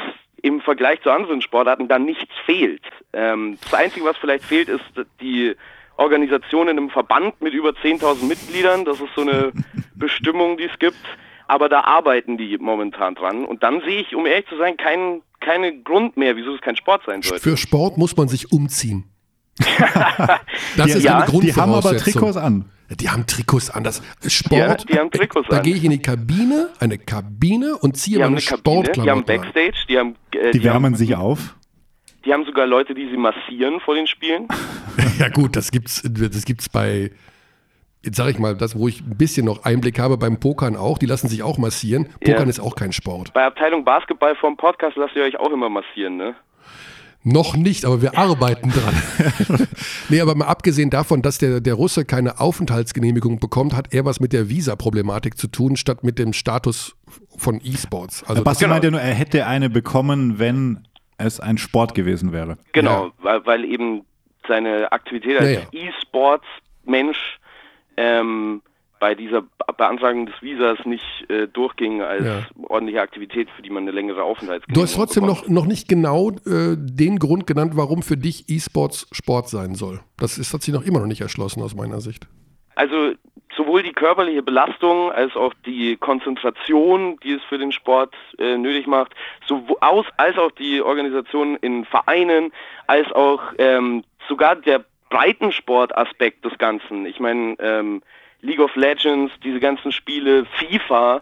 im 0.42 0.62
Vergleich 0.62 1.02
zu 1.02 1.12
anderen 1.12 1.42
Sportarten 1.42 1.88
da 1.88 2.00
nichts 2.00 2.34
fehlt. 2.46 2.82
Ähm, 3.14 3.58
das 3.62 3.74
Einzige, 3.74 4.06
was 4.06 4.18
vielleicht 4.18 4.44
fehlt, 4.44 4.70
ist 4.70 4.84
die 5.20 5.56
Organisation 5.98 6.68
in 6.68 6.78
einem 6.78 6.90
Verband 6.90 7.40
mit 7.42 7.54
über 7.54 7.70
10.000 7.70 8.26
Mitgliedern. 8.26 8.86
Das 8.86 9.00
ist 9.00 9.14
so 9.16 9.22
eine 9.22 9.52
Bestimmung, 9.96 10.58
die 10.58 10.64
es 10.64 10.80
gibt. 10.80 10.98
Aber 11.48 11.70
da 11.70 11.82
arbeiten 11.82 12.38
die 12.38 12.58
momentan 12.58 13.14
dran. 13.14 13.46
Und 13.46 13.62
dann 13.62 13.82
sehe 13.82 14.02
ich, 14.02 14.16
um 14.16 14.26
ehrlich 14.26 14.48
zu 14.48 14.58
sein, 14.58 14.78
keinen 14.78 15.22
keinen 15.42 15.84
Grund 15.84 16.16
mehr, 16.16 16.38
wieso 16.38 16.56
es 16.56 16.62
kein 16.62 16.78
Sport 16.78 17.04
sein 17.06 17.22
sollte. 17.22 17.44
Für 17.44 17.58
Sport 17.58 17.98
muss 17.98 18.16
man 18.16 18.30
sich 18.30 18.54
umziehen. 18.54 19.04
das 20.78 20.86
Die- 20.88 20.92
ist 20.94 21.04
ja, 21.04 21.20
eine 21.20 21.40
die 21.42 21.54
haben 21.54 21.72
aber 21.72 21.82
Grundvoraussetzung. 21.82 22.14
Trikots 22.14 22.38
an. 22.38 22.66
Die 23.00 23.10
haben 23.10 23.26
Trikots 23.26 23.70
an. 23.70 23.84
Das 23.86 24.02
Sport. 24.28 24.60
Ja, 24.60 24.76
die 24.76 25.00
haben 25.00 25.12
Trikots 25.12 25.48
da 25.50 25.58
an. 25.58 25.64
gehe 25.64 25.76
ich 25.76 25.84
in 25.84 25.92
die 25.92 26.02
Kabine, 26.02 26.70
eine 26.80 26.98
Kabine 26.98 27.78
und 27.78 27.96
ziehe 27.96 28.18
Die 28.18 28.24
meine 28.24 28.36
eine 28.38 28.42
Kabine, 28.46 28.62
die 28.64 28.70
haben 28.70 28.86
Sportklamotten 28.86 29.36
an. 29.36 29.42
Backstage, 29.42 29.86
die 29.88 29.98
haben, 29.98 30.16
äh, 30.36 30.52
Die 30.52 30.64
wärmen 30.64 30.86
haben, 30.94 30.96
sich 30.96 31.16
auf. 31.16 31.56
die 32.26 32.34
haben 32.34 32.44
sogar 32.46 32.68
Leute, 32.68 32.94
die 32.94 33.10
sie 33.10 33.18
massieren 33.18 33.80
vor 33.80 33.96
den 33.96 34.08
Spielen. 34.08 34.48
Ja 35.20 35.30
gut, 35.30 35.56
das 35.56 35.72
gibt's, 35.72 36.02
das 36.04 36.44
gibt's 36.46 36.68
bei, 36.68 37.12
jetzt 38.04 38.18
sage 38.18 38.32
ich 38.32 38.40
mal, 38.40 38.58
das, 38.58 38.76
wo 38.78 38.88
ich 38.88 39.02
ein 39.02 39.18
bisschen 39.18 39.46
noch 39.46 39.64
Einblick 39.64 40.00
habe, 40.00 40.18
beim 40.18 40.40
Pokern 40.40 40.76
auch. 40.76 40.98
Die 40.98 41.06
lassen 41.06 41.28
sich 41.30 41.44
auch 41.44 41.58
massieren. 41.60 42.08
Pokern 42.20 42.44
Ja. 42.44 42.50
ist 42.50 42.60
auch 42.60 42.76
kein 42.76 42.92
Sport. 42.92 43.32
Bei 43.34 43.46
Abteilung 43.46 43.86
Basketball 43.86 44.36
vom 44.36 44.58
Podcast 44.58 44.98
lasst 44.98 45.16
ihr 45.16 45.24
euch 45.24 45.38
auch 45.40 45.52
immer 45.52 45.70
massieren, 45.70 46.18
ne? 46.18 46.36
Noch 47.24 47.56
nicht, 47.56 47.86
aber 47.86 48.02
wir 48.02 48.18
arbeiten 48.18 48.72
dran. 48.72 49.68
nee, 50.10 50.20
aber 50.22 50.34
mal 50.34 50.46
abgesehen 50.48 50.90
davon, 50.90 51.22
dass 51.22 51.38
der, 51.38 51.62
der 51.62 51.76
Russe 51.76 52.04
keine 52.04 52.40
Aufenthaltsgenehmigung 52.40 53.40
bekommt, 53.40 53.76
hat 53.76 53.94
er 53.94 54.06
was 54.06 54.20
mit 54.20 54.34
der 54.34 54.50
Visa-Problematik 54.50 55.38
zu 55.38 55.48
tun, 55.48 55.76
statt 55.76 56.04
mit 56.04 56.18
dem 56.18 56.34
Status 56.34 56.96
von 57.38 57.62
E-Sports. 57.64 58.24
Also 58.24 58.44
Basti 58.44 58.64
Genau. 58.64 58.74
meinte 58.74 58.92
nur, 58.92 59.02
er 59.02 59.14
hätte 59.14 59.46
eine 59.46 59.70
bekommen, 59.70 60.40
wenn 60.40 60.88
es 61.20 61.40
ein 61.40 61.60
Sport 61.60 61.94
gewesen 61.94 62.32
wäre. 62.32 62.58
Genau, 62.74 63.12
weil, 63.22 63.46
weil 63.46 63.66
eben 63.66 64.04
seine 64.48 64.92
Aktivität 64.92 65.40
als 65.40 65.50
Ja, 65.50 65.60
ja. 65.60 65.68
E-Sports-Mensch 65.90 67.40
ähm, 67.98 68.62
bei 69.02 69.16
dieser 69.16 69.42
Be- 69.42 69.50
Beantragung 69.76 70.28
des 70.28 70.36
Visas 70.42 70.78
nicht 70.86 71.04
äh, 71.30 71.48
durchging 71.48 72.02
als 72.02 72.24
Ja. 72.24 72.44
ordentliche 72.70 73.02
Aktivität, 73.02 73.50
für 73.56 73.62
die 73.64 73.70
man 73.72 73.84
eine 73.84 73.92
längere 73.92 74.24
Aufenthaltsgenehmigung 74.24 74.74
Du 74.76 74.82
hast 74.84 74.96
trotzdem 74.96 75.26
bekommt. 75.26 75.50
noch, 75.50 75.64
noch 75.64 75.66
nicht 75.66 75.90
genau 75.90 76.30
äh, 76.46 76.76
den 76.78 77.18
Grund 77.20 77.48
genannt, 77.48 77.74
warum 77.76 78.04
für 78.04 78.16
dich 78.16 78.48
E-Sports 78.48 79.08
Sport 79.12 79.50
sein 79.50 79.76
soll. 79.76 80.00
Das 80.18 80.38
ist, 80.38 80.54
hat 80.54 80.62
sich 80.62 80.74
noch 80.74 80.84
immer 80.86 81.00
noch 81.00 81.08
nicht 81.08 81.22
erschlossen 81.22 81.62
aus 81.64 81.76
meiner 81.76 82.00
Sicht. 82.00 82.28
Also 82.76 83.14
sowohl 83.58 83.84
die 83.84 83.92
körperliche 83.92 84.44
Belastung 84.44 85.12
als 85.12 85.36
auch 85.36 85.54
die 85.66 85.98
Konzentration, 85.98 87.18
die 87.24 87.34
es 87.34 87.42
für 87.50 87.58
den 87.58 87.72
Sport 87.74 88.14
äh, 88.40 88.56
nötig 88.58 88.88
macht, 88.88 89.14
sowo- 89.48 89.78
aus, 89.82 90.06
als 90.18 90.38
auch 90.38 90.52
die 90.52 90.82
Organisation 90.82 91.58
in 91.58 91.86
Vereinen, 91.86 92.54
als 92.88 93.12
auch 93.12 93.42
ähm, 93.58 94.04
sogar 94.30 94.56
der 94.56 94.86
Breitensportaspekt 95.10 96.46
des 96.46 96.58
Ganzen. 96.58 97.06
Ich 97.06 97.20
meine, 97.20 97.56
ähm, 97.60 98.02
League 98.42 98.60
of 98.60 98.76
Legends, 98.76 99.32
diese 99.44 99.60
ganzen 99.60 99.92
Spiele, 99.92 100.46
FIFA. 100.60 101.22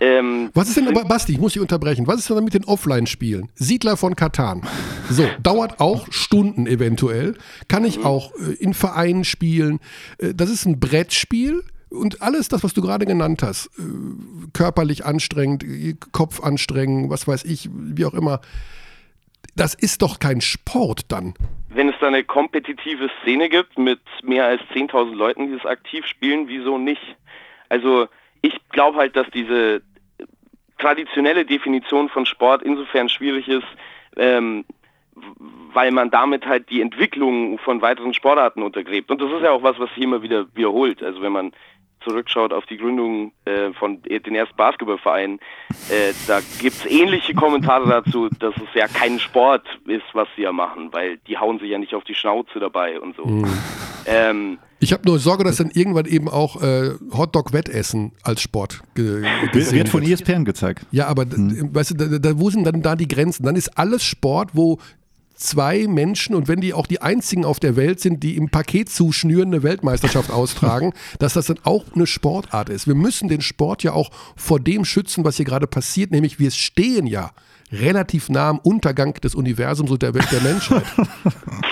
Ähm, 0.00 0.50
Was 0.54 0.68
ist 0.68 0.78
denn 0.78 0.88
aber, 0.88 1.04
Basti, 1.04 1.32
ich 1.32 1.38
muss 1.38 1.52
dich 1.52 1.60
unterbrechen, 1.60 2.06
was 2.06 2.20
ist 2.20 2.30
denn 2.30 2.42
mit 2.42 2.54
den 2.54 2.64
Offline-Spielen? 2.64 3.50
Siedler 3.54 3.98
von 3.98 4.16
Katan. 4.16 4.62
So, 5.10 5.26
dauert 5.42 5.78
auch 5.78 6.10
Stunden 6.10 6.66
eventuell. 6.66 7.36
Kann 7.68 7.84
ich 7.84 8.04
auch 8.04 8.32
äh, 8.36 8.54
in 8.54 8.72
Vereinen 8.72 9.24
spielen. 9.24 9.78
Äh, 10.18 10.34
das 10.34 10.48
ist 10.48 10.64
ein 10.64 10.80
Brettspiel. 10.80 11.62
Und 11.90 12.22
alles 12.22 12.48
das, 12.48 12.62
was 12.62 12.72
du 12.72 12.82
gerade 12.82 13.04
genannt 13.04 13.42
hast, 13.42 13.66
äh, 13.78 13.82
körperlich 14.54 15.04
anstrengend, 15.04 15.64
äh, 15.64 15.96
Kopf 16.12 16.40
anstrengend, 16.40 17.10
was 17.10 17.28
weiß 17.28 17.44
ich, 17.44 17.68
wie 17.72 18.06
auch 18.06 18.14
immer, 18.14 18.40
das 19.56 19.74
ist 19.74 20.02
doch 20.02 20.18
kein 20.18 20.40
Sport 20.40 21.10
dann. 21.12 21.34
wenn 21.68 21.88
es 21.88 21.94
da 22.00 22.08
eine 22.08 22.24
kompetitive 22.24 23.10
Szene 23.22 23.48
gibt 23.48 23.78
mit 23.78 24.00
mehr 24.22 24.46
als 24.46 24.60
10.000 24.74 25.14
Leuten, 25.14 25.48
die 25.48 25.54
es 25.54 25.64
aktiv 25.66 26.04
spielen, 26.06 26.48
wieso 26.48 26.78
nicht? 26.78 27.16
Also 27.68 28.08
ich 28.42 28.54
glaube 28.70 28.98
halt, 28.98 29.16
dass 29.16 29.28
diese 29.30 29.82
traditionelle 30.78 31.44
Definition 31.44 32.08
von 32.08 32.26
Sport 32.26 32.62
insofern 32.62 33.08
schwierig 33.08 33.48
ist, 33.48 33.66
ähm, 34.16 34.64
weil 35.72 35.90
man 35.92 36.10
damit 36.10 36.46
halt 36.46 36.70
die 36.70 36.80
Entwicklung 36.80 37.58
von 37.58 37.82
weiteren 37.82 38.14
Sportarten 38.14 38.62
untergräbt. 38.62 39.10
Und 39.10 39.20
das 39.20 39.30
ist 39.30 39.42
ja 39.42 39.50
auch 39.50 39.62
was, 39.62 39.78
was 39.78 39.90
sich 39.90 40.02
immer 40.02 40.22
wieder 40.22 40.46
wiederholt. 40.54 41.02
Also 41.02 41.22
wenn 41.22 41.32
man 41.32 41.52
zurückschaut 42.04 42.52
auf 42.52 42.64
die 42.66 42.76
Gründung 42.76 43.32
äh, 43.44 43.72
von 43.78 44.00
den 44.02 44.34
ersten 44.34 44.56
Basketballvereinen, 44.56 45.38
äh, 45.90 46.12
da 46.26 46.40
gibt's 46.60 46.84
ähnliche 46.86 47.34
Kommentare 47.34 47.88
dazu, 47.88 48.28
dass 48.38 48.54
es 48.56 48.74
ja 48.74 48.86
kein 48.88 49.18
Sport 49.20 49.66
ist, 49.86 50.02
was 50.12 50.28
sie 50.36 50.42
ja 50.42 50.52
machen, 50.52 50.88
weil 50.92 51.18
die 51.28 51.36
hauen 51.38 51.58
sich 51.58 51.70
ja 51.70 51.78
nicht 51.78 51.94
auf 51.94 52.04
die 52.04 52.14
Schnauze 52.14 52.58
dabei 52.60 53.00
und 53.00 53.16
so. 53.16 53.44
Ähm, 54.06 54.58
Ich 54.80 54.92
habe 54.92 55.02
nur 55.06 55.18
Sorge, 55.18 55.44
dass 55.44 55.56
dann 55.58 55.70
irgendwann 55.74 56.06
eben 56.06 56.28
auch 56.28 56.62
äh, 56.62 56.92
Hotdog-Wettessen 57.12 58.12
als 58.22 58.40
Sport 58.42 58.80
ge 58.94 59.22
Wird, 59.22 59.52
gesehen 59.52 59.78
wird 59.78 59.88
von 59.90 60.02
E 60.02 60.12
ESPN 60.12 60.44
gezeigt. 60.44 60.86
Ja, 60.90 61.06
aber 61.06 61.24
d- 61.26 61.36
weißt 61.72 61.90
du, 61.92 61.94
da, 61.94 62.18
da, 62.18 62.38
wo 62.38 62.48
sind 62.50 62.64
dann 62.64 62.80
da 62.82 62.96
die 62.96 63.08
Grenzen? 63.08 63.44
Dann 63.44 63.56
ist 63.56 63.76
alles 63.78 64.02
Sport, 64.02 64.50
wo 64.54 64.78
zwei 65.40 65.86
Menschen 65.88 66.34
und 66.34 66.48
wenn 66.48 66.60
die 66.60 66.74
auch 66.74 66.86
die 66.86 67.00
einzigen 67.02 67.44
auf 67.44 67.58
der 67.60 67.74
Welt 67.76 68.00
sind, 68.00 68.22
die 68.22 68.36
im 68.36 68.50
Paket 68.50 68.90
zuschnüren 68.90 69.48
eine 69.48 69.62
Weltmeisterschaft 69.62 70.30
austragen, 70.30 70.92
dass 71.18 71.32
das 71.34 71.46
dann 71.46 71.58
auch 71.64 71.84
eine 71.94 72.06
Sportart 72.06 72.68
ist. 72.68 72.86
Wir 72.86 72.94
müssen 72.94 73.28
den 73.28 73.40
Sport 73.40 73.82
ja 73.82 73.92
auch 73.92 74.10
vor 74.36 74.60
dem 74.60 74.84
schützen, 74.84 75.24
was 75.24 75.36
hier 75.36 75.46
gerade 75.46 75.66
passiert, 75.66 76.10
nämlich 76.10 76.38
wir 76.38 76.50
stehen 76.50 77.06
ja 77.06 77.30
relativ 77.72 78.28
nah 78.28 78.48
am 78.48 78.58
Untergang 78.58 79.14
des 79.14 79.34
Universums 79.36 79.90
und 79.92 80.02
der 80.02 80.12
Welt 80.14 80.30
der 80.30 80.40
Menschheit. 80.40 80.84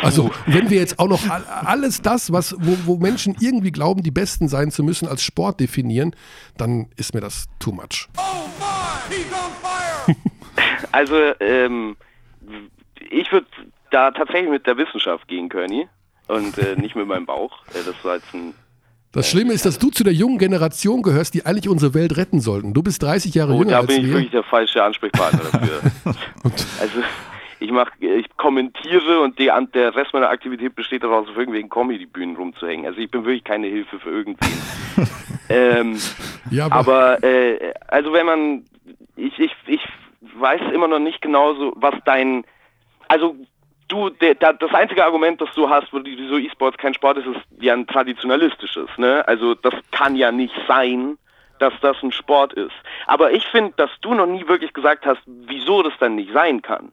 Also 0.00 0.30
wenn 0.46 0.70
wir 0.70 0.78
jetzt 0.78 1.00
auch 1.00 1.08
noch 1.08 1.28
all- 1.28 1.44
alles 1.44 2.00
das, 2.00 2.30
was, 2.32 2.54
wo, 2.60 2.76
wo 2.86 2.96
Menschen 2.98 3.34
irgendwie 3.40 3.72
glauben, 3.72 4.04
die 4.04 4.12
Besten 4.12 4.46
sein 4.46 4.70
zu 4.70 4.84
müssen, 4.84 5.08
als 5.08 5.22
Sport 5.24 5.58
definieren, 5.58 6.14
dann 6.56 6.86
ist 6.94 7.14
mir 7.14 7.20
das 7.20 7.46
too 7.58 7.72
much. 7.72 8.08
also 10.92 11.16
ähm, 11.40 11.96
ich 13.10 13.30
würde 13.32 13.46
da 13.90 14.10
tatsächlich 14.10 14.50
mit 14.50 14.66
der 14.66 14.76
Wissenschaft 14.76 15.26
gehen, 15.28 15.48
Körny, 15.48 15.88
und 16.28 16.58
äh, 16.58 16.76
nicht 16.76 16.94
mit 16.96 17.06
meinem 17.06 17.26
Bauch. 17.26 17.62
Äh, 17.68 17.84
das 17.86 17.94
war 18.04 18.16
jetzt 18.16 18.32
ein 18.34 18.54
Das 19.12 19.28
Schlimme 19.30 19.52
ist, 19.54 19.64
dass 19.64 19.78
du 19.78 19.90
zu 19.90 20.04
der 20.04 20.12
jungen 20.12 20.38
Generation 20.38 21.02
gehörst, 21.02 21.34
die 21.34 21.46
eigentlich 21.46 21.68
unsere 21.68 21.94
Welt 21.94 22.16
retten 22.16 22.40
sollten. 22.40 22.74
Du 22.74 22.82
bist 22.82 23.02
30 23.02 23.34
Jahre 23.34 23.52
Oh, 23.54 23.58
jünger 23.60 23.70
da 23.70 23.78
als 23.78 23.86
bin 23.86 23.96
ich 24.00 24.06
wir. 24.06 24.12
wirklich 24.14 24.30
der 24.30 24.42
falsche 24.44 24.82
Ansprechpartner 24.82 25.40
dafür. 25.50 25.80
also 26.80 27.02
ich 27.60 27.70
mache, 27.72 27.90
ich 27.98 28.26
kommentiere 28.36 29.20
und 29.20 29.38
die, 29.38 29.50
der 29.74 29.96
Rest 29.96 30.12
meiner 30.12 30.28
Aktivität 30.28 30.74
besteht 30.76 31.02
daraus, 31.02 31.28
auf 31.28 31.36
irgendwelchen 31.36 31.70
Comedy-Bühnen 31.70 32.36
rumzuhängen. 32.36 32.86
Also 32.86 33.00
ich 33.00 33.10
bin 33.10 33.24
wirklich 33.24 33.42
keine 33.44 33.66
Hilfe 33.66 33.98
für 33.98 34.10
irgendwen. 34.10 34.52
ähm, 35.48 35.98
Ja, 36.50 36.70
aber 36.70 37.22
äh, 37.24 37.72
also 37.88 38.12
wenn 38.12 38.26
man, 38.26 38.64
ich, 39.16 39.36
ich, 39.40 39.50
ich 39.66 39.80
weiß 40.38 40.60
immer 40.72 40.86
noch 40.86 41.00
nicht 41.00 41.20
genau 41.20 41.54
so, 41.54 41.72
was 41.76 41.94
dein, 42.04 42.44
also 43.08 43.36
du, 43.88 44.10
der, 44.10 44.34
da, 44.34 44.52
das 44.52 44.72
einzige 44.72 45.04
Argument, 45.04 45.40
das 45.40 45.48
du 45.54 45.68
hast, 45.68 45.88
wieso 45.92 46.38
E-Sports 46.38 46.78
kein 46.78 46.94
Sport 46.94 47.18
ist, 47.18 47.26
ist 47.26 47.62
ja 47.62 47.72
ein 47.72 47.86
traditionalistisches. 47.86 48.88
Ne? 48.96 49.26
Also 49.26 49.54
das 49.54 49.74
kann 49.90 50.14
ja 50.14 50.30
nicht 50.30 50.54
sein, 50.66 51.18
dass 51.58 51.72
das 51.80 51.96
ein 52.02 52.12
Sport 52.12 52.52
ist. 52.52 52.74
Aber 53.06 53.32
ich 53.32 53.44
finde, 53.46 53.72
dass 53.76 53.90
du 54.00 54.14
noch 54.14 54.26
nie 54.26 54.46
wirklich 54.46 54.72
gesagt 54.72 55.06
hast, 55.06 55.20
wieso 55.26 55.82
das 55.82 55.92
dann 55.98 56.14
nicht 56.14 56.32
sein 56.32 56.62
kann. 56.62 56.92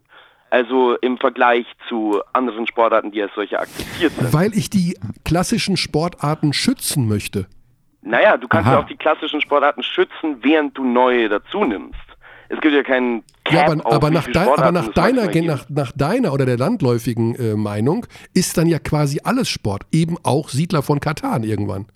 Also 0.50 0.96
im 0.98 1.18
Vergleich 1.18 1.66
zu 1.90 2.22
anderen 2.34 2.66
Sportarten, 2.66 3.12
die 3.12 3.22
als 3.22 3.34
solche 3.36 3.60
akzeptiert 3.60 4.14
sind. 4.14 4.34
Weil 4.34 4.54
ich 4.54 4.70
die 4.70 4.98
klassischen 5.26 5.76
Sportarten 5.76 6.54
schützen 6.54 7.08
möchte. 7.08 7.48
Naja, 8.02 8.38
du 8.38 8.48
kannst 8.48 8.68
Aha. 8.68 8.76
ja 8.76 8.82
auch 8.84 8.88
die 8.88 8.96
klassischen 8.96 9.42
Sportarten 9.42 9.82
schützen, 9.82 10.38
während 10.42 10.78
du 10.78 10.84
neue 10.84 11.28
dazu 11.28 11.66
nimmst. 11.66 12.00
Es 12.50 12.62
gibt 12.62 12.74
ja 12.74 12.84
keinen 12.84 13.24
Cap 13.44 13.54
Ja, 13.54 13.72
aber, 13.72 13.86
auf, 13.86 13.94
aber, 13.94 14.12
nach, 14.12 14.28
dein, 14.32 14.48
aber 14.48 14.72
nach, 14.72 14.88
deiner, 14.90 15.42
nach, 15.42 15.70
nach 15.70 15.92
deiner 15.92 16.34
oder 16.34 16.46
der 16.46 16.58
landläufigen 16.58 17.36
äh, 17.36 17.56
Meinung 17.56 18.06
ist 18.34 18.58
dann 18.58 18.68
ja 18.68 18.80
quasi 18.80 19.22
alles 19.24 19.50
Sport. 19.50 19.84
Eben 19.92 20.18
auch 20.24 20.50
Siedler 20.50 20.82
von 20.82 21.00
Katan 21.00 21.44
irgendwann. 21.44 21.88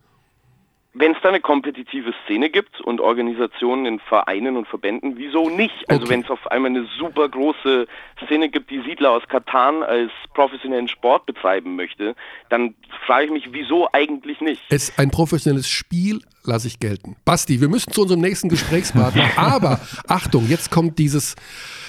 Wenn 0.93 1.11
es 1.11 1.17
da 1.21 1.29
eine 1.29 1.39
kompetitive 1.39 2.13
Szene 2.25 2.49
gibt 2.49 2.81
und 2.81 2.99
Organisationen 2.99 3.85
in 3.85 3.99
Vereinen 3.99 4.57
und 4.57 4.67
Verbänden, 4.67 5.17
wieso 5.17 5.47
nicht? 5.47 5.87
Also 5.87 6.01
Okay. 6.01 6.13
wenn 6.13 6.21
es 6.21 6.29
auf 6.31 6.47
einmal 6.47 6.71
eine 6.71 6.87
super 6.97 7.29
große 7.29 7.87
Szene 8.25 8.49
gibt, 8.49 8.71
die 8.71 8.81
Siedler 8.81 9.11
aus 9.11 9.23
Katan 9.27 9.83
als 9.83 10.11
professionellen 10.33 10.87
Sport 10.87 11.27
betreiben 11.27 11.75
möchte, 11.75 12.15
dann 12.49 12.73
frage 13.05 13.25
ich 13.25 13.31
mich, 13.31 13.53
wieso 13.53 13.87
eigentlich 13.93 14.41
nicht? 14.41 14.63
Es 14.69 14.97
ein 14.97 15.11
professionelles 15.11 15.69
Spiel 15.69 16.21
lasse 16.43 16.67
ich 16.67 16.79
gelten. 16.79 17.15
Basti, 17.25 17.61
wir 17.61 17.69
müssen 17.69 17.91
zu 17.91 18.01
unserem 18.01 18.21
nächsten 18.21 18.49
Gesprächspartner. 18.49 19.29
aber 19.37 19.79
Achtung, 20.07 20.47
jetzt 20.47 20.71
kommt 20.71 20.97
dieses, 20.99 21.35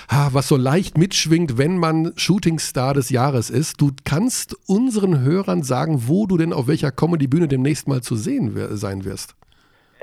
ah, 0.09 0.31
was 0.33 0.49
so 0.49 0.57
leicht 0.57 0.99
mitschwingt, 0.99 1.59
wenn 1.59 1.79
man 1.79 2.13
Shootingstar 2.17 2.95
des 2.95 3.11
Jahres 3.11 3.51
ist. 3.51 3.81
Du 3.81 3.93
kannst 4.05 4.57
unseren 4.67 5.21
Hörern 5.21 5.63
sagen, 5.63 6.05
wo 6.07 6.27
du 6.27 6.37
denn 6.37 6.53
auf 6.53 6.67
welcher 6.67 6.93
Comedy-Bühne 6.93 7.49
demnächst 7.49 7.89
mal 7.89 8.03
zu 8.03 8.17
sehen 8.17 8.77
sein 8.77 9.05
wirst. 9.05 9.35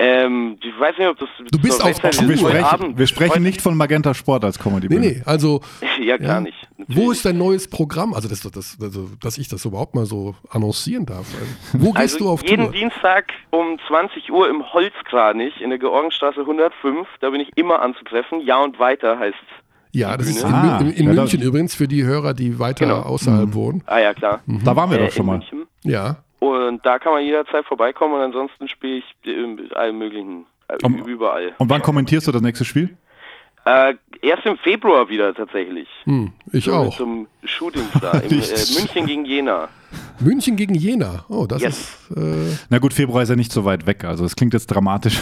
Ähm, 0.00 0.58
ich 0.62 0.78
weiß 0.78 0.96
nicht, 0.96 1.08
ob 1.08 1.18
das 1.18 1.28
Du 1.50 1.58
bist 1.60 1.82
auf 1.82 1.98
Tour. 1.98 2.28
Wir 2.28 2.36
sprechen, 2.36 2.96
wir 2.98 3.06
sprechen 3.08 3.42
nicht 3.42 3.60
von 3.60 3.76
Magenta 3.76 4.14
Sport 4.14 4.44
als 4.44 4.56
comedy 4.58 4.88
Nee, 4.88 4.98
nee, 4.98 5.22
also 5.24 5.60
Ja, 6.00 6.16
gar 6.16 6.26
Ja. 6.36 6.40
nicht. 6.40 6.68
wo 6.86 7.10
ist 7.10 7.24
dein 7.24 7.36
neues 7.36 7.68
Programm? 7.68 8.14
Also, 8.14 8.28
das, 8.28 8.40
das, 8.42 8.78
also, 8.80 9.08
dass 9.20 9.38
ich 9.38 9.48
das 9.48 9.64
überhaupt 9.64 9.94
mal 9.96 10.06
so 10.06 10.36
annoncieren 10.50 11.04
darf. 11.04 11.26
Also, 11.72 11.84
wo 11.84 11.92
gehst 11.92 12.14
also 12.14 12.18
du 12.18 12.30
auf 12.30 12.42
jeden 12.48 12.64
Tour? 12.66 12.72
Dienstag 12.72 13.32
um 13.50 13.76
20 13.88 14.30
Uhr 14.30 14.48
im 14.48 14.62
Holzkranich 14.72 15.60
in 15.60 15.70
der 15.70 15.80
Georgenstraße 15.80 16.40
105. 16.40 17.08
Da 17.20 17.30
bin 17.30 17.40
ich 17.40 17.50
immer 17.56 17.82
anzutreffen. 17.82 18.40
Ja 18.46 18.62
und 18.62 18.78
weiter 18.78 19.18
heißt 19.18 19.34
Ja, 19.92 20.16
das 20.16 20.28
ist 20.28 20.42
in, 20.44 20.46
Ah, 20.54 20.78
in, 20.80 20.90
in 20.92 21.06
ja, 21.08 21.12
München 21.14 21.42
übrigens 21.42 21.74
für 21.74 21.88
die 21.88 22.04
Hörer, 22.04 22.34
die 22.34 22.60
weiter 22.60 22.86
Genau. 22.86 23.00
außerhalb 23.00 23.52
wohnen. 23.54 23.82
Ah 23.86 23.98
ja, 23.98 24.14
klar. 24.14 24.40
Da 24.46 24.76
waren 24.76 24.90
wir 24.92 25.00
Äh, 25.00 25.06
doch 25.06 25.12
schon 25.12 25.22
in 25.22 25.26
mal. 25.26 25.38
München. 25.38 25.66
Ja. 25.82 26.18
Und 26.40 26.84
da 26.86 26.98
kann 26.98 27.12
man 27.12 27.24
jederzeit 27.24 27.64
vorbeikommen 27.66 28.14
und 28.14 28.20
ansonsten 28.20 28.68
spiele 28.68 28.98
ich 28.98 29.16
äh, 29.26 29.46
mit 29.46 29.74
allen 29.76 29.98
möglichen, 29.98 30.46
äh, 30.68 30.76
Um- 30.84 31.04
überall. 31.04 31.54
Und 31.58 31.68
wann 31.70 31.82
kommentierst 31.82 32.28
du 32.28 32.32
das 32.32 32.42
nächste 32.42 32.64
Spiel? 32.64 32.96
Äh, 33.90 33.94
erst 34.22 34.46
im 34.46 34.56
Februar 34.58 35.08
wieder 35.08 35.34
tatsächlich. 35.34 35.88
Hm, 36.04 36.32
ich 36.52 36.64
So 36.64 36.72
auch. 36.74 36.96
Zum 36.96 37.26
Shootingstar 37.44 38.22
in 38.24 38.30
äh, 38.30 38.34
München 38.78 39.06
gegen 39.06 39.24
Jena. 39.24 39.68
München 40.20 40.56
gegen 40.56 40.74
Jena. 40.74 41.24
Oh, 41.28 41.46
das 41.46 41.62
Yes. 41.62 41.96
ist. 42.10 42.16
Äh, 42.16 42.56
Na 42.70 42.78
gut, 42.78 42.92
Februar 42.92 43.22
ist 43.22 43.28
ja 43.28 43.36
nicht 43.36 43.52
so 43.52 43.64
weit 43.64 43.86
weg, 43.86 44.04
also 44.04 44.24
es 44.24 44.34
klingt 44.36 44.52
jetzt 44.52 44.66
dramatisch. 44.66 45.18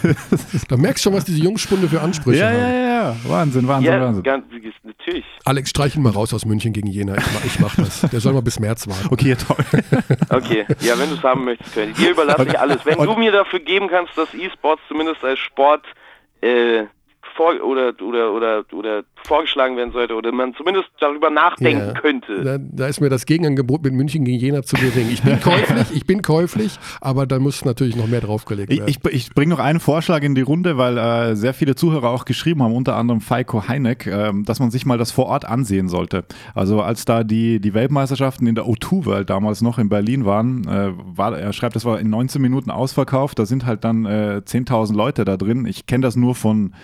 da 0.68 0.76
merkst 0.76 1.04
du 1.04 1.08
schon, 1.10 1.16
was 1.16 1.24
diese 1.24 1.40
Jungspunde 1.42 1.88
für 1.88 2.00
Ansprüche 2.00 2.40
ja, 2.40 2.46
haben. 2.48 2.56
ja, 2.58 2.70
ja, 2.70 3.16
Wahnsinn, 3.26 3.68
Wahnsinn, 3.68 3.92
Ja, 3.92 4.00
Wahnsinn. 4.00 4.22
ganz, 4.22 4.44
natürlich. 4.82 5.24
Alex, 5.44 5.70
streich 5.70 5.94
ihn 5.96 6.02
mal 6.02 6.12
raus 6.12 6.32
aus 6.34 6.44
München 6.44 6.72
gegen 6.72 6.88
Jena. 6.88 7.16
Ich 7.18 7.24
mach, 7.32 7.44
ich 7.44 7.60
mach 7.60 7.74
das. 7.76 8.00
Der 8.10 8.20
soll 8.20 8.32
mal 8.32 8.42
bis 8.42 8.58
März 8.58 8.88
warten. 8.88 9.08
Okay, 9.10 9.36
toll. 9.36 9.56
Okay, 10.30 10.64
ja, 10.80 10.98
wenn 10.98 11.10
du 11.10 11.16
es 11.16 11.22
haben 11.22 11.44
möchtest, 11.44 11.74
König. 11.74 11.96
Dir 11.96 12.10
überlasse 12.12 12.44
ich 12.46 12.58
alles. 12.58 12.84
Wenn 12.86 12.96
und- 12.98 13.06
du 13.06 13.16
mir 13.16 13.32
dafür 13.32 13.58
geben 13.60 13.88
kannst, 13.88 14.16
dass 14.16 14.32
E-Sports 14.34 14.80
zumindest 14.88 15.22
als 15.24 15.38
Sport 15.38 15.84
äh, 16.40 16.84
vor 17.40 17.54
oder, 17.64 17.94
oder, 18.02 18.32
oder, 18.34 18.64
oder 18.72 19.02
vorgeschlagen 19.26 19.74
werden 19.78 19.92
sollte 19.92 20.14
oder 20.14 20.30
man 20.30 20.54
zumindest 20.54 20.88
darüber 21.00 21.30
nachdenken 21.30 21.94
Ja. 21.94 22.00
könnte. 22.00 22.44
Da, 22.44 22.58
da 22.60 22.86
ist 22.86 23.00
mir 23.00 23.08
das 23.08 23.24
Gegenangebot 23.24 23.82
mit 23.82 23.94
München 23.94 24.24
gegen 24.24 24.38
Jena 24.38 24.62
zu 24.62 24.76
gering. 24.76 25.08
Ich 25.10 25.22
bin 25.22 25.40
käuflich, 25.42 25.86
ich 25.94 26.04
bin 26.06 26.20
käuflich, 26.20 26.78
aber 27.00 27.26
da 27.26 27.38
muss 27.38 27.64
natürlich 27.64 27.96
noch 27.96 28.08
mehr 28.08 28.20
draufgelegt 28.20 28.70
Ich, 28.72 28.80
werden. 28.80 28.90
ich, 28.90 29.12
ich 29.14 29.30
bringe 29.34 29.54
noch 29.54 29.58
einen 29.58 29.80
Vorschlag 29.80 30.22
in 30.22 30.34
die 30.34 30.42
Runde, 30.42 30.76
weil 30.76 30.98
äh, 30.98 31.34
sehr 31.34 31.54
viele 31.54 31.74
Zuhörer 31.76 32.10
auch 32.10 32.26
geschrieben 32.26 32.62
haben, 32.62 32.74
unter 32.74 32.96
anderem 32.96 33.20
Feiko 33.22 33.66
Heineck, 33.66 34.06
ähm, 34.06 34.44
dass 34.44 34.60
man 34.60 34.70
sich 34.70 34.84
mal 34.84 34.98
das 34.98 35.10
vor 35.10 35.26
Ort 35.26 35.46
ansehen 35.46 35.88
sollte. 35.88 36.24
Also 36.54 36.82
als 36.82 37.06
da 37.06 37.24
die, 37.24 37.58
die 37.60 37.72
Weltmeisterschaften 37.72 38.46
in 38.46 38.54
der 38.54 38.64
O2 38.64 39.06
World 39.06 39.30
damals 39.30 39.62
noch 39.62 39.78
in 39.78 39.88
Berlin 39.88 40.26
waren, 40.26 40.66
äh, 40.68 40.90
war, 41.16 41.38
er 41.38 41.52
schreibt, 41.54 41.74
das 41.76 41.86
war 41.86 42.00
in 42.00 42.10
19 42.10 42.42
Minuten 42.42 42.70
ausverkauft, 42.70 43.38
da 43.38 43.46
sind 43.46 43.64
halt 43.64 43.84
dann 43.84 44.04
äh, 44.04 44.42
10.000 44.44 44.94
Leute 44.94 45.24
da 45.24 45.38
drin. 45.38 45.64
Ich 45.64 45.86
kenne 45.86 46.02
das 46.02 46.16
nur 46.16 46.34
von 46.34 46.74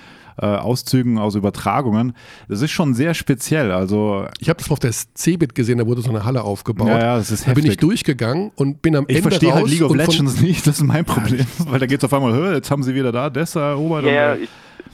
äh, 0.41 0.47
Auszügen 0.47 1.19
aus 1.19 1.35
Übertragungen. 1.35 2.15
Das 2.49 2.63
ist 2.63 2.71
schon 2.71 2.95
sehr 2.95 3.15
speziell. 3.15 3.73
Also 3.73 4.27
ich 4.39 4.49
habe 4.49 4.59
das 4.59 4.69
mal 4.69 4.75
auf 4.75 4.79
der 4.81 4.93
Cebit 4.93 5.55
gesehen, 5.55 5.79
da 5.79 5.87
wurde 5.87 6.01
so 6.03 6.11
eine 6.11 6.25
Halle 6.25 6.43
aufgebaut. 6.43 6.89
Ja, 6.89 6.99
ja, 6.99 7.17
das 7.17 7.31
ist 7.31 7.47
da 7.47 7.53
bin 7.55 7.65
ich 7.65 7.71
heftig. 7.73 7.81
durchgegangen 7.81 8.53
und 8.57 8.83
bin 8.83 8.97
am 8.97 9.05
ich 9.09 9.17
Ende 9.17 9.29
verstehe 9.31 9.51
raus 9.51 9.61
halt 9.63 9.71
League 9.71 9.83
of 9.83 9.95
Legends 9.95 10.41
nicht, 10.43 10.67
das 10.67 10.77
ist 10.79 10.85
mein 10.85 11.05
Problem. 11.05 11.47
Weil 11.69 11.79
da 11.81 11.87
geht 11.87 11.99
es 11.99 12.05
auf 12.05 12.13
einmal, 12.13 12.33
"Hö, 12.35 12.53
jetzt 12.55 12.71
haben 12.71 12.83
sie 12.83 12.95
wieder 12.95 13.13
da 13.13 13.31
das 13.31 13.55
erobert. 13.57 14.05
und, 14.05 14.11
Ja, 14.13 14.35
ich, 14.35 14.49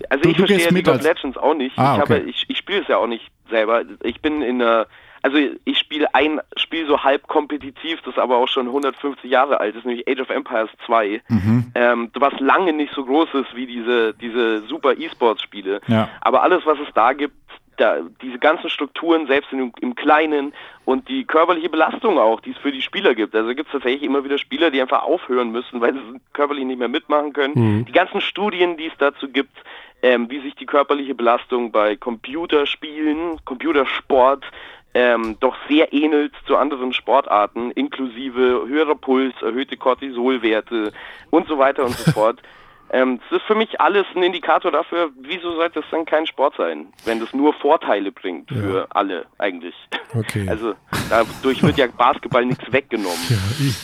also 0.08 0.22
Du- 0.22 0.30
ich 0.30 0.36
du 0.36 0.46
verstehe 0.46 0.70
League 0.72 0.88
of 0.88 0.94
als- 0.94 1.04
Legends 1.04 1.36
auch 1.38 1.54
nicht. 1.54 1.78
Ah, 1.78 1.96
ich 1.96 2.02
okay. 2.02 2.14
habe, 2.20 2.28
ich, 2.30 2.44
ich 2.48 2.58
spiele 2.58 2.80
es 2.82 2.88
ja 2.88 2.96
auch 2.98 3.06
nicht 3.06 3.30
selber. 3.50 3.82
Ich 4.04 4.20
bin 4.22 4.42
in 4.42 4.62
einer, 4.62 4.86
also 5.22 5.38
ich 5.64 5.78
spiele 5.78 6.14
ein 6.14 6.40
Spiel 6.56 6.86
so 6.86 7.02
halb 7.02 7.28
kompetitiv, 7.28 8.00
das 8.04 8.18
aber 8.18 8.36
auch 8.36 8.48
schon 8.48 8.66
150 8.66 9.30
Jahre 9.30 9.60
alt 9.60 9.76
ist, 9.76 9.86
nämlich 9.86 10.06
Age 10.08 10.20
of 10.20 10.30
Empires 10.30 10.70
2. 10.86 11.22
Mhm. 11.28 11.72
Ähm, 11.74 12.10
was 12.14 12.38
lange 12.40 12.72
nicht 12.72 12.92
so 12.92 13.04
groß 13.04 13.28
ist 13.34 13.54
wie 13.54 13.66
diese, 13.66 14.14
diese 14.14 14.62
super 14.62 14.98
E-Sports-Spiele. 14.98 15.80
Ja. 15.86 16.08
Aber 16.20 16.42
alles, 16.42 16.66
was 16.66 16.78
es 16.80 16.92
da 16.94 17.12
gibt, 17.12 17.36
da, 17.76 18.00
diese 18.20 18.38
ganzen 18.38 18.68
Strukturen, 18.68 19.26
selbst 19.26 19.52
in, 19.52 19.72
im 19.80 19.94
Kleinen 19.94 20.52
und 20.84 21.08
die 21.08 21.24
körperliche 21.24 21.70
Belastung 21.70 22.18
auch, 22.18 22.40
die 22.40 22.50
es 22.50 22.58
für 22.58 22.72
die 22.72 22.82
Spieler 22.82 23.14
gibt. 23.14 23.34
Also 23.34 23.48
gibt 23.54 23.68
es 23.68 23.72
tatsächlich 23.72 24.02
immer 24.02 24.24
wieder 24.24 24.38
Spieler, 24.38 24.70
die 24.70 24.80
einfach 24.80 25.04
aufhören 25.04 25.52
müssen, 25.52 25.80
weil 25.80 25.94
sie 25.94 26.20
körperlich 26.32 26.64
nicht 26.64 26.78
mehr 26.78 26.88
mitmachen 26.88 27.32
können. 27.32 27.54
Mhm. 27.54 27.84
Die 27.84 27.92
ganzen 27.92 28.20
Studien, 28.20 28.76
die 28.76 28.86
es 28.86 28.92
dazu 28.98 29.28
gibt, 29.28 29.56
ähm, 30.02 30.28
wie 30.30 30.40
sich 30.40 30.54
die 30.56 30.66
körperliche 30.66 31.14
Belastung 31.14 31.70
bei 31.70 31.96
Computerspielen, 31.96 33.38
Computersport 33.44 34.44
ähm, 34.94 35.36
doch 35.40 35.54
sehr 35.68 35.92
ähnelt 35.92 36.32
zu 36.46 36.56
anderen 36.56 36.92
Sportarten, 36.92 37.70
inklusive 37.72 38.64
höherer 38.68 38.94
Puls, 38.94 39.34
erhöhte 39.42 39.76
Cortisolwerte 39.76 40.92
und 41.30 41.48
so 41.48 41.58
weiter 41.58 41.84
und 41.84 41.96
so 41.96 42.10
fort. 42.12 42.40
Ähm, 42.94 43.20
das 43.30 43.40
ist 43.40 43.46
für 43.46 43.54
mich 43.54 43.80
alles 43.80 44.04
ein 44.14 44.22
Indikator 44.22 44.70
dafür, 44.70 45.08
wieso 45.22 45.54
sollte 45.54 45.78
es 45.78 45.86
dann 45.90 46.04
kein 46.04 46.26
Sport 46.26 46.54
sein, 46.58 46.88
wenn 47.06 47.20
das 47.20 47.32
nur 47.32 47.54
Vorteile 47.54 48.12
bringt 48.12 48.50
für 48.50 48.86
alle 48.90 49.24
eigentlich. 49.38 49.74
Okay. 50.14 50.46
Also 50.46 50.74
dadurch 51.08 51.62
wird 51.62 51.78
ja 51.78 51.86
Basketball 51.86 52.44
nichts 52.44 52.70
weggenommen. 52.70 53.16
Ja, 53.30 53.36
ich- 53.60 53.76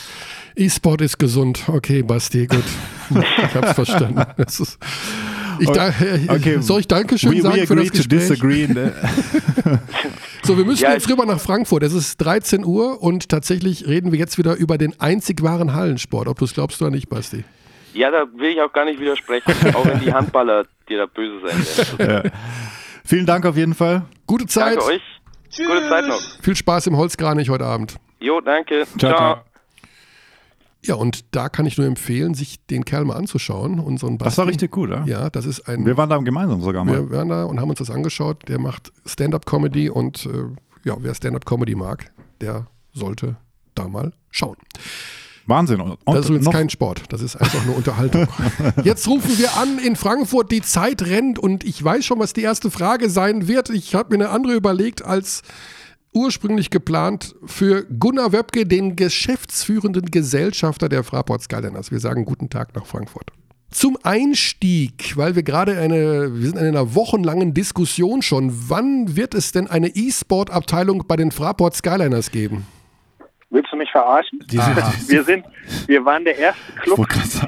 E-Sport 0.55 1.01
ist 1.01 1.17
gesund. 1.17 1.63
Okay, 1.67 2.03
Basti, 2.03 2.45
gut. 2.45 2.63
Ich 3.11 3.55
hab's 3.55 3.73
verstanden. 3.73 4.21
Das 4.37 4.59
ist, 4.59 4.77
ich 5.59 5.69
da, 5.71 5.87
Okay. 6.27 6.57
Soll 6.59 6.81
ich 6.81 6.87
Dankeschön 6.87 7.31
We- 7.31 7.35
we 7.37 7.41
sagen 7.41 7.67
für 7.67 7.75
das 7.77 7.87
to 7.87 7.91
Gespräch? 7.93 8.19
disagree, 8.19 8.67
ne? 8.67 8.93
So, 10.49 10.57
wir 10.57 10.65
müssen 10.65 10.81
Ja, 10.81 10.93
jetzt 10.93 11.07
rüber 11.07 11.27
nach 11.27 11.39
Frankfurt. 11.39 11.83
Es 11.83 11.93
ist 11.93 12.17
13 12.17 12.65
Uhr 12.65 13.03
und 13.03 13.29
tatsächlich 13.29 13.85
reden 13.85 14.11
wir 14.11 14.17
jetzt 14.17 14.39
wieder 14.39 14.55
über 14.55 14.79
den 14.79 14.99
einzig 14.99 15.43
wahren 15.43 15.75
Hallensport. 15.75 16.27
Ob 16.27 16.39
du 16.39 16.45
es 16.45 16.55
glaubst 16.55 16.81
oder 16.81 16.89
nicht, 16.89 17.07
Basti. 17.07 17.43
Ja, 17.93 18.09
da 18.09 18.23
will 18.33 18.53
ich 18.53 18.59
auch 18.59 18.73
gar 18.73 18.85
nicht 18.85 18.99
widersprechen, 18.99 19.53
auch 19.75 19.85
wenn 19.85 19.99
die 19.99 20.11
Handballer 20.11 20.65
dir 20.89 20.97
da 20.97 21.05
böse 21.05 21.47
sein 21.47 21.99
werden. 21.99 22.23
ja. 22.31 22.31
Vielen 23.05 23.27
Dank 23.27 23.45
auf 23.45 23.57
jeden 23.57 23.75
Fall. 23.75 24.01
Gute 24.25 24.47
Zeit. 24.47 24.77
Danke 24.77 24.85
euch. 24.85 25.01
Gute 25.55 25.87
Zeit 25.87 26.07
noch. 26.07 26.19
Viel 26.41 26.55
Spaß 26.55 26.87
im 26.87 26.97
Holzkranich 26.97 27.51
heute 27.51 27.65
Abend. 27.65 27.97
Jo, 28.19 28.41
danke. 28.41 28.87
Ciao, 28.97 29.15
ciao. 29.15 29.48
Ja, 30.85 30.95
und 30.95 31.35
da 31.35 31.49
kann 31.49 31.65
ich 31.65 31.77
nur 31.77 31.85
empfehlen, 31.85 32.33
sich 32.33 32.65
den 32.67 32.85
Kerl 32.85 33.03
mal 33.05 33.15
anzuschauen. 33.15 33.79
Unseren 33.79 34.17
Basti. 34.17 34.29
Das 34.29 34.37
war 34.37 34.47
richtig 34.47 34.71
gut, 34.71 34.89
ja? 34.89 35.03
Ja, 35.05 35.29
das 35.29 35.45
ist 35.45 35.67
ein. 35.67 35.85
Wir 35.85 35.97
waren 35.97 36.09
da 36.09 36.17
gemeinsam 36.17 36.61
sogar 36.61 36.85
mal. 36.85 37.09
Wir 37.09 37.17
waren 37.17 37.29
da 37.29 37.43
und 37.43 37.59
haben 37.59 37.69
uns 37.69 37.79
das 37.79 37.89
angeschaut. 37.89 38.47
Der 38.47 38.59
macht 38.59 38.93
Stand-up-Comedy 39.05 39.89
und 39.89 40.25
äh, 40.25 40.45
ja, 40.85 40.95
wer 40.99 41.13
Stand-up-Comedy 41.13 41.75
mag, 41.75 42.11
der 42.39 42.67
sollte 42.93 43.35
da 43.75 43.87
mal 43.87 44.13
schauen. 44.31 44.55
Wahnsinn. 45.49 45.81
Und 45.81 45.99
das 46.05 46.25
ist 46.25 46.29
übrigens 46.29 46.51
kein 46.51 46.69
Sport, 46.69 47.03
das 47.09 47.21
ist 47.21 47.35
einfach 47.35 47.65
nur 47.65 47.75
Unterhaltung. 47.75 48.27
Jetzt 48.83 49.07
rufen 49.07 49.37
wir 49.37 49.57
an 49.57 49.79
in 49.79 49.95
Frankfurt, 49.95 50.51
die 50.51 50.61
Zeit 50.61 51.01
rennt 51.01 51.39
und 51.39 51.63
ich 51.63 51.83
weiß 51.83 52.05
schon, 52.05 52.19
was 52.19 52.33
die 52.33 52.43
erste 52.43 52.69
Frage 52.69 53.09
sein 53.09 53.47
wird. 53.47 53.69
Ich 53.71 53.95
habe 53.95 54.15
mir 54.15 54.23
eine 54.25 54.33
andere 54.33 54.53
überlegt 54.53 55.03
als 55.03 55.41
ursprünglich 56.13 56.69
geplant 56.69 57.35
für 57.45 57.85
Gunnar 57.85 58.33
Wöbke, 58.33 58.65
den 58.65 58.95
geschäftsführenden 58.95 60.05
Gesellschafter 60.11 60.89
der 60.89 61.03
Fraport 61.03 61.41
Skyliners. 61.41 61.91
Wir 61.91 61.99
sagen 61.99 62.25
guten 62.25 62.49
Tag 62.49 62.75
nach 62.75 62.85
Frankfurt. 62.85 63.31
Zum 63.71 63.97
Einstieg, 64.01 65.15
weil 65.15 65.35
wir 65.35 65.43
gerade 65.43 65.77
eine, 65.77 66.33
wir 66.33 66.47
sind 66.47 66.57
in 66.57 66.65
einer 66.65 66.95
wochenlangen 66.95 67.53
Diskussion 67.53 68.23
schon. 68.23 68.51
Wann 68.67 69.15
wird 69.15 69.35
es 69.35 69.51
denn 69.51 69.67
eine 69.67 69.89
E-Sport-Abteilung 69.89 71.05
bei 71.07 71.15
den 71.15 71.31
Fraport 71.31 71.75
Skyliners 71.75 72.31
geben? 72.31 72.65
Willst 73.51 73.71
du 73.73 73.77
mich 73.77 73.89
verarschen? 73.91 74.39
Die 74.51 74.57
sind- 74.57 75.09
wir 75.09 75.23
sind, 75.23 75.45
wir 75.87 76.05
waren 76.05 76.23
der 76.23 76.37
erste 76.37 76.71
Club 76.83 76.99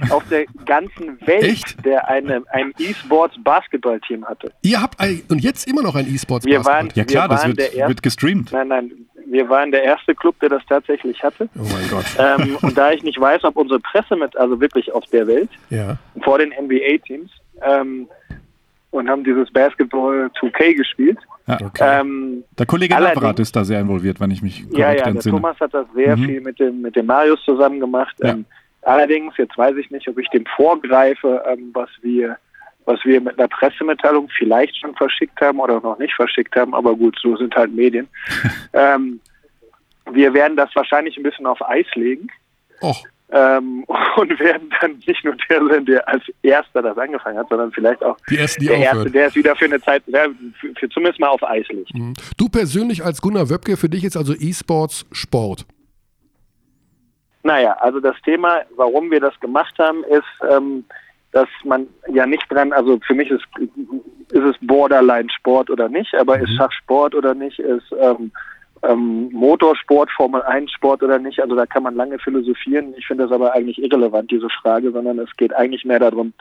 auf 0.09 0.23
der 0.29 0.45
ganzen 0.65 1.19
Welt, 1.27 1.43
Echt? 1.43 1.85
der 1.85 2.07
eine, 2.07 2.41
ein 2.51 2.73
E-Sports 2.79 3.35
Basketballteam 3.43 4.25
hatte. 4.25 4.51
Ihr 4.63 4.81
habt 4.81 4.99
ein, 4.99 5.21
und 5.29 5.39
jetzt 5.43 5.67
immer 5.67 5.83
noch 5.83 5.93
ein 5.95 6.07
E-Sports 6.11 6.45
waren, 6.47 6.89
Ja 6.95 7.03
klar, 7.05 7.29
wir 7.29 7.35
das 7.35 7.47
wird, 7.47 7.59
erste, 7.59 7.87
wird 7.87 8.01
gestreamt. 8.03 8.51
nein, 8.51 8.67
nein, 8.69 8.91
wir 9.27 9.47
waren 9.49 9.71
der 9.71 9.83
erste 9.83 10.15
Club, 10.15 10.39
der 10.39 10.49
das 10.49 10.63
tatsächlich 10.67 11.21
hatte. 11.23 11.47
Oh 11.55 11.61
mein 11.71 11.87
Gott. 11.89 12.05
Ähm, 12.17 12.57
und 12.63 12.75
da 12.77 12.91
ich 12.91 13.03
nicht 13.03 13.19
weiß, 13.21 13.43
ob 13.43 13.55
unsere 13.55 13.79
Presse 13.79 14.15
mit, 14.15 14.35
also 14.35 14.59
wirklich 14.59 14.91
auf 14.91 15.05
der 15.11 15.27
Welt, 15.27 15.49
Ja. 15.69 15.97
vor 16.23 16.39
den 16.39 16.51
NBA-Teams, 16.51 17.29
ähm, 17.63 18.07
und 18.91 19.09
haben 19.09 19.23
dieses 19.23 19.49
Basketball 19.51 20.29
2K 20.39 20.75
gespielt. 20.75 21.17
Ja. 21.47 21.71
Ähm, 21.79 22.43
Der 22.59 22.65
Kollege 22.65 22.93
Navrat 22.93 23.39
ist 23.39 23.55
da 23.55 23.63
sehr 23.63 23.79
involviert, 23.81 24.19
wenn 24.19 24.31
ich 24.31 24.41
mich 24.41 24.61
korrekt 24.63 24.77
ja, 24.77 24.91
ja, 24.91 24.95
der 24.97 25.07
entsinne. 25.07 25.35
Thomas 25.35 25.59
hat 25.59 25.73
das 25.73 25.87
sehr 25.95 26.15
Mhm. 26.15 26.25
viel 26.25 26.41
mit 26.41 26.59
dem, 26.59 26.81
mit 26.81 26.95
dem 26.95 27.05
Marius 27.05 27.43
zusammen 27.43 27.79
gemacht. 27.79 28.15
Ja. 28.19 28.29
Ähm, 28.29 28.45
allerdings, 28.83 29.35
jetzt 29.37 29.57
weiß 29.57 29.75
ich 29.77 29.89
nicht, 29.91 30.07
ob 30.07 30.17
ich 30.19 30.27
dem 30.29 30.45
vorgreife, 30.55 31.43
ähm, 31.47 31.71
was 31.73 31.89
wir 32.01 32.37
was 32.85 32.99
wir 33.05 33.21
mit 33.21 33.37
einer 33.37 33.47
Pressemitteilung 33.47 34.27
vielleicht 34.35 34.75
schon 34.75 34.95
verschickt 34.95 35.39
haben 35.39 35.59
oder 35.59 35.79
noch 35.81 35.99
nicht 35.99 36.15
verschickt 36.15 36.55
haben, 36.55 36.73
aber 36.73 36.95
gut, 36.95 37.15
so 37.21 37.37
sind 37.37 37.55
halt 37.55 37.71
Medien. 37.73 38.07
ähm, 38.73 39.19
wir 40.11 40.33
werden 40.33 40.57
das 40.57 40.75
wahrscheinlich 40.75 41.15
ein 41.15 41.21
bisschen 41.23 41.45
auf 41.45 41.61
Eis 41.69 41.85
legen 41.93 42.27
Och, 42.81 43.05
ähm, 43.31 43.85
und 44.17 44.39
werden 44.39 44.69
dann 44.81 45.01
nicht 45.05 45.23
nur 45.23 45.35
der 45.49 45.65
sein, 45.65 45.85
der 45.85 46.07
als 46.07 46.23
erster 46.41 46.81
das 46.81 46.97
angefangen 46.97 47.37
hat, 47.37 47.49
sondern 47.49 47.71
vielleicht 47.71 48.03
auch 48.03 48.17
ersten, 48.29 48.65
der 48.65 48.75
Erste, 48.75 48.89
aufhören. 48.91 49.11
der 49.13 49.27
es 49.27 49.35
wieder 49.35 49.55
für 49.55 49.65
eine 49.65 49.81
Zeit, 49.81 50.03
für, 50.05 50.73
für 50.77 50.89
zumindest 50.89 51.19
mal 51.19 51.29
auf 51.29 51.43
Eis 51.43 51.67
legt. 51.69 51.93
Mhm. 51.93 52.13
Du 52.37 52.49
persönlich 52.49 53.03
als 53.03 53.21
Gunnar 53.21 53.49
Wöbke, 53.49 53.77
für 53.77 53.89
dich 53.89 54.03
ist 54.03 54.17
also 54.17 54.33
E-Sports 54.33 55.05
Sport. 55.11 55.65
Naja, 57.43 57.73
also 57.79 57.99
das 57.99 58.15
Thema, 58.23 58.61
warum 58.75 59.09
wir 59.09 59.19
das 59.19 59.39
gemacht 59.39 59.73
haben, 59.79 60.03
ist, 60.03 60.23
ähm, 60.49 60.85
dass 61.31 61.47
man 61.63 61.87
ja 62.09 62.25
nicht 62.25 62.43
dran, 62.49 62.71
also 62.73 62.99
für 63.05 63.15
mich 63.15 63.29
ist, 63.31 63.43
ist 64.31 64.43
es 64.43 64.55
Borderline 64.61 65.29
Sport 65.31 65.69
oder 65.69 65.89
nicht, 65.89 66.13
aber 66.13 66.39
ist 66.39 66.53
Schachsport 66.55 67.15
oder 67.15 67.33
nicht, 67.33 67.57
ist 67.57 67.85
ähm, 67.99 68.31
ähm, 68.83 69.29
Motorsport, 69.31 70.09
Formel 70.11 70.41
1 70.41 70.71
Sport 70.71 71.03
oder 71.03 71.19
nicht, 71.19 71.39
also 71.39 71.55
da 71.55 71.65
kann 71.65 71.83
man 71.83 71.95
lange 71.95 72.19
philosophieren. 72.19 72.93
Ich 72.97 73.07
finde 73.07 73.23
das 73.23 73.31
aber 73.31 73.53
eigentlich 73.53 73.81
irrelevant, 73.81 74.31
diese 74.31 74.49
Frage, 74.49 74.91
sondern 74.91 75.19
es 75.19 75.29
geht 75.37 75.53
eigentlich 75.53 75.85
mehr 75.85 75.99
darum, 75.99 76.33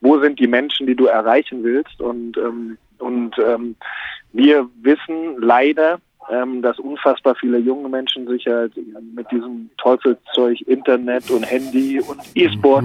wo 0.00 0.18
sind 0.20 0.38
die 0.38 0.46
Menschen, 0.46 0.86
die 0.86 0.94
du 0.94 1.06
erreichen 1.06 1.62
willst 1.64 2.00
und, 2.00 2.36
ähm, 2.38 2.78
und 2.98 3.36
ähm, 3.38 3.76
wir 4.32 4.68
wissen 4.82 5.40
leider, 5.40 5.98
ähm, 6.30 6.62
dass 6.62 6.78
unfassbar 6.78 7.34
viele 7.34 7.58
junge 7.58 7.88
Menschen 7.88 8.26
sich 8.28 8.46
halt 8.46 8.72
mit 9.14 9.30
diesem 9.30 9.70
Teufelszeug 9.78 10.60
Internet 10.62 11.30
und 11.30 11.42
Handy 11.42 12.00
und 12.00 12.20
E-Sport 12.34 12.84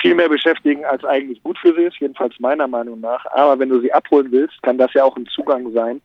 viel 0.00 0.14
mehr 0.14 0.28
beschäftigen, 0.28 0.84
als 0.84 1.04
eigentlich 1.04 1.42
gut 1.42 1.56
für 1.58 1.72
sie 1.74 1.82
ist, 1.82 1.98
jedenfalls 2.00 2.38
meiner 2.40 2.66
Meinung 2.66 3.00
nach. 3.00 3.24
Aber 3.26 3.58
wenn 3.58 3.68
du 3.68 3.80
sie 3.80 3.92
abholen 3.92 4.32
willst, 4.32 4.60
kann 4.62 4.78
das 4.78 4.92
ja 4.94 5.04
auch 5.04 5.16
ein 5.16 5.26
Zugang 5.26 5.70
sein, 5.72 6.00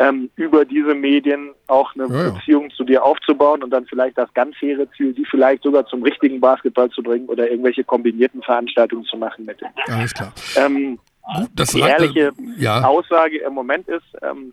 ähm, 0.00 0.30
über 0.36 0.64
diese 0.64 0.94
Medien 0.94 1.50
auch 1.68 1.94
eine 1.94 2.06
Ja, 2.08 2.24
ja. 2.24 2.30
Beziehung 2.30 2.70
zu 2.70 2.84
dir 2.84 3.04
aufzubauen 3.04 3.62
und 3.62 3.70
dann 3.70 3.84
vielleicht 3.86 4.16
das 4.18 4.32
ganz 4.34 4.56
hehre 4.58 4.90
Ziel, 4.96 5.12
die 5.12 5.26
vielleicht 5.26 5.62
sogar 5.62 5.86
zum 5.86 6.02
richtigen 6.02 6.40
Basketball 6.40 6.88
zu 6.90 7.02
bringen 7.02 7.28
oder 7.28 7.48
irgendwelche 7.50 7.84
kombinierten 7.84 8.42
Veranstaltungen 8.42 9.04
zu 9.04 9.16
machen 9.18 9.44
mit. 9.44 9.58
Alles 9.88 10.14
klar. 10.14 10.32
Ähm, 10.56 10.98
Gut, 11.36 11.50
das 11.54 11.68
die 11.72 11.80
ehrliche 11.80 12.32
ja. 12.56 12.82
Aussage 12.82 13.38
im 13.38 13.52
Moment 13.52 13.86
ist, 13.88 14.06
ähm, 14.22 14.52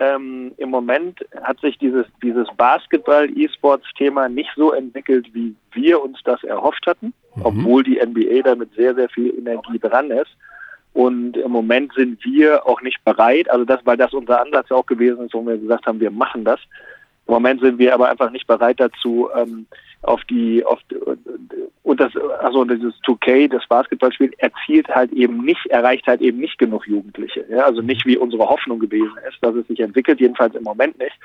ähm, 0.00 0.52
im 0.56 0.70
Moment 0.70 1.20
hat 1.42 1.60
sich 1.60 1.78
dieses, 1.78 2.06
dieses 2.20 2.48
Basketball-E-Sports-Thema 2.56 4.28
nicht 4.28 4.50
so 4.56 4.72
entwickelt, 4.72 5.28
wie 5.32 5.54
wir 5.72 6.02
uns 6.02 6.18
das 6.24 6.42
erhofft 6.42 6.86
hatten, 6.88 7.14
Mhm. 7.36 7.42
obwohl 7.44 7.82
die 7.84 7.98
NBA 7.98 8.42
da 8.42 8.54
mit 8.56 8.74
sehr, 8.74 8.94
sehr 8.94 9.08
viel 9.08 9.32
Energie 9.38 9.78
dran 9.78 10.10
ist. 10.10 10.30
Und 10.92 11.36
im 11.36 11.50
Moment 11.50 11.92
sind 11.94 12.22
wir 12.24 12.66
auch 12.66 12.82
nicht 12.82 13.02
bereit, 13.04 13.50
also 13.50 13.64
das, 13.64 13.80
weil 13.84 13.96
das 13.96 14.12
unser 14.12 14.42
Ansatz 14.42 14.70
auch 14.70 14.86
gewesen 14.86 15.26
ist, 15.26 15.34
wo 15.34 15.44
wir 15.46 15.56
gesagt 15.56 15.86
haben, 15.86 16.00
wir 16.00 16.10
machen 16.10 16.44
das. 16.44 16.60
Im 17.26 17.34
Moment 17.34 17.62
sind 17.62 17.78
wir 17.78 17.94
aber 17.94 18.10
einfach 18.10 18.30
nicht 18.30 18.46
bereit 18.46 18.78
dazu, 18.78 19.28
ähm, 19.34 19.66
auf 20.02 20.22
die, 20.24 20.64
auf 20.64 20.80
und 21.82 22.00
das, 22.00 22.12
also 22.40 22.64
dieses 22.64 22.94
2K, 23.06 23.48
das 23.48 23.66
Basketballspiel 23.68 24.32
erzielt 24.38 24.88
halt 24.88 25.12
eben 25.12 25.44
nicht, 25.44 25.66
erreicht 25.66 26.06
halt 26.06 26.20
eben 26.20 26.38
nicht 26.38 26.58
genug 26.58 26.86
Jugendliche. 26.86 27.44
Ja? 27.48 27.64
Also 27.64 27.82
nicht 27.82 28.04
wie 28.06 28.16
unsere 28.16 28.48
Hoffnung 28.48 28.78
gewesen 28.78 29.12
ist, 29.28 29.38
dass 29.40 29.54
es 29.54 29.66
sich 29.68 29.80
entwickelt, 29.80 30.20
jedenfalls 30.20 30.54
im 30.54 30.64
Moment 30.64 30.98
nicht. 30.98 31.16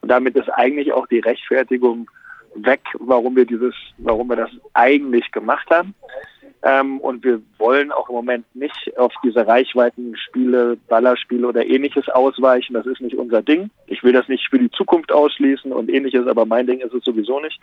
Und 0.00 0.10
damit 0.10 0.36
ist 0.36 0.48
eigentlich 0.48 0.92
auch 0.92 1.06
die 1.06 1.20
Rechtfertigung 1.20 2.08
weg, 2.54 2.82
warum 2.98 3.36
wir 3.36 3.46
dieses, 3.46 3.74
warum 3.98 4.28
wir 4.28 4.36
das 4.36 4.50
eigentlich 4.74 5.30
gemacht 5.32 5.68
haben. 5.70 5.94
Ähm, 6.64 7.00
und 7.00 7.24
wir 7.24 7.42
wollen 7.58 7.90
auch 7.90 8.08
im 8.08 8.14
Moment 8.14 8.44
nicht 8.54 8.96
auf 8.96 9.12
diese 9.24 9.46
Reichweitenspiele, 9.46 10.76
Ballerspiele 10.88 11.46
oder 11.46 11.66
ähnliches 11.66 12.08
ausweichen. 12.08 12.74
Das 12.74 12.86
ist 12.86 13.00
nicht 13.00 13.16
unser 13.16 13.42
Ding. 13.42 13.70
Ich 13.88 14.04
will 14.04 14.12
das 14.12 14.28
nicht 14.28 14.48
für 14.48 14.60
die 14.60 14.70
Zukunft 14.70 15.10
ausschließen 15.10 15.72
und 15.72 15.90
ähnliches, 15.90 16.26
aber 16.28 16.46
mein 16.46 16.68
Ding 16.68 16.80
ist 16.80 16.94
es 16.94 17.04
sowieso 17.04 17.40
nicht. 17.40 17.58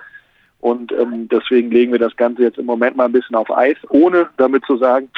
Und 0.60 0.92
ähm, 0.92 1.30
deswegen 1.30 1.72
legen 1.72 1.94
wir 1.94 2.00
das 2.00 2.16
Ganze 2.18 2.44
jetzt 2.44 2.58
im 2.58 2.66
Moment 2.66 2.98
mal 2.98 3.06
ein 3.06 3.14
bisschen 3.14 3.36
auf 3.36 3.50
Eis, 3.50 3.78
ohne 3.90 4.30
damit 4.36 4.66
zu 4.66 4.78
sagen, 4.78 5.10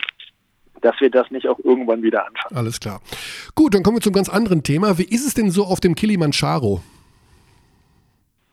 dass 0.82 1.00
wir 1.00 1.10
das 1.10 1.32
nicht 1.32 1.48
auch 1.48 1.60
irgendwann 1.64 2.04
wieder 2.04 2.28
anfangen. 2.28 2.58
Alles 2.58 2.80
klar. 2.80 3.02
Gut, 3.56 3.74
dann 3.74 3.82
kommen 3.82 3.98
wir 3.98 4.02
zum 4.02 4.14
ganz 4.14 4.30
anderen 4.30 4.62
Thema. 4.62 5.00
Wie 5.00 5.04
ist 5.04 5.26
es 5.26 5.34
denn 5.34 5.50
so 5.50 5.64
auf 5.64 5.80
dem 5.80 5.96
Kilimanjaro? 5.96 6.82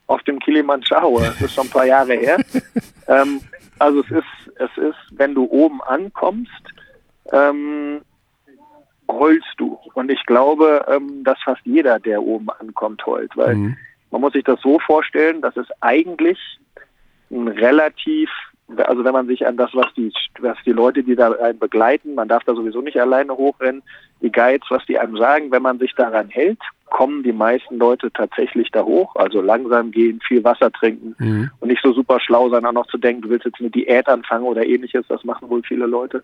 Auf 0.07 0.23
dem 0.23 0.39
Kilimanjaro, 0.39 1.21
das 1.21 1.41
ist 1.43 1.55
schon 1.55 1.67
ein 1.67 1.71
paar 1.71 1.85
Jahre 1.85 2.15
her. 2.15 2.39
ähm, 3.09 3.41
also 3.79 4.01
es 4.01 4.11
ist, 4.11 4.53
es 4.57 4.71
ist, 4.77 5.19
wenn 5.19 5.35
du 5.35 5.45
oben 5.45 5.83
ankommst, 5.83 6.51
ähm, 7.33 8.01
heulst 9.11 9.55
du. 9.57 9.79
Und 9.95 10.11
ich 10.11 10.25
glaube, 10.27 10.85
ähm, 10.89 11.25
dass 11.25 11.39
fast 11.43 11.65
jeder, 11.65 11.99
der 11.99 12.23
oben 12.23 12.51
ankommt, 12.51 13.05
heult, 13.07 13.37
weil 13.37 13.55
mhm. 13.55 13.77
man 14.11 14.21
muss 14.21 14.33
sich 14.33 14.45
das 14.45 14.61
so 14.61 14.79
vorstellen, 14.81 15.41
dass 15.41 15.57
es 15.57 15.67
eigentlich 15.81 16.39
ein 17.31 17.49
relativ, 17.49 18.31
also 18.77 19.05
wenn 19.05 19.13
man 19.13 19.27
sich 19.27 19.47
an 19.47 19.57
das, 19.57 19.71
was 19.75 19.87
die, 19.95 20.13
was 20.41 20.57
die 20.67 20.73
Leute, 20.73 21.03
die 21.03 21.17
da 21.17 21.33
einen 21.33 21.59
begleiten, 21.59 22.15
man 22.15 22.29
darf 22.29 22.45
da 22.45 22.55
sowieso 22.55 22.83
nicht 22.83 23.01
alleine 23.01 23.37
hochrennen, 23.37 23.83
die 24.21 24.31
Guides, 24.31 24.67
was 24.71 24.85
die 24.87 24.99
einem 24.99 25.17
sagen, 25.17 25.51
wenn 25.51 25.63
man 25.63 25.79
sich 25.79 25.95
daran 25.95 26.29
hält, 26.29 26.59
kommen 26.87 27.23
die 27.23 27.33
meisten 27.33 27.79
Leute 27.79 28.11
tatsächlich 28.13 28.71
da 28.71 28.83
hoch, 28.83 29.15
also 29.17 29.41
langsam 29.41 29.91
gehen, 29.91 30.21
viel 30.27 30.45
Wasser 30.45 30.71
trinken 30.71 31.15
mhm. 31.19 31.51
und 31.61 31.69
nicht 31.69 31.83
so 31.83 31.93
super 31.93 32.21
schlau 32.21 32.51
sein, 32.51 32.67
auch 32.67 32.73
noch 32.73 32.87
zu 32.89 32.99
denken, 32.99 33.23
du 33.23 33.31
willst 33.31 33.47
jetzt 33.47 33.61
eine 33.61 33.71
Diät 33.71 34.09
anfangen 34.09 34.45
oder 34.45 34.67
ähnliches, 34.67 35.07
das 35.09 35.25
machen 35.25 35.49
wohl 35.49 35.63
viele 35.63 35.87
Leute. 35.87 36.23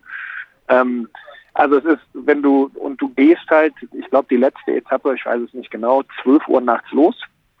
Ähm, 0.67 1.09
also 1.53 1.77
es 1.77 1.85
ist, 1.85 2.01
wenn 2.13 2.41
du, 2.41 2.69
und 2.75 3.01
du 3.01 3.09
gehst 3.09 3.49
halt, 3.49 3.73
ich 3.93 4.09
glaube 4.09 4.27
die 4.29 4.37
letzte 4.37 4.75
Etappe, 4.75 5.15
ich 5.15 5.25
weiß 5.25 5.41
es 5.41 5.53
nicht 5.53 5.71
genau, 5.71 6.03
12 6.23 6.47
Uhr 6.47 6.61
nachts 6.61 6.91
los 6.91 7.15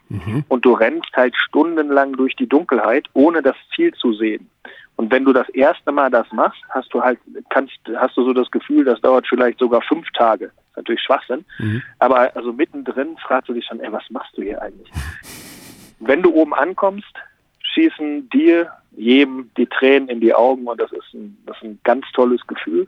mhm. 0.09 0.43
und 0.47 0.65
du 0.65 0.73
rennst 0.73 1.15
halt 1.15 1.35
stundenlang 1.35 2.13
durch 2.13 2.35
die 2.35 2.47
Dunkelheit, 2.47 3.07
ohne 3.13 3.41
das 3.41 3.55
Ziel 3.75 3.93
zu 3.93 4.13
sehen. 4.13 4.49
Und 4.97 5.11
wenn 5.11 5.25
du 5.25 5.33
das 5.33 5.49
erste 5.49 5.91
Mal 5.91 6.09
das 6.09 6.31
machst, 6.31 6.61
hast 6.69 6.93
du 6.93 7.01
halt, 7.01 7.19
kannst, 7.49 7.77
hast 7.97 8.15
du 8.15 8.23
so 8.23 8.33
das 8.33 8.49
Gefühl, 8.49 8.85
das 8.85 9.01
dauert 9.01 9.27
vielleicht 9.27 9.59
sogar 9.59 9.81
fünf 9.81 10.09
Tage. 10.11 10.45
Das 10.45 10.55
ist 10.55 10.77
natürlich 10.77 11.01
Schwachsinn. 11.01 11.43
Mhm. 11.59 11.81
Aber 11.99 12.33
also 12.35 12.53
mittendrin 12.53 13.17
fragst 13.17 13.49
du 13.49 13.53
dich 13.53 13.65
schon, 13.65 13.81
ey, 13.81 13.91
was 13.91 14.09
machst 14.09 14.37
du 14.37 14.41
hier 14.41 14.61
eigentlich? 14.61 14.89
wenn 15.99 16.21
du 16.21 16.33
oben 16.33 16.53
ankommst, 16.53 17.13
schießen 17.59 18.29
dir, 18.29 18.71
jedem 18.95 19.49
die 19.57 19.65
Tränen 19.65 20.07
in 20.07 20.21
die 20.21 20.33
Augen 20.33 20.67
und 20.67 20.79
das 20.79 20.91
ist 20.91 21.13
ein, 21.13 21.37
das 21.45 21.57
ist 21.57 21.63
ein 21.63 21.79
ganz 21.83 22.05
tolles 22.13 22.45
Gefühl. 22.47 22.87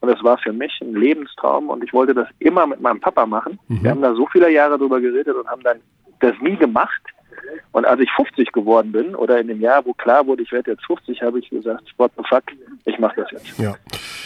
Und 0.00 0.08
das 0.08 0.22
war 0.24 0.38
für 0.38 0.52
mich 0.52 0.80
ein 0.80 0.94
Lebenstraum 0.94 1.68
und 1.68 1.84
ich 1.84 1.92
wollte 1.92 2.14
das 2.14 2.26
immer 2.40 2.66
mit 2.66 2.80
meinem 2.80 3.00
Papa 3.00 3.24
machen. 3.24 3.58
Mhm. 3.68 3.84
Wir 3.84 3.90
haben 3.90 4.02
da 4.02 4.14
so 4.14 4.26
viele 4.26 4.50
Jahre 4.50 4.78
drüber 4.78 5.00
geredet 5.00 5.36
und 5.36 5.46
haben 5.46 5.62
dann 5.62 5.80
das 6.22 6.34
nie 6.40 6.56
gemacht. 6.56 7.02
Und 7.72 7.86
als 7.86 8.00
ich 8.00 8.10
50 8.12 8.52
geworden 8.52 8.92
bin 8.92 9.14
oder 9.14 9.40
in 9.40 9.48
dem 9.48 9.60
Jahr, 9.60 9.84
wo 9.84 9.92
klar 9.94 10.26
wurde, 10.26 10.42
ich 10.42 10.52
werde 10.52 10.72
jetzt 10.72 10.86
50, 10.86 11.20
habe 11.22 11.38
ich 11.38 11.50
gesagt, 11.50 11.82
what 11.96 12.12
the 12.16 12.22
fuck, 12.28 12.44
ich 12.84 12.98
mache 12.98 13.22
das 13.22 13.30
jetzt. 13.32 13.58
Ja. 13.58 13.74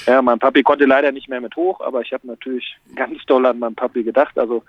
ja, 0.07 0.23
mein 0.23 0.39
Papi 0.39 0.63
konnte 0.63 0.85
leider 0.85 1.13
nicht 1.13 1.29
mehr 1.29 1.41
mit 1.41 1.57
hoch, 1.57 1.81
aber 1.81 2.03
ich 2.03 2.13
habe 2.13 2.27
natürlich 2.27 2.77
ganz 2.95 3.25
doll 3.27 3.47
an 3.47 3.59
meinen 3.59 3.75
Papi 3.75 4.03
gedacht. 4.03 4.39
Also 4.39 4.63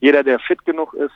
jeder, 0.00 0.22
der 0.22 0.38
fit 0.40 0.64
genug 0.64 0.94
ist 0.94 1.12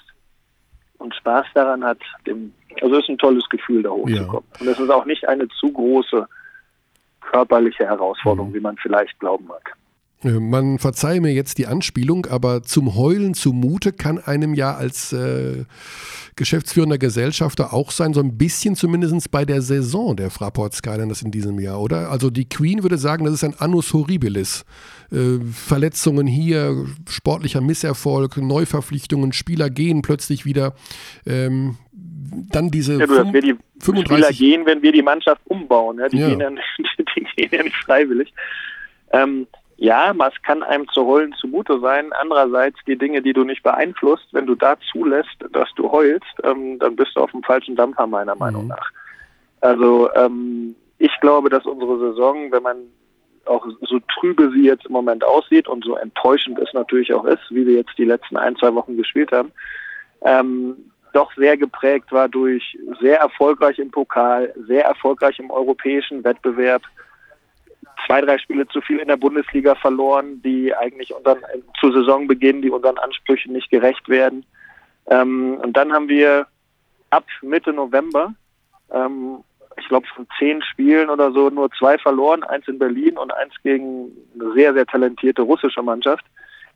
und 0.99 1.15
Spaß 1.15 1.47
daran 1.55 1.85
hat, 1.85 1.99
dem, 2.27 2.55
also 2.81 2.99
ist 2.99 3.09
ein 3.09 3.19
tolles 3.19 3.49
Gefühl, 3.49 3.83
da 3.83 3.91
hochzukommen. 3.91 4.49
Ja. 4.55 4.61
Und 4.61 4.69
es 4.69 4.79
ist 4.79 4.91
auch 4.91 5.05
nicht 5.05 5.29
eine 5.29 5.49
zu 5.49 5.73
große 5.73 6.27
körperliche 7.21 7.85
Herausforderung, 7.85 8.51
mhm. 8.51 8.55
wie 8.55 8.61
man 8.61 8.77
vielleicht 8.77 9.19
glauben 9.19 9.47
mag. 9.47 9.77
Man 10.27 10.79
verzeihe 10.79 11.21
mir 11.21 11.33
jetzt 11.33 11.59
die 11.59 11.67
Anspielung, 11.67 12.27
aber 12.27 12.63
zum 12.63 12.95
Heulen 12.95 13.35
zumute 13.35 13.93
kann 13.93 14.19
einem 14.19 14.55
ja 14.55 14.75
als 14.75 15.13
äh, 15.13 15.65
geschäftsführender 16.37 16.99
Gesellschafter 16.99 17.73
auch 17.73 17.91
sein, 17.91 18.13
so 18.13 18.21
ein 18.21 18.37
bisschen 18.37 18.77
zumindest 18.77 19.31
bei 19.31 19.45
der 19.45 19.63
Saison 19.63 20.17
der 20.17 20.31
Fraport 20.31 20.75
Skyliners 20.75 21.23
in 21.23 21.31
diesem 21.31 21.59
Jahr, 21.59 21.81
oder? 21.81 22.11
Also 22.11 22.31
die 22.31 22.49
Queen 22.49 22.83
würde 22.83 22.99
sagen, 22.99 23.25
das 23.25 23.35
ist 23.35 23.45
ein 23.45 23.55
Annus 23.59 23.93
Horribilis. 23.93 24.65
Äh, 25.11 25.39
Verletzungen 25.53 26.27
hier, 26.27 26.87
sportlicher 27.09 27.61
Misserfolg, 27.61 28.37
Neuverpflichtungen, 28.37 29.33
Spieler 29.33 29.71
gehen 29.71 30.03
plötzlich 30.03 30.45
wieder. 30.45 30.75
Ähm, 31.25 31.77
dann 32.51 32.71
diese 32.71 32.99
ja, 32.99 33.07
du, 33.07 33.33
wir 33.33 33.41
die 33.41 33.55
35 33.81 34.05
Spieler 34.07 34.33
gehen, 34.33 34.67
wenn 34.67 34.83
wir 34.83 34.93
die 34.93 35.03
Mannschaft 35.03 35.41
umbauen. 35.45 35.99
Ja? 35.99 36.09
Die, 36.09 36.19
ja. 36.19 36.29
Gehen 36.29 36.41
ja 36.41 36.51
nicht, 36.51 36.65
die 37.17 37.25
gehen 37.37 37.49
ja 37.51 37.63
nicht 37.63 37.77
freiwillig. 37.77 38.33
Ähm, 39.13 39.47
ja, 39.79 40.13
es 40.13 40.43
kann 40.43 40.63
einem 40.63 40.89
zu 40.89 41.05
heulen 41.07 41.35
zumute 41.35 41.79
sein. 41.81 42.13
Andererseits 42.21 42.79
die 42.87 42.97
Dinge, 42.97 43.21
die 43.21 43.35
du 43.35 43.45
nicht 43.45 43.63
beeinflusst, 43.63 44.27
wenn 44.33 44.47
du 44.47 44.55
da 44.55 44.77
zulässt, 44.91 45.37
dass 45.53 45.69
du 45.77 45.93
heulst, 45.93 46.35
ähm, 46.45 46.79
dann 46.79 46.97
bist 46.97 47.15
du 47.15 47.21
auf 47.21 47.31
dem 47.31 47.43
falschen 47.43 47.77
Dampfer 47.77 48.07
meiner 48.07 48.35
mhm. 48.35 48.39
Meinung 48.39 48.67
nach. 48.69 48.91
Also 49.61 50.11
ähm, 50.15 50.75
ich 50.99 51.13
glaube, 51.21 51.51
dass 51.51 51.67
unsere 51.67 51.99
Saison, 51.99 52.51
wenn 52.53 52.63
man 52.63 52.77
auch 53.45 53.67
so 53.83 54.01
trübe 54.19 54.51
sie 54.53 54.65
jetzt 54.65 54.87
im 54.87 54.93
Moment 54.93 55.25
aussieht 55.25 55.69
und 55.69 55.85
so 55.85 55.97
enttäuschend 55.97 56.59
es 56.59 56.73
natürlich 56.73 57.13
auch 57.13 57.25
ist, 57.25 57.43
wie 57.51 57.67
wir 57.67 57.75
jetzt 57.75 57.97
die 57.99 58.05
letzten 58.05 58.37
ein, 58.37 58.57
zwei 58.57 58.75
Wochen 58.75 58.97
gespielt 58.97 59.31
haben, 59.31 59.53
ähm, 60.23 60.77
doch 61.13 61.33
sehr 61.37 61.57
geprägt 61.57 62.13
war 62.13 62.29
durch 62.29 62.77
sehr 63.01 63.21
erfolgreich 63.21 63.79
im 63.79 63.91
Pokal, 63.91 64.53
sehr 64.67 64.85
erfolgreich 64.85 65.39
im 65.39 65.51
europäischen 65.51 66.25
Wettbewerb, 66.25 66.83
zwei, 68.07 68.21
drei 68.21 68.39
Spiele 68.39 68.67
zu 68.69 68.81
viel 68.81 68.99
in 68.99 69.09
der 69.09 69.17
Bundesliga 69.17 69.75
verloren, 69.75 70.41
die 70.43 70.75
eigentlich 70.75 71.13
unseren, 71.15 71.39
zu 71.81 71.93
Saisonbeginn, 71.93 72.63
die 72.63 72.71
unseren 72.71 72.99
Ansprüchen 72.99 73.53
nicht 73.53 73.71
gerecht 73.71 74.09
werden. 74.09 74.45
Ähm, 75.09 75.59
und 75.63 75.77
dann 75.77 75.93
haben 75.93 76.09
wir 76.09 76.47
ab 77.11 77.25
Mitte 77.43 77.73
November, 77.73 78.35
ähm, 78.91 79.39
ich 79.79 79.89
glaube 79.89 80.07
von 80.15 80.27
zehn 80.39 80.63
Spielen 80.63 81.11
oder 81.11 81.33
so, 81.33 81.51
nur 81.51 81.71
zwei 81.73 81.99
verloren, 81.99 82.43
eins 82.45 82.67
in 82.67 82.79
Berlin 82.79 83.19
und 83.19 83.33
eins 83.35 83.53
gegen 83.63 84.11
eine 84.35 84.53
sehr, 84.55 84.73
sehr 84.73 84.87
talentierte 84.87 85.43
russische 85.43 85.83
Mannschaft. 85.83 86.25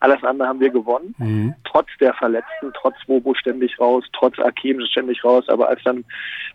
Alles 0.00 0.24
andere 0.24 0.48
haben 0.48 0.60
wir 0.60 0.70
gewonnen, 0.70 1.14
mhm. 1.18 1.54
trotz 1.64 1.88
der 2.00 2.14
Verletzten, 2.14 2.72
trotz 2.74 2.96
Bobo 3.06 3.34
ständig 3.34 3.78
raus, 3.78 4.04
trotz 4.12 4.38
Akim 4.38 4.80
ständig 4.86 5.22
raus. 5.22 5.48
Aber 5.48 5.68
als 5.68 5.82
dann 5.84 6.04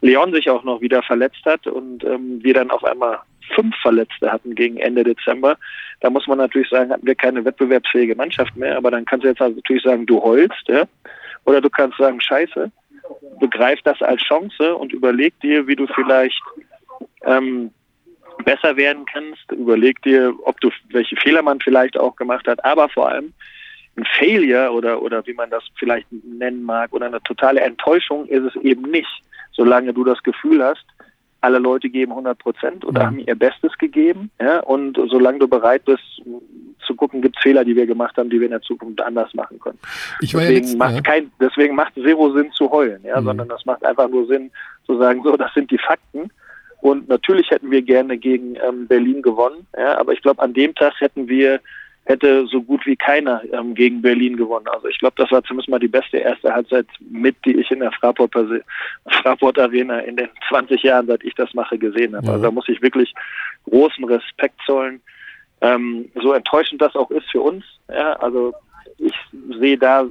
Leon 0.02 0.34
sich 0.34 0.50
auch 0.50 0.64
noch 0.64 0.82
wieder 0.82 1.04
verletzt 1.04 1.46
hat 1.46 1.68
und 1.68 2.04
ähm, 2.04 2.44
wir 2.44 2.56
dann 2.56 2.72
auf 2.72 2.84
einmal 2.84 3.20
fünf 3.54 3.76
Verletzte 3.82 4.32
hatten 4.32 4.56
gegen 4.56 4.78
Ende 4.78 5.04
Dezember, 5.04 5.58
da 6.02 6.10
muss 6.10 6.26
man 6.26 6.40
natürlich 6.40 6.70
sagen, 6.70 6.92
hatten 6.92 7.06
wir 7.06 7.16
keine 7.16 7.46
wettbewerbsfähige 7.46 8.16
Mannschaft 8.16 8.56
mehr. 8.56 8.78
Aber 8.78 8.90
dann 8.90 9.06
kannst 9.06 9.24
du 9.24 9.30
jetzt 9.30 9.40
natürlich 9.40 9.84
sagen, 9.84 10.06
du 10.06 10.22
heulst, 10.22 10.68
ja? 10.68 10.86
oder 11.46 11.62
du 11.62 11.70
kannst 11.70 11.98
sagen, 11.98 12.20
scheiße, 12.20 12.72
begreif 13.40 13.80
das 13.84 14.02
als 14.02 14.22
Chance 14.24 14.76
und 14.76 14.92
überleg 14.92 15.40
dir, 15.42 15.68
wie 15.68 15.76
du 15.76 15.86
vielleicht 15.88 16.42
ähm, 17.24 17.72
besser 18.44 18.76
werden 18.76 19.06
kannst. 19.06 19.52
Überleg 19.52 20.02
dir, 20.02 20.34
ob 20.44 20.60
du 20.62 20.70
welche 20.90 21.16
Fehler 21.16 21.42
man 21.42 21.60
vielleicht 21.60 21.98
auch 21.98 22.16
gemacht 22.16 22.48
hat, 22.48 22.64
aber 22.66 22.90
vor 22.90 23.10
allem 23.10 23.34
ein 23.98 24.06
Failure 24.20 24.72
oder 24.72 25.02
oder 25.02 25.26
wie 25.26 25.34
man 25.34 25.50
das 25.50 25.64
vielleicht 25.78 26.08
nennen 26.12 26.64
mag 26.64 26.92
oder 26.92 27.06
eine 27.06 27.22
totale 27.24 27.62
Enttäuschung 27.62 28.26
ist 28.26 28.44
es 28.44 28.56
eben 28.62 28.84
nicht, 28.92 29.22
solange 29.54 29.94
du 29.94 30.04
das 30.04 30.22
Gefühl 30.24 30.62
hast, 30.64 30.86
alle 31.46 31.60
Leute 31.60 31.90
geben 31.90 32.12
100 32.12 32.38
Prozent 32.38 32.86
oder 32.86 33.02
ja. 33.02 33.08
haben 33.08 33.20
ihr 33.20 33.36
Bestes 33.36 33.78
gegeben. 33.78 34.32
Ja? 34.42 34.60
Und 34.62 34.98
solange 35.10 35.40
du 35.40 35.48
bereit 35.48 35.86
bist, 35.86 36.04
zu 36.86 36.96
gucken, 36.96 37.22
gibt 37.22 37.38
es 37.38 37.44
Fehler, 37.44 37.64
die 37.64 37.76
wir 37.76 37.86
gemacht 37.86 38.18
haben, 38.18 38.30
die 38.30 38.40
wir 38.40 38.46
in 38.46 38.52
der 38.52 38.62
Zukunft 38.62 39.02
anders 39.02 39.34
machen 39.34 39.60
können. 39.60 39.80
deswegen, 40.22 40.54
jetzt, 40.54 40.78
macht 40.78 40.96
ja. 40.96 41.02
kein, 41.02 41.32
deswegen 41.40 41.76
macht 41.76 41.94
zero 41.96 42.32
Sinn 42.34 42.52
zu 42.52 42.70
heulen, 42.70 43.02
ja? 43.04 43.20
Mhm. 43.20 43.26
sondern 43.26 43.50
das 43.50 43.66
macht 43.66 43.86
einfach 43.86 44.10
nur 44.10 44.28
Sinn 44.28 44.52
zu 44.86 44.98
sagen, 44.98 45.22
so, 45.24 45.36
das 45.38 45.54
sind 45.54 45.72
die 45.72 45.78
Fakten. 45.78 46.30
Und 46.82 47.08
natürlich 47.08 47.50
hätten 47.50 47.72
wir 47.72 47.82
gerne 47.82 48.18
gegen 48.18 48.56
ähm, 48.56 48.88
Berlin 48.88 49.22
gewonnen, 49.22 49.66
ja? 49.78 49.98
aber 49.98 50.14
ich 50.14 50.22
glaube, 50.22 50.42
an 50.42 50.54
dem 50.54 50.76
Tag 50.76 50.94
hätten 51.00 51.28
wir 51.28 51.60
hätte 52.06 52.46
so 52.46 52.62
gut 52.62 52.86
wie 52.86 52.96
keiner 52.96 53.42
ähm, 53.52 53.74
gegen 53.74 54.02
Berlin 54.02 54.38
gewonnen. 54.38 54.68
Also 54.68 54.88
ich 54.88 55.00
glaube, 55.00 55.16
das 55.18 55.32
war 55.32 55.44
zumindest 55.44 55.70
mal 55.70 55.80
die 55.80 55.88
beste 55.88 56.18
erste 56.18 56.54
Halbzeit 56.54 56.86
mit, 57.00 57.36
die 57.46 57.60
ich 57.60 57.72
in 57.72 57.80
der 57.80 57.92
Fraport, 57.92 58.32
Fraport 59.08 59.58
Arena 59.58 60.00
in 60.00 60.16
den 60.16 60.30
20 60.48 60.84
Jahren, 60.84 61.08
seit 61.08 61.24
ich 61.24 61.34
das 61.34 61.54
mache, 61.56 61.78
gesehen 61.78 62.16
habe. 62.16 62.28
Ja. 62.28 62.34
Also 62.34 62.44
da 62.44 62.52
muss 62.52 62.70
ich 62.70 62.82
wirklich 62.82 63.14
großen 63.70 64.06
Respekt 64.06 64.60
zollen 64.66 65.02
Ähm, 65.62 66.12
so 66.22 66.34
enttäuschend 66.34 66.82
das 66.82 66.96
auch 66.96 67.10
ist 67.10 67.30
für 67.32 67.42
uns, 67.42 67.64
ja, 67.90 68.14
also 68.20 68.54
ich 68.98 69.14
sehe 69.60 69.78
da 69.78 70.06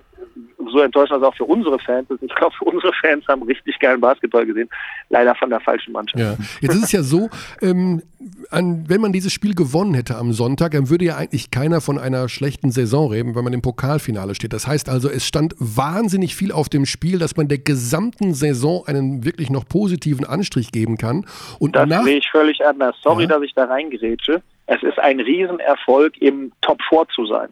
so 0.70 0.80
enttäuschend 0.80 1.20
das 1.22 1.28
auch 1.28 1.36
für 1.36 1.44
unsere 1.44 1.78
Fans 1.78 2.10
ist. 2.10 2.22
Ich 2.22 2.34
glaube, 2.34 2.54
unsere 2.62 2.92
Fans 3.00 3.26
haben 3.28 3.42
richtig 3.42 3.78
geilen 3.78 4.00
Basketball 4.00 4.46
gesehen. 4.46 4.68
Leider 5.10 5.34
von 5.34 5.50
der 5.50 5.60
falschen 5.60 5.92
Mannschaft. 5.92 6.18
Ja. 6.20 6.36
Jetzt 6.60 6.74
ist 6.74 6.84
es 6.84 6.92
ja 6.92 7.02
so, 7.02 7.28
ähm, 7.60 8.02
an, 8.50 8.84
wenn 8.88 9.00
man 9.00 9.12
dieses 9.12 9.32
Spiel 9.32 9.54
gewonnen 9.54 9.94
hätte 9.94 10.16
am 10.16 10.32
Sonntag, 10.32 10.72
dann 10.72 10.88
würde 10.88 11.04
ja 11.04 11.16
eigentlich 11.16 11.50
keiner 11.50 11.80
von 11.80 11.98
einer 11.98 12.28
schlechten 12.28 12.70
Saison 12.70 13.10
reden, 13.10 13.34
wenn 13.36 13.44
man 13.44 13.52
im 13.52 13.62
Pokalfinale 13.62 14.34
steht. 14.34 14.52
Das 14.52 14.66
heißt 14.66 14.88
also, 14.88 15.08
es 15.10 15.26
stand 15.26 15.54
wahnsinnig 15.58 16.34
viel 16.34 16.50
auf 16.50 16.68
dem 16.68 16.86
Spiel, 16.86 17.18
dass 17.18 17.36
man 17.36 17.46
der 17.48 17.58
gesamten 17.58 18.32
Saison 18.34 18.84
einen 18.86 19.24
wirklich 19.24 19.50
noch 19.50 19.68
positiven 19.68 20.24
Anstrich 20.24 20.72
geben 20.72 20.96
kann. 20.96 21.26
Und 21.58 21.76
das 21.76 21.88
sehe 22.04 22.18
ich 22.18 22.30
völlig 22.30 22.64
anders. 22.64 22.96
Sorry, 23.02 23.24
Ja. 23.24 23.28
dass 23.28 23.42
ich 23.42 23.54
da 23.54 23.64
reingerätsche. 23.64 24.42
Es 24.66 24.82
ist 24.82 24.98
ein 24.98 25.20
Riesenerfolg, 25.20 26.16
im 26.22 26.52
Top 26.62 26.80
4 26.88 27.04
zu 27.14 27.26
sein. 27.26 27.48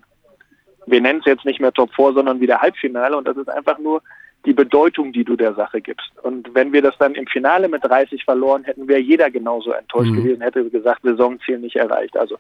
Wir 0.87 1.01
nennen 1.01 1.21
es 1.21 1.27
jetzt 1.27 1.45
nicht 1.45 1.61
mehr 1.61 1.73
Top 1.73 1.95
4, 1.95 2.13
sondern 2.15 2.41
wieder 2.41 2.61
Halbfinale 2.61 3.17
und 3.17 3.27
das 3.27 3.37
ist 3.37 3.49
einfach 3.49 3.79
nur 3.79 4.03
die 4.45 4.53
Bedeutung, 4.53 5.13
die 5.13 5.23
du 5.25 5.37
der 5.37 5.55
Sache 5.55 5.81
gibst. 5.81 6.11
Und 6.23 6.53
wenn 6.55 6.73
wir 6.73 6.83
das 6.83 6.99
dann 6.99 7.15
im 7.15 7.27
Finale 7.29 7.69
mit 7.69 7.85
30 7.85 8.25
verloren 8.25 8.65
hätten, 8.65 8.89
wäre 8.89 9.01
jeder 9.01 9.31
genauso 9.31 9.71
enttäuscht 9.71 10.11
Mhm. 10.11 10.17
gewesen, 10.17 10.43
hätte 10.43 10.69
gesagt, 10.69 11.03
Saisonziel 11.05 11.59
nicht 11.59 11.77
erreicht. 11.77 12.17
Also 12.17 12.37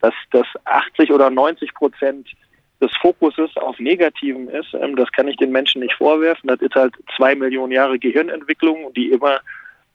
dass, 0.00 0.14
dass 0.30 0.46
80 0.64 1.12
oder 1.12 1.28
90 1.28 1.74
Prozent 1.74 2.28
des 2.80 2.90
Fokuses 2.96 3.50
auf 3.56 3.78
Negativen 3.78 4.48
ist, 4.48 4.72
ähm, 4.74 4.94
das 4.96 5.10
kann 5.12 5.28
ich 5.28 5.36
den 5.36 5.50
Menschen 5.50 5.82
nicht 5.82 5.94
vorwerfen. 5.94 6.48
Das 6.48 6.60
ist 6.60 6.74
halt 6.74 6.94
zwei 7.16 7.34
Millionen 7.34 7.72
Jahre 7.72 7.98
Gehirnentwicklung, 7.98 8.92
die 8.94 9.10
immer 9.10 9.40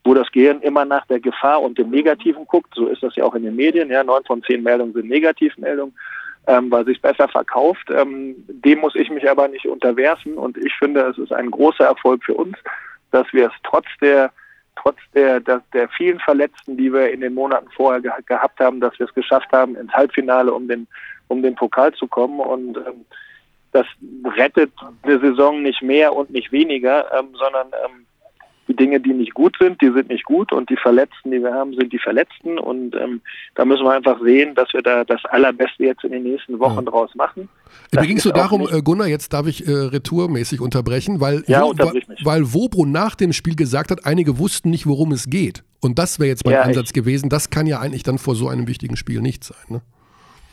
wo 0.07 0.13
das 0.13 0.31
Gehirn 0.31 0.61
immer 0.61 0.85
nach 0.85 1.07
der 1.07 1.19
Gefahr 1.19 1.63
und 1.63 1.79
dem 1.79 1.89
Negativen 1.89 2.45
guckt. 2.45 2.75
So 2.75 2.85
ist 2.85 3.01
das 3.01 3.15
ja 3.15 3.23
auch 3.23 3.33
in 3.33 3.41
den 3.41 3.55
Medien. 3.55 3.89
Ja, 3.89 4.03
neun 4.03 4.23
von 4.23 4.43
zehn 4.43 4.61
Meldungen 4.61 4.93
sind 4.93 5.09
Negativmeldungen, 5.09 5.95
ähm, 6.47 6.71
weil 6.71 6.85
sich 6.85 7.01
besser 7.01 7.27
verkauft. 7.27 7.89
Ähm, 7.89 8.35
dem 8.47 8.79
muss 8.79 8.95
ich 8.95 9.09
mich 9.09 9.29
aber 9.29 9.47
nicht 9.47 9.65
unterwerfen. 9.65 10.35
Und 10.35 10.57
ich 10.57 10.73
finde, 10.75 11.01
es 11.01 11.17
ist 11.17 11.33
ein 11.33 11.51
großer 11.51 11.85
Erfolg 11.85 12.23
für 12.23 12.33
uns, 12.33 12.57
dass 13.11 13.31
wir 13.33 13.47
es 13.47 13.53
trotz 13.63 13.87
der 14.01 14.31
trotz 14.75 14.97
der, 15.13 15.39
der, 15.39 15.61
der 15.73 15.89
vielen 15.89 16.19
Verletzten, 16.19 16.77
die 16.77 16.91
wir 16.91 17.11
in 17.11 17.21
den 17.21 17.33
Monaten 17.33 17.69
vorher 17.75 18.01
ge 18.01 18.11
gehabt 18.25 18.59
haben, 18.59 18.79
dass 18.79 18.97
wir 18.99 19.05
es 19.05 19.13
geschafft 19.13 19.51
haben, 19.51 19.75
ins 19.75 19.91
Halbfinale 19.93 20.53
um 20.53 20.67
den, 20.67 20.87
um 21.27 21.41
den 21.41 21.55
Pokal 21.55 21.93
zu 21.93 22.07
kommen. 22.07 22.39
Und 22.39 22.77
ähm, 22.77 23.05
das 23.71 23.85
rettet 24.37 24.71
eine 25.03 25.19
Saison 25.19 25.61
nicht 25.61 25.81
mehr 25.81 26.13
und 26.13 26.29
nicht 26.29 26.51
weniger, 26.51 27.11
ähm, 27.17 27.29
sondern 27.33 27.67
ähm, 27.67 28.05
die 28.67 28.75
Dinge, 28.75 28.99
die 28.99 29.13
nicht 29.13 29.33
gut 29.33 29.55
sind, 29.59 29.79
die 29.81 29.91
sind 29.91 30.09
nicht 30.09 30.23
gut 30.25 30.51
und 30.51 30.69
die 30.69 30.75
Verletzten, 30.77 31.31
die 31.31 31.41
wir 31.41 31.53
haben, 31.53 31.73
sind 31.75 31.93
die 31.93 31.99
Verletzten 31.99 32.57
und 32.57 32.95
ähm, 32.95 33.21
da 33.55 33.63
müssen 33.65 33.83
wir 33.83 33.91
einfach 33.93 34.19
sehen, 34.21 34.55
dass 34.55 34.73
wir 34.73 34.81
da 34.81 35.03
das 35.03 35.23
Allerbeste 35.25 35.83
jetzt 35.83 36.03
in 36.03 36.11
den 36.11 36.23
nächsten 36.23 36.59
Wochen 36.59 36.83
draus 36.85 37.13
machen. 37.15 37.47
Mir 37.93 38.07
ging 38.07 38.17
es 38.17 38.23
so 38.23 38.31
darum, 38.31 38.67
äh, 38.71 38.81
Gunnar, 38.81 39.07
jetzt 39.07 39.33
darf 39.33 39.47
ich 39.47 39.67
äh, 39.67 39.71
retourmäßig 39.71 40.61
unterbrechen, 40.61 41.19
weil, 41.21 41.43
Ja, 41.47 41.61
Wo- 41.63 41.69
unterbrich 41.69 42.05
weil, 42.23 42.53
Wobro 42.53 42.85
nach 42.85 43.15
dem 43.15 43.33
Spiel 43.33 43.55
gesagt 43.55 43.91
hat, 43.91 44.05
einige 44.05 44.39
wussten 44.39 44.69
nicht, 44.71 44.87
worum 44.87 45.11
es 45.11 45.29
geht. 45.29 45.63
Und 45.81 45.99
das 45.99 46.19
wäre 46.19 46.29
jetzt 46.29 46.45
mein 46.45 46.55
Ja, 46.55 46.61
Ansatz 46.63 46.93
gewesen. 46.93 47.29
Das 47.29 47.49
kann 47.51 47.67
ja 47.67 47.79
eigentlich 47.79 48.03
dann 48.03 48.17
vor 48.17 48.33
so 48.35 48.47
einem 48.47 48.67
wichtigen 48.67 48.95
Spiel 48.97 49.21
nicht 49.21 49.43
sein. 49.43 49.57
Ne? 49.69 49.81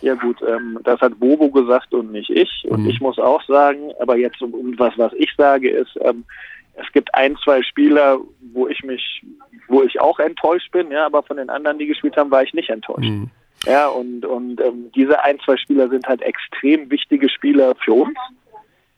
Ja 0.02 0.14
gut, 0.14 0.36
ähm, 0.46 0.78
das 0.84 1.00
hat 1.00 1.18
Bobo 1.20 1.48
gesagt 1.50 1.94
und 1.94 2.12
nicht 2.12 2.28
ich. 2.28 2.64
Und 2.68 2.82
Mhm. 2.82 2.90
ich 2.90 3.00
muss 3.00 3.18
auch 3.18 3.42
sagen, 3.46 3.92
aber 4.00 4.16
jetzt 4.16 4.42
um, 4.42 4.52
um 4.52 4.78
was, 4.78 4.92
was 4.98 5.12
ich 5.14 5.30
sage, 5.36 5.70
ist, 5.70 5.96
ähm, 6.02 6.24
es 6.74 6.90
gibt 6.92 7.14
ein, 7.14 7.36
zwei 7.44 7.62
Spieler, 7.62 8.18
wo 8.52 8.68
ich 8.68 8.82
mich, 8.82 9.22
wo 9.68 9.82
ich 9.82 10.00
auch 10.00 10.18
enttäuscht 10.18 10.70
bin, 10.72 10.90
ja, 10.90 11.06
aber 11.06 11.22
von 11.22 11.36
den 11.36 11.50
anderen, 11.50 11.78
die 11.78 11.86
gespielt 11.86 12.16
haben, 12.16 12.30
war 12.30 12.42
ich 12.42 12.54
nicht 12.54 12.70
enttäuscht. 12.70 13.08
Mhm. 13.08 13.30
Ja, 13.66 13.88
und, 13.88 14.24
und 14.24 14.60
ähm, 14.60 14.90
diese 14.94 15.22
ein, 15.22 15.38
zwei 15.40 15.56
Spieler 15.56 15.88
sind 15.88 16.06
halt 16.06 16.22
extrem 16.22 16.90
wichtige 16.90 17.28
Spieler 17.28 17.74
für 17.76 17.92
uns. 17.92 18.18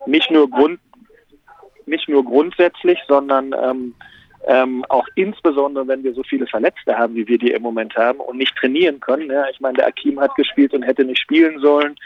Nicht 0.07 0.31
nur 0.31 0.49
Grund, 0.49 0.81
nicht 1.87 2.09
nur 2.09 2.25
grundsätzlich, 2.25 2.99
sondern 3.07 3.55
ähm, 3.61 3.95
ähm, 4.47 4.85
auch 4.89 5.07
insbesondere, 5.15 5.87
wenn 5.89 6.05
wir 6.05 6.15
so 6.15 6.23
viele 6.23 6.47
Verletzte 6.47 6.97
haben, 6.97 7.15
wie 7.15 7.27
wir 7.27 7.39
die 7.39 7.51
im 7.51 7.63
Moment 7.63 7.97
haben 7.97 8.21
und 8.21 8.39
nicht 8.39 8.57
trainieren 8.57 9.01
können. 9.01 9.31
Ja, 9.31 9.49
ich 9.51 9.61
meine, 9.61 9.79
der 9.79 9.87
Akim 9.87 10.21
hat 10.21 10.35
gespielt 10.35 10.73
und 10.75 10.83
hätte 10.83 11.05
nicht 11.05 11.21
spielen 11.21 11.59
sollen. 11.61 11.97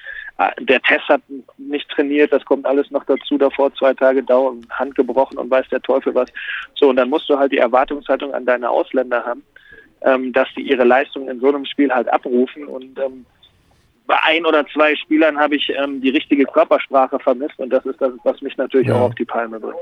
Der 0.60 0.81
Tess 0.82 1.02
hat 1.09 1.23
nicht 1.56 1.89
trainiert, 1.90 2.32
das 2.32 2.44
kommt 2.44 2.65
alles 2.65 2.90
noch 2.93 3.05
dazu. 3.05 3.39
Davor 3.39 3.74
zwei 3.74 3.93
Tage 3.93 4.23
Dauer, 4.23 4.55
Hand 4.70 4.94
gebrochen 4.94 5.36
und 5.36 5.51
weiß 5.51 5.66
der 5.70 5.82
Teufel 5.82 6.15
was. 6.15 6.28
So, 6.77 6.90
und 6.90 6.97
dann 6.97 7.10
musst 7.10 7.28
du 7.28 7.36
halt 7.36 7.51
die 7.51 7.59
Erwartungshaltung 7.59 8.32
an 8.32 8.47
deine 8.47 8.70
Ausländer 8.70 9.24
haben, 9.24 9.43
ähm, 10.02 10.32
dass 10.32 10.47
die 10.56 10.62
ihre 10.62 10.85
Leistung 10.85 11.28
in 11.28 11.40
so 11.40 11.48
einem 11.48 11.65
Spiel 11.65 11.90
halt 11.93 12.09
abrufen. 12.09 12.66
Und 12.66 12.97
ähm, 13.01 13.27
bei 14.06 14.16
ein 14.24 14.47
oder 14.47 14.65
zwei 14.73 14.94
Spielern 14.94 15.39
habe 15.39 15.56
ich 15.56 15.70
ähm, 15.77 16.01
die 16.01 16.10
richtige 16.10 16.44
Körpersprache 16.47 17.19
vermisst 17.19 17.59
und 17.59 17.70
das 17.70 17.85
ist 17.85 18.01
das, 18.01 18.12
was 18.23 18.40
mich 18.40 18.56
natürlich 18.56 18.89
Ja. 18.89 18.94
auch 18.94 19.01
auf 19.09 19.15
die 19.16 19.24
Palme 19.24 19.59
bringt. 19.59 19.77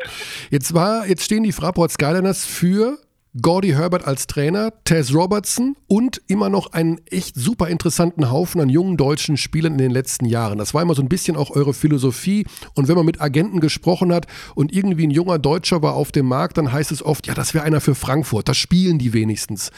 Jetzt, 0.51 0.75
war, 0.75 1.07
jetzt 1.07 1.23
stehen 1.23 1.43
die 1.45 1.53
Fraport 1.53 1.93
Skyliners 1.93 2.47
für 2.47 2.99
Gordy 3.43 3.71
Herbert 3.71 4.07
als 4.07 4.27
Trainer, 4.27 4.73
Tess 4.85 5.13
Robertson 5.13 5.77
und 5.89 6.23
immer 6.27 6.49
noch 6.49 6.73
einen 6.73 7.01
echt 7.11 7.35
super 7.37 7.69
interessanten 7.69 8.31
Haufen 8.31 8.61
an 8.61 8.69
jungen 8.69 8.97
deutschen 8.97 9.37
Spielern 9.37 9.73
in 9.73 9.79
den 9.79 9.91
letzten 9.91 10.25
Jahren. 10.25 10.59
Das 10.59 10.73
war 10.73 10.83
immer 10.83 10.95
so 10.95 11.03
ein 11.03 11.09
bisschen 11.09 11.37
auch 11.37 11.51
eure 11.51 11.75
Philosophie. 11.75 12.47
Und 12.75 12.89
wenn 12.89 12.97
man 12.97 13.05
mit 13.05 13.21
Agenten 13.21 13.61
gesprochen 13.61 14.13
hat 14.13 14.27
und 14.55 14.73
irgendwie 14.73 15.07
ein 15.07 15.11
junger 15.11 15.39
Deutscher 15.39 15.83
war 15.83 15.95
auf 15.95 16.13
dem 16.13 16.27
Markt, 16.27 16.57
dann 16.57 16.73
heißt 16.73 16.93
es 16.93 17.03
oft, 17.03 17.27
ja, 17.27 17.35
das 17.35 17.53
wäre 17.53 17.65
einer 17.65 17.81
für 17.81 17.95
Frankfurt, 17.95 18.49
das 18.49 18.57
spielen 18.57 18.99
die 18.99 19.13
wenigstens. 19.13 19.71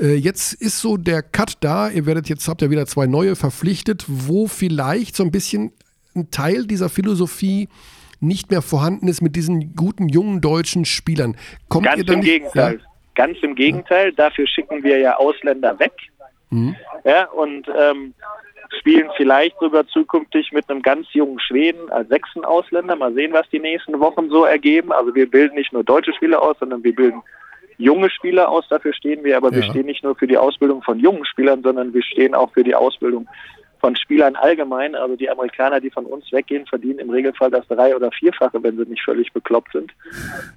Äh, 0.00 0.14
jetzt 0.14 0.52
ist 0.52 0.80
so 0.80 0.96
der 0.96 1.22
Cut 1.22 1.54
da, 1.60 1.88
ihr 1.88 2.04
werdet 2.04 2.28
jetzt, 2.28 2.46
habt 2.46 2.60
ja 2.60 2.70
wieder 2.70 2.86
zwei 2.86 3.06
neue 3.06 3.36
verpflichtet, 3.36 4.04
wo 4.06 4.48
vielleicht 4.48 5.16
so 5.16 5.22
ein 5.22 5.30
bisschen 5.30 5.72
ein 6.14 6.30
Teil 6.30 6.66
dieser 6.66 6.88
Philosophie 6.88 7.68
nicht 8.20 8.50
mehr 8.50 8.62
vorhanden 8.62 9.08
ist 9.08 9.22
mit 9.22 9.36
diesen 9.36 9.74
guten 9.74 10.08
jungen 10.08 10.40
deutschen 10.40 10.84
Spielern. 10.84 11.36
Kommt 11.68 11.86
Ganz 11.86 11.98
ihr 11.98 12.04
dann 12.04 12.14
im 12.14 12.20
nicht, 12.20 12.30
Gegenteil. 12.30 12.80
Ja? 12.80 12.87
Ganz 13.18 13.36
im 13.42 13.56
Gegenteil. 13.56 14.12
Dafür 14.12 14.46
schicken 14.46 14.84
wir 14.84 14.98
ja 14.98 15.16
Ausländer 15.16 15.76
weg. 15.80 15.90
Mhm. 16.50 16.76
Ja, 17.02 17.24
und 17.30 17.66
ähm, 17.76 18.14
spielen 18.78 19.10
vielleicht 19.16 19.58
sogar 19.58 19.84
zukünftig 19.88 20.52
mit 20.52 20.70
einem 20.70 20.82
ganz 20.82 21.08
jungen 21.12 21.40
Schweden 21.40 21.90
als 21.90 22.08
sechsten 22.10 22.44
Ausländer. 22.44 22.94
Mal 22.94 23.12
sehen, 23.14 23.32
was 23.32 23.48
die 23.50 23.58
nächsten 23.58 23.98
Wochen 23.98 24.30
so 24.30 24.44
ergeben. 24.44 24.92
Also 24.92 25.12
wir 25.16 25.28
bilden 25.28 25.56
nicht 25.56 25.72
nur 25.72 25.82
deutsche 25.82 26.12
Spieler 26.14 26.40
aus, 26.40 26.56
sondern 26.60 26.84
wir 26.84 26.94
bilden 26.94 27.20
junge 27.76 28.08
Spieler 28.08 28.48
aus. 28.48 28.68
Dafür 28.68 28.92
stehen 28.92 29.24
wir. 29.24 29.36
Aber 29.36 29.50
wir 29.50 29.62
Ja. 29.62 29.70
stehen 29.70 29.86
nicht 29.86 30.04
nur 30.04 30.14
für 30.14 30.28
die 30.28 30.38
Ausbildung 30.38 30.82
von 30.84 31.00
jungen 31.00 31.24
Spielern, 31.24 31.60
sondern 31.64 31.92
wir 31.92 32.02
stehen 32.04 32.36
auch 32.36 32.52
für 32.52 32.62
die 32.62 32.76
Ausbildung 32.76 33.26
von 33.80 33.96
Spielern 33.96 34.36
allgemein. 34.36 34.94
Also 34.94 35.16
die 35.16 35.28
Amerikaner, 35.28 35.80
die 35.80 35.90
von 35.90 36.06
uns 36.06 36.30
weggehen, 36.30 36.66
verdienen 36.66 37.00
im 37.00 37.10
Regelfall 37.10 37.50
das 37.50 37.66
drei- 37.66 37.96
oder 37.96 38.12
vierfache, 38.12 38.62
wenn 38.62 38.76
sie 38.76 38.84
nicht 38.88 39.02
völlig 39.02 39.32
bekloppt 39.32 39.72
sind. 39.72 39.90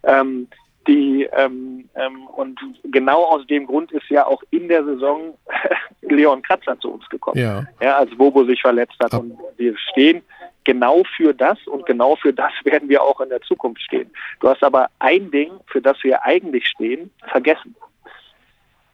Ähm, 0.04 0.48
die 0.88 1.28
ähm, 1.34 1.90
ähm, 1.95 2.26
und 2.28 2.60
genau 2.84 3.24
aus 3.26 3.45
dem 3.48 3.68
Grund 3.68 3.91
ist 3.91 4.10
ja 4.10 4.26
auch 4.26 4.41
in 4.49 4.68
der 4.68 4.84
Saison 4.84 5.38
Leon 6.02 6.41
Kratzer 6.41 6.80
zu 6.80 6.91
uns 6.91 7.08
gekommen, 7.10 7.40
Ja. 7.40 7.66
ja, 7.82 7.98
als 7.98 8.16
Bobo 8.16 8.44
sich 8.45 8.62
verletzt 8.62 8.95
hat. 9.02 9.14
Und 9.14 9.38
wir 9.58 9.78
stehen 9.78 10.24
genau 10.64 11.03
für 11.16 11.34
das 11.34 11.58
und 11.68 11.86
genau 11.86 12.16
für 12.16 12.34
das 12.34 12.52
werden 12.64 12.90
wir 12.90 13.02
auch 13.03 13.22
in 13.22 13.30
der 13.30 13.41
Zukunft 13.41 13.82
stehen. 13.82 14.12
Du 14.40 14.49
hast 14.49 14.64
aber 14.64 14.90
ein 14.99 15.32
Ding, 15.32 15.52
für 15.68 15.82
das 15.82 15.98
wir 16.03 16.24
eigentlich 16.24 16.68
stehen, 16.68 17.12
vergessen. 17.28 17.76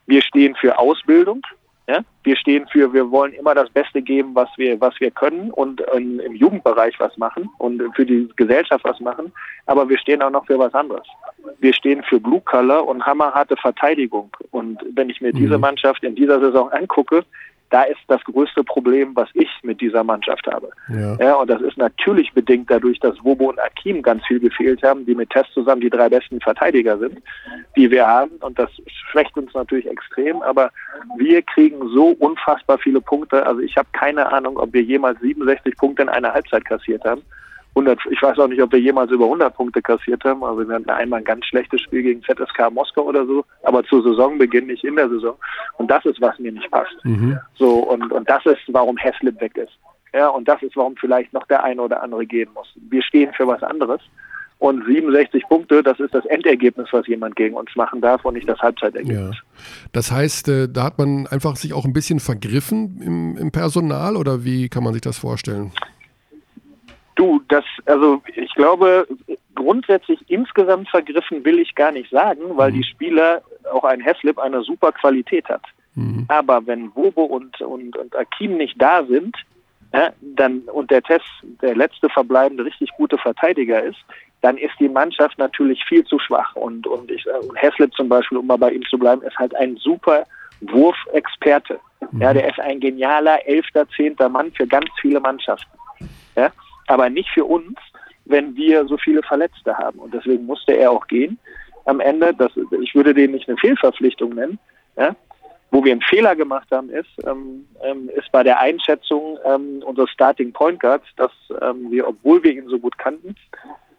Wir 0.06 0.22
stehen 0.22 0.56
für 0.56 0.78
Ausbildung. 0.78 1.42
Ja? 1.88 2.02
Wir 2.24 2.36
stehen 2.36 2.68
für, 2.68 2.92
wir 2.92 3.10
wollen 3.12 3.34
immer 3.34 3.56
das 3.56 3.70
Beste 3.70 4.02
geben, 4.02 4.36
was 4.36 4.50
wir, 4.58 4.80
was 4.82 4.94
wir 5.00 5.10
können 5.10 5.52
und 5.52 5.82
ähm, 5.94 6.20
im 6.20 6.36
Jugendbereich 6.36 7.00
was 7.00 7.18
machen 7.18 7.50
und 7.60 7.82
für 7.96 8.06
die 8.06 8.28
Gesellschaft 8.36 8.84
was 8.84 9.00
machen. 9.00 9.32
Aber 9.68 9.88
wir 9.88 9.98
stehen 9.98 10.22
auch 10.22 10.30
noch 10.30 10.46
für 10.46 10.60
was 10.60 10.74
anderes. 10.74 11.08
Wir 11.60 11.74
stehen 11.74 12.04
für 12.04 12.20
Blue 12.20 12.42
Color 12.42 12.86
und 12.88 13.06
hammerharte 13.06 13.56
Verteidigung. 13.56 14.30
Und 14.52 14.84
wenn 14.96 15.10
ich 15.10 15.22
mir 15.22 15.32
diese 15.32 15.58
Mannschaft 15.58 16.04
in 16.04 16.16
dieser 16.16 16.40
Saison 16.42 16.70
angucke, 16.72 17.24
da 17.70 17.84
ist 17.84 18.00
das 18.08 18.24
größte 18.24 18.64
Problem, 18.64 19.16
was 19.16 19.30
ich 19.34 19.50
mit 19.62 19.82
dieser 19.82 20.04
Mannschaft 20.04 20.48
habe. 20.48 20.70
Ja. 20.90 21.18
Ja, 21.20 21.36
und 21.36 21.50
das 21.50 21.62
ist 21.62 21.78
natürlich 21.78 22.32
bedingt 22.34 22.70
dadurch, 22.72 23.00
dass 23.00 23.16
Wobo 23.24 23.50
und 23.50 23.60
Akim 23.60 24.02
ganz 24.02 24.26
viel 24.26 24.40
gefehlt 24.40 24.84
haben, 24.84 25.06
die 25.06 25.16
mit 25.16 25.30
Test 25.30 25.52
zusammen 25.54 25.82
die 25.82 25.90
drei 25.90 26.08
besten 26.08 26.40
Verteidiger 26.40 26.98
sind, 26.98 27.22
die 27.76 27.92
wir 27.92 28.08
haben. 28.08 28.32
Und 28.40 28.58
das 28.58 28.70
schwächt 29.12 29.36
uns 29.38 29.54
natürlich 29.54 29.88
extrem. 29.88 30.42
Aber 30.42 30.72
wir 31.18 31.42
kriegen 31.42 31.90
so 31.90 32.10
unfassbar 32.20 32.78
viele 32.78 33.02
Punkte. 33.02 33.46
Also 33.46 33.62
ich 33.62 33.76
habe 33.76 33.90
keine 33.92 34.32
Ahnung, 34.32 34.58
ob 34.58 34.72
wir 34.74 34.82
jemals 34.82 35.20
67 35.20 35.76
Punkte 35.78 36.04
in 36.04 36.10
einer 36.10 36.34
Halbzeit 36.34 36.64
kassiert 36.64 37.04
haben. 37.04 37.22
100, 37.78 38.00
ich 38.10 38.22
weiß 38.22 38.40
auch 38.40 38.48
nicht, 38.48 38.62
ob 38.62 38.72
wir 38.72 38.80
jemals 38.80 39.12
über 39.12 39.26
100 39.26 39.56
Punkte 39.56 39.82
kassiert 39.82 40.24
haben. 40.24 40.44
Also 40.44 40.68
wir 40.68 40.76
hatten 40.76 40.90
einmal 40.90 41.20
ein 41.20 41.26
ganz 41.26 41.46
schlechtes 41.46 41.82
Spiel 41.82 42.02
gegen 42.02 42.24
ZSK 42.24 42.72
Moskau 42.72 43.04
oder 43.04 43.26
so, 43.26 43.46
aber 43.64 43.84
zu 43.84 44.02
Saisonbeginn, 44.02 44.66
nicht 44.66 44.84
in 44.84 44.96
der 44.96 45.10
Saison. 45.10 45.36
Und 45.78 45.92
das 45.92 46.04
ist, 46.06 46.20
was 46.20 46.38
mir 46.40 46.52
nicht 46.52 46.70
passt. 46.72 46.96
Mhm. 47.04 47.38
So, 47.56 47.76
und, 47.76 48.12
und 48.12 48.28
das 48.28 48.46
ist, 48.46 48.62
warum 48.70 48.98
Heslip 48.98 49.40
weg 49.40 49.56
ist. 49.58 49.78
Ja, 50.14 50.30
und 50.30 50.48
das 50.48 50.62
ist, 50.64 50.76
warum 50.76 50.96
vielleicht 50.98 51.34
noch 51.34 51.46
der 51.48 51.64
eine 51.64 51.82
oder 51.82 52.02
andere 52.02 52.26
gehen 52.26 52.50
muss. 52.56 52.68
Wir 52.90 53.04
stehen 53.04 53.32
für 53.34 53.48
was 53.48 53.62
anderes. 53.62 54.02
Und 54.60 54.84
67 54.88 55.44
Punkte, 55.48 55.84
das 55.84 56.00
ist 56.00 56.16
das 56.16 56.26
Endergebnis, 56.26 56.88
was 56.92 57.06
jemand 57.06 57.36
gegen 57.36 57.54
uns 57.54 57.70
machen 57.76 58.02
darf 58.02 58.26
und 58.26 58.34
nicht 58.34 58.50
das 58.50 58.58
Halbzeitergebnis. 58.58 59.36
Ja. 59.36 59.90
Das 59.92 60.12
heißt, 60.12 60.48
äh, 60.50 60.68
da 60.68 60.86
hat 60.86 60.98
man 60.98 61.28
einfach 61.28 61.56
sich 61.58 61.74
auch 61.74 61.86
ein 61.86 61.94
bisschen 61.94 62.20
vergriffen 62.20 63.00
im, 63.04 63.38
im 63.38 63.52
Personal 63.52 64.16
oder 64.16 64.44
wie 64.44 64.68
kann 64.68 64.84
man 64.84 64.94
sich 64.94 65.04
das 65.04 65.20
vorstellen? 65.20 65.72
Du, 67.18 67.42
das, 67.48 67.66
also 67.86 68.22
ich 68.36 68.54
glaube, 68.54 69.08
grundsätzlich 69.56 70.20
insgesamt 70.28 70.88
vergriffen 70.88 71.44
will 71.44 71.58
ich 71.58 71.74
gar 71.74 71.92
nicht 71.92 72.12
sagen, 72.12 72.44
weil 72.56 72.72
mhm. 72.72 72.76
die 72.76 72.84
Spieler, 72.84 73.42
auch 73.74 73.84
ein 73.84 74.00
Heslip, 74.00 74.38
eine 74.38 74.62
super 74.62 74.92
Qualität 74.92 75.50
hat. 75.50 75.64
Mhm. 75.96 76.26
Aber 76.28 76.66
wenn 76.68 76.92
Bobo 76.92 77.24
und, 77.24 77.60
und, 77.60 77.98
und 77.98 78.16
Akim 78.16 78.58
nicht 78.58 78.80
da 78.80 79.04
sind, 79.04 79.36
ja, 79.94 80.12
dann 80.22 80.60
und 80.72 80.92
der 80.92 81.02
Test 81.02 81.26
der 81.62 81.76
letzte 81.76 82.08
verbleibende 82.10 82.64
richtig 82.66 82.92
gute 82.98 83.18
Verteidiger 83.18 83.82
ist, 83.82 83.98
dann 84.42 84.58
ist 84.58 84.74
die 84.80 84.90
Mannschaft 84.90 85.40
natürlich 85.40 85.84
viel 85.86 86.06
zu 86.06 86.20
schwach. 86.20 86.56
Und, 86.56 86.86
und, 86.86 87.10
ich, 87.10 87.26
und 87.26 87.56
Heslip 87.56 87.92
zum 87.96 88.10
Beispiel, 88.10 88.38
um 88.38 88.46
mal 88.46 88.58
bei 88.58 88.72
ihm 88.72 88.86
zu 88.86 89.00
bleiben, 89.00 89.24
ist 89.24 89.38
halt 89.40 89.56
ein 89.56 89.76
super 89.78 90.24
Wurfexperte. 90.62 91.80
Mhm. 92.12 92.22
Ja, 92.22 92.34
der 92.34 92.48
ist 92.48 92.60
ein 92.60 92.80
genialer 92.80 93.48
elfter, 93.48 93.88
zehnter 93.90 94.30
Mann 94.30 94.52
für 94.52 94.68
ganz 94.68 94.88
viele 95.02 95.20
Mannschaften. 95.20 95.72
Ja, 96.36 96.52
aber 96.88 97.10
nicht 97.10 97.30
für 97.30 97.46
uns, 97.46 97.78
wenn 98.26 98.56
wir 98.56 98.86
so 98.88 98.98
viele 98.98 99.24
Verletzte 99.24 99.78
haben. 99.78 100.00
Und 100.00 100.14
deswegen 100.14 100.46
musste 100.46 100.74
er 100.74 100.92
auch 100.92 101.08
gehen 101.08 101.40
am 101.86 102.00
Ende. 102.00 102.34
Das, 102.34 102.52
ich 102.82 102.96
würde 102.96 103.14
den 103.14 103.32
nicht 103.32 103.48
eine 103.48 103.58
Fehlverpflichtung 103.58 104.36
nennen. 104.36 104.60
Ja, 104.98 105.16
wo 105.72 105.84
wir 105.84 105.92
einen 105.92 106.02
Fehler 106.02 106.36
gemacht 106.36 106.68
haben, 106.72 106.90
ist, 106.90 107.10
ähm, 107.26 107.68
ähm, 107.84 108.10
ist 108.16 108.32
bei 108.32 108.44
der 108.44 108.60
Einschätzung 108.60 109.38
ähm, 109.46 109.84
unseres 109.86 110.10
Starting 110.12 110.54
Point 110.54 110.80
Guards, 110.80 111.06
dass 111.18 111.32
ähm, 111.62 111.92
wir, 111.92 112.08
obwohl 112.08 112.42
wir 112.44 112.54
ihn 112.54 112.68
so 112.70 112.80
gut 112.80 112.98
kannten, 112.98 113.36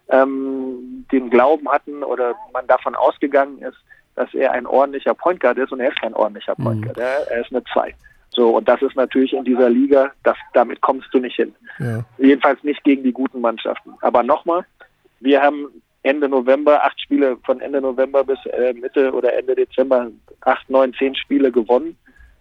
ähm, 0.09 1.05
den 1.11 1.29
Glauben 1.29 1.69
hatten 1.69 2.03
oder 2.03 2.33
man 2.53 2.65
davon 2.67 2.95
ausgegangen 2.95 3.59
ist, 3.59 3.77
dass 4.15 4.33
er 4.33 4.51
ein 4.51 4.65
ordentlicher 4.65 5.13
Point 5.13 5.39
Guard 5.39 5.57
ist 5.59 5.71
und 5.71 5.79
er 5.79 5.89
ist 5.89 6.01
kein 6.01 6.13
ordentlicher 6.13 6.55
Point 6.55 6.81
mhm. 6.81 6.85
Guard. 6.85 6.97
Mhm. 6.97 7.03
Er, 7.03 7.31
er 7.31 7.41
ist 7.41 7.51
eine 7.51 7.63
2. 7.71 7.93
So, 8.39 8.51
und 8.55 8.69
das 8.69 8.81
ist 8.81 8.95
natürlich 8.95 9.33
in 9.33 9.43
dieser 9.43 9.69
Liga, 9.69 10.13
das, 10.23 10.37
damit 10.53 10.79
kommst 10.79 11.13
du 11.13 11.19
nicht 11.19 11.35
hin. 11.35 11.53
Ja. 11.77 12.05
Jedenfalls 12.19 12.63
nicht 12.63 12.81
gegen 12.85 13.03
die 13.03 13.11
guten 13.11 13.41
Mannschaften. 13.41 13.91
Aber 13.99 14.23
nochmal, 14.23 14.65
wir 15.19 15.41
haben 15.41 15.67
Ende 16.03 16.29
November, 16.29 16.85
acht 16.85 17.01
Spiele 17.01 17.35
von 17.43 17.59
Ende 17.59 17.81
November 17.81 18.23
bis 18.23 18.39
äh, 18.45 18.71
Mitte 18.71 19.11
oder 19.11 19.33
Ende 19.33 19.55
Dezember, 19.55 20.07
acht, 20.39 20.69
neun, 20.69 20.93
zehn 20.93 21.15
Spiele 21.15 21.51
gewonnen. 21.51 21.97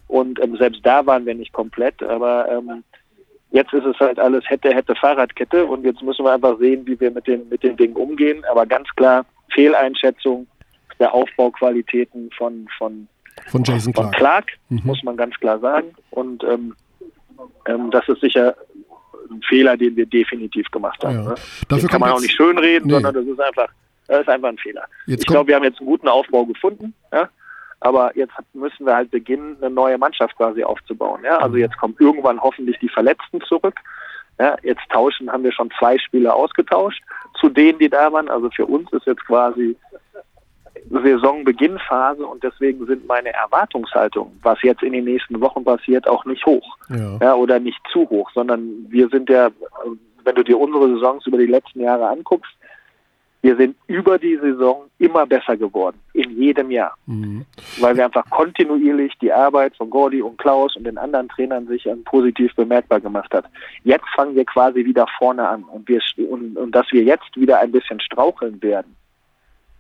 Und 0.07 0.41
ähm, 0.41 0.57
selbst 0.57 0.87
da 0.87 1.05
waren 1.05 1.27
wir 1.27 1.35
nicht 1.35 1.53
komplett. 1.53 2.01
Aber 2.01 2.49
ähm, 2.49 2.85
jetzt 3.51 3.73
ist 3.73 3.85
es 3.85 3.99
halt 3.99 4.21
alles 4.21 4.45
hätte, 4.47 4.73
hätte 4.73 4.95
Fahrradkette. 4.95 5.67
Und 5.67 5.85
jetzt 5.85 6.01
müssen 6.05 6.25
wir 6.25 6.33
einfach 6.33 6.61
sehen, 6.61 6.87
wie 6.87 7.01
wir 7.01 7.11
mit 7.11 7.27
den, 7.27 7.49
mit 7.49 7.65
den 7.65 7.77
Dingen 7.77 7.97
umgehen. 7.97 8.45
Aber 8.53 8.67
ganz 8.67 8.87
klar, 8.95 9.27
Fehleinschätzung 9.53 10.47
der 11.01 11.13
Aufbauqualitäten 11.13 12.31
von, 12.39 12.69
von, 12.79 13.09
von 13.49 13.65
Jason 13.65 13.93
Clark, 13.93 14.07
von 14.07 14.19
Clark 14.19 14.47
mhm. 14.69 14.81
muss 14.85 15.03
man 15.03 15.17
ganz 15.17 15.35
klar 15.37 15.59
sagen. 15.59 15.95
Und 16.11 16.45
ähm, 16.45 16.75
ähm, 17.67 17.91
das 17.91 18.09
ist 18.09 18.21
sicher 18.21 18.55
ein 19.31 19.43
Fehler, 19.43 19.77
den 19.77 19.97
wir 19.97 20.07
definitiv 20.07 20.71
gemacht 20.71 21.03
haben. 21.05 21.25
Ja. 21.25 21.29
Ne? 21.31 21.35
Den 21.71 21.89
kann 21.89 22.01
man 22.01 22.13
auch 22.13 22.21
nicht 22.21 22.35
schönreden, 22.35 22.89
nee. 22.89 22.95
sondern 22.95 23.15
das 23.15 23.27
ist 23.27 23.41
einfach, 23.41 23.69
das 24.07 24.21
ist 24.21 24.29
einfach 24.29 24.49
ein 24.49 24.59
Fehler. 24.59 24.85
Jetzt 25.07 25.23
ich 25.23 25.27
glaube, 25.27 25.49
wir 25.49 25.57
haben 25.57 25.65
jetzt 25.65 25.79
einen 25.81 25.89
guten 25.89 26.09
Aufbau 26.09 26.47
gefunden, 26.47 26.95
ja? 27.13 27.29
aber 27.81 28.17
jetzt 28.17 28.33
müssen 28.55 28.87
wir 28.87 28.95
halt 28.95 29.11
beginnen, 29.11 29.57
eine 29.61 29.71
neue 29.71 29.99
Mannschaft 29.99 30.37
quasi 30.37 30.65
aufzubauen. 30.65 31.21
Ja? 31.25 31.39
Also 31.39 31.57
mhm. 31.57 31.61
jetzt 31.63 31.77
kommen 31.79 31.97
irgendwann 31.99 32.41
hoffentlich 32.41 32.79
die 32.79 32.89
Verletzten 32.89 33.41
zurück. 33.43 33.79
Ja, 34.41 34.57
jetzt 34.63 34.83
tauschen, 34.91 35.33
haben 35.33 35.43
wir 35.43 35.51
schon 35.51 35.69
zwei 35.81 35.99
Spieler 35.99 36.33
ausgetauscht 36.33 37.03
zu 37.41 37.49
denen, 37.49 37.81
die 37.81 37.89
da 37.89 38.13
waren. 38.13 38.29
Also 38.29 38.51
für 38.51 38.67
uns 38.67 38.93
ist 38.93 39.05
jetzt 39.05 39.25
quasi 39.27 39.77
Saisonbeginnphase 40.91 42.27
und 42.27 42.43
deswegen 42.43 42.87
sind 42.87 43.07
meine 43.07 43.33
Erwartungshaltungen, 43.33 44.39
was 44.43 44.63
jetzt 44.63 44.83
in 44.83 44.93
den 44.93 45.05
nächsten 45.05 45.41
Wochen 45.41 45.65
passiert, 45.65 46.09
auch 46.09 46.25
nicht 46.25 46.45
hoch. 46.47 46.77
Ja. 46.89 47.19
ja. 47.21 47.35
oder 47.35 47.59
nicht 47.59 47.81
zu 47.93 48.09
hoch, 48.09 48.31
sondern 48.35 48.87
wir 48.89 49.09
sind 49.09 49.29
ja, 49.29 49.51
wenn 50.25 50.35
du 50.35 50.43
dir 50.43 50.59
unsere 50.59 50.95
Saisons 50.95 51.27
über 51.27 51.39
die 51.39 51.47
letzten 51.47 51.81
Jahre 51.81 52.09
anguckst, 52.09 52.53
wir 53.41 53.57
sind 53.57 53.77
über 53.87 54.19
die 54.19 54.37
Saison 54.37 54.87
immer 54.99 55.25
besser 55.25 55.57
geworden, 55.57 55.99
in 56.13 56.31
jedem 56.37 56.71
Jahr. 56.71 56.95
Mhm. 57.07 57.45
Weil 57.79 57.97
wir 57.97 58.05
einfach 58.05 58.29
kontinuierlich 58.31 59.13
die 59.21 59.33
Arbeit 59.33 59.77
von 59.77 59.91
Gordy 59.91 60.21
und 60.21 60.39
Klaus 60.39 60.75
und 60.77 60.85
den 60.85 60.99
anderen 60.99 61.29
Trainern 61.29 61.69
sich 61.69 61.89
positiv 62.05 62.55
bemerkbar 62.57 63.01
gemacht 63.01 63.33
hat. 63.33 63.45
Jetzt 63.85 64.09
fangen 64.17 64.35
wir 64.35 64.45
quasi 64.45 64.85
wieder 64.85 65.07
vorne 65.19 65.49
an 65.49 65.63
und, 65.65 65.89
wir, 65.89 66.01
und, 66.29 66.57
und 66.57 66.73
dass 66.73 66.91
wir 66.91 67.05
jetzt 67.05 67.37
wieder 67.37 67.61
ein 67.61 67.71
bisschen 67.71 68.01
straucheln 68.01 68.61
werden, 68.61 68.97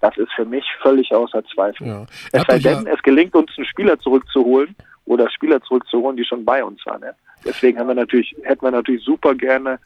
das 0.00 0.16
ist 0.16 0.32
für 0.34 0.44
mich 0.44 0.64
völlig 0.82 1.12
außer 1.12 1.44
Zweifel. 1.46 1.86
Ja. 1.86 2.06
Es 2.32 2.42
sei 2.42 2.58
denn, 2.58 2.86
ja 2.86 2.92
es 2.92 3.02
gelingt 3.02 3.34
uns, 3.34 3.50
einen 3.56 3.66
Spieler 3.66 3.98
zurückzuholen 3.98 4.74
oder 5.06 5.30
Spieler 5.30 5.60
zurückzuholen, 5.62 6.16
die 6.16 6.24
schon 6.24 6.44
bei 6.44 6.62
uns 6.62 6.84
waren. 6.86 7.02
Ja? 7.02 7.12
Deswegen 7.44 7.78
haben 7.78 7.88
wir 7.88 7.94
natürlich, 7.94 8.34
hätten 8.42 8.62
wir 8.62 8.70
natürlich 8.70 9.04
super 9.04 9.34
gerne 9.34 9.78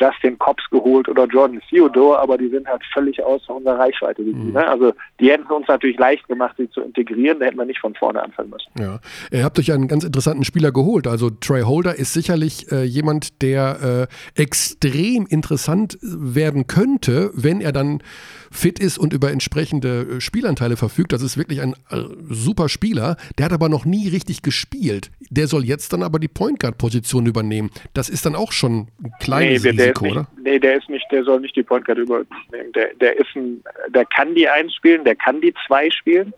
Justin 0.00 0.38
Cobbs 0.38 0.64
geholt 0.70 1.08
oder 1.08 1.26
Jordan 1.26 1.60
Theodore, 1.68 2.18
aber 2.18 2.38
die 2.38 2.48
sind 2.48 2.66
halt 2.66 2.82
völlig 2.92 3.22
außer 3.22 3.54
unserer 3.54 3.78
Reichweite. 3.78 4.22
Mhm. 4.22 4.52
Ne? 4.52 4.66
Also 4.66 4.92
die 5.20 5.30
hätten 5.30 5.52
uns 5.52 5.68
natürlich 5.68 5.98
leicht 5.98 6.26
gemacht, 6.26 6.54
sie 6.56 6.70
zu 6.70 6.80
integrieren, 6.80 7.38
da 7.38 7.46
hätten 7.46 7.58
wir 7.58 7.66
nicht 7.66 7.80
von 7.80 7.94
vorne 7.94 8.22
anfangen 8.22 8.50
müssen. 8.50 8.70
Ja, 8.78 9.00
ihr 9.30 9.44
habt 9.44 9.58
euch 9.58 9.72
einen 9.72 9.88
ganz 9.88 10.04
interessanten 10.04 10.44
Spieler 10.44 10.72
geholt. 10.72 11.06
Also 11.06 11.28
Trey 11.28 11.62
Holder 11.62 11.94
ist 11.94 12.14
sicherlich 12.14 12.72
äh, 12.72 12.84
jemand, 12.84 13.42
der 13.42 14.08
äh, 14.36 14.40
extrem 14.40 15.26
interessant 15.26 15.98
werden 16.00 16.66
könnte, 16.66 17.30
wenn 17.34 17.60
er 17.60 17.72
dann 17.72 18.02
fit 18.50 18.78
ist 18.78 18.98
und 18.98 19.12
über 19.12 19.30
entsprechende 19.30 20.16
äh, 20.16 20.20
Spielanteile 20.20 20.76
verfügt. 20.76 21.12
Das 21.12 21.22
ist 21.22 21.36
wirklich 21.36 21.60
ein 21.60 21.74
äh, 21.90 22.02
super 22.28 22.68
Spieler. 22.68 23.16
Der 23.38 23.46
hat 23.46 23.52
aber 23.52 23.68
noch 23.68 23.84
nie 23.84 24.08
richtig 24.08 24.42
gespielt. 24.42 25.10
Der 25.30 25.46
soll 25.46 25.64
jetzt 25.64 25.92
dann 25.92 26.02
aber 26.02 26.18
die 26.18 26.28
Point 26.28 26.58
Guard 26.58 26.78
Position 26.78 27.26
übernehmen. 27.26 27.70
Das 27.94 28.08
ist 28.08 28.26
dann 28.26 28.34
auch 28.34 28.52
schon 28.52 28.88
ein 29.02 29.12
kleines 29.20 29.62
nee, 29.62 29.89
Risiko, 29.90 30.04
nicht, 30.04 30.16
oder? 30.16 30.26
Nee, 30.42 30.58
der 30.58 30.76
ist 30.76 30.88
nicht, 30.88 31.06
der 31.10 31.24
soll 31.24 31.40
nicht 31.40 31.56
die 31.56 31.62
Point 31.62 31.84
Guard 31.84 31.98
übernehmen. 31.98 32.72
Der, 32.74 32.94
der 32.94 33.18
ist 33.18 33.34
ein, 33.34 33.62
der 33.88 34.04
kann 34.06 34.34
die 34.34 34.48
eins 34.48 34.74
spielen, 34.74 35.04
der 35.04 35.16
kann 35.16 35.40
die 35.40 35.54
zwei 35.66 35.90
spielen. 35.90 36.32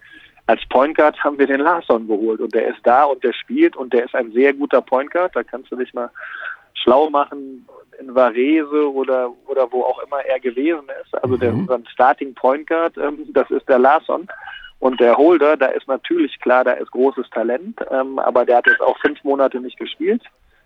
Als 0.47 0.61
Point 0.69 0.97
Guard 0.97 1.23
haben 1.23 1.39
wir 1.39 1.47
den 1.47 1.61
Larson 1.61 2.09
geholt 2.09 2.41
und 2.41 2.53
der 2.55 2.69
ist 2.69 2.81
da 2.85 3.05
und 3.05 3.23
der 3.23 3.33
spielt 3.33 3.77
und 3.77 3.93
der 3.93 4.05
ist 4.05 4.15
ein 4.15 4.33
sehr 4.33 4.53
guter 4.53 4.83
Point 4.83 5.11
Guard. 5.11 5.35
Da 5.37 5.43
kannst 5.43 5.71
du 5.71 5.77
dich 5.77 5.95
mal 5.95 6.11
schlau 6.75 7.09
machen 7.11 7.67
in 8.01 8.15
Varese 8.15 8.93
oder, 8.93 9.31
oder 9.47 9.71
wo 9.71 9.83
auch 9.83 10.03
immer 10.03 10.21
er 10.25 10.41
gewesen 10.41 10.89
ist. 11.03 11.15
Also 11.23 11.37
der, 11.37 11.53
mhm. 11.53 11.61
unser 11.61 11.81
Starting 11.91 12.35
Point 12.35 12.67
Guard, 12.67 12.97
ähm, 12.99 13.27
das 13.33 13.51
ist 13.51 13.69
der 13.69 13.79
Larson. 13.79 14.27
Und 14.81 14.99
der 14.99 15.17
Holder, 15.17 15.57
da 15.57 15.67
ist 15.67 15.87
natürlich 15.87 16.41
klar, 16.41 16.65
da 16.65 16.73
ist 16.73 16.91
großes 16.91 17.31
Talent, 17.31 17.79
ähm, 17.93 18.19
aber 18.19 18.45
der 18.45 18.57
hat 18.57 18.67
jetzt 18.67 18.81
auch 18.81 18.99
fünf 18.99 19.23
Monate 19.23 19.61
nicht 19.61 19.79
gespielt. 19.79 20.23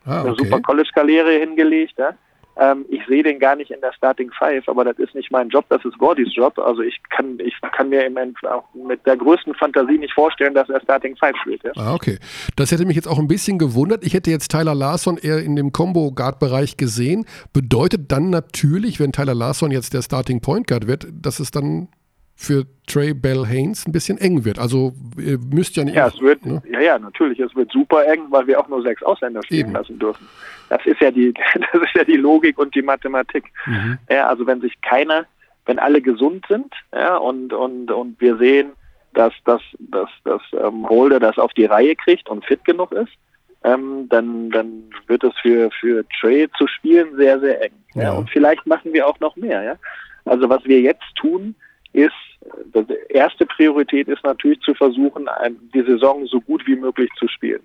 Ah, 0.06 0.20
okay. 0.20 0.28
Eine 0.28 0.36
super 0.36 0.60
College-Karriere 0.62 1.32
hingelegt. 1.32 1.98
Ja? 1.98 2.14
Ähm, 2.58 2.86
ich 2.88 3.04
sehe 3.06 3.22
den 3.22 3.38
gar 3.38 3.56
nicht 3.56 3.70
in 3.70 3.80
der 3.80 3.92
Starting 3.92 4.30
Five, 4.32 4.68
aber 4.68 4.84
das 4.84 4.98
ist 4.98 5.14
nicht 5.14 5.30
mein 5.30 5.48
Job, 5.48 5.66
das 5.68 5.84
ist 5.84 5.98
Gordys 5.98 6.34
Job. 6.34 6.58
Also 6.58 6.82
ich 6.82 6.98
kann, 7.10 7.38
ich 7.38 7.54
kann 7.76 7.90
mir 7.90 8.06
im 8.06 8.16
Endeffekt 8.16 8.52
auch 8.52 8.64
mit 8.74 9.04
der 9.06 9.16
größten 9.16 9.54
Fantasie 9.54 9.98
nicht 9.98 10.14
vorstellen, 10.14 10.54
dass 10.54 10.68
er 10.70 10.80
Starting 10.80 11.16
Five 11.16 11.36
spielt. 11.42 11.62
Ja? 11.64 11.72
Ah, 11.76 11.94
okay. 11.94 12.18
Das 12.56 12.72
hätte 12.72 12.86
mich 12.86 12.96
jetzt 12.96 13.08
auch 13.08 13.18
ein 13.18 13.28
bisschen 13.28 13.58
gewundert. 13.58 14.04
Ich 14.04 14.14
hätte 14.14 14.30
jetzt 14.30 14.50
Tyler 14.50 14.74
Larson 14.74 15.18
eher 15.18 15.38
in 15.38 15.56
dem 15.56 15.72
Combo-Guard-Bereich 15.72 16.76
gesehen. 16.76 17.26
Bedeutet 17.52 18.10
dann 18.10 18.30
natürlich, 18.30 19.00
wenn 19.00 19.12
Tyler 19.12 19.34
Larson 19.34 19.70
jetzt 19.70 19.92
der 19.92 20.02
Starting 20.02 20.40
Point 20.40 20.66
Guard 20.66 20.86
wird, 20.86 21.06
dass 21.12 21.40
es 21.40 21.50
dann 21.50 21.88
für 22.36 22.66
Trey 22.86 23.14
Bell 23.14 23.46
Haynes 23.46 23.86
ein 23.86 23.92
bisschen 23.92 24.18
eng 24.18 24.44
wird. 24.44 24.58
Also 24.58 24.92
ihr 25.18 25.38
müsst 25.38 25.74
ja 25.76 25.84
nicht. 25.84 25.96
Ja, 25.96 26.08
es 26.08 26.20
wird, 26.20 26.44
ne? 26.44 26.62
ja, 26.70 26.80
ja, 26.80 26.98
natürlich, 26.98 27.40
es 27.40 27.54
wird 27.56 27.72
super 27.72 28.06
eng, 28.06 28.26
weil 28.28 28.46
wir 28.46 28.60
auch 28.60 28.68
nur 28.68 28.82
sechs 28.82 29.02
Ausländer 29.02 29.42
spielen 29.42 29.68
Eben. 29.68 29.72
lassen 29.72 29.98
dürfen. 29.98 30.28
Das 30.68 30.84
ist 30.84 31.00
ja 31.00 31.10
die, 31.10 31.32
das 31.54 31.82
ist 31.82 31.96
ja 31.96 32.04
die 32.04 32.16
Logik 32.16 32.58
und 32.58 32.74
die 32.74 32.82
Mathematik. 32.82 33.44
Mhm. 33.64 33.98
Ja, 34.10 34.28
also 34.28 34.46
wenn 34.46 34.60
sich 34.60 34.80
keiner, 34.82 35.24
wenn 35.64 35.78
alle 35.78 36.02
gesund 36.02 36.44
sind, 36.48 36.74
ja, 36.92 37.16
und, 37.16 37.52
und, 37.54 37.90
und 37.90 38.20
wir 38.20 38.36
sehen, 38.36 38.72
dass, 39.14 39.32
dass, 39.46 39.62
dass, 39.78 40.10
dass 40.24 40.42
ähm, 40.52 40.86
Holder 40.88 41.18
das 41.18 41.38
auf 41.38 41.54
die 41.54 41.64
Reihe 41.64 41.96
kriegt 41.96 42.28
und 42.28 42.44
fit 42.44 42.64
genug 42.66 42.92
ist, 42.92 43.12
ähm, 43.64 44.06
dann, 44.10 44.50
dann 44.50 44.84
wird 45.06 45.24
es 45.24 45.32
für, 45.40 45.70
für 45.80 46.04
Trey 46.20 46.48
zu 46.58 46.66
spielen 46.66 47.16
sehr, 47.16 47.40
sehr 47.40 47.62
eng. 47.62 47.72
Ja. 47.94 48.02
ja. 48.02 48.12
Und 48.12 48.28
vielleicht 48.30 48.66
machen 48.66 48.92
wir 48.92 49.08
auch 49.08 49.18
noch 49.20 49.34
mehr, 49.36 49.62
ja. 49.62 49.76
Also 50.26 50.48
was 50.50 50.64
wir 50.64 50.80
jetzt 50.80 51.04
tun, 51.16 51.54
ist, 51.96 52.12
die 52.74 52.94
erste 53.08 53.46
Priorität 53.46 54.08
ist 54.08 54.22
natürlich 54.22 54.60
zu 54.60 54.74
versuchen, 54.74 55.28
die 55.74 55.82
Saison 55.82 56.26
so 56.26 56.40
gut 56.40 56.66
wie 56.66 56.76
möglich 56.76 57.10
zu 57.18 57.26
spielen. 57.28 57.62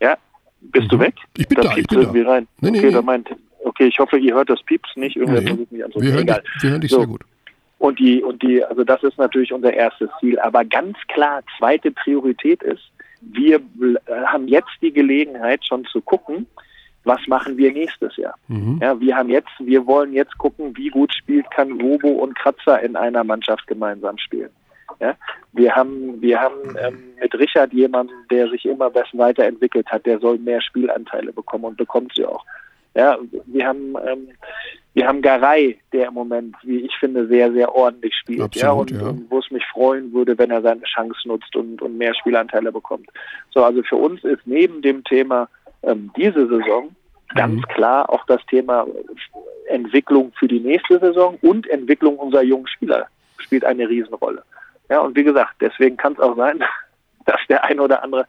Ja, 0.00 0.16
bist 0.60 0.86
mhm. 0.86 0.88
du 0.88 0.98
weg? 1.00 1.14
Ich 1.36 1.48
bin 1.48 1.56
da, 1.56 1.62
da 1.62 1.76
ich 1.76 1.86
bin 1.86 2.00
irgendwie 2.00 2.24
da. 2.24 2.30
rein. 2.30 2.48
Nee, 2.60 2.70
okay, 2.70 2.92
nee, 2.92 3.02
meint, 3.02 3.28
okay, 3.64 3.86
ich 3.86 3.98
hoffe, 3.98 4.18
ihr 4.18 4.34
hört 4.34 4.48
das 4.48 4.62
Pieps 4.62 4.90
nicht. 4.96 5.16
Irgendwer 5.16 5.42
nee. 5.42 5.48
versucht 5.48 5.72
mich 5.72 5.84
anzurufen. 5.84 6.06
Wir 6.06 6.14
hören, 6.14 6.22
Egal. 6.22 6.42
Dich, 6.42 6.62
wir 6.62 6.70
hören 6.70 6.80
dich 6.80 6.90
so. 6.90 6.98
sehr 6.98 7.06
gut. 7.06 7.22
Und 7.78 7.98
die, 7.98 8.22
und 8.22 8.42
die, 8.42 8.64
also 8.64 8.84
das 8.84 9.02
ist 9.02 9.18
natürlich 9.18 9.52
unser 9.52 9.74
erstes 9.74 10.08
Ziel. 10.20 10.38
Aber 10.38 10.64
ganz 10.64 10.96
klar, 11.08 11.42
zweite 11.58 11.90
Priorität 11.90 12.62
ist, 12.62 12.82
wir 13.20 13.60
haben 14.26 14.46
jetzt 14.46 14.70
die 14.80 14.92
Gelegenheit 14.92 15.64
schon 15.66 15.84
zu 15.86 16.00
gucken, 16.00 16.46
was 17.04 17.20
machen 17.26 17.56
wir 17.56 17.72
nächstes 17.72 18.16
Jahr? 18.16 18.34
Mhm. 18.48 18.78
Ja, 18.80 18.98
wir 19.00 19.16
haben 19.16 19.28
jetzt, 19.28 19.50
wir 19.58 19.86
wollen 19.86 20.12
jetzt 20.12 20.36
gucken, 20.38 20.76
wie 20.76 20.88
gut 20.88 21.12
spielt 21.14 21.50
kann 21.50 21.80
Robo 21.80 22.08
und 22.08 22.36
Kratzer 22.36 22.80
in 22.80 22.96
einer 22.96 23.24
Mannschaft 23.24 23.66
gemeinsam 23.66 24.18
spielen. 24.18 24.50
Ja, 25.00 25.16
wir 25.52 25.74
haben, 25.74 26.20
wir 26.20 26.40
haben 26.40 26.76
ähm, 26.80 27.14
mit 27.20 27.34
Richard 27.34 27.72
jemanden, 27.72 28.12
der 28.30 28.48
sich 28.48 28.64
immer 28.66 28.90
besser 28.90 29.18
weiterentwickelt 29.18 29.86
hat, 29.88 30.06
der 30.06 30.18
soll 30.20 30.38
mehr 30.38 30.60
Spielanteile 30.60 31.32
bekommen 31.32 31.64
und 31.64 31.76
bekommt 31.76 32.12
sie 32.14 32.24
auch. 32.24 32.44
Ja, 32.94 33.18
wir 33.46 33.66
haben, 33.66 33.94
ähm, 34.06 34.28
wir 34.94 35.08
haben 35.08 35.22
Garay, 35.22 35.78
der 35.92 36.08
im 36.08 36.14
Moment, 36.14 36.54
wie 36.62 36.80
ich 36.80 36.94
finde, 37.00 37.26
sehr, 37.26 37.50
sehr 37.52 37.74
ordentlich 37.74 38.14
spielt. 38.14 38.42
Absolut, 38.42 38.90
ja, 38.90 38.98
und, 38.98 39.02
ja. 39.02 39.08
und 39.08 39.30
wo 39.30 39.38
es 39.38 39.50
mich 39.50 39.64
freuen 39.72 40.12
würde, 40.12 40.36
wenn 40.36 40.50
er 40.50 40.60
seine 40.60 40.82
Chance 40.82 41.26
nutzt 41.26 41.56
und, 41.56 41.80
und 41.80 41.96
mehr 41.96 42.14
Spielanteile 42.14 42.70
bekommt. 42.70 43.08
So, 43.50 43.64
also 43.64 43.82
für 43.82 43.96
uns 43.96 44.22
ist 44.24 44.42
neben 44.44 44.82
dem 44.82 45.02
Thema 45.04 45.48
ähm, 45.82 46.10
diese 46.16 46.46
Saison 46.46 46.94
ganz 47.34 47.62
klar 47.68 48.08
auch 48.10 48.24
das 48.26 48.44
Thema 48.46 48.86
Entwicklung 49.68 50.32
für 50.38 50.48
die 50.48 50.60
nächste 50.60 50.98
Saison 50.98 51.38
und 51.40 51.68
Entwicklung 51.68 52.16
unserer 52.18 52.42
jungen 52.42 52.66
Spieler 52.66 53.06
spielt 53.38 53.64
eine 53.64 53.88
Riesenrolle. 53.88 54.42
Ja, 54.88 55.00
und 55.00 55.16
wie 55.16 55.24
gesagt, 55.24 55.54
deswegen 55.60 55.96
kann 55.96 56.12
es 56.12 56.20
auch 56.20 56.36
sein, 56.36 56.62
dass 57.24 57.40
der 57.48 57.64
ein 57.64 57.80
oder 57.80 58.02
andere, 58.02 58.26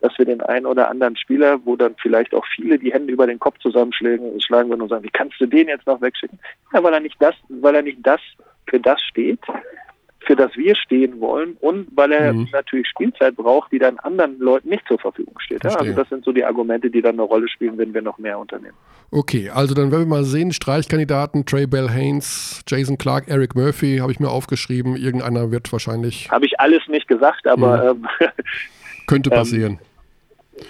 dass 0.00 0.16
wir 0.18 0.26
den 0.26 0.40
einen 0.42 0.66
oder 0.66 0.88
anderen 0.88 1.16
Spieler, 1.16 1.64
wo 1.64 1.76
dann 1.76 1.94
vielleicht 2.00 2.34
auch 2.34 2.44
viele 2.54 2.78
die 2.78 2.92
Hände 2.92 3.12
über 3.12 3.26
den 3.26 3.38
Kopf 3.38 3.58
zusammenschlagen 3.58 4.40
schlagen 4.40 4.68
würden 4.68 4.82
und 4.82 4.88
sagen, 4.88 5.04
wie 5.04 5.10
kannst 5.10 5.40
du 5.40 5.46
den 5.46 5.68
jetzt 5.68 5.86
noch 5.86 6.00
wegschicken? 6.00 6.38
Ja, 6.72 6.82
weil 6.82 6.94
er 6.94 7.00
nicht 7.00 7.16
das, 7.20 7.34
weil 7.48 7.74
er 7.74 7.82
nicht 7.82 7.98
das 8.02 8.20
für 8.66 8.80
das 8.80 9.00
steht, 9.02 9.40
für 10.26 10.36
das 10.36 10.54
wir 10.56 10.74
stehen 10.76 11.20
wollen 11.20 11.56
und 11.60 11.88
weil 11.94 12.12
er 12.12 12.32
Mhm. 12.32 12.48
natürlich 12.52 12.86
Spielzeit 12.88 13.36
braucht, 13.36 13.72
die 13.72 13.78
dann 13.78 13.98
anderen 14.00 14.38
Leuten 14.38 14.68
nicht 14.68 14.86
zur 14.86 14.98
Verfügung 14.98 15.38
steht. 15.40 15.64
Ja, 15.64 15.74
also 15.74 15.92
das 15.92 16.08
sind 16.08 16.24
so 16.24 16.32
die 16.32 16.44
Argumente, 16.44 16.90
die 16.90 17.02
dann 17.02 17.14
eine 17.14 17.22
Rolle 17.22 17.48
spielen, 17.48 17.78
wenn 17.78 17.92
wir 17.94 18.02
noch 18.02 18.18
mehr 18.18 18.38
unternehmen. 18.38 18.76
Okay, 19.10 19.50
also 19.50 19.74
dann 19.74 19.90
werden 19.90 20.02
wir 20.02 20.16
mal 20.16 20.24
sehen, 20.24 20.52
Streichkandidaten, 20.52 21.44
Trey 21.44 21.66
Bell 21.66 21.90
Haynes, 21.90 22.62
Jason 22.66 22.96
Clark, 22.98 23.28
Eric 23.28 23.54
Murphy, 23.54 23.98
habe 23.98 24.10
ich 24.12 24.20
mir 24.20 24.30
aufgeschrieben. 24.30 24.96
Irgendeiner 24.96 25.50
wird 25.50 25.70
wahrscheinlich, 25.72 26.30
Habe 26.30 26.46
ich 26.46 26.58
alles 26.60 26.80
nicht 26.88 27.08
gesagt, 27.08 27.46
aber 27.46 27.94
Mhm. 27.94 28.06
ähm, 28.20 28.28
könnte 29.06 29.30
Ähm, 29.30 29.36
passieren. 29.36 29.78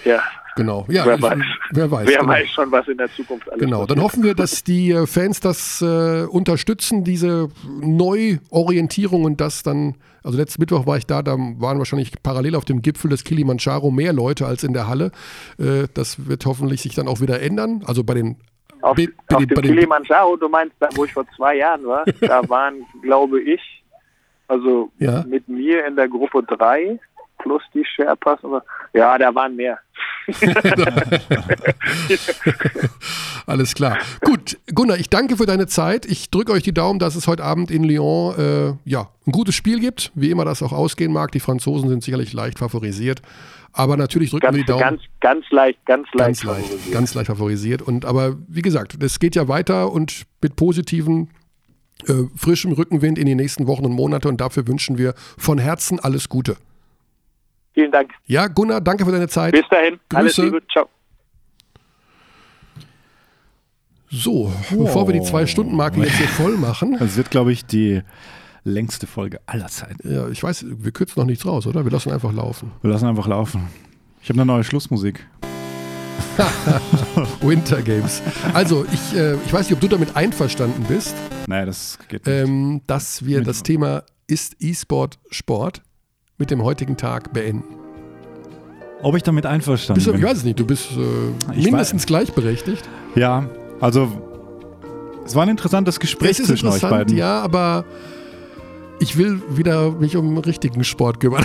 ja, 0.04 0.22
Genau. 0.56 0.84
Ja, 0.88 1.06
wer 1.06 1.16
ich- 1.16 1.22
weiß. 1.22 1.38
Wer 1.70 1.90
weiß. 1.90 2.06
wer 2.08 2.18
genau. 2.20 2.32
weiß 2.32 2.48
schon, 2.50 2.70
was 2.72 2.86
in 2.88 2.98
der 2.98 3.10
Zukunft 3.12 3.48
alles 3.50 3.60
Genau, 3.60 3.78
dann 3.86 3.96
passiert. 3.96 4.04
hoffen 4.04 4.22
wir, 4.22 4.34
dass 4.34 4.62
die 4.64 4.90
äh, 4.90 5.06
Fans 5.06 5.40
das 5.40 5.80
äh, 5.82 6.24
unterstützen, 6.24 7.04
diese 7.04 7.48
Neuorientierung 7.80 9.24
und 9.24 9.40
das 9.40 9.62
dann, 9.62 9.94
also 10.22 10.36
letzten 10.38 10.60
Mittwoch 10.62 10.86
war 10.86 10.96
ich 10.96 11.06
da, 11.06 11.22
da 11.22 11.32
waren 11.38 11.78
wahrscheinlich 11.78 12.12
parallel 12.22 12.54
auf 12.56 12.64
dem 12.64 12.82
Gipfel 12.82 13.10
des 13.10 13.24
Kilimanjaro 13.24 13.90
mehr 13.90 14.12
Leute 14.12 14.46
als 14.46 14.64
in 14.64 14.72
der 14.72 14.88
Halle. 14.88 15.10
Äh, 15.58 15.88
das 15.94 16.26
wird 16.28 16.44
hoffentlich 16.46 16.82
sich 16.82 16.94
dann 16.94 17.08
auch 17.08 17.20
wieder 17.20 17.40
ändern. 17.40 17.82
Also 17.86 18.04
bei 18.04 18.14
den 18.14 18.36
Auf, 18.82 18.96
bei- 18.96 19.08
bei 19.28 19.36
auf 19.36 19.46
dem 19.46 19.62
Kilimanjaro, 19.62 20.36
du 20.36 20.48
meinst, 20.48 20.74
da, 20.80 20.88
wo 20.94 21.04
ich 21.04 21.12
vor 21.12 21.24
zwei 21.36 21.56
Jahren 21.56 21.84
war, 21.86 22.04
da 22.20 22.46
waren, 22.48 22.84
glaube 23.02 23.40
ich, 23.40 23.60
also 24.48 24.90
Ja. 24.98 25.24
mit 25.26 25.48
mir 25.48 25.86
in 25.86 25.96
der 25.96 26.08
Gruppe 26.08 26.42
drei 26.42 26.98
plus 27.38 27.62
die 27.74 27.84
Sherpas, 27.84 28.38
ja, 28.92 29.18
da 29.18 29.34
waren 29.34 29.56
mehr. 29.56 29.76
Alles 33.46 33.74
klar. 33.74 33.98
Gut, 34.20 34.58
Gunnar, 34.74 34.98
ich 34.98 35.10
danke 35.10 35.36
für 35.36 35.46
deine 35.46 35.66
Zeit. 35.66 36.06
Ich 36.06 36.30
drücke 36.30 36.52
euch 36.52 36.62
die 36.62 36.74
Daumen, 36.74 36.98
dass 36.98 37.16
es 37.16 37.26
heute 37.26 37.44
Abend 37.44 37.70
in 37.70 37.84
Lyon 37.84 38.34
äh, 38.38 38.74
ja, 38.88 39.08
ein 39.26 39.32
gutes 39.32 39.54
Spiel 39.54 39.80
gibt, 39.80 40.12
wie 40.14 40.30
immer 40.30 40.44
das 40.44 40.62
auch 40.62 40.72
ausgehen 40.72 41.12
mag. 41.12 41.32
Die 41.32 41.40
Franzosen 41.40 41.88
sind 41.88 42.02
sicherlich 42.02 42.32
leicht 42.32 42.58
favorisiert. 42.58 43.22
Aber 43.72 43.96
natürlich 43.96 44.30
drücken 44.30 44.42
Ganz, 44.42 44.56
wir 44.56 44.62
die 44.64 44.66
Daumen. 44.66 44.80
ganz, 44.80 45.00
ganz 45.20 45.44
leicht, 45.50 45.84
ganz 45.86 46.06
leicht. 46.12 46.18
ganz 46.18 46.44
leicht, 46.44 46.66
favorisiert. 46.66 46.92
ganz 46.92 47.14
leicht 47.14 47.26
favorisiert. 47.28 47.82
Und 47.82 48.04
aber 48.04 48.36
wie 48.48 48.62
gesagt, 48.62 49.02
es 49.02 49.18
geht 49.18 49.34
ja 49.34 49.48
weiter 49.48 49.90
und 49.92 50.24
mit 50.42 50.56
positiven, 50.56 51.30
äh, 52.06 52.14
frischem 52.36 52.72
Rückenwind 52.72 53.18
in 53.18 53.26
die 53.26 53.34
nächsten 53.34 53.66
Wochen 53.66 53.86
und 53.86 53.92
Monate. 53.92 54.28
Und 54.28 54.40
dafür 54.40 54.66
wünschen 54.68 54.98
wir 54.98 55.14
von 55.38 55.58
Herzen 55.58 55.98
alles 56.00 56.28
Gute. 56.28 56.56
Vielen 57.74 57.90
Dank. 57.90 58.10
Ja, 58.26 58.48
Gunnar, 58.48 58.80
danke 58.80 59.04
für 59.04 59.12
deine 59.12 59.28
Zeit. 59.28 59.52
Bis 59.52 59.64
dahin. 59.70 59.98
Alles 60.14 60.36
Grüße. 60.36 60.44
Liebe. 60.46 60.62
Ciao. 60.70 60.88
So, 64.10 64.52
bevor 64.70 65.08
wir 65.08 65.14
die 65.14 65.22
Zwei-Stunden-Marke 65.22 66.00
jetzt 66.00 66.16
hier 66.16 66.28
voll 66.28 66.56
machen. 66.56 66.96
Das 66.98 67.16
wird, 67.16 67.30
glaube 67.30 67.50
ich, 67.52 67.64
die 67.64 68.02
längste 68.64 69.06
Folge 69.06 69.40
aller 69.46 69.68
Zeiten. 69.68 70.12
Ja, 70.12 70.28
ich 70.28 70.42
weiß, 70.42 70.66
wir 70.68 70.92
kürzen 70.92 71.14
noch 71.20 71.26
nichts 71.26 71.46
raus, 71.46 71.66
oder? 71.66 71.84
Wir 71.84 71.90
lassen 71.90 72.12
einfach 72.12 72.32
laufen. 72.32 72.72
Wir 72.82 72.90
lassen 72.90 73.06
einfach 73.06 73.26
laufen. 73.26 73.68
Ich 74.22 74.28
habe 74.28 74.38
eine 74.40 74.46
neue 74.46 74.64
Schlussmusik. 74.64 75.26
Winter 77.40 77.80
Games. 77.82 78.22
Also, 78.52 78.84
ich, 78.92 79.16
äh, 79.16 79.34
ich 79.36 79.52
weiß 79.52 79.66
nicht, 79.66 79.74
ob 79.74 79.80
du 79.80 79.88
damit 79.88 80.14
einverstanden 80.14 80.84
bist, 80.88 81.14
Naja, 81.46 81.64
das 81.66 81.98
geht 82.08 82.26
nicht. 82.26 82.34
ähm, 82.34 82.82
dass 82.86 83.24
wir 83.24 83.42
das 83.42 83.62
Thema 83.62 84.04
Ist 84.26 84.56
E-Sport 84.60 85.18
Sport 85.30 85.82
mit 86.38 86.50
dem 86.50 86.62
heutigen 86.62 86.96
Tag 86.96 87.32
beenden. 87.32 87.64
Ob 89.02 89.16
ich 89.16 89.22
damit 89.22 89.46
einverstanden 89.46 89.96
Bist 89.96 90.06
du, 90.06 90.12
ich 90.12 90.20
bin? 90.20 90.28
weiß 90.28 90.38
es 90.38 90.44
nicht, 90.44 90.58
du 90.60 90.66
bist 90.66 90.90
äh, 90.92 91.52
Ich 91.58 91.64
mindestens 91.64 92.06
gleichberechtigt. 92.06 92.88
Ja, 93.16 93.46
also 93.80 94.08
es 95.24 95.34
war 95.34 95.42
ein 95.42 95.48
interessantes 95.48 95.98
Gespräch 96.00 96.38
Es 96.38 96.46
zwischen 96.46 96.68
euch 96.68 96.82
beiden. 96.82 97.16
ja, 97.16 97.40
aber 97.40 97.84
ich 99.00 99.16
will 99.18 99.42
wieder 99.50 99.90
mich 99.90 100.16
um 100.16 100.38
richtigen 100.38 100.84
Sport 100.84 101.18
kümmern. 101.20 101.44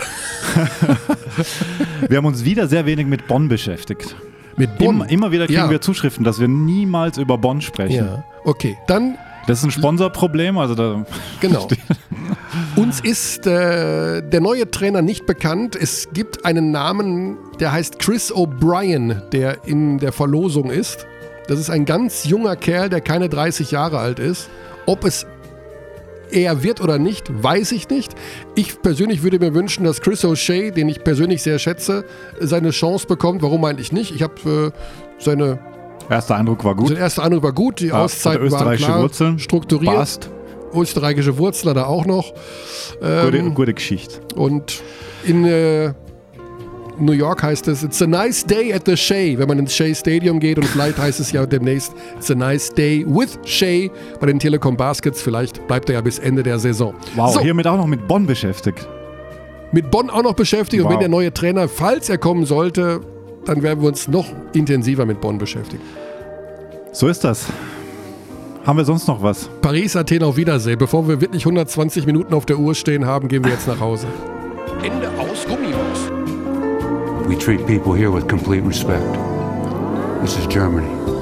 Wir 2.09 2.17
haben 2.17 2.25
uns 2.25 2.45
wieder 2.45 2.67
sehr 2.67 2.85
wenig 2.85 3.07
mit 3.07 3.27
Bonn 3.27 3.47
beschäftigt. 3.47 4.15
Mit 4.55 4.77
Bonn? 4.77 4.95
Immer, 4.95 5.09
immer 5.09 5.31
wieder 5.31 5.45
kriegen 5.47 5.59
Ja. 5.59 5.69
wir 5.69 5.81
Zuschriften, 5.81 6.23
dass 6.23 6.39
wir 6.39 6.47
niemals 6.47 7.17
über 7.17 7.37
Bonn 7.37 7.61
sprechen. 7.61 8.05
Ja, 8.05 8.23
okay, 8.43 8.75
dann 8.87 9.15
Das 9.47 9.59
ist 9.59 9.63
ein 9.63 9.71
Sponsorproblem, 9.71 10.57
also 10.57 10.75
da 10.75 11.05
Genau. 11.39 11.67
Uns 12.75 12.99
ist 12.99 13.47
äh, 13.47 14.21
der 14.21 14.41
neue 14.41 14.69
Trainer 14.69 15.01
nicht 15.01 15.25
bekannt. 15.25 15.75
Es 15.75 16.09
gibt 16.13 16.45
einen 16.45 16.71
Namen, 16.71 17.37
der 17.59 17.71
heißt 17.71 17.97
Chris 17.97 18.31
O'Brien, 18.31 19.29
der 19.29 19.65
in 19.65 19.99
der 19.99 20.11
Verlosung 20.11 20.69
ist. 20.69 21.07
Das 21.47 21.59
ist 21.59 21.69
ein 21.69 21.85
ganz 21.85 22.25
junger 22.25 22.57
Kerl, 22.57 22.89
der 22.89 22.99
keine 22.99 23.29
30 23.29 23.71
Jahre 23.71 23.99
alt 23.99 24.19
ist. 24.19 24.49
Ob 24.85 25.05
es 25.05 25.25
er 26.29 26.61
wird 26.61 26.81
oder 26.81 26.99
nicht, 26.99 27.25
weiß 27.41 27.71
ich 27.71 27.89
nicht. 27.89 28.13
Ich 28.55 28.81
persönlich 28.81 29.23
würde 29.23 29.39
mir 29.39 29.53
wünschen, 29.53 29.85
dass 29.85 30.01
Chris 30.01 30.25
O'Shea, 30.25 30.71
den 30.71 30.89
ich 30.89 31.05
persönlich 31.05 31.41
sehr 31.41 31.57
schätze, 31.57 32.03
seine 32.39 32.71
Chance 32.71 33.07
bekommt. 33.07 33.41
Warum 33.41 33.63
eigentlich 33.63 33.93
nicht? 33.93 34.13
Ich 34.13 34.23
habe 34.23 34.73
äh, 34.75 35.23
seine 35.23 35.59
erster 36.09 36.35
Eindruck 36.35 36.63
war 36.63 36.75
gut. 36.75 36.89
sein 36.89 36.97
erster 36.97 37.23
Eindruck 37.23 37.43
war 37.43 37.53
gut, 37.53 37.79
die 37.79 37.87
Ja, 37.87 38.03
Auszeiten 38.03 38.43
hat 38.45 38.51
waren 38.51 38.59
österreichische 38.59 38.85
klar, 38.87 39.01
Wurzeln. 39.01 39.39
strukturiert. 39.39 39.95
Passt. 39.95 40.29
Österreichische 40.73 41.37
Wurzeln 41.37 41.75
er 41.77 41.87
auch 41.87 42.05
noch. 42.05 42.33
Gute, 42.99 43.37
Ähm, 43.37 43.53
gute 43.53 43.73
Geschichte. 43.73 44.19
und 44.35 44.81
in 45.25 45.45
äh, 45.45 45.93
New 46.99 47.11
York 47.13 47.43
heißt 47.43 47.67
es, 47.67 47.83
it's 47.83 48.01
a 48.01 48.07
nice 48.07 48.43
day 48.45 48.73
at 48.73 48.81
the 48.85 48.97
Shea, 48.97 49.37
wenn 49.37 49.47
man 49.47 49.59
ins 49.59 49.73
Shea 49.75 49.93
Stadium 49.93 50.39
geht 50.39 50.57
und 50.57 50.65
vielleicht 50.65 50.97
heißt 50.97 51.19
es 51.19 51.31
ja 51.31 51.45
demnächst, 51.45 51.93
it's 52.17 52.31
a 52.31 52.35
nice 52.35 52.73
day 52.73 53.05
with 53.07 53.37
Shea 53.45 53.89
bei 54.19 54.25
den 54.27 54.39
Telekom 54.39 54.75
Baskets. 54.75 55.21
Vielleicht 55.21 55.65
bleibt 55.67 55.89
er 55.89 55.95
ja 55.95 56.01
bis 56.01 56.17
Ende 56.19 56.41
der 56.43 56.57
Saison. 56.59 56.93
Wow, 57.15 57.33
so, 57.35 57.39
hiermit 57.39 57.67
auch 57.67 57.77
noch 57.77 57.85
mit 57.87 58.07
Bonn 58.07 58.25
beschäftigt. 58.25 58.87
mit 59.71 59.91
Bonn 59.91 60.09
auch 60.09 60.23
noch 60.23 60.33
beschäftigt 60.33 60.81
und 60.81 60.85
Wow. 60.87 60.93
wenn 60.93 60.99
der 61.01 61.09
neue 61.09 61.31
Trainer, 61.33 61.67
falls 61.69 62.09
er 62.09 62.17
kommen 62.17 62.45
sollte, 62.45 63.01
dann 63.47 63.63
werden 63.63 63.81
wir 63.81 63.87
uns 63.87 64.07
noch 64.07 64.27
intensiver 64.53 65.05
mit 65.05 65.21
Bonn 65.21 65.37
beschäftigen. 65.37 65.83
So 66.91 67.07
ist 67.07 67.23
das. 67.23 67.47
Haben 68.65 68.77
wir 68.77 68.85
sonst 68.85 69.07
noch 69.07 69.23
was? 69.23 69.49
Paris, 69.61 69.95
Athen, 69.95 70.23
auf 70.23 70.35
Wiedersehen. 70.35 70.77
Bevor 70.77 71.07
wir 71.07 71.21
wirklich 71.21 71.43
120 71.43 72.05
Minuten 72.05 72.33
auf 72.33 72.45
der 72.45 72.57
Uhr 72.57 72.75
stehen 72.75 73.05
haben, 73.05 73.29
gehen 73.29 73.43
wir 73.43 73.51
jetzt 73.51 73.67
nach 73.67 73.79
Hause. 73.79 74.07
Ende 74.83 75.09
aus 75.17 75.45
Gummimaus. 75.47 76.11
We 77.27 77.37
treat 77.37 77.65
people 77.65 77.95
here 77.95 78.13
with 78.13 78.27
complete 78.27 78.65
respect. 78.67 79.17
This 80.21 80.37
is 80.37 80.47
Germany. 80.49 81.16